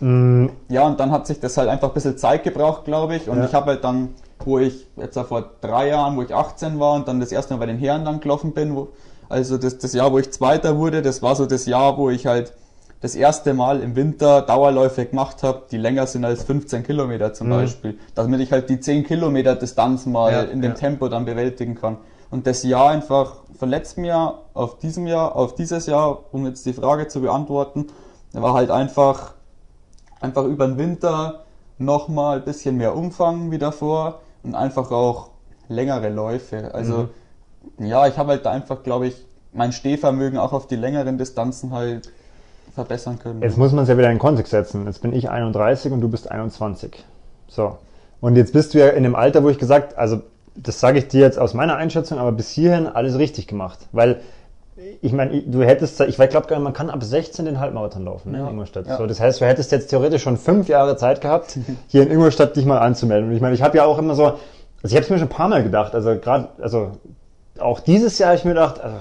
mm. 0.00 0.48
ja, 0.68 0.88
und 0.88 0.98
dann 0.98 1.12
hat 1.12 1.28
sich 1.28 1.38
das 1.38 1.56
halt 1.56 1.68
einfach 1.68 1.88
ein 1.88 1.94
bisschen 1.94 2.18
Zeit 2.18 2.42
gebraucht, 2.42 2.84
glaube 2.84 3.14
ich. 3.14 3.28
Und 3.28 3.38
ja. 3.38 3.44
ich 3.44 3.54
habe 3.54 3.66
halt 3.66 3.84
dann, 3.84 4.14
wo 4.44 4.58
ich 4.58 4.86
jetzt 4.96 5.18
vor 5.18 5.50
drei 5.60 5.88
Jahren, 5.88 6.16
wo 6.16 6.22
ich 6.22 6.34
18 6.34 6.78
war 6.78 6.94
und 6.94 7.08
dann 7.08 7.20
das 7.20 7.32
erste 7.32 7.54
Mal 7.54 7.60
bei 7.60 7.66
den 7.66 7.78
Herren 7.78 8.04
dann 8.04 8.20
gelaufen 8.20 8.52
bin, 8.52 8.74
wo, 8.74 8.88
also 9.28 9.58
das, 9.58 9.78
das 9.78 9.92
Jahr, 9.92 10.12
wo 10.12 10.18
ich 10.18 10.30
Zweiter 10.32 10.76
wurde, 10.78 11.02
das 11.02 11.22
war 11.22 11.36
so 11.36 11.46
das 11.46 11.66
Jahr, 11.66 11.96
wo 11.98 12.10
ich 12.10 12.26
halt 12.26 12.52
das 13.00 13.14
erste 13.14 13.54
Mal 13.54 13.80
im 13.80 13.96
Winter 13.96 14.42
Dauerläufe 14.42 15.06
gemacht 15.06 15.42
habe, 15.42 15.62
die 15.70 15.78
länger 15.78 16.06
sind 16.06 16.24
als 16.24 16.44
15 16.44 16.82
Kilometer 16.82 17.32
zum 17.32 17.46
mhm. 17.46 17.52
Beispiel. 17.52 17.98
Damit 18.14 18.40
ich 18.40 18.52
halt 18.52 18.68
die 18.68 18.78
10 18.78 19.04
Kilometer 19.04 19.56
Distanz 19.56 20.04
mal 20.06 20.32
ja, 20.32 20.42
in 20.42 20.60
dem 20.60 20.72
ja. 20.72 20.76
Tempo 20.76 21.08
dann 21.08 21.24
bewältigen 21.24 21.74
kann. 21.74 21.96
Und 22.30 22.46
das 22.46 22.62
Jahr 22.62 22.90
einfach 22.90 23.36
von 23.58 23.68
letztem 23.70 24.04
Jahr 24.04 24.42
auf 24.54 24.78
diesem 24.78 25.06
Jahr, 25.06 25.34
auf 25.34 25.54
dieses 25.54 25.86
Jahr, 25.86 26.24
um 26.32 26.46
jetzt 26.46 26.66
die 26.66 26.72
Frage 26.72 27.08
zu 27.08 27.22
beantworten, 27.22 27.86
war 28.32 28.54
halt 28.54 28.70
einfach, 28.70 29.34
einfach 30.20 30.44
über 30.44 30.66
den 30.66 30.78
Winter 30.78 31.44
nochmal 31.78 32.38
ein 32.38 32.44
bisschen 32.44 32.76
mehr 32.76 32.94
Umfang 32.94 33.50
wie 33.50 33.58
davor 33.58 34.20
und 34.42 34.54
einfach 34.54 34.90
auch 34.90 35.30
längere 35.68 36.08
Läufe. 36.08 36.74
Also, 36.74 37.08
mhm. 37.76 37.86
ja, 37.86 38.06
ich 38.06 38.18
habe 38.18 38.30
halt 38.30 38.46
da 38.46 38.50
einfach, 38.50 38.82
glaube 38.82 39.06
ich, 39.08 39.26
mein 39.52 39.72
Stehvermögen 39.72 40.38
auch 40.38 40.52
auf 40.52 40.66
die 40.66 40.76
längeren 40.76 41.18
Distanzen 41.18 41.72
halt 41.72 42.10
verbessern 42.74 43.18
können. 43.18 43.42
Jetzt 43.42 43.58
muss 43.58 43.72
man 43.72 43.82
es 43.82 43.88
ja 43.88 43.98
wieder 43.98 44.10
in 44.10 44.18
Kontext 44.18 44.50
setzen. 44.50 44.86
Jetzt 44.86 45.02
bin 45.02 45.12
ich 45.12 45.28
31 45.28 45.92
und 45.92 46.00
du 46.00 46.08
bist 46.08 46.30
21. 46.30 47.04
So. 47.48 47.78
Und 48.20 48.36
jetzt 48.36 48.52
bist 48.52 48.74
du 48.74 48.78
ja 48.78 48.88
in 48.88 49.02
dem 49.02 49.16
Alter, 49.16 49.42
wo 49.42 49.48
ich 49.48 49.58
gesagt, 49.58 49.98
also 49.98 50.22
das 50.54 50.80
sage 50.80 50.98
ich 50.98 51.08
dir 51.08 51.20
jetzt 51.20 51.38
aus 51.38 51.54
meiner 51.54 51.76
Einschätzung, 51.76 52.18
aber 52.18 52.32
bis 52.32 52.50
hierhin 52.50 52.86
alles 52.86 53.18
richtig 53.18 53.46
gemacht. 53.46 53.88
Weil, 53.92 54.20
ich 55.02 55.12
meine, 55.12 55.42
du 55.42 55.62
hättest, 55.62 56.00
ich 56.00 56.16
glaube, 56.16 56.58
man 56.58 56.72
kann 56.72 56.90
ab 56.90 57.02
16 57.02 57.44
den 57.44 57.60
Halbmarathon 57.60 58.04
laufen 58.04 58.32
ne, 58.32 58.38
ja. 58.38 58.44
in 58.44 58.52
Ingolstadt. 58.52 58.86
Ja. 58.86 58.96
So, 58.96 59.06
das 59.06 59.20
heißt, 59.20 59.40
du 59.40 59.46
hättest 59.46 59.72
jetzt 59.72 59.88
theoretisch 59.88 60.22
schon 60.22 60.36
fünf 60.36 60.68
Jahre 60.68 60.96
Zeit 60.96 61.20
gehabt, 61.20 61.58
hier 61.88 62.02
in 62.02 62.10
Ingolstadt 62.10 62.56
dich 62.56 62.66
mal 62.66 62.78
anzumelden. 62.78 63.30
Und 63.30 63.36
ich 63.36 63.42
meine, 63.42 63.54
ich 63.54 63.62
habe 63.62 63.76
ja 63.76 63.84
auch 63.84 63.98
immer 63.98 64.14
so, 64.14 64.24
also 64.24 64.38
ich 64.84 64.94
habe 64.94 65.04
es 65.04 65.10
mir 65.10 65.18
schon 65.18 65.28
ein 65.28 65.30
paar 65.30 65.48
Mal 65.48 65.62
gedacht, 65.62 65.94
also 65.94 66.16
gerade, 66.16 66.48
also 66.60 66.92
auch 67.58 67.80
dieses 67.80 68.18
Jahr 68.18 68.30
habe 68.30 68.38
ich 68.38 68.44
mir 68.44 68.52
gedacht, 68.52 68.80
also, 68.80 68.96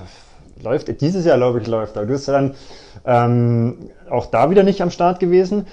läuft, 0.62 1.02
dieses 1.02 1.26
Jahr 1.26 1.38
glaube 1.38 1.62
ich 1.62 1.68
läuft, 1.68 1.98
aber 1.98 2.06
du 2.06 2.14
bist 2.14 2.28
ja 2.28 2.34
dann 2.34 2.56
ähm, 3.06 3.90
auch 4.10 4.26
da 4.26 4.50
wieder 4.50 4.64
nicht 4.64 4.82
am 4.82 4.92
Start 4.92 5.20
gewesen. 5.20 5.68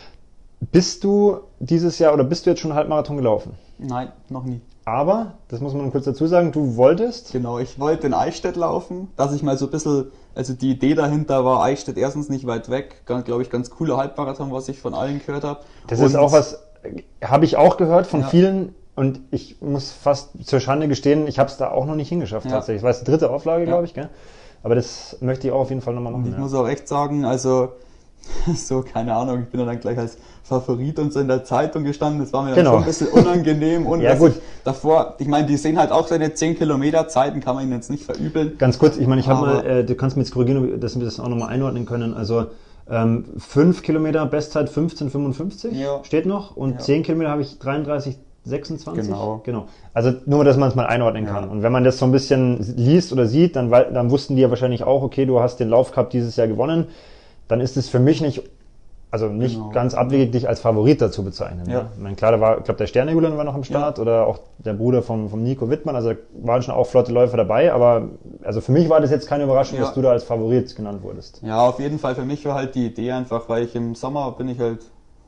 Bist 0.72 1.04
du 1.04 1.40
dieses 1.58 1.98
Jahr 1.98 2.14
oder 2.14 2.24
bist 2.24 2.46
du 2.46 2.50
jetzt 2.50 2.60
schon 2.60 2.74
Halbmarathon 2.74 3.16
gelaufen? 3.16 3.54
Nein, 3.78 4.08
noch 4.28 4.44
nie. 4.44 4.60
Aber, 4.86 5.32
das 5.48 5.60
muss 5.60 5.74
man 5.74 5.90
kurz 5.90 6.04
dazu 6.04 6.28
sagen, 6.28 6.52
du 6.52 6.76
wolltest? 6.76 7.32
Genau, 7.32 7.58
ich 7.58 7.80
wollte 7.80 8.06
in 8.06 8.14
Eichstätt 8.14 8.54
laufen, 8.54 9.08
dass 9.16 9.34
ich 9.34 9.42
mal 9.42 9.58
so 9.58 9.66
ein 9.66 9.72
bisschen, 9.72 10.12
also 10.36 10.54
die 10.54 10.70
Idee 10.70 10.94
dahinter 10.94 11.44
war, 11.44 11.64
Eichstätt 11.64 11.98
erstens 11.98 12.28
nicht 12.28 12.46
weit 12.46 12.70
weg, 12.70 13.02
glaube 13.04 13.42
ich, 13.42 13.50
ganz 13.50 13.70
cooler 13.70 13.96
Halbmarathon, 13.96 14.52
was 14.52 14.68
ich 14.68 14.78
von 14.78 14.94
allen 14.94 15.20
gehört 15.26 15.42
habe. 15.42 15.60
Das 15.88 15.98
und 15.98 16.06
ist 16.06 16.14
auch 16.14 16.30
was, 16.30 16.62
habe 17.20 17.44
ich 17.44 17.56
auch 17.56 17.78
gehört 17.78 18.06
von 18.06 18.20
ja. 18.20 18.28
vielen 18.28 18.76
und 18.94 19.18
ich 19.32 19.60
muss 19.60 19.90
fast 19.90 20.46
zur 20.46 20.60
Schande 20.60 20.86
gestehen, 20.86 21.26
ich 21.26 21.40
habe 21.40 21.50
es 21.50 21.56
da 21.56 21.72
auch 21.72 21.84
noch 21.84 21.96
nicht 21.96 22.08
hingeschafft 22.08 22.46
ja. 22.46 22.52
tatsächlich. 22.52 22.82
Das 22.82 22.98
war 22.98 23.04
die 23.04 23.10
dritte 23.10 23.30
Auflage, 23.30 23.64
ja. 23.64 23.70
glaube 23.70 23.86
ich, 23.86 23.94
gell? 23.94 24.08
Aber 24.62 24.76
das 24.76 25.16
möchte 25.20 25.48
ich 25.48 25.52
auch 25.52 25.62
auf 25.62 25.70
jeden 25.70 25.82
Fall 25.82 25.94
nochmal 25.94 26.12
machen. 26.12 26.26
Und 26.26 26.30
ich 26.30 26.38
muss 26.38 26.54
auch 26.54 26.68
echt 26.68 26.86
sagen, 26.86 27.24
also 27.24 27.72
so, 28.54 28.82
keine 28.82 29.16
Ahnung, 29.16 29.42
ich 29.42 29.48
bin 29.48 29.66
dann 29.66 29.80
gleich 29.80 29.98
als 29.98 30.16
Favorit 30.46 30.98
und 31.00 31.12
so 31.12 31.18
in 31.18 31.26
der 31.26 31.42
Zeitung 31.42 31.82
gestanden. 31.82 32.20
Das 32.20 32.32
war 32.32 32.44
mir 32.44 32.54
genau. 32.54 32.72
dann 32.72 32.72
schon 32.72 32.82
ein 32.82 32.86
bisschen 32.86 33.08
unangenehm. 33.08 33.86
Und 33.86 34.00
ja, 34.00 34.14
gut. 34.14 34.34
davor, 34.62 35.16
ich 35.18 35.26
meine, 35.26 35.46
die 35.46 35.56
sehen 35.56 35.76
halt 35.76 35.90
auch 35.90 36.06
seine 36.06 36.34
10 36.34 36.56
Kilometer 36.56 37.08
Zeiten, 37.08 37.40
kann 37.40 37.56
man 37.56 37.64
ihnen 37.64 37.72
jetzt 37.72 37.90
nicht 37.90 38.04
verübeln. 38.04 38.56
Ganz 38.56 38.78
kurz, 38.78 38.96
ich 38.96 39.08
meine, 39.08 39.20
ich 39.20 39.28
habe 39.28 39.40
mal, 39.40 39.66
äh, 39.66 39.84
du 39.84 39.96
kannst 39.96 40.16
mir 40.16 40.22
jetzt 40.22 40.32
korrigieren, 40.32 40.78
dass 40.78 40.96
wir 40.96 41.04
das 41.04 41.18
auch 41.18 41.28
nochmal 41.28 41.48
einordnen 41.48 41.84
können. 41.84 42.14
Also, 42.14 42.46
ähm, 42.88 43.24
5 43.38 43.82
Kilometer 43.82 44.24
Bestzeit 44.26 44.70
15,55 44.70 45.72
ja. 45.72 46.00
steht 46.04 46.26
noch 46.26 46.56
und 46.56 46.74
ja. 46.74 46.78
10 46.78 47.02
Kilometer 47.02 47.30
habe 47.30 47.42
ich 47.42 47.58
33, 47.58 48.16
26? 48.44 49.04
Genau. 49.04 49.42
genau. 49.44 49.66
Also 49.92 50.12
nur, 50.26 50.44
dass 50.44 50.56
man 50.56 50.68
es 50.68 50.76
mal 50.76 50.86
einordnen 50.86 51.26
kann. 51.26 51.44
Ja. 51.46 51.50
Und 51.50 51.64
wenn 51.64 51.72
man 51.72 51.82
das 51.82 51.98
so 51.98 52.04
ein 52.04 52.12
bisschen 52.12 52.58
liest 52.76 53.12
oder 53.12 53.26
sieht, 53.26 53.56
dann, 53.56 53.70
dann 53.70 54.10
wussten 54.12 54.36
die 54.36 54.42
ja 54.42 54.50
wahrscheinlich 54.50 54.84
auch, 54.84 55.02
okay, 55.02 55.26
du 55.26 55.40
hast 55.40 55.58
den 55.58 55.68
Laufcup 55.68 56.10
dieses 56.10 56.36
Jahr 56.36 56.46
gewonnen 56.46 56.86
dann 57.48 57.60
ist 57.60 57.76
es 57.76 57.88
für 57.88 57.98
mich 57.98 58.20
nicht, 58.20 58.42
also 59.22 59.32
nicht 59.32 59.56
genau. 59.56 59.70
ganz 59.70 59.94
abwegig, 59.94 60.32
dich 60.32 60.48
als 60.48 60.60
Favorit 60.60 61.00
dazu 61.00 61.24
bezeichnen. 61.24 61.68
Ja. 61.68 61.82
Ne? 61.82 61.90
Ich 61.94 62.02
meine, 62.02 62.16
klar, 62.16 62.32
da 62.32 62.40
war, 62.40 62.58
ich 62.58 62.64
glaube, 62.64 62.78
der 62.78 62.86
Sternejulian 62.86 63.36
war 63.36 63.44
noch 63.44 63.54
am 63.54 63.64
Start 63.64 63.96
ja. 63.96 64.02
oder 64.02 64.26
auch 64.26 64.38
der 64.58 64.74
Bruder 64.74 65.02
vom, 65.02 65.30
vom 65.30 65.42
Nico 65.42 65.70
Wittmann, 65.70 65.96
also 65.96 66.12
da 66.12 66.18
waren 66.42 66.62
schon 66.62 66.74
auch 66.74 66.86
flotte 66.86 67.12
Läufer 67.12 67.36
dabei, 67.36 67.72
aber 67.72 68.08
also 68.42 68.60
für 68.60 68.72
mich 68.72 68.88
war 68.88 69.00
das 69.00 69.10
jetzt 69.10 69.26
keine 69.26 69.44
Überraschung, 69.44 69.78
ja. 69.78 69.84
dass 69.84 69.94
du 69.94 70.02
da 70.02 70.10
als 70.10 70.24
Favorit 70.24 70.74
genannt 70.76 71.02
wurdest. 71.02 71.40
Ja, 71.42 71.66
auf 71.66 71.80
jeden 71.80 71.98
Fall. 71.98 72.14
Für 72.14 72.24
mich 72.24 72.44
war 72.44 72.54
halt 72.54 72.74
die 72.74 72.86
Idee 72.86 73.12
einfach, 73.12 73.48
weil 73.48 73.64
ich 73.64 73.74
im 73.74 73.94
Sommer 73.94 74.30
bin 74.32 74.48
ich 74.48 74.60
halt, 74.60 74.80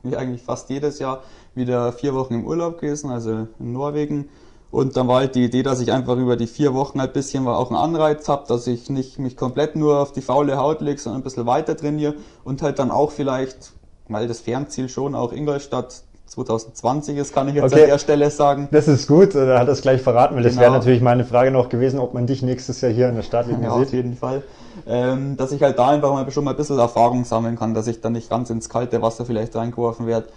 wie 0.03 0.15
eigentlich 0.15 0.43
fast 0.43 0.69
jedes 0.69 0.99
Jahr, 0.99 1.21
wieder 1.55 1.91
vier 1.91 2.13
Wochen 2.13 2.35
im 2.35 2.45
Urlaub 2.45 2.79
gewesen, 2.79 3.09
also 3.09 3.47
in 3.59 3.73
Norwegen 3.73 4.29
und 4.71 4.95
dann 4.95 5.07
war 5.07 5.21
halt 5.21 5.35
die 5.35 5.45
Idee, 5.45 5.63
dass 5.63 5.79
ich 5.79 5.91
einfach 5.91 6.17
über 6.17 6.35
die 6.35 6.45
vier 6.45 6.73
Wochen 6.73 6.99
halt 7.01 7.13
bisschen 7.13 7.47
auch 7.47 7.71
einen 7.71 7.79
Anreiz 7.79 8.29
habe, 8.29 8.45
dass 8.47 8.67
ich 8.67 8.89
nicht 8.89 9.17
mich 9.17 9.35
komplett 9.35 9.75
nur 9.75 9.99
auf 9.99 10.11
die 10.11 10.21
faule 10.21 10.57
Haut 10.57 10.81
lege, 10.81 10.99
sondern 10.99 11.21
ein 11.21 11.23
bisschen 11.23 11.47
weiter 11.47 11.75
trainiere 11.75 12.15
und 12.43 12.61
halt 12.61 12.77
dann 12.77 12.91
auch 12.91 13.11
vielleicht, 13.11 13.71
weil 14.09 14.27
das 14.27 14.41
Fernziel 14.41 14.89
schon 14.89 15.15
auch 15.15 15.31
Ingolstadt 15.31 16.03
2020 16.29 17.17
ist, 17.17 17.33
kann 17.33 17.47
ich 17.47 17.55
jetzt 17.55 17.73
okay. 17.73 17.83
an 17.83 17.89
der 17.89 17.97
Stelle 17.97 18.29
sagen. 18.29 18.67
Das 18.71 18.87
ist 18.87 19.07
gut, 19.07 19.33
da 19.33 19.59
hat 19.59 19.67
es 19.67 19.81
gleich 19.81 20.01
verraten, 20.01 20.35
weil 20.35 20.43
genau. 20.43 20.53
das 20.53 20.61
wäre 20.61 20.71
natürlich 20.71 21.01
meine 21.01 21.25
Frage 21.25 21.51
noch 21.51 21.69
gewesen, 21.69 21.99
ob 21.99 22.13
man 22.13 22.27
dich 22.27 22.43
nächstes 22.43 22.81
Jahr 22.81 22.91
hier 22.91 23.09
in 23.09 23.15
der 23.15 23.23
Startlinie 23.23 23.63
ja, 23.63 23.77
sieht. 23.77 23.87
Auf 23.87 23.93
jeden 23.93 24.15
Fall. 24.15 24.43
Ähm, 24.87 25.37
dass 25.37 25.51
ich 25.51 25.61
halt 25.63 25.79
da 25.79 25.89
einfach 25.89 26.11
mal 26.11 26.29
schon 26.31 26.43
mal 26.43 26.51
ein 26.51 26.57
bisschen 26.57 26.77
Erfahrung 26.77 27.25
sammeln 27.25 27.57
kann, 27.57 27.73
dass 27.73 27.87
ich 27.87 28.01
dann 28.01 28.13
nicht 28.13 28.29
ganz 28.29 28.49
ins 28.49 28.69
kalte 28.69 29.01
Wasser 29.01 29.25
vielleicht 29.25 29.55
reingeworfen 29.55 30.05
werde. 30.05 30.27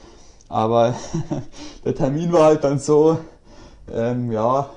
Aber 0.48 0.94
der 1.84 1.94
Termin 1.94 2.32
war 2.32 2.44
halt 2.44 2.64
dann 2.64 2.78
so, 2.78 3.18
ähm, 3.92 4.32
ja, 4.32 4.68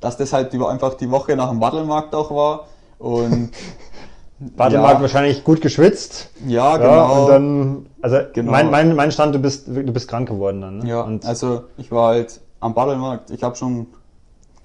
dass 0.00 0.16
das 0.16 0.32
halt 0.32 0.54
einfach 0.54 0.94
die 0.94 1.10
Woche 1.10 1.36
nach 1.36 1.50
dem 1.50 1.60
Waddelmarkt 1.60 2.14
auch 2.14 2.30
war. 2.30 2.66
Und 2.98 3.50
Waddelmarkt 4.38 4.96
ja. 4.96 5.02
wahrscheinlich 5.02 5.44
gut 5.44 5.60
geschwitzt. 5.60 6.30
Ja, 6.46 6.76
genau. 6.76 6.90
Ja, 6.90 7.04
und 7.04 7.28
dann, 7.28 7.86
also 8.02 8.18
genau. 8.32 8.50
mein, 8.52 8.70
mein, 8.70 8.94
mein 8.94 9.10
Stand, 9.10 9.34
du 9.34 9.38
bist, 9.38 9.66
du 9.66 9.92
bist 9.92 10.08
krank 10.08 10.28
geworden 10.28 10.60
dann. 10.60 10.78
Ne? 10.78 10.88
Ja, 10.88 11.00
und 11.02 11.24
also 11.24 11.64
ich 11.78 11.90
war 11.90 12.08
halt 12.08 12.40
am 12.60 12.76
Waddelmarkt. 12.76 13.30
Ich 13.30 13.42
habe 13.42 13.56
schon 13.56 13.86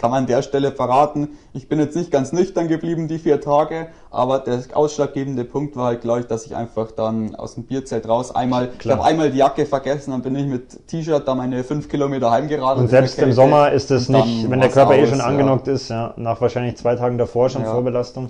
kann 0.01 0.09
man 0.09 0.23
an 0.23 0.27
der 0.27 0.41
Stelle 0.41 0.71
verraten. 0.71 1.29
Ich 1.53 1.69
bin 1.69 1.79
jetzt 1.79 1.95
nicht 1.95 2.09
ganz 2.09 2.33
nüchtern 2.33 2.67
geblieben, 2.67 3.07
die 3.07 3.19
vier 3.19 3.39
Tage, 3.39 3.89
aber 4.09 4.39
der 4.39 4.59
ausschlaggebende 4.73 5.45
Punkt 5.45 5.75
war 5.75 5.85
halt, 5.85 6.01
glaube 6.01 6.21
ich, 6.21 6.25
dass 6.25 6.47
ich 6.47 6.55
einfach 6.55 6.91
dann 6.91 7.35
aus 7.35 7.53
dem 7.53 7.65
Bierzelt 7.65 8.09
raus 8.09 8.33
einmal, 8.33 8.69
Klar. 8.69 8.95
ich 8.95 8.99
habe 8.99 9.07
einmal 9.07 9.29
die 9.29 9.37
Jacke 9.37 9.67
vergessen, 9.67 10.09
dann 10.09 10.23
bin 10.23 10.35
ich 10.35 10.47
mit 10.47 10.87
T-Shirt 10.87 11.27
da 11.27 11.35
meine 11.35 11.63
fünf 11.63 11.87
Kilometer 11.87 12.31
heimgeradelt. 12.31 12.85
Und 12.85 12.89
selbst 12.89 13.19
im 13.19 13.31
Sommer 13.31 13.71
ist 13.71 13.91
es 13.91 14.09
nicht, 14.09 14.49
wenn 14.49 14.59
der 14.59 14.69
Körper 14.69 14.95
eh 14.95 15.03
aus, 15.03 15.09
eh 15.09 15.11
schon 15.11 15.21
angenockt 15.21 15.67
ja. 15.67 15.73
ist, 15.73 15.89
ja, 15.89 16.13
nach 16.17 16.41
wahrscheinlich 16.41 16.77
zwei 16.77 16.95
Tagen 16.95 17.19
davor 17.19 17.49
schon. 17.49 17.63
Vorbelastung. 17.63 18.29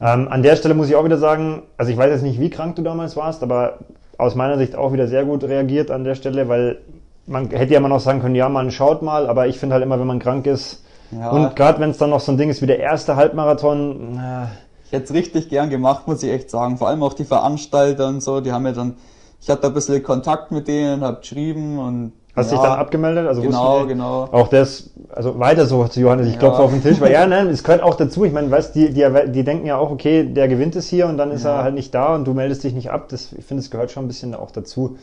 Ähm, 0.00 0.28
an 0.28 0.42
der 0.42 0.56
Stelle 0.56 0.74
muss 0.74 0.88
ich 0.88 0.96
auch 0.96 1.04
wieder 1.04 1.18
sagen, 1.18 1.62
also 1.76 1.90
ich 1.90 1.96
weiß 1.96 2.10
jetzt 2.10 2.22
nicht, 2.22 2.40
wie 2.40 2.50
krank 2.50 2.76
du 2.76 2.82
damals 2.82 3.16
warst, 3.16 3.42
aber 3.42 3.78
aus 4.18 4.34
meiner 4.34 4.58
Sicht 4.58 4.76
auch 4.76 4.92
wieder 4.92 5.08
sehr 5.08 5.24
gut 5.24 5.44
reagiert 5.44 5.90
an 5.90 6.04
der 6.04 6.14
Stelle, 6.14 6.48
weil 6.48 6.78
man 7.26 7.50
hätte 7.50 7.72
ja 7.72 7.78
immer 7.78 7.88
noch 7.88 8.00
sagen 8.00 8.20
können, 8.20 8.34
ja, 8.34 8.48
man 8.48 8.70
schaut 8.70 9.02
mal, 9.02 9.26
aber 9.28 9.46
ich 9.46 9.58
finde 9.58 9.74
halt 9.74 9.84
immer, 9.84 9.98
wenn 9.98 10.06
man 10.06 10.18
krank 10.18 10.46
ist, 10.46 10.84
ja. 11.18 11.30
Und 11.30 11.56
gerade 11.56 11.80
wenn 11.80 11.90
es 11.90 11.98
dann 11.98 12.10
noch 12.10 12.20
so 12.20 12.32
ein 12.32 12.38
Ding 12.38 12.50
ist 12.50 12.62
wie 12.62 12.66
der 12.66 12.80
erste 12.80 13.16
Halbmarathon. 13.16 14.18
Äh, 14.18 14.46
ich 14.86 14.92
hätte 14.92 15.04
es 15.04 15.14
richtig 15.14 15.48
gern 15.48 15.70
gemacht, 15.70 16.06
muss 16.06 16.22
ich 16.22 16.30
echt 16.30 16.50
sagen. 16.50 16.78
Vor 16.78 16.88
allem 16.88 17.02
auch 17.02 17.14
die 17.14 17.24
Veranstalter 17.24 18.08
und 18.08 18.22
so, 18.22 18.40
die 18.40 18.52
haben 18.52 18.66
ja 18.66 18.72
dann, 18.72 18.96
ich 19.40 19.50
hatte 19.50 19.66
ein 19.66 19.74
bisschen 19.74 20.02
Kontakt 20.02 20.50
mit 20.50 20.68
denen, 20.68 21.02
habe 21.02 21.20
geschrieben 21.20 21.78
und 21.78 22.12
Hast 22.36 22.50
ja, 22.50 22.56
dich 22.56 22.66
dann 22.66 22.78
abgemeldet? 22.78 23.28
Also 23.28 23.42
genau, 23.42 23.86
genau. 23.86 24.28
Auch 24.32 24.48
das, 24.48 24.90
also 25.12 25.38
weiter 25.38 25.66
so 25.66 25.86
zu 25.86 26.00
Johannes, 26.00 26.26
ich 26.26 26.32
ja. 26.32 26.38
klopfe 26.40 26.62
auf 26.62 26.70
den 26.72 26.82
Tisch, 26.82 27.00
weil 27.00 27.12
ja, 27.12 27.26
nein, 27.28 27.46
es 27.48 27.62
gehört 27.62 27.82
auch 27.82 27.94
dazu. 27.94 28.24
Ich 28.24 28.32
meine, 28.32 28.50
weißt 28.50 28.74
die, 28.74 28.92
die, 28.92 29.06
die 29.28 29.44
denken 29.44 29.66
ja 29.66 29.76
auch, 29.76 29.92
okay, 29.92 30.24
der 30.24 30.48
gewinnt 30.48 30.74
es 30.74 30.88
hier 30.88 31.06
und 31.06 31.16
dann 31.16 31.30
ist 31.30 31.44
ja. 31.44 31.58
er 31.58 31.62
halt 31.62 31.74
nicht 31.74 31.94
da 31.94 32.14
und 32.14 32.26
du 32.26 32.34
meldest 32.34 32.64
dich 32.64 32.74
nicht 32.74 32.90
ab. 32.90 33.08
Das, 33.08 33.32
ich 33.32 33.44
finde, 33.44 33.62
es 33.62 33.70
gehört 33.70 33.92
schon 33.92 34.04
ein 34.04 34.08
bisschen 34.08 34.34
auch 34.34 34.50
dazu. 34.50 34.98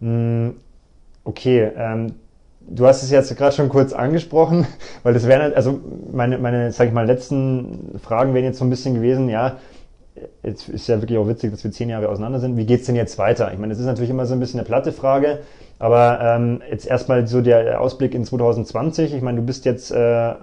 Hm, 0.00 0.54
okay, 1.24 1.72
ähm, 1.76 2.14
du 2.60 2.86
hast 2.86 3.02
es 3.02 3.10
jetzt 3.10 3.36
gerade 3.36 3.54
schon 3.54 3.68
kurz 3.68 3.92
angesprochen, 3.92 4.64
weil 5.02 5.12
das 5.12 5.26
wären, 5.26 5.54
also 5.54 5.80
meine, 6.12 6.38
meine, 6.38 6.70
sag 6.70 6.86
ich 6.86 6.94
mal, 6.94 7.04
letzten 7.04 7.98
Fragen 8.00 8.32
wären 8.32 8.44
jetzt 8.44 8.58
so 8.58 8.64
ein 8.64 8.70
bisschen 8.70 8.94
gewesen, 8.94 9.28
ja, 9.28 9.56
jetzt 10.44 10.68
ist 10.68 10.86
ja 10.86 11.00
wirklich 11.00 11.18
auch 11.18 11.26
witzig, 11.26 11.50
dass 11.50 11.64
wir 11.64 11.72
zehn 11.72 11.88
Jahre 11.88 12.08
auseinander 12.08 12.38
sind. 12.38 12.56
Wie 12.56 12.66
geht's 12.66 12.86
denn 12.86 12.94
jetzt 12.94 13.18
weiter? 13.18 13.52
Ich 13.52 13.58
meine, 13.58 13.72
das 13.72 13.80
ist 13.80 13.86
natürlich 13.86 14.10
immer 14.10 14.26
so 14.26 14.34
ein 14.34 14.40
bisschen 14.40 14.60
eine 14.60 14.66
platte 14.66 14.92
Frage, 14.92 15.40
aber 15.78 16.20
ähm, 16.20 16.62
jetzt 16.70 16.86
erstmal 16.86 17.26
so 17.26 17.40
der 17.40 17.80
Ausblick 17.80 18.14
in 18.14 18.24
2020. 18.24 19.14
Ich 19.14 19.22
meine, 19.22 19.40
du 19.40 19.46
bist 19.46 19.64
jetzt 19.64 19.90
äh, 19.90 20.34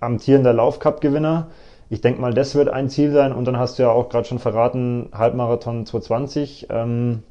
amtierender 0.00 0.52
Laufcup-Gewinner. 0.52 1.48
Ich 1.88 2.00
denke 2.00 2.20
mal, 2.20 2.32
das 2.32 2.54
wird 2.54 2.68
ein 2.68 2.88
Ziel 2.88 3.12
sein 3.12 3.32
und 3.32 3.44
dann 3.44 3.58
hast 3.58 3.78
du 3.78 3.84
ja 3.84 3.90
auch 3.90 4.08
gerade 4.08 4.26
schon 4.26 4.38
verraten, 4.38 5.08
Halbmarathon 5.12 5.86
2020. 5.86 6.68
Ähm, 6.70 7.22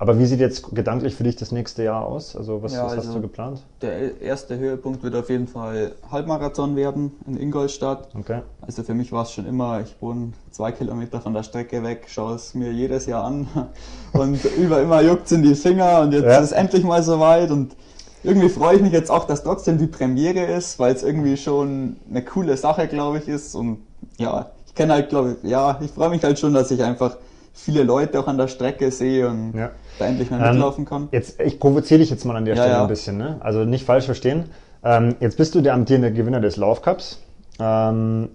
aber 0.00 0.18
wie 0.18 0.26
sieht 0.26 0.38
jetzt 0.38 0.74
gedanklich 0.74 1.16
für 1.16 1.24
dich 1.24 1.34
das 1.34 1.50
nächste 1.50 1.82
Jahr 1.82 2.06
aus? 2.06 2.36
Also 2.36 2.62
was, 2.62 2.72
ja, 2.72 2.84
was 2.84 2.92
also 2.92 3.08
hast 3.08 3.16
du 3.16 3.20
geplant? 3.20 3.62
Der 3.82 4.20
erste 4.20 4.56
Höhepunkt 4.56 5.02
wird 5.02 5.16
auf 5.16 5.28
jeden 5.28 5.48
Fall 5.48 5.92
Halbmarathon 6.10 6.76
werden 6.76 7.12
in 7.26 7.36
Ingolstadt. 7.36 8.08
Okay. 8.16 8.42
Also 8.60 8.84
für 8.84 8.94
mich 8.94 9.10
war 9.10 9.24
es 9.24 9.32
schon 9.32 9.44
immer, 9.44 9.80
ich 9.80 9.96
wohne 10.00 10.32
zwei 10.52 10.70
Kilometer 10.70 11.20
von 11.20 11.34
der 11.34 11.42
Strecke 11.42 11.82
weg, 11.82 12.06
schaue 12.08 12.36
es 12.36 12.54
mir 12.54 12.70
jedes 12.70 13.06
Jahr 13.06 13.24
an 13.24 13.48
und 14.12 14.44
über 14.56 14.80
immer 14.80 15.02
juckt 15.02 15.26
es 15.26 15.32
in 15.32 15.42
die 15.42 15.56
Finger 15.56 16.02
und 16.02 16.12
jetzt 16.12 16.24
ja. 16.24 16.38
ist 16.38 16.44
es 16.44 16.52
endlich 16.52 16.84
mal 16.84 17.02
soweit 17.02 17.50
und 17.50 17.74
irgendwie 18.22 18.48
freue 18.48 18.76
ich 18.76 18.82
mich 18.82 18.92
jetzt 18.92 19.10
auch, 19.10 19.24
dass 19.24 19.42
trotzdem 19.42 19.78
die 19.78 19.86
Premiere 19.88 20.44
ist, 20.44 20.78
weil 20.78 20.94
es 20.94 21.02
irgendwie 21.02 21.36
schon 21.36 21.96
eine 22.08 22.24
coole 22.24 22.56
Sache, 22.56 22.86
glaube 22.86 23.18
ich, 23.18 23.26
ist 23.26 23.56
und 23.56 23.78
ja, 24.16 24.50
ich 24.66 24.76
kenne 24.76 24.92
halt, 24.92 25.08
glaube 25.08 25.36
ich, 25.42 25.50
ja, 25.50 25.76
ich 25.82 25.90
freue 25.90 26.10
mich 26.10 26.22
halt 26.22 26.38
schon, 26.38 26.54
dass 26.54 26.70
ich 26.70 26.82
einfach 26.84 27.16
viele 27.58 27.82
Leute 27.82 28.20
auch 28.20 28.26
an 28.26 28.38
der 28.38 28.48
Strecke 28.48 28.90
sehe 28.90 29.28
und 29.28 29.54
ja 29.54 29.70
da 29.98 30.06
endlich 30.06 30.30
mal 30.30 30.52
mitlaufen 30.52 30.82
ähm, 30.82 30.88
kann. 30.88 31.08
Jetzt, 31.12 31.40
ich 31.40 31.58
provoziere 31.58 32.00
dich 32.00 32.10
jetzt 32.10 32.24
mal 32.24 32.36
an 32.36 32.44
der 32.44 32.54
ja, 32.54 32.62
Stelle 32.62 32.76
ja. 32.76 32.82
ein 32.82 32.88
bisschen, 32.88 33.18
ne? 33.18 33.36
Also 33.40 33.64
nicht 33.64 33.84
falsch 33.84 34.06
verstehen. 34.06 34.44
Ähm, 34.84 35.16
jetzt 35.20 35.36
bist 35.36 35.54
du 35.54 35.60
der 35.60 35.74
amtierende 35.74 36.12
Gewinner 36.12 36.40
des 36.40 36.56
Laufcups. 36.56 37.20
Ähm, 37.58 38.30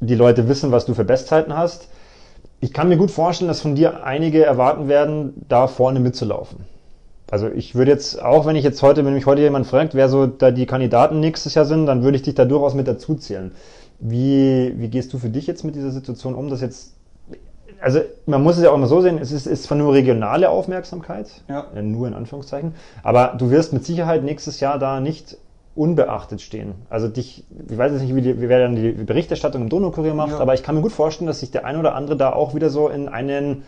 die 0.00 0.14
Leute 0.14 0.48
wissen, 0.48 0.70
was 0.70 0.86
du 0.86 0.94
für 0.94 1.04
Bestzeiten 1.04 1.56
hast. 1.56 1.88
Ich 2.60 2.72
kann 2.72 2.88
mir 2.88 2.96
gut 2.96 3.10
vorstellen, 3.10 3.48
dass 3.48 3.60
von 3.60 3.74
dir 3.74 4.04
einige 4.04 4.44
erwarten 4.44 4.88
werden, 4.88 5.44
da 5.48 5.66
vorne 5.66 6.00
mitzulaufen. 6.00 6.60
Also 7.30 7.48
ich 7.48 7.74
würde 7.74 7.90
jetzt, 7.90 8.22
auch 8.22 8.46
wenn 8.46 8.56
ich 8.56 8.64
jetzt 8.64 8.82
heute, 8.82 9.04
wenn 9.04 9.12
mich 9.12 9.26
heute 9.26 9.42
jemand 9.42 9.66
fragt, 9.66 9.94
wer 9.94 10.08
so 10.08 10.26
da 10.26 10.50
die 10.50 10.66
Kandidaten 10.66 11.20
nächstes 11.20 11.54
Jahr 11.54 11.66
sind, 11.66 11.86
dann 11.86 12.02
würde 12.02 12.16
ich 12.16 12.22
dich 12.22 12.34
da 12.34 12.44
durchaus 12.44 12.74
mit 12.74 12.88
dazu 12.88 13.16
zählen. 13.16 13.52
Wie, 14.00 14.72
wie 14.76 14.88
gehst 14.88 15.12
du 15.12 15.18
für 15.18 15.28
dich 15.28 15.46
jetzt 15.46 15.64
mit 15.64 15.74
dieser 15.74 15.90
Situation 15.90 16.34
um, 16.34 16.48
dass 16.48 16.60
jetzt 16.60 16.94
also 17.80 18.00
man 18.26 18.42
muss 18.42 18.56
es 18.56 18.64
ja 18.64 18.70
auch 18.70 18.74
immer 18.74 18.86
so 18.86 19.00
sehen, 19.00 19.18
es 19.18 19.32
ist, 19.32 19.46
ist 19.46 19.64
zwar 19.64 19.78
nur 19.78 19.92
regionale 19.92 20.50
Aufmerksamkeit, 20.50 21.42
ja. 21.48 21.66
Nur 21.80 22.08
in 22.08 22.14
Anführungszeichen, 22.14 22.74
aber 23.02 23.34
du 23.38 23.50
wirst 23.50 23.72
mit 23.72 23.84
Sicherheit 23.84 24.24
nächstes 24.24 24.60
Jahr 24.60 24.78
da 24.78 25.00
nicht 25.00 25.36
unbeachtet 25.74 26.40
stehen. 26.40 26.74
Also 26.90 27.06
dich, 27.06 27.44
ich 27.68 27.78
weiß 27.78 27.92
jetzt 27.92 28.02
nicht, 28.02 28.14
wie, 28.14 28.20
die, 28.20 28.40
wie 28.40 28.48
wer 28.48 28.58
dann 28.58 28.74
die 28.74 28.90
Berichterstattung 28.90 29.62
im 29.62 29.68
Donaukurier 29.68 30.14
macht, 30.14 30.32
ja. 30.32 30.40
aber 30.40 30.54
ich 30.54 30.64
kann 30.64 30.74
mir 30.74 30.82
gut 30.82 30.92
vorstellen, 30.92 31.28
dass 31.28 31.40
sich 31.40 31.52
der 31.52 31.64
ein 31.64 31.76
oder 31.76 31.94
andere 31.94 32.16
da 32.16 32.32
auch 32.32 32.54
wieder 32.54 32.68
so 32.68 32.88
in 32.88 33.08
einen 33.08 33.62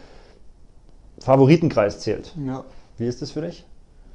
Favoritenkreis 1.21 2.01
zählt. 2.01 2.35
Ja. 2.45 2.65
Wie 2.99 3.07
ist 3.07 3.23
das 3.23 3.31
für 3.31 3.43
dich? 3.43 3.65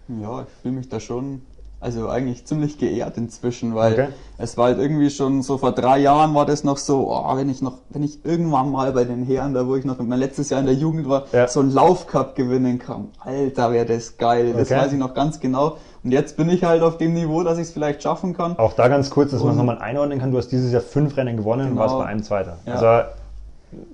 Ja, 0.07 0.41
ich 0.41 0.49
fühle 0.61 0.75
mich 0.75 0.89
da 0.89 0.99
schon 0.99 1.41
also 1.79 2.09
eigentlich 2.09 2.45
ziemlich 2.45 2.77
geehrt 2.77 3.17
inzwischen, 3.17 3.75
weil 3.75 3.93
okay. 3.93 4.07
es 4.37 4.57
war 4.57 4.65
halt 4.65 4.79
irgendwie 4.79 5.09
schon 5.09 5.43
so 5.43 5.57
vor 5.57 5.71
drei 5.71 5.99
Jahren 5.99 6.33
war 6.33 6.45
das 6.45 6.63
noch 6.63 6.77
so, 6.77 7.11
oh, 7.11 7.37
wenn 7.37 7.49
ich 7.49 7.61
noch, 7.61 7.79
wenn 7.89 8.01
ich 8.03 8.25
irgendwann 8.25 8.71
mal 8.71 8.91
bei 8.91 9.03
den 9.03 9.23
Herren, 9.23 9.53
da 9.53 9.67
wo 9.67 9.75
ich 9.75 9.85
noch 9.85 9.99
mein 9.99 10.19
letztes 10.19 10.49
Jahr 10.49 10.59
in 10.59 10.65
der 10.65 10.75
Jugend 10.75 11.07
war, 11.07 11.25
ja. 11.31 11.47
so 11.47 11.59
ein 11.59 11.71
Laufcup 11.71 12.35
gewinnen 12.35 12.79
kann. 12.79 13.09
Alter, 13.19 13.71
wäre 13.71 13.85
das 13.85 14.17
geil. 14.17 14.49
Okay. 14.49 14.59
Das 14.59 14.71
weiß 14.71 14.93
ich 14.93 14.97
noch 14.97 15.13
ganz 15.13 15.39
genau. 15.39 15.77
Und 16.03 16.11
jetzt 16.11 16.37
bin 16.37 16.49
ich 16.49 16.63
halt 16.63 16.81
auf 16.81 16.97
dem 16.97 17.13
Niveau, 17.13 17.43
dass 17.43 17.57
ich 17.57 17.67
es 17.67 17.71
vielleicht 17.71 18.01
schaffen 18.01 18.35
kann. 18.35 18.57
Auch 18.57 18.73
da 18.73 18.87
ganz 18.87 19.09
kurz, 19.09 19.31
dass 19.31 19.41
man 19.41 19.51
es 19.51 19.57
nochmal 19.57 19.79
einordnen 19.79 20.19
kann. 20.19 20.31
Du 20.31 20.37
hast 20.37 20.49
dieses 20.49 20.71
Jahr 20.71 20.81
fünf 20.81 21.17
Rennen 21.17 21.37
gewonnen 21.37 21.69
genau. 21.69 21.71
und 21.71 21.77
warst 21.77 21.97
bei 21.97 22.05
einem 22.05 22.23
Zweiter. 22.23 22.57
Ja. 22.65 22.73
Also 22.73 23.09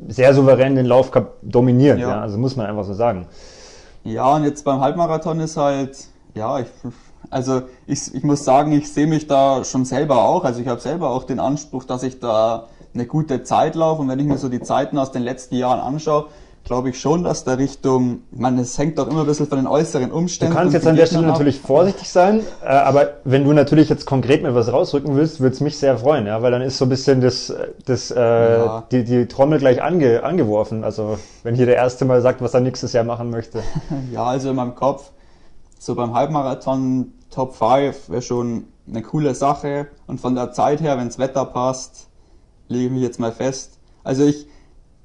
sehr 0.07 0.33
souverän 0.33 0.75
den 0.75 0.85
Laufcup 0.85 1.37
dominiert, 1.41 1.99
ja. 1.99 2.09
ja. 2.09 2.21
Also 2.21 2.37
muss 2.37 2.55
man 2.55 2.65
einfach 2.67 2.83
so 2.83 2.93
sagen. 2.93 3.27
Ja, 4.03 4.35
und 4.35 4.43
jetzt 4.43 4.65
beim 4.65 4.81
Halbmarathon 4.81 5.39
ist 5.39 5.57
halt, 5.57 6.07
ja, 6.35 6.59
ich 6.59 6.67
also 7.31 7.63
ich, 7.87 8.13
ich 8.13 8.23
muss 8.23 8.43
sagen, 8.43 8.73
ich 8.73 8.91
sehe 8.91 9.07
mich 9.07 9.25
da 9.25 9.63
schon 9.63 9.85
selber 9.85 10.25
auch. 10.25 10.43
Also 10.43 10.61
ich 10.61 10.67
habe 10.67 10.81
selber 10.81 11.09
auch 11.09 11.23
den 11.23 11.39
Anspruch, 11.39 11.85
dass 11.85 12.03
ich 12.03 12.19
da 12.19 12.67
eine 12.93 13.05
gute 13.05 13.43
Zeit 13.43 13.75
laufe. 13.75 14.01
Und 14.01 14.09
wenn 14.09 14.19
ich 14.19 14.25
mir 14.25 14.37
so 14.37 14.49
die 14.49 14.61
Zeiten 14.61 14.97
aus 14.97 15.11
den 15.11 15.23
letzten 15.23 15.55
Jahren 15.55 15.79
anschaue, 15.79 16.25
glaube 16.63 16.89
ich 16.89 16.99
schon, 16.99 17.23
dass 17.23 17.43
da 17.43 17.53
Richtung, 17.53 18.19
ich 18.31 18.39
meine, 18.39 18.61
es 18.61 18.77
hängt 18.77 18.97
doch 18.97 19.07
immer 19.07 19.21
ein 19.21 19.25
bisschen 19.25 19.47
von 19.47 19.57
den 19.57 19.65
äußeren 19.65 20.11
Umständen. 20.11 20.53
Du 20.53 20.59
kannst 20.59 20.73
jetzt 20.73 20.85
an 20.85 20.95
der 20.95 21.07
Stelle 21.07 21.25
natürlich 21.25 21.59
vorsichtig 21.59 22.09
sein, 22.09 22.41
äh, 22.63 22.67
aber 22.67 23.13
wenn 23.23 23.43
du 23.45 23.53
natürlich 23.53 23.89
jetzt 23.89 24.05
konkret 24.05 24.43
mir 24.43 24.53
was 24.53 24.71
rausrücken 24.71 25.15
willst, 25.15 25.39
würde 25.39 25.55
es 25.55 25.61
mich 25.61 25.77
sehr 25.77 25.97
freuen, 25.97 26.27
ja, 26.27 26.41
weil 26.41 26.51
dann 26.51 26.61
ist 26.61 26.77
so 26.77 26.85
ein 26.85 26.89
bisschen 26.89 27.19
das, 27.19 27.51
das, 27.85 28.11
äh, 28.11 28.19
ja. 28.19 28.83
die, 28.91 29.03
die 29.03 29.25
Trommel 29.25 29.57
gleich 29.57 29.81
ange, 29.81 30.23
angeworfen. 30.23 30.83
Also 30.83 31.17
wenn 31.43 31.55
hier 31.55 31.65
der 31.65 31.77
Erste 31.77 32.05
mal 32.05 32.21
sagt, 32.21 32.41
was 32.41 32.53
er 32.53 32.59
nächstes 32.59 32.93
Jahr 32.93 33.05
machen 33.05 33.31
möchte. 33.31 33.63
ja, 34.11 34.25
also 34.25 34.51
in 34.51 34.55
meinem 34.55 34.75
Kopf, 34.75 35.11
so 35.81 35.95
beim 35.95 36.13
Halbmarathon 36.13 37.11
Top 37.31 37.55
5 37.55 38.09
wäre 38.09 38.21
schon 38.21 38.65
eine 38.87 39.01
coole 39.01 39.33
Sache. 39.33 39.87
Und 40.05 40.21
von 40.21 40.35
der 40.35 40.51
Zeit 40.51 40.79
her, 40.79 40.95
wenn 40.99 41.07
das 41.07 41.17
Wetter 41.17 41.43
passt, 41.43 42.07
lege 42.67 42.85
ich 42.85 42.91
mich 42.91 43.01
jetzt 43.01 43.19
mal 43.19 43.31
fest. 43.31 43.79
Also 44.03 44.23
ich, 44.23 44.47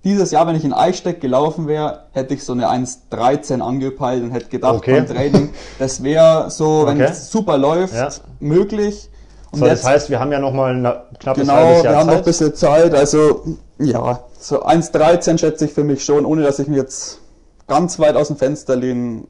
dieses 0.04 0.32
Jahr, 0.32 0.46
wenn 0.46 0.54
ich 0.54 0.64
in 0.64 0.74
Eichstätt 0.74 1.22
gelaufen 1.22 1.66
wäre, 1.66 2.04
hätte 2.12 2.34
ich 2.34 2.44
so 2.44 2.52
eine 2.52 2.68
1,13 2.68 3.62
angepeilt 3.62 4.22
und 4.22 4.32
hätte 4.32 4.50
gedacht 4.50 4.74
okay. 4.74 4.96
beim 4.96 5.06
Training, 5.06 5.50
das 5.78 6.02
wäre 6.02 6.50
so, 6.50 6.84
wenn 6.86 7.00
okay. 7.00 7.10
es 7.10 7.30
super 7.30 7.56
läuft, 7.56 7.94
ja. 7.94 8.10
möglich. 8.40 9.08
Und 9.52 9.60
so, 9.60 9.66
jetzt, 9.66 9.82
das 9.82 9.90
heißt, 9.90 10.10
wir 10.10 10.20
haben 10.20 10.30
ja 10.30 10.40
noch 10.40 10.52
mal 10.52 10.74
ein 10.74 10.82
knappes 11.18 11.40
genau, 11.40 11.54
halbes 11.54 11.84
Jahr 11.84 11.92
wir 11.94 11.98
haben 12.00 12.06
noch 12.08 12.16
ein 12.16 12.24
bisschen 12.24 12.54
Zeit. 12.54 12.92
Also 12.92 13.44
ja, 13.78 14.20
so 14.38 14.62
1,13 14.62 15.38
schätze 15.38 15.64
ich 15.64 15.72
für 15.72 15.84
mich 15.84 16.04
schon, 16.04 16.26
ohne 16.26 16.42
dass 16.42 16.58
ich 16.58 16.68
mich 16.68 16.76
jetzt 16.76 17.20
ganz 17.66 17.98
weit 17.98 18.16
aus 18.16 18.28
dem 18.28 18.36
Fenster 18.36 18.76
lehne, 18.76 19.24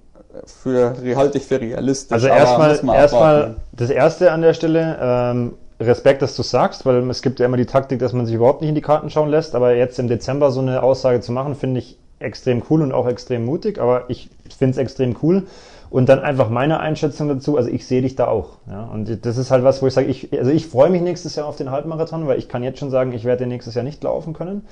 für, 0.45 0.95
halte 1.17 1.39
ich 1.39 1.45
für 1.45 1.61
realistisch. 1.61 2.13
Also 2.13 2.29
erstmal, 2.29 2.79
erstmal 2.95 3.57
das 3.73 3.91
erste 3.91 4.33
an 4.33 4.43
der 4.43 4.55
Stelle, 4.55 4.99
ähm, 5.01 5.53
Respekt, 5.79 6.23
dass 6.23 6.35
du 6.35 6.43
sagst, 6.43 6.87
weil 6.87 7.09
es 7.11 7.21
gibt 7.21 7.39
ja 7.39 7.47
immer 7.47 7.59
die 7.59 7.67
Taktik, 7.67 7.99
dass 7.99 8.13
man 8.13 8.25
sich 8.25 8.35
überhaupt 8.35 8.63
nicht 8.63 8.71
in 8.71 8.75
die 8.75 8.81
Karten 8.81 9.11
schauen 9.11 9.29
lässt, 9.29 9.55
aber 9.55 9.75
jetzt 9.75 9.99
im 9.99 10.09
Dezember 10.09 10.51
so 10.51 10.61
eine 10.61 10.83
Aussage 10.83 11.21
zu 11.21 11.33
machen, 11.33 11.55
finde 11.55 11.81
ich 11.81 11.99
extrem 12.19 12.63
cool 12.71 12.83
und 12.83 12.93
auch 12.93 13.07
extrem 13.07 13.45
mutig, 13.45 13.79
aber 13.79 14.05
ich 14.09 14.31
finde 14.57 14.73
es 14.73 14.79
extrem 14.79 15.17
cool. 15.23 15.43
Und 15.89 16.09
dann 16.09 16.21
einfach 16.21 16.51
meine 16.51 16.81
Einschätzung 16.81 17.29
dazu, 17.29 17.57
also 17.57 17.71
ich 17.71 17.87
sehe 17.87 18.03
dich 18.03 18.17
da 18.17 18.27
auch. 18.27 18.57
Ja? 18.69 18.85
Und 18.85 19.25
das 19.25 19.37
ist 19.37 19.51
halt 19.51 19.63
was, 19.63 19.83
wo 19.83 19.87
ich 19.87 19.95
sage, 19.95 20.09
ich, 20.09 20.37
also 20.37 20.51
ich 20.51 20.67
freue 20.67 20.91
mich 20.91 21.01
nächstes 21.01 21.37
Jahr 21.37 21.47
auf 21.47 21.57
den 21.57 21.71
Halbmarathon, 21.71 22.27
weil 22.27 22.39
ich 22.39 22.49
kann 22.49 22.65
jetzt 22.65 22.81
schon 22.81 22.91
sagen, 22.91 23.13
ich 23.13 23.25
werde 23.25 23.47
nächstes 23.47 23.75
Jahr 23.75 23.85
nicht 23.85 24.03
laufen 24.03 24.33
können. 24.33 24.67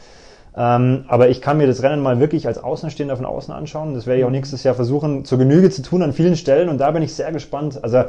Ähm, 0.57 1.05
aber 1.09 1.29
ich 1.29 1.41
kann 1.41 1.57
mir 1.59 1.67
das 1.67 1.83
Rennen 1.83 2.03
mal 2.03 2.21
wirklich 2.21 2.47
als 2.47 2.63
Außenstehender 2.63 3.17
von 3.17 3.27
außen 3.27 3.53
anschauen. 3.53 3.95
Das 3.95 4.07
werde 4.07 4.21
ich 4.21 4.25
auch 4.25 4.31
nächstes 4.31 4.63
Jahr 4.63 4.75
versuchen, 4.75 5.25
zur 5.25 5.39
Genüge 5.39 5.71
zu 5.71 5.83
tun 5.83 6.03
an 6.03 6.13
vielen 6.13 6.37
Stellen. 6.37 6.69
Und 6.69 6.79
da 6.79 6.91
bin 6.93 7.03
ich 7.03 7.15
sehr 7.15 7.33
gespannt. 7.33 7.83
Also 7.83 8.05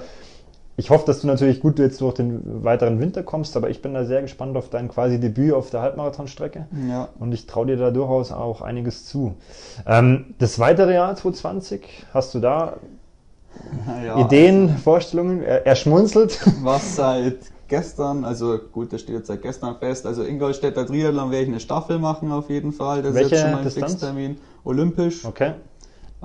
ich 0.78 0.90
hoffe, 0.90 1.06
dass 1.06 1.22
du 1.22 1.28
natürlich 1.28 1.62
gut 1.62 1.80
jetzt 1.80 2.02
durch 2.02 2.16
den 2.16 2.64
weiteren 2.64 3.00
Winter 3.00 3.24
kommst, 3.24 3.56
aber 3.56 3.70
ich 3.70 3.82
bin 3.82 3.94
da 3.94 4.04
sehr 4.04 4.22
gespannt 4.22 4.58
auf 4.58 4.70
dein 4.70 4.90
quasi 4.90 5.20
Debüt 5.20 5.54
auf 5.54 5.70
der 5.70 5.82
Halbmarathonstrecke. 5.82 6.68
Ja. 6.90 7.10
Und 7.18 7.34
ich 7.34 7.48
traue 7.48 7.66
dir 7.66 7.78
da 7.78 7.92
durchaus 7.92 8.32
auch 8.32 8.62
einiges 8.62 9.06
zu. 9.06 9.36
Ähm, 9.88 10.36
das 10.38 10.60
weitere 10.60 10.94
Jahr 10.94 11.16
2020, 11.16 12.06
hast 12.14 12.36
du 12.36 12.40
da 12.40 12.74
ja, 14.06 14.20
Ideen, 14.20 14.70
also, 14.70 14.82
Vorstellungen? 14.84 15.42
Er, 15.42 15.66
er 15.66 15.76
schmunzelt. 15.76 16.40
Was 16.62 16.98
seit 16.98 17.38
gestern, 17.68 18.24
also 18.26 18.60
gut, 18.72 18.94
das 18.94 19.02
steht 19.02 19.16
jetzt 19.16 19.28
seit 19.28 19.42
gestern 19.42 19.78
fest, 19.78 20.06
also 20.06 20.24
Ingolstädter 20.24 20.86
Triathlon 20.86 21.32
werde 21.32 21.44
ich 21.44 21.50
eine 21.50 21.60
Staffel 21.60 22.00
machen 22.00 22.32
auf 22.32 22.50
jeden 22.50 22.72
Fall. 22.72 23.02
Das 23.02 23.14
Welche 23.14 23.26
ist 23.26 23.32
jetzt 23.32 23.42
schon 23.42 23.52
mein 23.52 23.70
Fixtermin. 23.70 24.38
Olympisch. 24.64 25.26
Okay. 25.26 25.54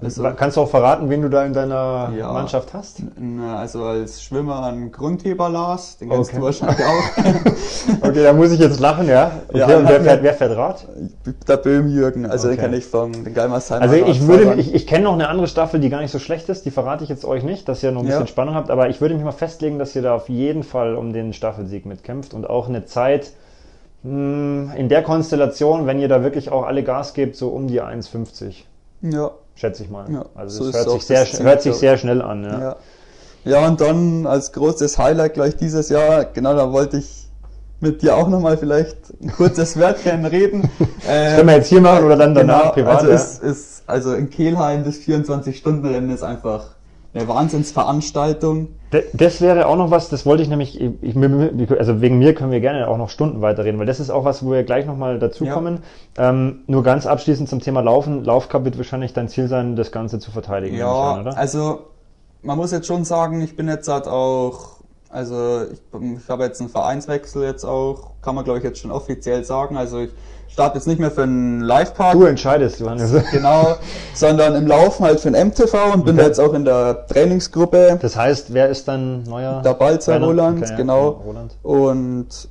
Also, 0.02 0.22
Kannst 0.36 0.56
du 0.56 0.62
auch 0.62 0.68
verraten, 0.68 1.10
wen 1.10 1.20
du 1.20 1.28
da 1.28 1.44
in 1.44 1.52
deiner 1.52 2.12
ja, 2.16 2.32
Mannschaft 2.32 2.72
hast? 2.72 3.02
Also 3.54 3.84
als 3.84 4.22
Schwimmer 4.22 4.64
ein 4.64 4.90
Grundheber 4.90 5.48
Lars, 5.48 5.98
den 5.98 6.08
kennst 6.08 6.30
okay. 6.30 6.38
du 6.38 6.44
wahrscheinlich 6.44 6.84
auch. 6.84 8.02
okay, 8.08 8.22
da 8.22 8.32
muss 8.32 8.50
ich 8.52 8.60
jetzt 8.60 8.80
lachen, 8.80 9.08
ja. 9.08 9.32
Okay, 9.48 9.58
ja, 9.58 9.78
und 9.78 9.88
wer 9.88 10.00
fährt, 10.00 10.22
wer 10.22 10.34
fährt 10.34 10.56
Rad? 10.56 10.88
Der 11.46 11.56
Böhm 11.58 11.88
Jürgen, 11.88 12.24
also 12.24 12.48
okay. 12.48 12.56
den 12.56 12.62
kenne 12.62 12.76
ich 12.78 12.86
von 12.86 13.12
den 13.12 13.34
Geilmersheimer 13.34 13.82
Also 13.82 13.96
ich 13.96 14.26
würde, 14.26 14.54
ich, 14.54 14.74
ich 14.74 14.86
kenne 14.86 15.04
noch 15.04 15.12
eine 15.12 15.28
andere 15.28 15.48
Staffel, 15.48 15.80
die 15.80 15.90
gar 15.90 16.00
nicht 16.00 16.12
so 16.12 16.18
schlecht 16.18 16.48
ist, 16.48 16.64
die 16.64 16.70
verrate 16.70 17.04
ich 17.04 17.10
jetzt 17.10 17.24
euch 17.24 17.42
nicht, 17.42 17.68
dass 17.68 17.82
ihr 17.82 17.92
noch 17.92 18.00
ein 18.00 18.06
bisschen 18.06 18.22
ja. 18.22 18.26
Spannung 18.26 18.54
habt, 18.54 18.70
aber 18.70 18.88
ich 18.88 19.00
würde 19.00 19.14
mich 19.14 19.24
mal 19.24 19.32
festlegen, 19.32 19.78
dass 19.78 19.94
ihr 19.94 20.02
da 20.02 20.14
auf 20.14 20.28
jeden 20.28 20.62
Fall 20.62 20.94
um 20.94 21.12
den 21.12 21.34
Staffelsieg 21.34 21.84
mitkämpft 21.84 22.32
und 22.32 22.48
auch 22.48 22.68
eine 22.68 22.86
Zeit, 22.86 23.32
hm, 24.02 24.72
in 24.76 24.88
der 24.88 25.02
Konstellation, 25.02 25.86
wenn 25.86 25.98
ihr 26.00 26.08
da 26.08 26.22
wirklich 26.22 26.50
auch 26.50 26.64
alle 26.64 26.82
Gas 26.82 27.12
gebt, 27.12 27.36
so 27.36 27.48
um 27.48 27.66
die 27.68 27.82
1,50. 27.82 28.64
Ja 29.02 29.32
schätze 29.60 29.84
ich 29.84 29.90
mal. 29.90 30.10
Ja, 30.10 30.24
also 30.34 30.64
so 30.64 30.72
das 30.72 30.86
hört, 30.86 30.90
sich 30.90 31.04
sehr, 31.04 31.26
hört 31.44 31.62
sich 31.62 31.74
sehr 31.74 31.98
schnell 31.98 32.22
an. 32.22 32.44
Ja. 32.44 32.60
ja. 32.60 32.76
Ja. 33.44 33.68
und 33.68 33.80
dann 33.80 34.26
als 34.26 34.52
großes 34.52 34.98
Highlight 34.98 35.34
gleich 35.34 35.56
dieses 35.56 35.90
Jahr, 35.90 36.24
genau 36.24 36.54
da 36.54 36.72
wollte 36.72 36.96
ich 36.96 37.28
mit 37.80 38.02
dir 38.02 38.16
auch 38.16 38.28
nochmal 38.28 38.56
vielleicht 38.58 38.96
ein 39.22 39.32
kurzes 39.32 39.78
Wörtchen 39.78 40.24
reden. 40.24 40.70
ähm, 41.08 41.36
können 41.36 41.48
wir 41.48 41.56
jetzt 41.56 41.68
hier 41.68 41.80
machen 41.80 42.04
oder 42.04 42.16
dann 42.16 42.34
danach 42.34 42.74
genau, 42.74 42.90
privat? 42.90 42.98
Also, 43.00 43.08
ja. 43.08 43.14
ist, 43.14 43.42
ist, 43.42 43.82
also 43.86 44.14
in 44.14 44.30
Kehlheim 44.30 44.84
das 44.84 44.96
24-Stunden-Rennen 44.96 46.10
ist 46.10 46.22
einfach 46.22 46.74
eine 47.12 47.26
Wahnsinnsveranstaltung. 47.26 48.68
Das 49.12 49.40
wäre 49.40 49.66
auch 49.66 49.76
noch 49.76 49.90
was, 49.90 50.08
das 50.08 50.26
wollte 50.26 50.42
ich 50.42 50.48
nämlich, 50.48 50.80
ich, 50.80 51.16
also 51.78 52.00
wegen 52.00 52.18
mir 52.18 52.34
können 52.34 52.50
wir 52.50 52.60
gerne 52.60 52.88
auch 52.88 52.98
noch 52.98 53.08
Stunden 53.08 53.40
weiterreden, 53.40 53.78
weil 53.78 53.86
das 53.86 54.00
ist 54.00 54.10
auch 54.10 54.24
was, 54.24 54.44
wo 54.44 54.50
wir 54.50 54.64
gleich 54.64 54.86
nochmal 54.86 55.18
dazukommen. 55.18 55.80
Ja. 56.16 56.30
Ähm, 56.30 56.60
nur 56.66 56.82
ganz 56.82 57.06
abschließend 57.06 57.48
zum 57.48 57.60
Thema 57.60 57.80
Laufen. 57.80 58.24
Laufcup 58.24 58.64
wird 58.64 58.78
wahrscheinlich 58.78 59.12
dein 59.12 59.28
Ziel 59.28 59.48
sein, 59.48 59.76
das 59.76 59.92
Ganze 59.92 60.18
zu 60.18 60.30
verteidigen. 60.30 60.76
Ja, 60.76 61.14
an, 61.14 61.28
also 61.28 61.86
man 62.42 62.56
muss 62.56 62.72
jetzt 62.72 62.86
schon 62.86 63.04
sagen, 63.04 63.42
ich 63.42 63.56
bin 63.56 63.68
jetzt 63.68 63.88
halt 63.88 64.08
auch, 64.08 64.79
also 65.10 65.62
ich, 65.72 65.80
ich 66.00 66.28
habe 66.28 66.44
jetzt 66.44 66.60
einen 66.60 66.70
Vereinswechsel 66.70 67.42
jetzt 67.42 67.64
auch, 67.64 68.12
kann 68.22 68.34
man 68.34 68.44
glaube 68.44 68.58
ich 68.58 68.64
jetzt 68.64 68.78
schon 68.78 68.90
offiziell 68.90 69.44
sagen. 69.44 69.76
Also 69.76 69.98
ich 69.98 70.10
starte 70.48 70.78
jetzt 70.78 70.86
nicht 70.86 71.00
mehr 71.00 71.10
für 71.10 71.24
einen 71.24 71.60
Live-Park. 71.60 72.12
Du 72.12 72.24
entscheidest, 72.24 72.80
Johannes. 72.80 73.12
Genau, 73.32 73.76
sondern 74.14 74.54
im 74.54 74.66
Laufen 74.66 75.04
halt 75.04 75.20
für 75.20 75.28
ein 75.28 75.48
MTV 75.48 75.94
und 75.94 76.04
bin 76.04 76.16
okay. 76.16 76.26
jetzt 76.26 76.40
auch 76.40 76.54
in 76.54 76.64
der 76.64 77.06
Trainingsgruppe. 77.06 77.98
Das 78.00 78.16
heißt, 78.16 78.54
wer 78.54 78.68
ist 78.68 78.86
dann 78.88 79.24
neuer? 79.24 79.62
Der 79.62 79.74
Balzer 79.74 80.20
Roland, 80.20 80.62
okay, 80.62 80.74
genau. 80.76 81.22
Roland. 81.24 81.56
Und 81.62 82.48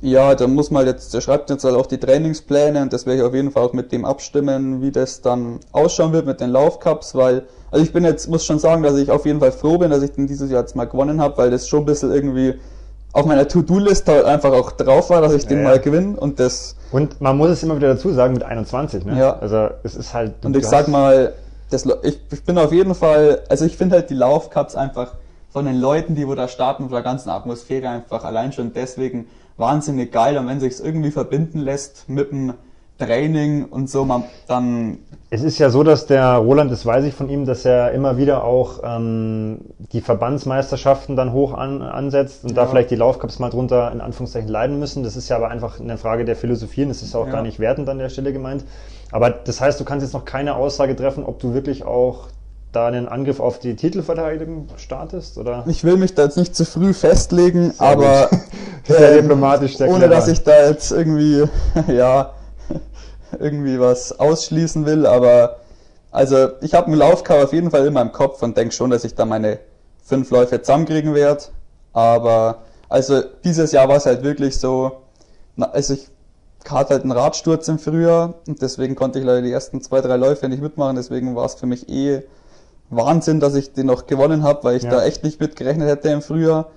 ja, 0.00 0.34
da 0.34 0.46
muss 0.46 0.70
man 0.70 0.86
jetzt, 0.86 1.14
der 1.14 1.20
schreibt 1.20 1.48
jetzt 1.50 1.64
halt 1.64 1.74
auch 1.74 1.86
die 1.86 1.98
Trainingspläne 1.98 2.82
und 2.82 2.92
das 2.92 3.06
werde 3.06 3.20
ich 3.20 3.24
auf 3.24 3.34
jeden 3.34 3.50
Fall 3.50 3.62
auch 3.62 3.72
mit 3.72 3.92
dem 3.92 4.04
abstimmen, 4.04 4.82
wie 4.82 4.90
das 4.90 5.22
dann 5.22 5.60
ausschauen 5.72 6.12
wird 6.12 6.26
mit 6.26 6.40
den 6.40 6.50
Laufcups, 6.50 7.14
weil, 7.14 7.46
also 7.70 7.84
ich 7.84 7.92
bin 7.92 8.04
jetzt, 8.04 8.28
muss 8.28 8.44
schon 8.44 8.58
sagen, 8.58 8.82
dass 8.82 8.96
ich 8.96 9.10
auf 9.10 9.24
jeden 9.24 9.40
Fall 9.40 9.52
froh 9.52 9.78
bin, 9.78 9.90
dass 9.90 10.02
ich 10.02 10.12
den 10.12 10.26
dieses 10.26 10.50
Jahr 10.50 10.60
jetzt 10.60 10.76
mal 10.76 10.84
gewonnen 10.84 11.20
habe, 11.20 11.38
weil 11.38 11.50
das 11.50 11.68
schon 11.68 11.80
ein 11.80 11.86
bisschen 11.86 12.12
irgendwie 12.12 12.54
auf 13.16 13.24
meiner 13.24 13.48
To-Do-Liste 13.48 14.12
halt 14.12 14.24
einfach 14.26 14.52
auch 14.52 14.72
drauf 14.72 15.08
war, 15.08 15.22
dass 15.22 15.32
ich 15.32 15.46
den 15.46 15.58
ja, 15.58 15.64
mal 15.64 15.80
gewinne 15.80 16.20
und 16.20 16.38
das. 16.38 16.76
Und 16.92 17.18
man 17.22 17.38
muss 17.38 17.48
es 17.48 17.62
immer 17.62 17.76
wieder 17.76 17.88
dazu 17.88 18.12
sagen 18.12 18.34
mit 18.34 18.42
21, 18.42 19.06
ne? 19.06 19.18
Ja. 19.18 19.38
Also 19.38 19.70
es 19.82 19.96
ist 19.96 20.12
halt. 20.12 20.44
Und 20.44 20.54
ich 20.54 20.66
sag 20.66 20.88
mal, 20.88 21.32
das, 21.70 21.86
ich, 22.02 22.20
ich 22.30 22.44
bin 22.44 22.58
auf 22.58 22.72
jeden 22.72 22.94
Fall, 22.94 23.40
also 23.48 23.64
ich 23.64 23.78
finde 23.78 23.96
halt 23.96 24.10
die 24.10 24.14
Laufcups 24.14 24.76
einfach 24.76 25.14
von 25.50 25.64
den 25.64 25.80
Leuten, 25.80 26.14
die 26.14 26.28
wo 26.28 26.34
da 26.34 26.46
starten, 26.46 26.84
von 26.84 26.92
der 26.92 27.02
ganzen 27.02 27.30
Atmosphäre 27.30 27.88
einfach 27.88 28.22
allein 28.24 28.52
schon 28.52 28.74
deswegen 28.74 29.26
wahnsinnig 29.56 30.12
geil 30.12 30.36
und 30.38 30.46
wenn 30.48 30.60
sich 30.60 30.82
irgendwie 30.82 31.10
verbinden 31.10 31.58
lässt 31.58 32.08
mit 32.08 32.30
dem 32.30 32.54
Training 32.98 33.66
und 33.66 33.90
so, 33.90 34.04
man, 34.04 34.24
dann. 34.48 34.98
Es 35.28 35.42
ist 35.42 35.58
ja 35.58 35.68
so, 35.68 35.82
dass 35.82 36.06
der 36.06 36.36
Roland, 36.36 36.70
das 36.70 36.86
weiß 36.86 37.04
ich 37.04 37.14
von 37.14 37.28
ihm, 37.28 37.44
dass 37.44 37.64
er 37.64 37.92
immer 37.92 38.16
wieder 38.16 38.44
auch 38.44 38.80
ähm, 38.84 39.58
die 39.92 40.00
Verbandsmeisterschaften 40.00 41.14
dann 41.14 41.32
hoch 41.32 41.52
an, 41.52 41.82
ansetzt 41.82 42.44
und 42.44 42.50
ja. 42.50 42.56
da 42.56 42.66
vielleicht 42.66 42.90
die 42.90 42.96
Laufcups 42.96 43.38
mal 43.38 43.50
drunter 43.50 43.92
in 43.92 44.00
Anführungszeichen 44.00 44.48
leiden 44.48 44.78
müssen. 44.78 45.02
Das 45.02 45.16
ist 45.16 45.28
ja 45.28 45.36
aber 45.36 45.48
einfach 45.48 45.78
eine 45.78 45.98
Frage 45.98 46.24
der 46.24 46.36
Philosophie 46.36 46.82
und 46.82 46.88
das 46.88 47.02
ist 47.02 47.14
auch 47.14 47.26
ja. 47.26 47.32
gar 47.32 47.42
nicht 47.42 47.58
wertend 47.58 47.88
an 47.88 47.98
der 47.98 48.08
Stelle 48.08 48.32
gemeint. 48.32 48.64
Aber 49.10 49.30
das 49.30 49.60
heißt, 49.60 49.78
du 49.78 49.84
kannst 49.84 50.04
jetzt 50.04 50.14
noch 50.14 50.24
keine 50.24 50.54
Aussage 50.54 50.96
treffen, 50.96 51.24
ob 51.24 51.38
du 51.38 51.52
wirklich 51.52 51.84
auch 51.84 52.28
da 52.76 52.86
einen 52.86 53.08
Angriff 53.08 53.40
auf 53.40 53.58
die 53.58 53.74
Titelverteidigung 53.74 54.68
startest? 54.76 55.38
Oder? 55.38 55.64
Ich 55.66 55.82
will 55.82 55.96
mich 55.96 56.14
da 56.14 56.24
jetzt 56.24 56.36
nicht 56.36 56.54
zu 56.54 56.64
früh 56.64 56.92
festlegen, 56.92 57.72
sehr 57.72 57.86
aber 57.86 58.30
sehr 58.86 59.12
ähm, 59.12 59.22
diplomatisch, 59.22 59.76
sehr 59.76 59.88
ohne 59.88 60.08
dass 60.08 60.28
ich 60.28 60.42
da 60.42 60.68
jetzt 60.68 60.92
irgendwie 60.92 61.44
ja 61.88 62.34
irgendwie 63.38 63.80
was 63.80 64.18
ausschließen 64.18 64.84
will, 64.86 65.06
aber 65.06 65.56
also 66.10 66.48
ich 66.60 66.74
habe 66.74 66.86
einen 66.86 66.96
Laufcover 66.96 67.44
auf 67.44 67.52
jeden 67.52 67.70
Fall 67.70 67.86
in 67.86 67.92
meinem 67.92 68.12
Kopf 68.12 68.42
und 68.42 68.56
denke 68.56 68.74
schon, 68.74 68.90
dass 68.90 69.04
ich 69.04 69.14
da 69.14 69.24
meine 69.24 69.58
fünf 70.04 70.30
Läufe 70.30 70.60
zusammenkriegen 70.62 71.14
werde. 71.14 71.44
Aber 71.92 72.62
also 72.88 73.22
dieses 73.44 73.72
Jahr 73.72 73.88
war 73.88 73.96
es 73.96 74.06
halt 74.06 74.22
wirklich 74.22 74.58
so, 74.58 75.02
also 75.58 75.94
ich 75.94 76.08
hatte 76.66 76.94
halt 76.94 77.02
einen 77.02 77.12
Radsturz 77.12 77.68
im 77.68 77.78
Frühjahr 77.78 78.34
und 78.46 78.60
deswegen 78.62 78.94
konnte 78.94 79.18
ich 79.18 79.24
leider 79.24 79.42
die 79.42 79.52
ersten 79.52 79.80
zwei, 79.82 80.00
drei 80.00 80.16
Läufe 80.16 80.48
nicht 80.48 80.62
mitmachen. 80.62 80.96
Deswegen 80.96 81.36
war 81.36 81.46
es 81.46 81.54
für 81.54 81.66
mich 81.66 81.88
eh 81.88 82.22
Wahnsinn, 82.90 83.40
dass 83.40 83.54
ich 83.54 83.72
den 83.72 83.86
noch 83.86 84.06
gewonnen 84.06 84.42
habe, 84.42 84.64
weil 84.64 84.76
ich 84.76 84.84
ja. 84.84 84.90
da 84.90 85.04
echt 85.04 85.24
nicht 85.24 85.40
mitgerechnet 85.40 85.88
hätte 85.88 86.08
im 86.08 86.22
Frühjahr. 86.22 86.68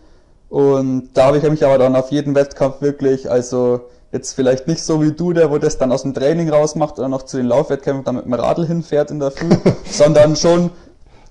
Und 0.50 1.10
da 1.14 1.26
habe 1.26 1.38
ich 1.38 1.44
mich 1.44 1.64
aber 1.64 1.78
dann 1.78 1.96
auf 1.96 2.12
jeden 2.12 2.34
Wettkampf 2.34 2.82
wirklich, 2.82 3.30
also 3.30 3.82
jetzt 4.12 4.34
vielleicht 4.34 4.68
nicht 4.68 4.84
so 4.84 5.02
wie 5.02 5.12
du, 5.12 5.34
der 5.34 5.52
wo 5.52 5.60
das 5.60 5.78
dann 5.78 5.92
aus 5.92 6.02
dem 6.02 6.16
Training 6.16 6.50
rausmacht 6.50 6.98
oder 6.98 7.08
noch 7.08 7.24
zu 7.24 7.38
den 7.38 7.46
Laufwettkämpfen 7.46 8.04
dann 8.04 8.16
mit 8.16 8.26
dem 8.26 8.34
Radl 8.34 8.66
hinfährt 8.66 9.12
in 9.12 9.20
der 9.20 9.30
Früh, 9.30 9.50
sondern 9.92 10.36
schon 10.36 10.72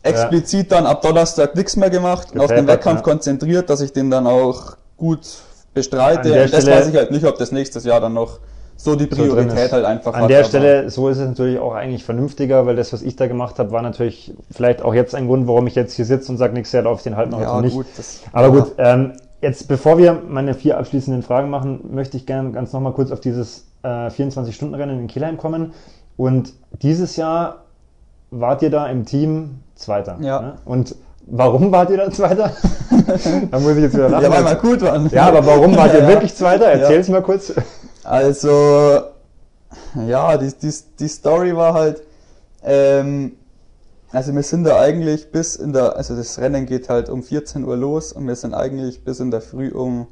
explizit 0.03 0.71
dann 0.71 0.87
ab 0.87 1.03
Donnerstag 1.03 1.57
nichts 1.57 1.77
mehr 1.77 1.91
gemacht 1.91 2.29
und 2.33 2.41
auf 2.41 2.49
den 2.49 2.69
Wettkampf 2.69 3.01
ja. 3.01 3.05
konzentriert, 3.05 3.69
dass 3.69 3.81
ich 3.81 3.93
den 3.93 4.11
dann 4.11 4.29
auch 4.29 4.77
gut 4.97 5.27
bestreite. 5.75 6.45
Und 6.45 6.53
das 6.53 6.67
weiß 6.67 6.89
ich 6.89 6.95
halt 6.95 7.11
nicht, 7.11 7.25
ob 7.27 7.37
das 7.39 7.51
nächstes 7.51 7.85
Jahr 7.85 8.01
dann 8.01 8.15
noch 8.15 8.39
so 8.81 8.95
die 8.95 9.07
Priorität 9.07 9.71
so 9.71 9.77
halt 9.77 9.85
einfach 9.85 10.15
An 10.15 10.29
der 10.29 10.45
Stelle, 10.45 10.89
so 10.89 11.09
ist 11.09 11.19
es 11.19 11.27
natürlich 11.27 11.59
auch 11.59 11.75
eigentlich 11.75 12.05
vernünftiger, 12.05 12.65
weil 12.65 12.77
das, 12.77 12.93
was 12.93 13.03
ich 13.03 13.17
da 13.17 13.27
gemacht 13.27 13.59
habe, 13.59 13.73
war 13.73 13.83
natürlich 13.83 14.33
vielleicht 14.53 14.83
auch 14.83 14.95
jetzt 14.95 15.17
ein 15.17 15.27
Grund, 15.27 15.49
warum 15.49 15.67
ich 15.67 15.75
jetzt 15.75 15.95
hier 15.95 16.05
sitze 16.05 16.31
und 16.31 16.39
sage, 16.39 16.55
nächstes 16.55 16.85
Jahr 16.85 16.95
ich 16.95 17.03
den 17.03 17.17
Halbmarathon 17.17 17.57
ja, 17.57 17.61
nicht. 17.61 17.75
Gut, 17.75 17.87
das, 17.97 18.23
Aber 18.33 18.55
ja. 18.55 18.63
gut, 18.63 18.73
ähm, 18.79 19.13
jetzt 19.43 19.67
bevor 19.67 19.99
wir 19.99 20.23
meine 20.29 20.55
vier 20.55 20.79
abschließenden 20.79 21.25
Fragen 21.25 21.51
machen, 21.51 21.81
möchte 21.93 22.17
ich 22.17 22.25
gerne 22.25 22.53
ganz 22.53 22.73
nochmal 22.73 22.93
kurz 22.93 23.11
auf 23.11 23.21
dieses 23.21 23.67
äh, 23.83 23.89
24-Stunden-Rennen 23.89 25.01
in 25.01 25.07
Kielheim 25.09 25.39
kommen. 25.39 25.73
Und 26.17 26.53
dieses 26.81 27.17
Jahr 27.17 27.65
wart 28.31 28.63
ihr 28.63 28.71
da 28.71 28.87
im 28.87 29.05
Team 29.05 29.59
Zweiter. 29.75 30.19
Ja. 30.21 30.41
Ne? 30.41 30.55
Und 30.65 30.95
Warum 31.31 31.71
wart 31.73 31.91
ihr 31.91 31.99
da 31.99 32.11
Zweiter? 32.11 32.53
da 33.51 33.59
muss 33.59 33.77
ich 33.77 33.83
jetzt 33.83 33.95
wieder 33.95 34.09
lachen. 34.09 34.25
Ja, 34.25 34.31
weil 34.31 34.45
wir 34.45 34.55
gut 34.55 34.81
waren. 34.81 35.11
Ja, 35.11 35.27
aber 35.27 35.45
warum 35.45 35.77
wart 35.77 35.93
ihr 35.93 36.01
ja, 36.03 36.09
wirklich 36.09 36.35
Zweiter? 36.35 36.67
Erzähl's 36.67 37.09
ja. 37.09 37.15
mal 37.15 37.23
kurz. 37.23 37.53
Also, 38.09 39.03
ja, 40.07 40.39
die, 40.39 40.51
die, 40.63 40.75
die 40.99 41.09
Story 41.09 41.55
war 41.55 41.75
halt, 41.75 42.03
ähm, 42.65 43.33
also 44.11 44.35
wir 44.35 44.43
sind 44.43 44.65
da 44.65 44.81
eigentlich 44.81 45.31
bis 45.31 45.57
in 45.57 45.75
der, 45.75 45.95
also 45.95 46.17
das 46.17 46.39
Rennen 46.39 46.65
geht 46.65 46.89
halt 46.89 47.11
um 47.11 47.23
14 47.23 47.65
Uhr 47.65 47.77
los 47.77 48.15
und 48.15 48.27
wir 48.27 48.35
sind 48.35 48.55
eigentlich 48.55 49.05
bis 49.05 49.21
in 49.21 49.31
der 49.31 49.43
Früh 49.43 49.69
um 49.69 50.07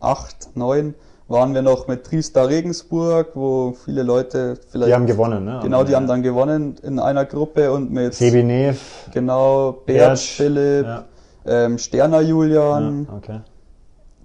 8, 0.00 0.56
9 0.56 0.94
waren 1.28 1.52
wir 1.52 1.60
noch 1.60 1.86
mit 1.86 2.04
Triestar 2.04 2.48
Regensburg, 2.48 3.32
wo 3.34 3.76
viele 3.84 4.02
Leute 4.02 4.58
vielleicht. 4.70 4.88
Die 4.88 4.94
haben 4.94 5.04
gewonnen, 5.04 5.44
ne? 5.44 5.60
Genau, 5.62 5.84
die 5.84 5.94
haben 5.94 6.06
dann 6.06 6.22
gewonnen 6.22 6.76
in 6.82 6.98
einer 6.98 7.26
Gruppe 7.26 7.70
und 7.70 7.92
mit. 7.92 8.14
Sebi 8.14 8.42
Nev. 8.42 8.80
Genau, 9.12 9.72
Bert, 9.84 10.18
Philipp, 10.18 10.86
ja. 10.86 11.04
ähm, 11.44 11.76
Sterner 11.76 12.22
Julian. 12.22 13.06
Ja, 13.06 13.14
okay. 13.14 13.40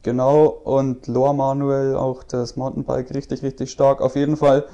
Genau, 0.04 0.47
und 0.47 1.08
Loa 1.08 1.32
Manuel, 1.32 1.95
auch 1.95 2.24
das 2.24 2.58
Mountainbike, 2.58 3.14
richtig, 3.16 3.41
richtig 3.41 3.72
stark. 3.72 4.01
Auf 4.01 4.18
jeden 4.18 4.36
Fall, 4.36 4.66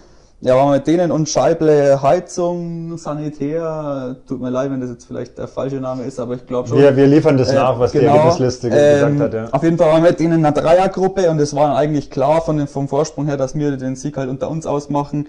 ja, 0.42 0.56
waren 0.56 0.70
wir 0.70 0.78
mit 0.78 0.88
denen 0.88 1.12
und 1.12 1.30
Scheible 1.30 2.02
Heizung, 2.02 2.98
Sanitär. 2.98 4.16
Tut 4.28 4.42
mir 4.42 4.50
leid, 4.50 4.72
wenn 4.72 4.82
das 4.82 4.90
jetzt 4.90 5.06
vielleicht 5.06 5.38
der 5.38 5.48
falsche 5.48 5.76
Name 5.76 6.02
ist, 6.04 6.20
aber 6.20 6.34
ich 6.34 6.48
glaube 6.48 6.68
schon. 6.68 6.80
Wir, 6.80 6.96
wir 6.98 7.06
liefern 7.06 7.38
das 7.38 7.52
äh, 7.52 7.56
nach, 7.56 7.78
was 7.78 7.92
genau, 7.92 8.12
die 8.12 8.18
Ergebnisliste 8.18 8.70
ähm, 8.70 9.18
gesagt 9.18 9.20
hat, 9.20 9.34
ja. 9.36 9.54
Auf 9.54 9.62
jeden 9.62 9.78
Fall 9.78 9.92
waren 9.92 10.02
wir 10.02 10.10
mit 10.10 10.20
denen 10.20 10.40
in 10.40 10.46
einer 10.46 10.52
Dreiergruppe 10.52 11.30
und 11.30 11.40
es 11.40 11.56
war 11.56 11.78
eigentlich 11.78 12.10
klar 12.10 12.42
von 12.42 12.58
dem, 12.58 12.68
vom 12.68 12.88
Vorsprung 12.88 13.28
her, 13.28 13.38
dass 13.38 13.54
wir 13.54 13.78
den 13.78 13.96
Sieg 13.96 14.18
halt 14.18 14.30
unter 14.30 14.50
uns 14.50 14.66
ausmachen. 14.66 15.28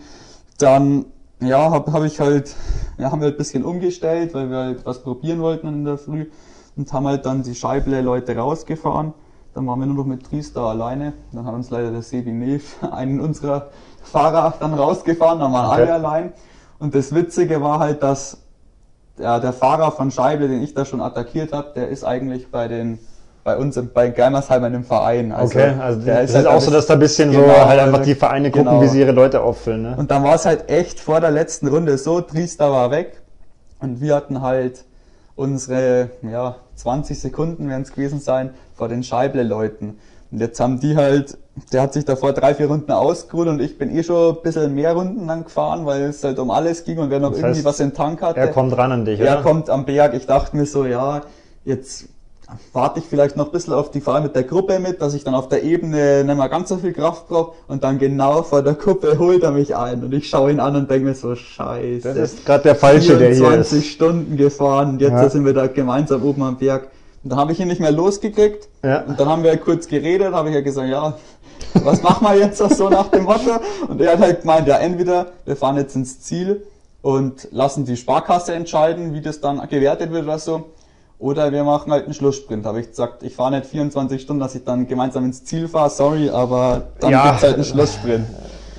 Dann, 0.57 1.05
ja, 1.43 1.71
habe 1.71 1.93
hab 1.93 2.05
ich 2.05 2.21
halt, 2.21 2.55
ja, 2.97 3.13
haben 3.13 3.21
wir 3.21 3.27
halt 3.27 3.35
ein 3.35 3.39
bisschen 3.39 3.65
umgestellt, 3.67 4.33
weil 4.33 4.49
wir 4.49 4.57
halt 4.57 4.87
was 4.87 5.03
probieren 5.03 5.41
wollten 5.43 5.69
in 5.69 5.85
der 5.85 5.99
Früh 5.99 6.31
und 6.77 6.91
haben 6.91 7.07
halt 7.07 7.27
dann 7.27 7.43
die 7.43 7.55
Scheible 7.55 8.01
Leute 8.01 8.35
rausgefahren. 8.35 9.13
Dann 9.55 9.67
waren 9.67 9.81
wir 9.81 9.87
nur 9.87 9.97
noch 9.97 10.07
mit 10.07 10.25
Tries 10.29 10.53
da 10.53 10.69
alleine. 10.69 11.13
Dann 11.33 11.45
hat 11.47 11.55
uns 11.55 11.71
leider 11.71 11.91
der 11.91 12.03
Sebi 12.03 12.33
Neef, 12.33 12.77
einen 12.91 13.21
unserer 13.21 13.69
Fahrer, 14.03 14.55
dann 14.61 14.75
rausgefahren. 14.75 15.41
Dann 15.41 15.53
waren 15.53 15.67
okay. 15.67 15.83
alle 15.83 15.95
allein. 15.95 16.33
Und 16.79 16.95
das 16.95 17.15
Witzige 17.15 17.61
war 17.61 17.79
halt, 17.79 18.03
dass 18.03 18.39
ja, 19.19 19.39
der 19.39 19.53
Fahrer 19.53 19.93
von 19.93 20.11
Scheibe, 20.11 20.49
den 20.49 20.63
ich 20.63 20.75
da 20.75 20.85
schon 20.85 21.01
attackiert 21.01 21.53
habe, 21.53 21.73
der 21.75 21.89
ist 21.89 22.05
eigentlich 22.05 22.51
bei 22.51 22.69
den 22.69 22.99
bei 23.43 23.57
uns 23.57 23.81
bei 23.95 24.11
Geimersheim 24.11 24.65
in 24.65 24.73
dem 24.75 24.85
Verein. 24.85 25.33
Also 25.33 25.59
okay, 25.59 25.73
also 25.81 26.01
der 26.01 26.23
ist, 26.23 26.35
halt 26.35 26.47
auch 26.47 26.61
so, 26.61 26.71
dass 26.71 26.87
da 26.87 26.95
ein 26.95 27.01
bisschen 27.01 27.33
genau, 27.33 27.47
so 27.47 27.67
halt 27.67 27.81
einfach 27.81 28.03
die 28.03 28.14
Vereine 28.14 28.51
gucken, 28.51 28.67
genau. 28.67 28.83
wie 28.83 28.89
sie 28.89 29.01
ihre 29.01 29.13
Leute 29.13 29.41
auffüllen. 29.41 29.83
Ne? 29.83 29.97
Und 29.97 30.11
dann 30.11 30.22
war 30.22 30.35
es 30.35 30.45
halt 30.45 30.68
echt 30.68 31.01
vor 31.01 31.21
der 31.21 31.31
letzten 31.31 31.68
Runde 31.68 31.97
so, 31.97 32.21
Triester 32.21 32.71
war 32.71 32.91
weg 32.91 33.22
und 33.81 34.01
wir 34.01 34.14
hatten 34.14 34.43
halt 34.43 34.85
unsere 35.37 36.11
ja, 36.22 36.57
20 36.81 37.21
Sekunden 37.21 37.69
werden 37.69 37.83
es 37.83 37.93
gewesen 37.93 38.21
sein 38.21 38.51
vor 38.75 38.89
den 38.89 39.03
Scheible-Leuten. 39.03 39.99
Und 40.33 40.39
jetzt 40.41 40.61
haben 40.61 40.81
die 40.81 40.97
halt, 40.97 41.37
der 41.73 41.83
hat 41.83 41.93
sich 41.93 42.05
davor 42.05 42.33
drei, 42.33 42.55
vier 42.55 42.69
Runden 42.69 42.93
ausgeruht 42.93 43.49
und 43.49 43.61
ich 43.61 43.79
bin 43.79 43.95
eh 43.95 44.03
schon 44.03 44.37
ein 44.37 44.43
bisschen 44.43 44.75
mehr 44.75 44.93
Runden 44.93 45.27
dann 45.27 45.45
gefahren, 45.45 45.85
weil 45.87 46.03
es 46.03 46.23
halt 46.23 46.39
um 46.39 46.51
alles 46.51 46.85
ging 46.85 46.99
und 46.99 47.11
wer 47.11 47.19
noch 47.19 47.31
das 47.33 47.41
irgendwie 47.41 47.65
was 47.65 47.81
im 47.81 47.93
Tank 47.95 48.23
hatte. 48.23 48.39
Er 48.39 48.49
kommt 48.49 48.77
ran 48.77 48.93
an 48.93 49.05
dich, 49.05 49.19
Er 49.21 49.35
oder? 49.35 49.43
kommt 49.43 49.69
am 49.69 49.85
Berg. 49.85 50.15
Ich 50.15 50.27
dachte 50.27 50.57
mir 50.57 50.67
so, 50.67 50.87
ja, 50.87 51.23
jetzt 51.65 52.07
warte 52.72 53.01
ich 53.01 53.07
vielleicht 53.07 53.37
noch 53.37 53.47
ein 53.47 53.53
bisschen 53.53 53.75
auf 53.75 53.91
die 53.91 54.01
Fahrt 54.01 54.22
mit 54.22 54.35
der 54.35 54.45
Gruppe 54.45 54.79
mit, 54.79 55.01
dass 55.01 55.14
ich 55.14 55.25
dann 55.25 55.35
auf 55.35 55.49
der 55.49 55.63
Ebene 55.63 56.25
nicht 56.25 56.37
mehr 56.37 56.49
ganz 56.49 56.68
so 56.68 56.77
viel 56.77 56.93
Kraft 56.93 57.29
brauche 57.29 57.53
und 57.68 57.85
dann 57.85 57.99
genau 57.99 58.43
vor 58.43 58.63
der 58.63 58.75
Kuppe 58.75 59.18
holt 59.18 59.43
er 59.43 59.51
mich 59.53 59.77
ein 59.77 60.03
und 60.03 60.13
ich 60.13 60.29
schaue 60.29 60.51
ihn 60.51 60.61
an 60.61 60.77
und 60.77 60.91
denke 60.91 61.09
mir 61.09 61.14
so, 61.14 61.35
scheiße. 61.35 62.14
Das 62.14 62.17
ist 62.17 62.47
gerade 62.47 62.64
der 62.64 62.75
Falsche, 62.75 63.17
der 63.18 63.35
hier 63.35 63.53
ist. 63.53 63.71
20 63.71 63.91
Stunden 63.93 64.37
gefahren 64.37 64.91
und 64.91 65.01
jetzt 65.01 65.13
ja. 65.13 65.29
sind 65.29 65.45
wir 65.45 65.53
da 65.53 65.67
gemeinsam 65.67 66.22
oben 66.22 66.43
am 66.43 66.57
Berg. 66.57 66.89
Und 67.22 67.31
dann 67.31 67.39
habe 67.39 67.53
ich 67.53 67.61
ihn 67.61 67.68
nicht 67.68 67.81
mehr 67.81 67.93
losgekriegt 67.93 68.68
ja. 68.83 69.03
und 69.03 69.21
dann 69.21 69.29
haben 69.29 69.43
wir 69.43 69.57
kurz 69.59 69.87
geredet, 69.87 70.33
habe 70.33 70.49
ich 70.49 70.55
ja 70.55 70.61
gesagt, 70.63 70.89
ja, 70.89 71.14
was 71.75 72.03
machen 72.03 72.27
wir 72.27 72.37
jetzt 72.37 72.59
so 72.59 72.89
nach 72.89 73.09
dem 73.09 73.25
Motto? 73.25 73.61
Und 73.89 74.01
er 74.01 74.13
hat 74.13 74.21
halt 74.21 74.41
gemeint, 74.41 74.67
ja, 74.67 74.79
entweder 74.79 75.27
wir 75.45 75.57
fahren 75.57 75.77
jetzt 75.77 75.95
ins 75.95 76.21
Ziel 76.21 76.63
und 77.03 77.49
lassen 77.51 77.85
die 77.85 77.97
Sparkasse 77.97 78.55
entscheiden, 78.55 79.14
wie 79.14 79.21
das 79.21 79.41
dann 79.41 79.61
gewertet 79.68 80.13
wird 80.13 80.25
oder 80.25 80.39
so. 80.39 80.71
Oder 81.21 81.53
wir 81.53 81.64
machen 81.64 81.92
halt 81.92 82.07
einen 82.07 82.14
Schlusssprint. 82.14 82.64
Habe 82.64 82.80
ich 82.80 82.88
gesagt, 82.88 83.22
ich 83.22 83.37
fahre 83.37 83.51
nicht 83.51 83.67
24 83.67 84.22
Stunden, 84.22 84.41
dass 84.41 84.55
ich 84.55 84.64
dann 84.64 84.88
gemeinsam 84.88 85.26
ins 85.26 85.45
Ziel 85.45 85.68
fahre, 85.68 85.91
sorry, 85.91 86.30
aber 86.30 86.84
dann 86.99 87.11
ja. 87.11 87.29
gibt's 87.29 87.42
halt 87.42 87.55
einen 87.55 87.64
Schlusssprint. 87.64 88.26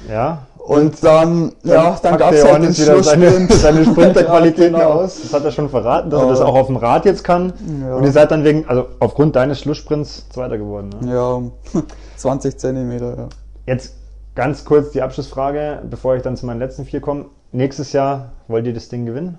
Ja. 0.10 0.48
Und 0.58 1.04
dann, 1.04 1.54
ja, 1.64 2.00
dann 2.02 2.18
gab 2.18 2.34
es 2.34 2.44
halt 2.44 2.64
den 2.64 2.74
Schlusssprint. 2.74 3.52
Seine, 3.52 3.84
seine 3.84 3.86
Sprinterqualitäten 3.92 4.74
ja, 4.74 4.88
genau. 4.88 5.02
aus. 5.02 5.22
Das 5.22 5.34
hat 5.34 5.46
er 5.46 5.52
schon 5.52 5.70
verraten, 5.70 6.10
dass 6.10 6.20
oh. 6.20 6.26
er 6.26 6.30
das 6.30 6.42
auch 6.42 6.56
auf 6.56 6.68
dem 6.68 6.78
Rad 6.78 7.06
jetzt 7.06 7.24
kann. 7.24 7.54
Ja. 7.82 7.96
Und 7.96 8.06
ihr 8.06 8.12
seid 8.12 8.32
dann 8.32 8.44
wegen, 8.44 8.68
also 8.68 8.88
aufgrund 9.00 9.36
deines 9.36 9.60
Schlusssprints 9.60 10.28
Zweiter 10.30 10.58
geworden. 10.58 10.90
Ne? 11.02 11.14
Ja, 11.14 11.42
20 12.18 12.58
Zentimeter, 12.58 13.18
ja. 13.18 13.30
Jetzt 13.68 13.94
ganz 14.34 14.66
kurz 14.66 14.92
die 14.92 15.04
Abschlussfrage, 15.04 15.84
bevor 15.88 16.16
ich 16.16 16.24
dann 16.24 16.36
zu 16.36 16.48
meinen 16.48 16.60
letzten 16.60 16.86
vier 16.86 17.02
komme. 17.02 17.26
Nächstes 17.52 17.94
Jahr 17.94 18.32
wollt 18.48 18.66
ihr 18.66 18.74
das 18.74 18.90
Ding 18.90 19.06
gewinnen? 19.06 19.38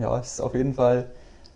Ja, 0.00 0.18
es 0.18 0.34
ist 0.34 0.40
auf 0.40 0.54
jeden 0.54 0.74
Fall 0.74 1.06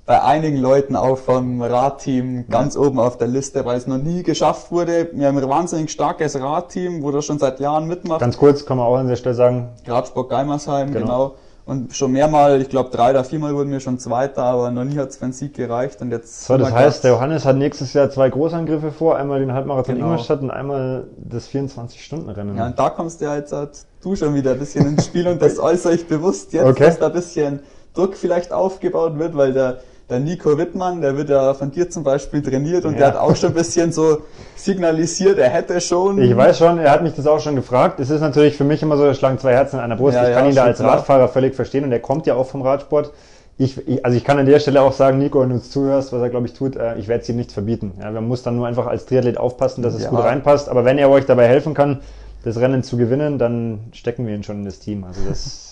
bei 0.08 0.22
einigen 0.22 0.56
Leuten 0.56 0.96
auch 0.96 1.18
vom 1.18 1.60
Radteam 1.60 2.46
ganz 2.48 2.76
ja. 2.76 2.80
oben 2.80 2.98
auf 2.98 3.18
der 3.18 3.28
Liste, 3.28 3.66
weil 3.66 3.76
es 3.76 3.86
noch 3.86 3.98
nie 3.98 4.22
geschafft 4.22 4.72
wurde. 4.72 5.10
Wir 5.12 5.28
haben 5.28 5.36
ein 5.36 5.46
wahnsinnig 5.46 5.90
starkes 5.90 6.40
Radteam, 6.40 7.02
wo 7.02 7.10
das 7.10 7.26
schon 7.26 7.38
seit 7.38 7.60
Jahren 7.60 7.86
mitmacht. 7.86 8.18
Ganz 8.18 8.38
kurz 8.38 8.64
kann 8.64 8.78
man 8.78 8.86
auch 8.86 8.96
an 8.96 9.06
der 9.06 9.16
Stelle 9.16 9.34
sagen. 9.34 9.68
Radsport 9.86 10.30
Geimersheim, 10.30 10.94
genau. 10.94 11.04
genau. 11.04 11.34
Und 11.66 11.94
schon 11.94 12.12
mehrmal, 12.12 12.62
ich 12.62 12.70
glaube 12.70 12.88
drei 12.88 13.10
oder 13.10 13.22
viermal 13.22 13.54
wurden 13.54 13.70
wir 13.70 13.80
schon 13.80 13.98
Zweiter, 13.98 14.44
aber 14.44 14.70
noch 14.70 14.84
nie 14.84 14.96
hat 14.96 15.10
es 15.10 15.18
für 15.18 15.24
einen 15.24 15.34
Sieg 15.34 15.52
gereicht. 15.52 16.00
Und 16.00 16.10
jetzt 16.10 16.46
so, 16.46 16.56
das 16.56 16.72
heißt, 16.72 17.04
der 17.04 17.10
Johannes 17.10 17.44
hat 17.44 17.56
nächstes 17.56 17.92
Jahr 17.92 18.08
zwei 18.08 18.30
Großangriffe 18.30 18.92
vor, 18.92 19.16
einmal 19.18 19.40
den 19.40 19.52
Halbmarathon 19.52 19.96
genau. 19.96 20.06
Ingolstadt 20.06 20.40
und 20.40 20.50
einmal 20.50 21.04
das 21.18 21.50
24-Stunden-Rennen. 21.50 22.56
Ja, 22.56 22.68
und 22.68 22.78
da 22.78 22.88
kommst 22.88 23.20
du 23.20 23.26
ja 23.26 23.36
jetzt 23.36 23.52
halt, 23.52 23.84
du 24.00 24.16
schon 24.16 24.34
wieder 24.34 24.52
ein 24.52 24.58
bisschen 24.58 24.86
ins 24.86 25.04
Spiel 25.04 25.28
und 25.28 25.42
das 25.42 25.58
äußere 25.58 25.92
ich 25.92 26.08
bewusst 26.08 26.54
jetzt, 26.54 26.64
okay. 26.64 26.86
dass 26.86 26.98
da 26.98 27.08
ein 27.08 27.12
bisschen 27.12 27.60
Druck 27.92 28.16
vielleicht 28.16 28.54
aufgebaut 28.54 29.18
wird, 29.18 29.36
weil 29.36 29.52
der 29.52 29.80
der 30.08 30.20
Nico 30.20 30.56
Wittmann, 30.56 31.02
der 31.02 31.16
wird 31.16 31.28
ja 31.28 31.52
von 31.52 31.70
dir 31.70 31.90
zum 31.90 32.02
Beispiel 32.02 32.42
trainiert 32.42 32.84
und 32.86 32.92
ja. 32.92 32.98
der 32.98 33.06
hat 33.08 33.16
auch 33.16 33.36
schon 33.36 33.50
ein 33.50 33.54
bisschen 33.54 33.92
so 33.92 34.22
signalisiert, 34.56 35.38
er 35.38 35.50
hätte 35.50 35.80
schon. 35.80 36.20
Ich 36.22 36.34
weiß 36.34 36.58
schon, 36.58 36.78
er 36.78 36.90
hat 36.90 37.02
mich 37.02 37.14
das 37.14 37.26
auch 37.26 37.40
schon 37.40 37.56
gefragt. 37.56 38.00
Es 38.00 38.08
ist 38.08 38.22
natürlich 38.22 38.56
für 38.56 38.64
mich 38.64 38.82
immer 38.82 38.96
so, 38.96 39.04
da 39.04 39.12
schlagen 39.12 39.38
zwei 39.38 39.52
Herzen 39.52 39.76
in 39.76 39.82
einer 39.82 39.96
Brust. 39.96 40.16
Ja, 40.16 40.26
ich 40.26 40.34
kann 40.34 40.44
ja, 40.44 40.50
ihn 40.50 40.56
da 40.56 40.64
als 40.64 40.78
klar. 40.78 40.96
Radfahrer 40.96 41.28
völlig 41.28 41.54
verstehen 41.54 41.84
und 41.84 41.92
er 41.92 42.00
kommt 42.00 42.26
ja 42.26 42.34
auch 42.34 42.46
vom 42.46 42.62
Radsport. 42.62 43.12
Ich, 43.58 43.86
ich, 43.86 44.04
also 44.04 44.16
ich 44.16 44.24
kann 44.24 44.38
an 44.38 44.46
der 44.46 44.60
Stelle 44.60 44.80
auch 44.80 44.92
sagen, 44.92 45.18
Nico, 45.18 45.40
wenn 45.40 45.50
du 45.50 45.56
uns 45.56 45.70
zuhörst, 45.70 46.12
was 46.12 46.22
er 46.22 46.30
glaube 46.30 46.46
ich 46.46 46.54
tut, 46.54 46.76
äh, 46.76 46.96
ich 46.96 47.08
werde 47.08 47.22
es 47.22 47.28
ihm 47.28 47.36
nicht 47.36 47.52
verbieten. 47.52 47.92
Ja, 48.00 48.10
man 48.10 48.26
muss 48.26 48.42
dann 48.42 48.56
nur 48.56 48.66
einfach 48.66 48.86
als 48.86 49.04
Triathlet 49.04 49.36
aufpassen, 49.36 49.82
dass 49.82 49.94
es 49.94 50.08
gut 50.08 50.20
reinpasst. 50.20 50.68
Aber 50.68 50.84
wenn 50.84 50.96
er 50.96 51.10
euch 51.10 51.26
dabei 51.26 51.48
helfen 51.48 51.74
kann, 51.74 52.00
das 52.44 52.58
Rennen 52.58 52.82
zu 52.82 52.96
gewinnen, 52.96 53.38
dann 53.38 53.80
stecken 53.92 54.26
wir 54.26 54.34
ihn 54.34 54.44
schon 54.44 54.60
in 54.60 54.64
das 54.64 54.78
Team. 54.78 55.04
Also 55.04 55.20
das 55.28 55.67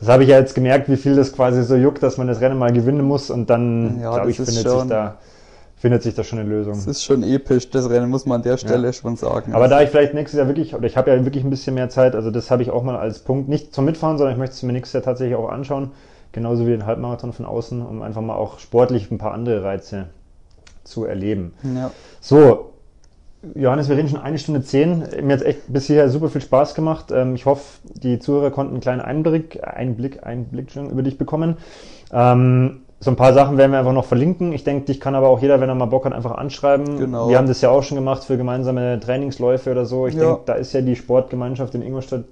das 0.00 0.08
habe 0.08 0.22
ich 0.22 0.28
ja 0.28 0.38
jetzt 0.38 0.54
gemerkt, 0.54 0.88
wie 0.88 0.96
viel 0.96 1.16
das 1.16 1.32
quasi 1.32 1.62
so 1.62 1.76
juckt, 1.76 2.02
dass 2.02 2.16
man 2.18 2.26
das 2.26 2.40
Rennen 2.40 2.58
mal 2.58 2.72
gewinnen 2.72 3.04
muss 3.04 3.30
und 3.30 3.50
dann, 3.50 4.00
ja, 4.00 4.14
glaube 4.14 4.30
ich, 4.30 4.36
findet 4.36 4.54
sich 4.54 4.82
da 4.88 5.16
findet 5.78 6.02
sich 6.02 6.14
da 6.14 6.24
schon 6.24 6.40
eine 6.40 6.48
Lösung. 6.48 6.74
Das 6.74 6.86
ist 6.86 7.04
schon 7.04 7.22
episch, 7.22 7.70
das 7.70 7.88
Rennen 7.88 8.10
muss 8.10 8.26
man 8.26 8.36
an 8.36 8.42
der 8.42 8.56
Stelle 8.56 8.88
ja. 8.88 8.92
schon 8.92 9.16
sagen. 9.16 9.52
Aber 9.52 9.64
also. 9.64 9.76
da 9.76 9.82
ich 9.82 9.90
vielleicht 9.90 10.14
nächstes 10.14 10.38
Jahr 10.38 10.48
wirklich, 10.48 10.74
oder 10.74 10.86
ich 10.86 10.96
habe 10.96 11.10
ja 11.10 11.24
wirklich 11.24 11.44
ein 11.44 11.50
bisschen 11.50 11.74
mehr 11.74 11.88
Zeit, 11.88 12.14
also 12.14 12.30
das 12.30 12.50
habe 12.50 12.62
ich 12.62 12.70
auch 12.70 12.82
mal 12.82 12.96
als 12.96 13.20
Punkt, 13.20 13.48
nicht 13.48 13.72
zum 13.72 13.84
Mitfahren, 13.84 14.18
sondern 14.18 14.34
ich 14.34 14.38
möchte 14.38 14.54
es 14.56 14.62
mir 14.62 14.72
nächstes 14.72 14.94
Jahr 14.94 15.02
tatsächlich 15.02 15.36
auch 15.36 15.48
anschauen, 15.48 15.92
genauso 16.32 16.66
wie 16.66 16.70
den 16.70 16.84
Halbmarathon 16.84 17.32
von 17.32 17.46
außen, 17.46 17.84
um 17.86 18.02
einfach 18.02 18.22
mal 18.22 18.34
auch 18.34 18.58
sportlich 18.58 19.10
ein 19.10 19.18
paar 19.18 19.32
andere 19.32 19.62
Reize 19.62 20.06
zu 20.82 21.04
erleben. 21.04 21.54
Ja. 21.62 21.90
So, 22.20 22.67
Johannes, 23.54 23.88
wir 23.88 23.96
reden 23.96 24.08
schon 24.08 24.20
eine 24.20 24.38
Stunde 24.38 24.62
zehn. 24.62 25.04
Mir 25.22 25.34
hat 25.34 25.42
echt 25.42 25.72
bis 25.72 25.86
hierher 25.86 26.08
super 26.08 26.28
viel 26.28 26.40
Spaß 26.40 26.74
gemacht. 26.74 27.12
Ähm, 27.12 27.34
ich 27.34 27.46
hoffe, 27.46 27.78
die 27.84 28.18
Zuhörer 28.18 28.50
konnten 28.50 28.72
einen 28.72 28.80
kleinen 28.80 29.00
Einblick, 29.00 29.60
Einblick, 29.62 30.26
Einblick 30.26 30.72
schon 30.72 30.90
über 30.90 31.02
dich 31.02 31.18
bekommen. 31.18 31.56
Ähm, 32.12 32.80
so 33.00 33.12
ein 33.12 33.16
paar 33.16 33.32
Sachen 33.32 33.56
werden 33.56 33.70
wir 33.70 33.78
einfach 33.78 33.92
noch 33.92 34.06
verlinken. 34.06 34.52
Ich 34.52 34.64
denke, 34.64 34.86
dich 34.86 34.98
kann 34.98 35.14
aber 35.14 35.28
auch 35.28 35.40
jeder, 35.40 35.60
wenn 35.60 35.68
er 35.68 35.76
mal 35.76 35.86
Bock 35.86 36.04
hat, 36.04 36.12
einfach 36.12 36.32
anschreiben. 36.32 36.98
Genau. 36.98 37.28
Wir 37.28 37.38
haben 37.38 37.46
das 37.46 37.60
ja 37.60 37.70
auch 37.70 37.84
schon 37.84 37.96
gemacht 37.96 38.24
für 38.24 38.36
gemeinsame 38.36 38.98
Trainingsläufe 38.98 39.70
oder 39.70 39.86
so. 39.86 40.08
Ich 40.08 40.14
ja. 40.14 40.24
denke, 40.24 40.40
da 40.46 40.54
ist 40.54 40.72
ja 40.72 40.80
die 40.80 40.96
Sportgemeinschaft 40.96 41.76
in 41.76 41.82
Ingolstadt 41.82 42.24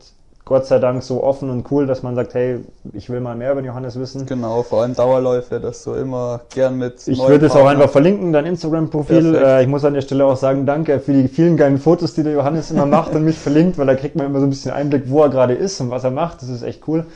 Gott 0.46 0.64
sei 0.64 0.78
Dank 0.78 1.02
so 1.02 1.24
offen 1.24 1.50
und 1.50 1.68
cool, 1.72 1.88
dass 1.88 2.04
man 2.04 2.14
sagt, 2.14 2.34
hey, 2.34 2.60
ich 2.92 3.10
will 3.10 3.20
mal 3.20 3.34
mehr 3.34 3.50
über 3.50 3.62
Johannes 3.62 3.98
wissen. 3.98 4.26
Genau, 4.26 4.62
vor 4.62 4.82
allem 4.82 4.94
Dauerläufe, 4.94 5.58
dass 5.58 5.82
du 5.82 5.94
immer 5.94 6.42
gern 6.54 6.78
mit. 6.78 7.06
Ich 7.08 7.18
würde 7.18 7.46
es 7.46 7.56
auch 7.56 7.66
einfach 7.66 7.90
verlinken, 7.90 8.32
dein 8.32 8.46
Instagram-Profil. 8.46 9.34
Äh, 9.34 9.62
ich 9.62 9.68
muss 9.68 9.84
an 9.84 9.94
der 9.94 10.02
Stelle 10.02 10.24
auch 10.24 10.36
sagen, 10.36 10.64
danke 10.64 11.00
für 11.00 11.12
die 11.12 11.26
vielen 11.26 11.56
geilen 11.56 11.78
Fotos, 11.78 12.14
die 12.14 12.22
der 12.22 12.32
Johannes 12.32 12.70
immer 12.70 12.86
macht 12.86 13.12
und 13.16 13.24
mich 13.24 13.36
verlinkt, 13.36 13.76
weil 13.76 13.86
da 13.86 13.96
kriegt 13.96 14.14
man 14.14 14.26
immer 14.26 14.38
so 14.38 14.46
ein 14.46 14.50
bisschen 14.50 14.70
Einblick, 14.70 15.10
wo 15.10 15.20
er 15.20 15.30
gerade 15.30 15.52
ist 15.52 15.80
und 15.80 15.90
was 15.90 16.04
er 16.04 16.12
macht. 16.12 16.42
Das 16.42 16.48
ist 16.48 16.62
echt 16.62 16.86
cool. 16.86 17.06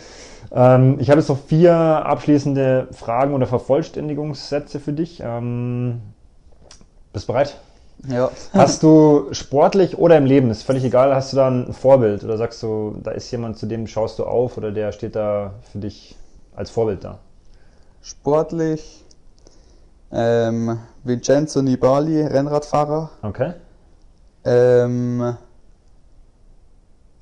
Ähm, 0.51 0.97
ich 0.99 1.09
habe 1.09 1.21
jetzt 1.21 1.29
noch 1.29 1.39
vier 1.39 1.73
abschließende 1.73 2.89
Fragen 2.91 3.33
oder 3.35 3.47
Vervollständigungssätze 3.47 4.81
für 4.81 4.93
dich. 4.93 5.23
Ähm, 5.25 6.01
bist 7.13 7.29
bereit? 7.29 7.61
Ja. 8.09 8.31
Hast 8.53 8.83
du 8.83 9.29
sportlich 9.33 9.99
oder 9.99 10.17
im 10.17 10.25
Leben, 10.25 10.51
ist 10.51 10.63
völlig 10.63 10.85
egal, 10.85 11.15
hast 11.15 11.33
du 11.33 11.37
da 11.37 11.49
ein 11.49 11.73
Vorbild 11.73 12.25
oder 12.25 12.39
sagst 12.39 12.63
du, 12.63 12.97
da 13.03 13.11
ist 13.11 13.31
jemand, 13.31 13.59
zu 13.59 13.67
dem 13.67 13.87
schaust 13.87 14.19
du 14.19 14.25
auf 14.25 14.57
oder 14.57 14.73
der 14.73 14.93
steht 14.93 15.17
da 15.17 15.55
für 15.71 15.79
dich 15.79 16.17
als 16.55 16.71
Vorbild 16.71 17.05
da? 17.05 17.19
Sportlich 18.03 19.05
ähm, 20.13 20.79
Vincenzo 21.05 21.63
Nibali, 21.63 22.23
Rennradfahrer. 22.23 23.11
Okay. 23.23 23.53
Ähm, 24.45 25.37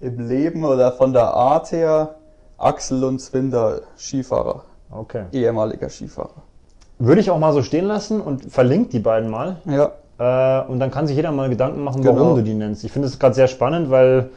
Im 0.01 0.29
Leben 0.29 0.65
oder 0.65 0.93
von 0.93 1.13
der 1.13 1.35
Art 1.35 1.73
her 1.73 2.15
Axel 2.57 3.05
und 3.05 3.19
Zwinder, 3.21 3.83
Skifahrer. 3.97 4.65
Okay. 4.91 5.25
Ehemaliger 5.33 5.89
Skifahrer. 5.89 6.43
Würde 6.99 7.21
ich 7.21 7.31
auch 7.31 7.39
mal 7.39 7.53
so 7.53 7.63
stehen 7.63 7.85
lassen 7.85 8.21
und 8.21 8.51
verlinkt 8.51 8.93
die 8.93 8.99
beiden 8.99 9.31
mal. 9.31 9.61
Ja. 9.67 9.93
Äh, 10.19 10.61
und 10.63 10.81
dann 10.81 10.91
kann 10.91 11.07
sich 11.07 11.17
jeder 11.17 11.33
mal 11.33 11.49
Gedanken 11.49 11.83
machen, 11.83 12.03
genau. 12.03 12.17
warum 12.17 12.37
du 12.37 12.43
die 12.43 12.55
nennst. 12.55 12.85
Ich 12.85 12.93
finde 12.93 13.09
es 13.09 13.19
gerade 13.19 13.35
sehr 13.35 13.49
spannend, 13.49 13.91
weil 13.91 14.31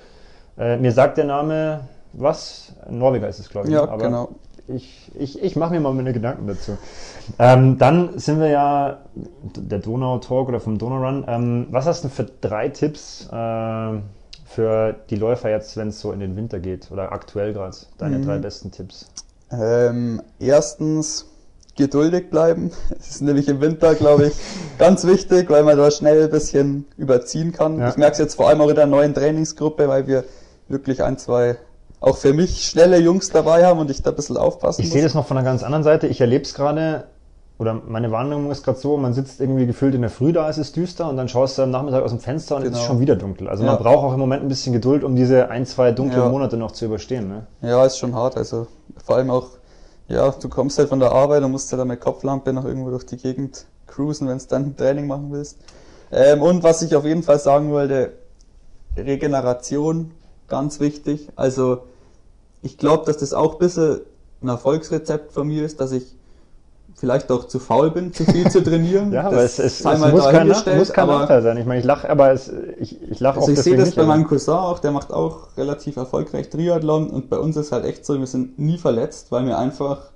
äh, 0.58 0.78
mir 0.78 0.91
sagt 0.91 1.18
der 1.18 1.26
Name 1.26 1.82
was? 2.14 2.74
Norweger 2.90 3.28
ist 3.28 3.40
es, 3.40 3.49
glaube 3.49 3.68
ich. 3.68 3.74
Ja, 3.74 3.84
aber 3.84 4.03
genau. 4.03 4.30
Ich, 4.68 5.12
ich, 5.16 5.41
ich 5.41 5.56
mache 5.56 5.74
mir 5.74 5.80
mal 5.80 5.94
meine 5.94 6.14
Gedanken 6.14 6.48
dazu. 6.48 6.78
Ähm, 7.40 7.78
dann 7.78 8.18
sind 8.20 8.40
wir 8.40 8.48
ja 8.48 8.98
der 9.44 9.80
Donau-Talk 9.80 10.49
oder 10.49 10.60
vom 10.60 10.78
Donau-Run. 10.78 11.26
Ähm, 11.28 11.68
was 11.72 11.88
hast 11.88 12.03
du 12.03 12.10
für 12.10 12.26
drei 12.41 12.70
Tipps 12.70 13.28
äh, 13.32 13.99
für 14.45 14.95
die 15.10 15.16
Läufer 15.16 15.49
jetzt, 15.49 15.76
wenn 15.78 15.90
es 15.90 15.99
so 15.99 16.12
in 16.12 16.20
den 16.20 16.36
Winter 16.36 16.60
geht 16.60 16.91
oder 16.91 17.12
aktuell 17.12 17.53
gerade? 17.53 17.76
Deine 17.98 18.20
mhm. 18.20 18.26
drei 18.26 18.38
besten 18.38 18.72
Tipps? 18.72 19.08
Ähm, 19.52 20.22
erstens 20.40 21.31
geduldig 21.76 22.30
bleiben. 22.30 22.72
Das 22.89 23.10
ist 23.10 23.22
nämlich 23.22 23.48
im 23.48 23.61
Winter, 23.61 23.95
glaube 23.95 24.27
ich, 24.27 24.34
ganz 24.77 25.06
wichtig, 25.06 25.49
weil 25.49 25.64
man 25.64 25.77
da 25.77 25.89
schnell 25.91 26.23
ein 26.23 26.30
bisschen 26.30 26.85
überziehen 26.98 27.52
kann. 27.52 27.80
Ja. 27.80 27.89
Ich 27.89 27.98
merke 27.98 28.14
es 28.14 28.19
jetzt 28.19 28.35
vor 28.35 28.48
allem 28.49 28.61
auch 28.61 28.69
in 28.69 28.76
der 28.76 28.88
neuen 28.88 29.14
Trainingsgruppe, 29.14 29.88
weil 29.88 30.07
wir 30.07 30.26
wirklich 30.68 31.03
ein, 31.03 31.18
zwei 31.18 31.57
auch 31.99 32.18
für 32.18 32.34
mich 32.34 32.65
schnelle 32.65 32.98
Jungs 32.98 33.30
dabei 33.30 33.65
haben 33.65 33.80
und 33.80 33.91
ich 33.91 34.02
da 34.02 34.10
ein 34.10 34.15
bisschen 34.15 34.35
aufpassen 34.35 34.81
Ich 34.81 34.89
sehe 34.89 35.03
das 35.03 35.14
noch 35.14 35.27
von 35.27 35.38
einer 35.38 35.45
ganz 35.45 35.61
anderen 35.64 35.84
Seite. 35.84 36.07
Ich 36.07 36.19
erlebe 36.19 36.43
es 36.43 36.56
gerade, 36.56 37.06
oder 37.60 37.80
meine 37.88 38.11
Wahrnehmung 38.11 38.49
ist 38.49 38.64
gerade 38.64 38.80
so, 38.80 38.98
man 38.98 39.14
sitzt 39.14 39.39
irgendwie 39.39 39.68
gefühlt 39.68 39.93
in 39.93 40.02
der 40.02 40.10
Früh 40.10 40.34
da, 40.34 40.49
es 40.49 40.57
ist 40.57 40.76
düster 40.76 41.07
und 41.07 41.18
dann 41.18 41.27
schaust 41.27 41.60
du 41.60 41.61
am 41.61 41.69
Nachmittag 41.69 42.03
aus 42.03 42.10
dem 42.10 42.19
Fenster 42.19 42.56
und 42.56 42.64
genau. 42.64 42.73
es 42.73 42.80
ist 42.80 42.88
genau. 42.88 42.93
schon 42.95 43.02
wieder 43.02 43.15
dunkel. 43.15 43.48
Also 43.48 43.64
ja. 43.64 43.73
man 43.73 43.84
braucht 43.84 44.03
auch 44.03 44.14
im 44.14 44.19
Moment 44.19 44.41
ein 44.41 44.48
bisschen 44.48 44.73
Geduld, 44.73 45.03
um 45.03 45.15
diese 45.15 45.49
ein, 45.49 45.68
zwei 45.68 45.91
dunklen 45.91 46.23
ja. 46.23 46.30
Monate 46.30 46.57
noch 46.57 46.72
zu 46.72 46.85
überstehen. 46.85 47.27
Ne? 47.27 47.45
Ja, 47.61 47.85
ist 47.85 47.99
schon 47.99 48.15
hart. 48.15 48.35
Also 48.35 48.65
vor 49.06 49.18
allem 49.18 49.30
auch 49.30 49.49
ja, 50.11 50.29
du 50.31 50.49
kommst 50.49 50.77
halt 50.77 50.89
von 50.89 50.99
der 50.99 51.11
Arbeit 51.11 51.43
und 51.43 51.51
musst 51.51 51.71
halt 51.71 51.85
mit 51.85 52.01
Kopflampe 52.01 52.51
noch 52.53 52.65
irgendwo 52.65 52.89
durch 52.89 53.05
die 53.05 53.17
Gegend 53.17 53.65
cruisen, 53.88 54.27
wenn 54.27 54.38
du 54.38 54.45
dann 54.49 54.65
ein 54.65 54.77
Training 54.77 55.07
machen 55.07 55.31
willst. 55.31 55.57
Ähm, 56.11 56.41
und 56.41 56.63
was 56.63 56.81
ich 56.81 56.95
auf 56.95 57.05
jeden 57.05 57.23
Fall 57.23 57.39
sagen 57.39 57.71
wollte, 57.71 58.13
Regeneration, 58.97 60.11
ganz 60.47 60.79
wichtig. 60.79 61.29
Also 61.35 61.83
ich 62.61 62.77
glaube, 62.77 63.05
dass 63.05 63.17
das 63.17 63.33
auch 63.33 63.53
ein 63.53 63.59
bisschen 63.59 64.01
ein 64.41 64.49
Erfolgsrezept 64.49 65.31
von 65.31 65.47
mir 65.47 65.63
ist, 65.63 65.79
dass 65.79 65.93
ich 65.93 66.15
vielleicht 67.02 67.32
auch 67.32 67.45
zu 67.45 67.57
faul 67.57 67.90
bin, 67.90 68.14
zu 68.14 68.23
viel 68.26 68.49
zu 68.52 68.64
trainieren. 68.64 69.11
ja, 69.11 69.23
aber 69.23 69.41
es, 69.41 69.57
es, 69.57 69.84
es 69.84 69.84
muss, 69.84 70.30
kein, 70.30 70.48
muss 70.48 70.94
kein 70.94 71.07
Nachteil 71.07 71.41
sein. 71.41 71.57
Ich 71.57 71.65
meine, 71.65 71.80
ich 71.80 71.86
lache, 71.86 72.07
aber 72.07 72.32
es, 72.32 72.53
ich, 72.80 73.02
ich 73.10 73.19
lache 73.19 73.40
also 73.40 73.52
auch 73.52 73.57
Ich 73.57 73.64
sehe 73.64 73.76
das 73.76 73.88
nicht, 73.88 73.98
bei 73.98 74.06
meinem 74.06 74.28
Cousin 74.28 74.53
auch, 74.53 74.78
der 74.78 74.91
macht 74.91 75.11
auch 75.11 75.48
relativ 75.57 75.98
erfolgreich 75.98 76.52
Triathlon 76.52 77.10
und 77.10 77.28
bei 77.28 77.40
uns 77.40 77.57
ist 77.57 77.72
halt 77.72 77.86
echt 77.86 78.06
so, 78.06 78.19
wir 78.19 78.28
sind 78.28 78.60
nie 78.60 78.78
verletzt, 78.78 79.32
weil 79.32 79.48
wir 79.48 79.57
einfach 79.57 80.11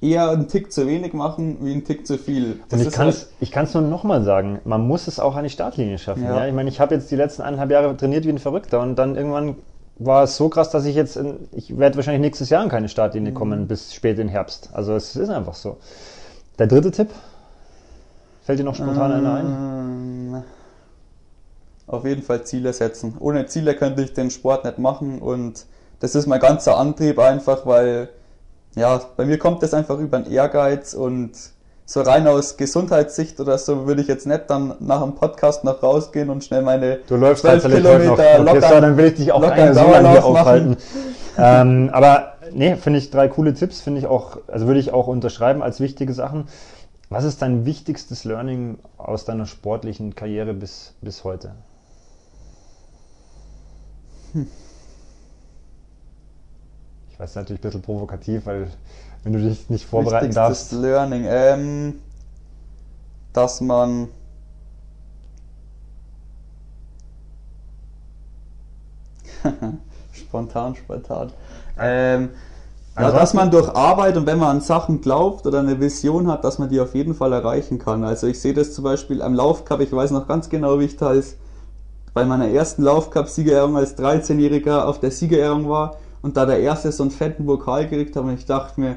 eher 0.00 0.30
einen 0.30 0.48
Tick 0.48 0.72
zu 0.72 0.86
wenig 0.86 1.12
machen, 1.12 1.58
wie 1.60 1.72
einen 1.72 1.84
Tick 1.84 2.06
zu 2.06 2.16
viel. 2.16 2.60
Das 2.70 2.80
und 2.80 3.26
ich 3.40 3.52
kann 3.52 3.64
es 3.64 3.74
halt 3.74 3.84
nur 3.84 3.90
nochmal 3.90 4.24
sagen, 4.24 4.58
man 4.64 4.80
muss 4.80 5.08
es 5.08 5.20
auch 5.20 5.36
an 5.36 5.44
die 5.44 5.50
Startlinie 5.50 5.98
schaffen. 5.98 6.24
Ja. 6.24 6.38
ja? 6.38 6.46
Ich 6.46 6.54
meine, 6.54 6.70
ich 6.70 6.80
habe 6.80 6.94
jetzt 6.94 7.10
die 7.10 7.16
letzten 7.16 7.42
eineinhalb 7.42 7.70
Jahre 7.70 7.94
trainiert 7.94 8.24
wie 8.24 8.30
ein 8.30 8.38
Verrückter 8.38 8.80
und 8.80 8.96
dann 8.96 9.16
irgendwann 9.16 9.56
war 9.98 10.24
es 10.24 10.36
so 10.36 10.48
krass, 10.48 10.70
dass 10.70 10.86
ich 10.86 10.96
jetzt, 10.96 11.16
in, 11.16 11.48
ich 11.52 11.78
werde 11.78 11.96
wahrscheinlich 11.96 12.22
nächstes 12.22 12.50
Jahr 12.50 12.62
in 12.64 12.70
keine 12.70 12.88
Startlinie 12.88 13.32
mhm. 13.32 13.36
kommen 13.36 13.68
bis 13.68 13.94
spät 13.94 14.18
in 14.18 14.28
Herbst. 14.28 14.70
Also 14.72 14.94
es 14.94 15.16
ist 15.16 15.28
einfach 15.28 15.54
so. 15.54 15.76
Der 16.58 16.66
dritte 16.66 16.90
Tipp? 16.90 17.08
Fällt 18.42 18.58
dir 18.58 18.64
noch 18.64 18.74
spontan 18.74 19.12
einer 19.12 19.34
ein? 19.34 19.46
Ähm, 19.46 20.42
auf 21.86 22.04
jeden 22.04 22.22
Fall 22.22 22.44
Ziele 22.44 22.72
setzen. 22.72 23.16
Ohne 23.20 23.46
Ziele 23.46 23.74
könnte 23.74 24.02
ich 24.02 24.12
den 24.12 24.30
Sport 24.30 24.64
nicht 24.64 24.78
machen 24.78 25.20
und 25.20 25.66
das 26.00 26.14
ist 26.14 26.26
mein 26.26 26.40
ganzer 26.40 26.76
Antrieb 26.76 27.18
einfach, 27.18 27.66
weil 27.66 28.08
ja, 28.74 29.00
bei 29.16 29.24
mir 29.24 29.38
kommt 29.38 29.62
das 29.62 29.74
einfach 29.74 29.98
über 29.98 30.16
einen 30.16 30.30
Ehrgeiz 30.30 30.94
und 30.94 31.32
so 31.92 32.00
rein 32.00 32.26
aus 32.26 32.56
Gesundheitssicht 32.56 33.38
oder 33.38 33.58
so 33.58 33.86
würde 33.86 34.00
ich 34.00 34.08
jetzt 34.08 34.26
nicht 34.26 34.48
dann 34.48 34.74
nach 34.80 35.02
dem 35.02 35.14
Podcast 35.14 35.62
noch 35.62 35.82
rausgehen 35.82 36.30
und 36.30 36.42
schnell 36.42 36.62
meine 36.62 37.00
du 37.06 37.16
läufst 37.16 37.42
12 37.42 37.64
Kilometer 37.64 38.04
noch. 38.06 38.12
Okay, 38.12 38.38
locker, 38.38 38.68
so, 38.68 38.80
dann 38.80 38.96
will 38.96 39.04
ich 39.06 39.14
dich 39.14 39.32
auch 39.32 39.42
keine 39.42 39.74
so 39.74 39.90
lange 39.90 40.24
aufhalten. 40.24 40.78
ähm, 41.38 41.90
aber 41.92 42.32
nee, 42.50 42.76
finde 42.76 42.98
ich 42.98 43.10
drei 43.10 43.28
coole 43.28 43.52
Tipps, 43.52 43.82
finde 43.82 44.00
ich 44.00 44.06
auch, 44.06 44.38
also 44.48 44.66
würde 44.66 44.80
ich 44.80 44.94
auch 44.94 45.06
unterschreiben 45.06 45.62
als 45.62 45.80
wichtige 45.80 46.14
Sachen. 46.14 46.48
Was 47.10 47.24
ist 47.24 47.42
dein 47.42 47.66
wichtigstes 47.66 48.24
Learning 48.24 48.78
aus 48.96 49.26
deiner 49.26 49.44
sportlichen 49.44 50.14
Karriere 50.14 50.54
bis, 50.54 50.94
bis 51.02 51.24
heute? 51.24 51.52
Hm. 54.32 54.46
Ich 57.10 57.20
weiß 57.20 57.34
natürlich 57.34 57.60
ein 57.60 57.62
bisschen 57.62 57.82
provokativ, 57.82 58.46
weil 58.46 58.68
wenn 59.24 59.32
du 59.32 59.38
dich 59.40 59.70
nicht 59.70 59.86
vorbereiten 59.86 60.32
darfst. 60.32 60.72
Learning, 60.72 61.24
ähm, 61.26 61.94
dass 63.32 63.60
man 63.60 64.08
spontan, 70.12 70.74
spontan. 70.74 71.32
Ähm, 71.78 72.30
ja, 72.96 73.10
dass 73.10 73.32
man 73.32 73.50
durch 73.50 73.74
Arbeit 73.74 74.16
und 74.18 74.26
wenn 74.26 74.38
man 74.38 74.56
an 74.56 74.60
Sachen 74.60 75.00
glaubt 75.00 75.46
oder 75.46 75.60
eine 75.60 75.80
Vision 75.80 76.28
hat, 76.28 76.44
dass 76.44 76.58
man 76.58 76.68
die 76.68 76.78
auf 76.78 76.94
jeden 76.94 77.14
Fall 77.14 77.32
erreichen 77.32 77.78
kann. 77.78 78.04
Also 78.04 78.26
ich 78.26 78.38
sehe 78.40 78.52
das 78.52 78.74
zum 78.74 78.84
Beispiel 78.84 79.22
am 79.22 79.34
Laufcup, 79.34 79.80
ich 79.80 79.92
weiß 79.92 80.10
noch 80.10 80.28
ganz 80.28 80.50
genau, 80.50 80.78
wie 80.78 80.84
ich 80.84 80.96
da 80.96 81.08
als 81.08 81.36
bei 82.12 82.26
meiner 82.26 82.48
ersten 82.48 82.82
Laufcup-Siegerehrung 82.82 83.76
als 83.76 83.96
13-Jähriger 83.96 84.84
auf 84.84 85.00
der 85.00 85.10
Siegerehrung 85.10 85.70
war 85.70 85.96
und 86.20 86.36
da 86.36 86.44
der 86.44 86.60
erste 86.60 86.92
so 86.92 87.02
einen 87.04 87.10
fetten 87.10 87.46
Vokal 87.46 87.88
gekriegt 87.88 88.14
habe 88.16 88.28
und 88.28 88.34
ich 88.34 88.44
dachte 88.44 88.78
mir, 88.78 88.96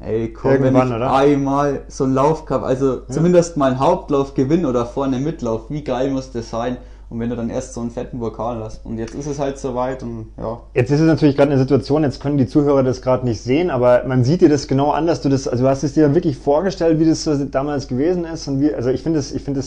ey 0.00 0.32
komm, 0.32 0.52
Irgendwann, 0.52 0.74
wenn 0.74 0.88
ich 0.88 0.94
oder? 0.96 1.14
einmal 1.14 1.82
so 1.88 2.04
einen 2.04 2.14
Laufcup, 2.14 2.62
also 2.62 2.94
ja. 2.94 3.02
zumindest 3.08 3.56
mal 3.56 3.72
einen 3.72 3.80
Hauptlauf 3.80 4.34
gewinnen 4.34 4.66
oder 4.66 4.86
vorne 4.86 5.18
Mitlauf, 5.18 5.70
wie 5.70 5.82
geil 5.82 6.10
muss 6.10 6.30
das 6.32 6.50
sein? 6.50 6.76
Und 7.08 7.20
wenn 7.20 7.30
du 7.30 7.36
dann 7.36 7.50
erst 7.50 7.72
so 7.74 7.80
einen 7.80 7.92
fetten 7.92 8.20
Vokal 8.20 8.58
hast. 8.64 8.84
Und 8.84 8.98
jetzt 8.98 9.14
ist 9.14 9.26
es 9.26 9.38
halt 9.38 9.58
soweit 9.58 10.02
und 10.02 10.26
ja. 10.36 10.60
Jetzt 10.74 10.90
ist 10.90 10.98
es 10.98 11.06
natürlich 11.06 11.36
gerade 11.36 11.52
eine 11.52 11.60
Situation, 11.60 12.02
jetzt 12.02 12.20
können 12.20 12.36
die 12.36 12.48
Zuhörer 12.48 12.82
das 12.82 13.00
gerade 13.00 13.24
nicht 13.24 13.40
sehen, 13.40 13.70
aber 13.70 14.02
man 14.08 14.24
sieht 14.24 14.40
dir 14.40 14.48
das 14.48 14.66
genau 14.66 14.90
an, 14.90 15.06
dass 15.06 15.22
du 15.22 15.28
das, 15.28 15.46
also 15.46 15.62
du 15.62 15.70
hast 15.70 15.84
es 15.84 15.94
dir 15.94 16.02
dann 16.02 16.16
wirklich 16.16 16.36
vorgestellt, 16.36 16.98
wie 16.98 17.04
das 17.04 17.22
so 17.22 17.44
damals 17.44 17.86
gewesen 17.86 18.24
ist. 18.24 18.48
Und 18.48 18.60
wie, 18.60 18.74
also 18.74 18.90
ich 18.90 19.02
finde 19.02 19.20
das, 19.20 19.30
ich 19.30 19.42
finde 19.42 19.62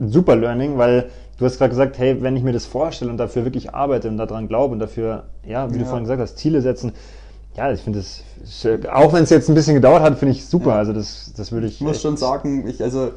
super 0.00 0.36
Learning, 0.36 0.78
weil 0.78 1.10
du 1.38 1.44
hast 1.44 1.58
gerade 1.58 1.70
gesagt, 1.70 1.98
hey, 1.98 2.22
wenn 2.22 2.36
ich 2.36 2.42
mir 2.42 2.52
das 2.52 2.64
vorstelle 2.64 3.10
und 3.10 3.18
dafür 3.18 3.44
wirklich 3.44 3.74
arbeite 3.74 4.08
und 4.08 4.16
daran 4.16 4.48
glaube 4.48 4.72
und 4.72 4.78
dafür, 4.78 5.24
ja, 5.46 5.68
wie 5.70 5.74
ja. 5.74 5.80
du 5.80 5.84
vorhin 5.84 6.04
gesagt 6.04 6.22
hast, 6.22 6.38
Ziele 6.38 6.62
setzen, 6.62 6.92
ja, 7.56 7.72
ich 7.72 7.80
finde 7.80 8.00
das, 8.00 8.22
auch 8.92 9.12
wenn 9.12 9.24
es 9.24 9.30
jetzt 9.30 9.48
ein 9.48 9.54
bisschen 9.54 9.74
gedauert 9.74 10.02
hat, 10.02 10.18
finde 10.18 10.32
ich 10.32 10.46
super. 10.46 10.70
Ja. 10.70 10.76
Also 10.76 10.92
das, 10.92 11.32
das 11.36 11.52
würde 11.52 11.66
ich. 11.66 11.74
Ich 11.74 11.80
muss 11.80 12.02
schon 12.02 12.16
sagen, 12.16 12.66
ich, 12.68 12.82
also 12.82 13.12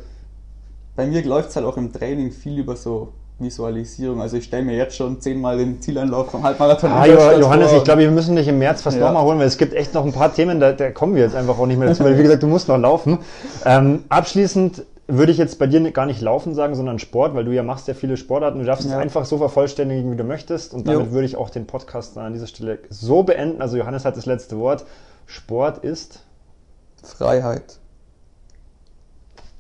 bei 0.96 1.06
mir 1.08 1.24
läuft 1.26 1.50
es 1.50 1.56
halt 1.56 1.66
auch 1.66 1.78
im 1.78 1.92
Training 1.92 2.32
viel 2.32 2.60
über 2.60 2.76
so 2.76 3.14
Visualisierung. 3.40 4.22
Also 4.22 4.38
ich 4.38 4.46
stelle 4.46 4.64
mir 4.64 4.76
jetzt 4.76 4.96
schon 4.96 5.22
zehnmal 5.22 5.58
den 5.58 5.82
Zieleinlauf 5.82 6.32
vom 6.32 6.44
Halbmarathon 6.44 6.92
ah, 6.92 7.06
Johannes, 7.06 7.72
ich 7.72 7.84
glaube, 7.84 8.02
wir 8.02 8.12
müssen 8.12 8.36
dich 8.36 8.48
im 8.48 8.58
März 8.58 8.82
fast 8.82 8.98
ja. 8.98 9.06
nochmal 9.06 9.24
holen, 9.24 9.40
weil 9.40 9.48
es 9.48 9.58
gibt 9.58 9.74
echt 9.74 9.94
noch 9.94 10.06
ein 10.06 10.12
paar 10.12 10.34
Themen, 10.34 10.60
da, 10.60 10.72
da 10.72 10.90
kommen 10.90 11.16
wir 11.16 11.24
jetzt 11.24 11.36
einfach 11.36 11.58
auch 11.60 11.68
nicht 11.68 11.78
mehr 11.78 11.88
dazu, 11.88 12.04
weil 12.04 12.18
wie 12.18 12.24
gesagt, 12.24 12.42
du 12.42 12.48
musst 12.48 12.68
noch 12.68 12.78
laufen. 12.78 13.20
Ähm, 13.66 14.04
abschließend 14.10 14.84
würde 15.08 15.32
ich 15.32 15.38
jetzt 15.38 15.58
bei 15.58 15.68
dir 15.68 15.92
gar 15.92 16.06
nicht 16.06 16.22
Laufen 16.22 16.54
sagen, 16.54 16.76
sondern 16.76 17.00
Sport, 17.00 17.34
weil 17.34 17.46
du 17.46 17.52
ja 17.52 17.64
machst 17.64 17.88
ja 17.88 17.94
viele 17.94 18.18
Sportarten. 18.18 18.60
Du 18.60 18.66
darfst 18.66 18.86
ja. 18.86 18.92
es 18.92 18.98
einfach 18.98 19.26
so 19.26 19.38
vervollständigen, 19.38 20.12
wie 20.12 20.18
du 20.18 20.24
möchtest. 20.24 20.74
Und 20.74 20.88
damit 20.88 21.08
jo. 21.08 21.12
würde 21.14 21.26
ich 21.26 21.38
auch 21.38 21.50
den 21.50 21.66
Podcast 21.66 22.18
an 22.18 22.34
dieser 22.34 22.48
Stelle 22.48 22.80
so 22.90 23.24
beenden. 23.24 23.62
Also 23.62 23.78
Johannes 23.78 24.04
hat 24.04 24.18
das 24.18 24.26
letzte 24.26 24.58
Wort. 24.60 24.86
Sport 25.26 25.80
ist 25.80 26.24
Freiheit. 27.04 27.80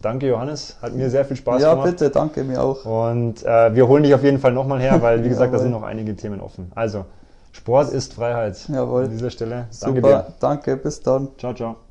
Danke, 0.01 0.27
Johannes. 0.27 0.77
Hat 0.81 0.93
mir 0.93 1.09
sehr 1.09 1.25
viel 1.25 1.37
Spaß 1.37 1.61
ja, 1.61 1.71
gemacht. 1.71 1.85
Ja, 1.87 1.91
bitte, 1.91 2.09
danke 2.11 2.43
mir 2.43 2.61
auch. 2.61 2.85
Und 2.85 3.43
äh, 3.43 3.73
wir 3.73 3.87
holen 3.87 4.03
dich 4.03 4.13
auf 4.13 4.23
jeden 4.23 4.39
Fall 4.39 4.51
nochmal 4.51 4.79
her, 4.79 5.01
weil, 5.01 5.23
wie 5.23 5.29
gesagt, 5.29 5.53
da 5.53 5.59
sind 5.59 5.71
noch 5.71 5.83
einige 5.83 6.15
Themen 6.15 6.39
offen. 6.39 6.71
Also, 6.75 7.05
Sport 7.51 7.91
ist 7.91 8.13
Freiheit. 8.13 8.57
Jawohl. 8.69 9.05
An 9.05 9.09
dieser 9.09 9.31
Stelle. 9.31 9.67
Danke 9.81 10.01
Super, 10.01 10.23
dir. 10.23 10.33
danke, 10.39 10.77
bis 10.77 11.01
dann. 11.01 11.29
Ciao, 11.37 11.53
ciao. 11.53 11.86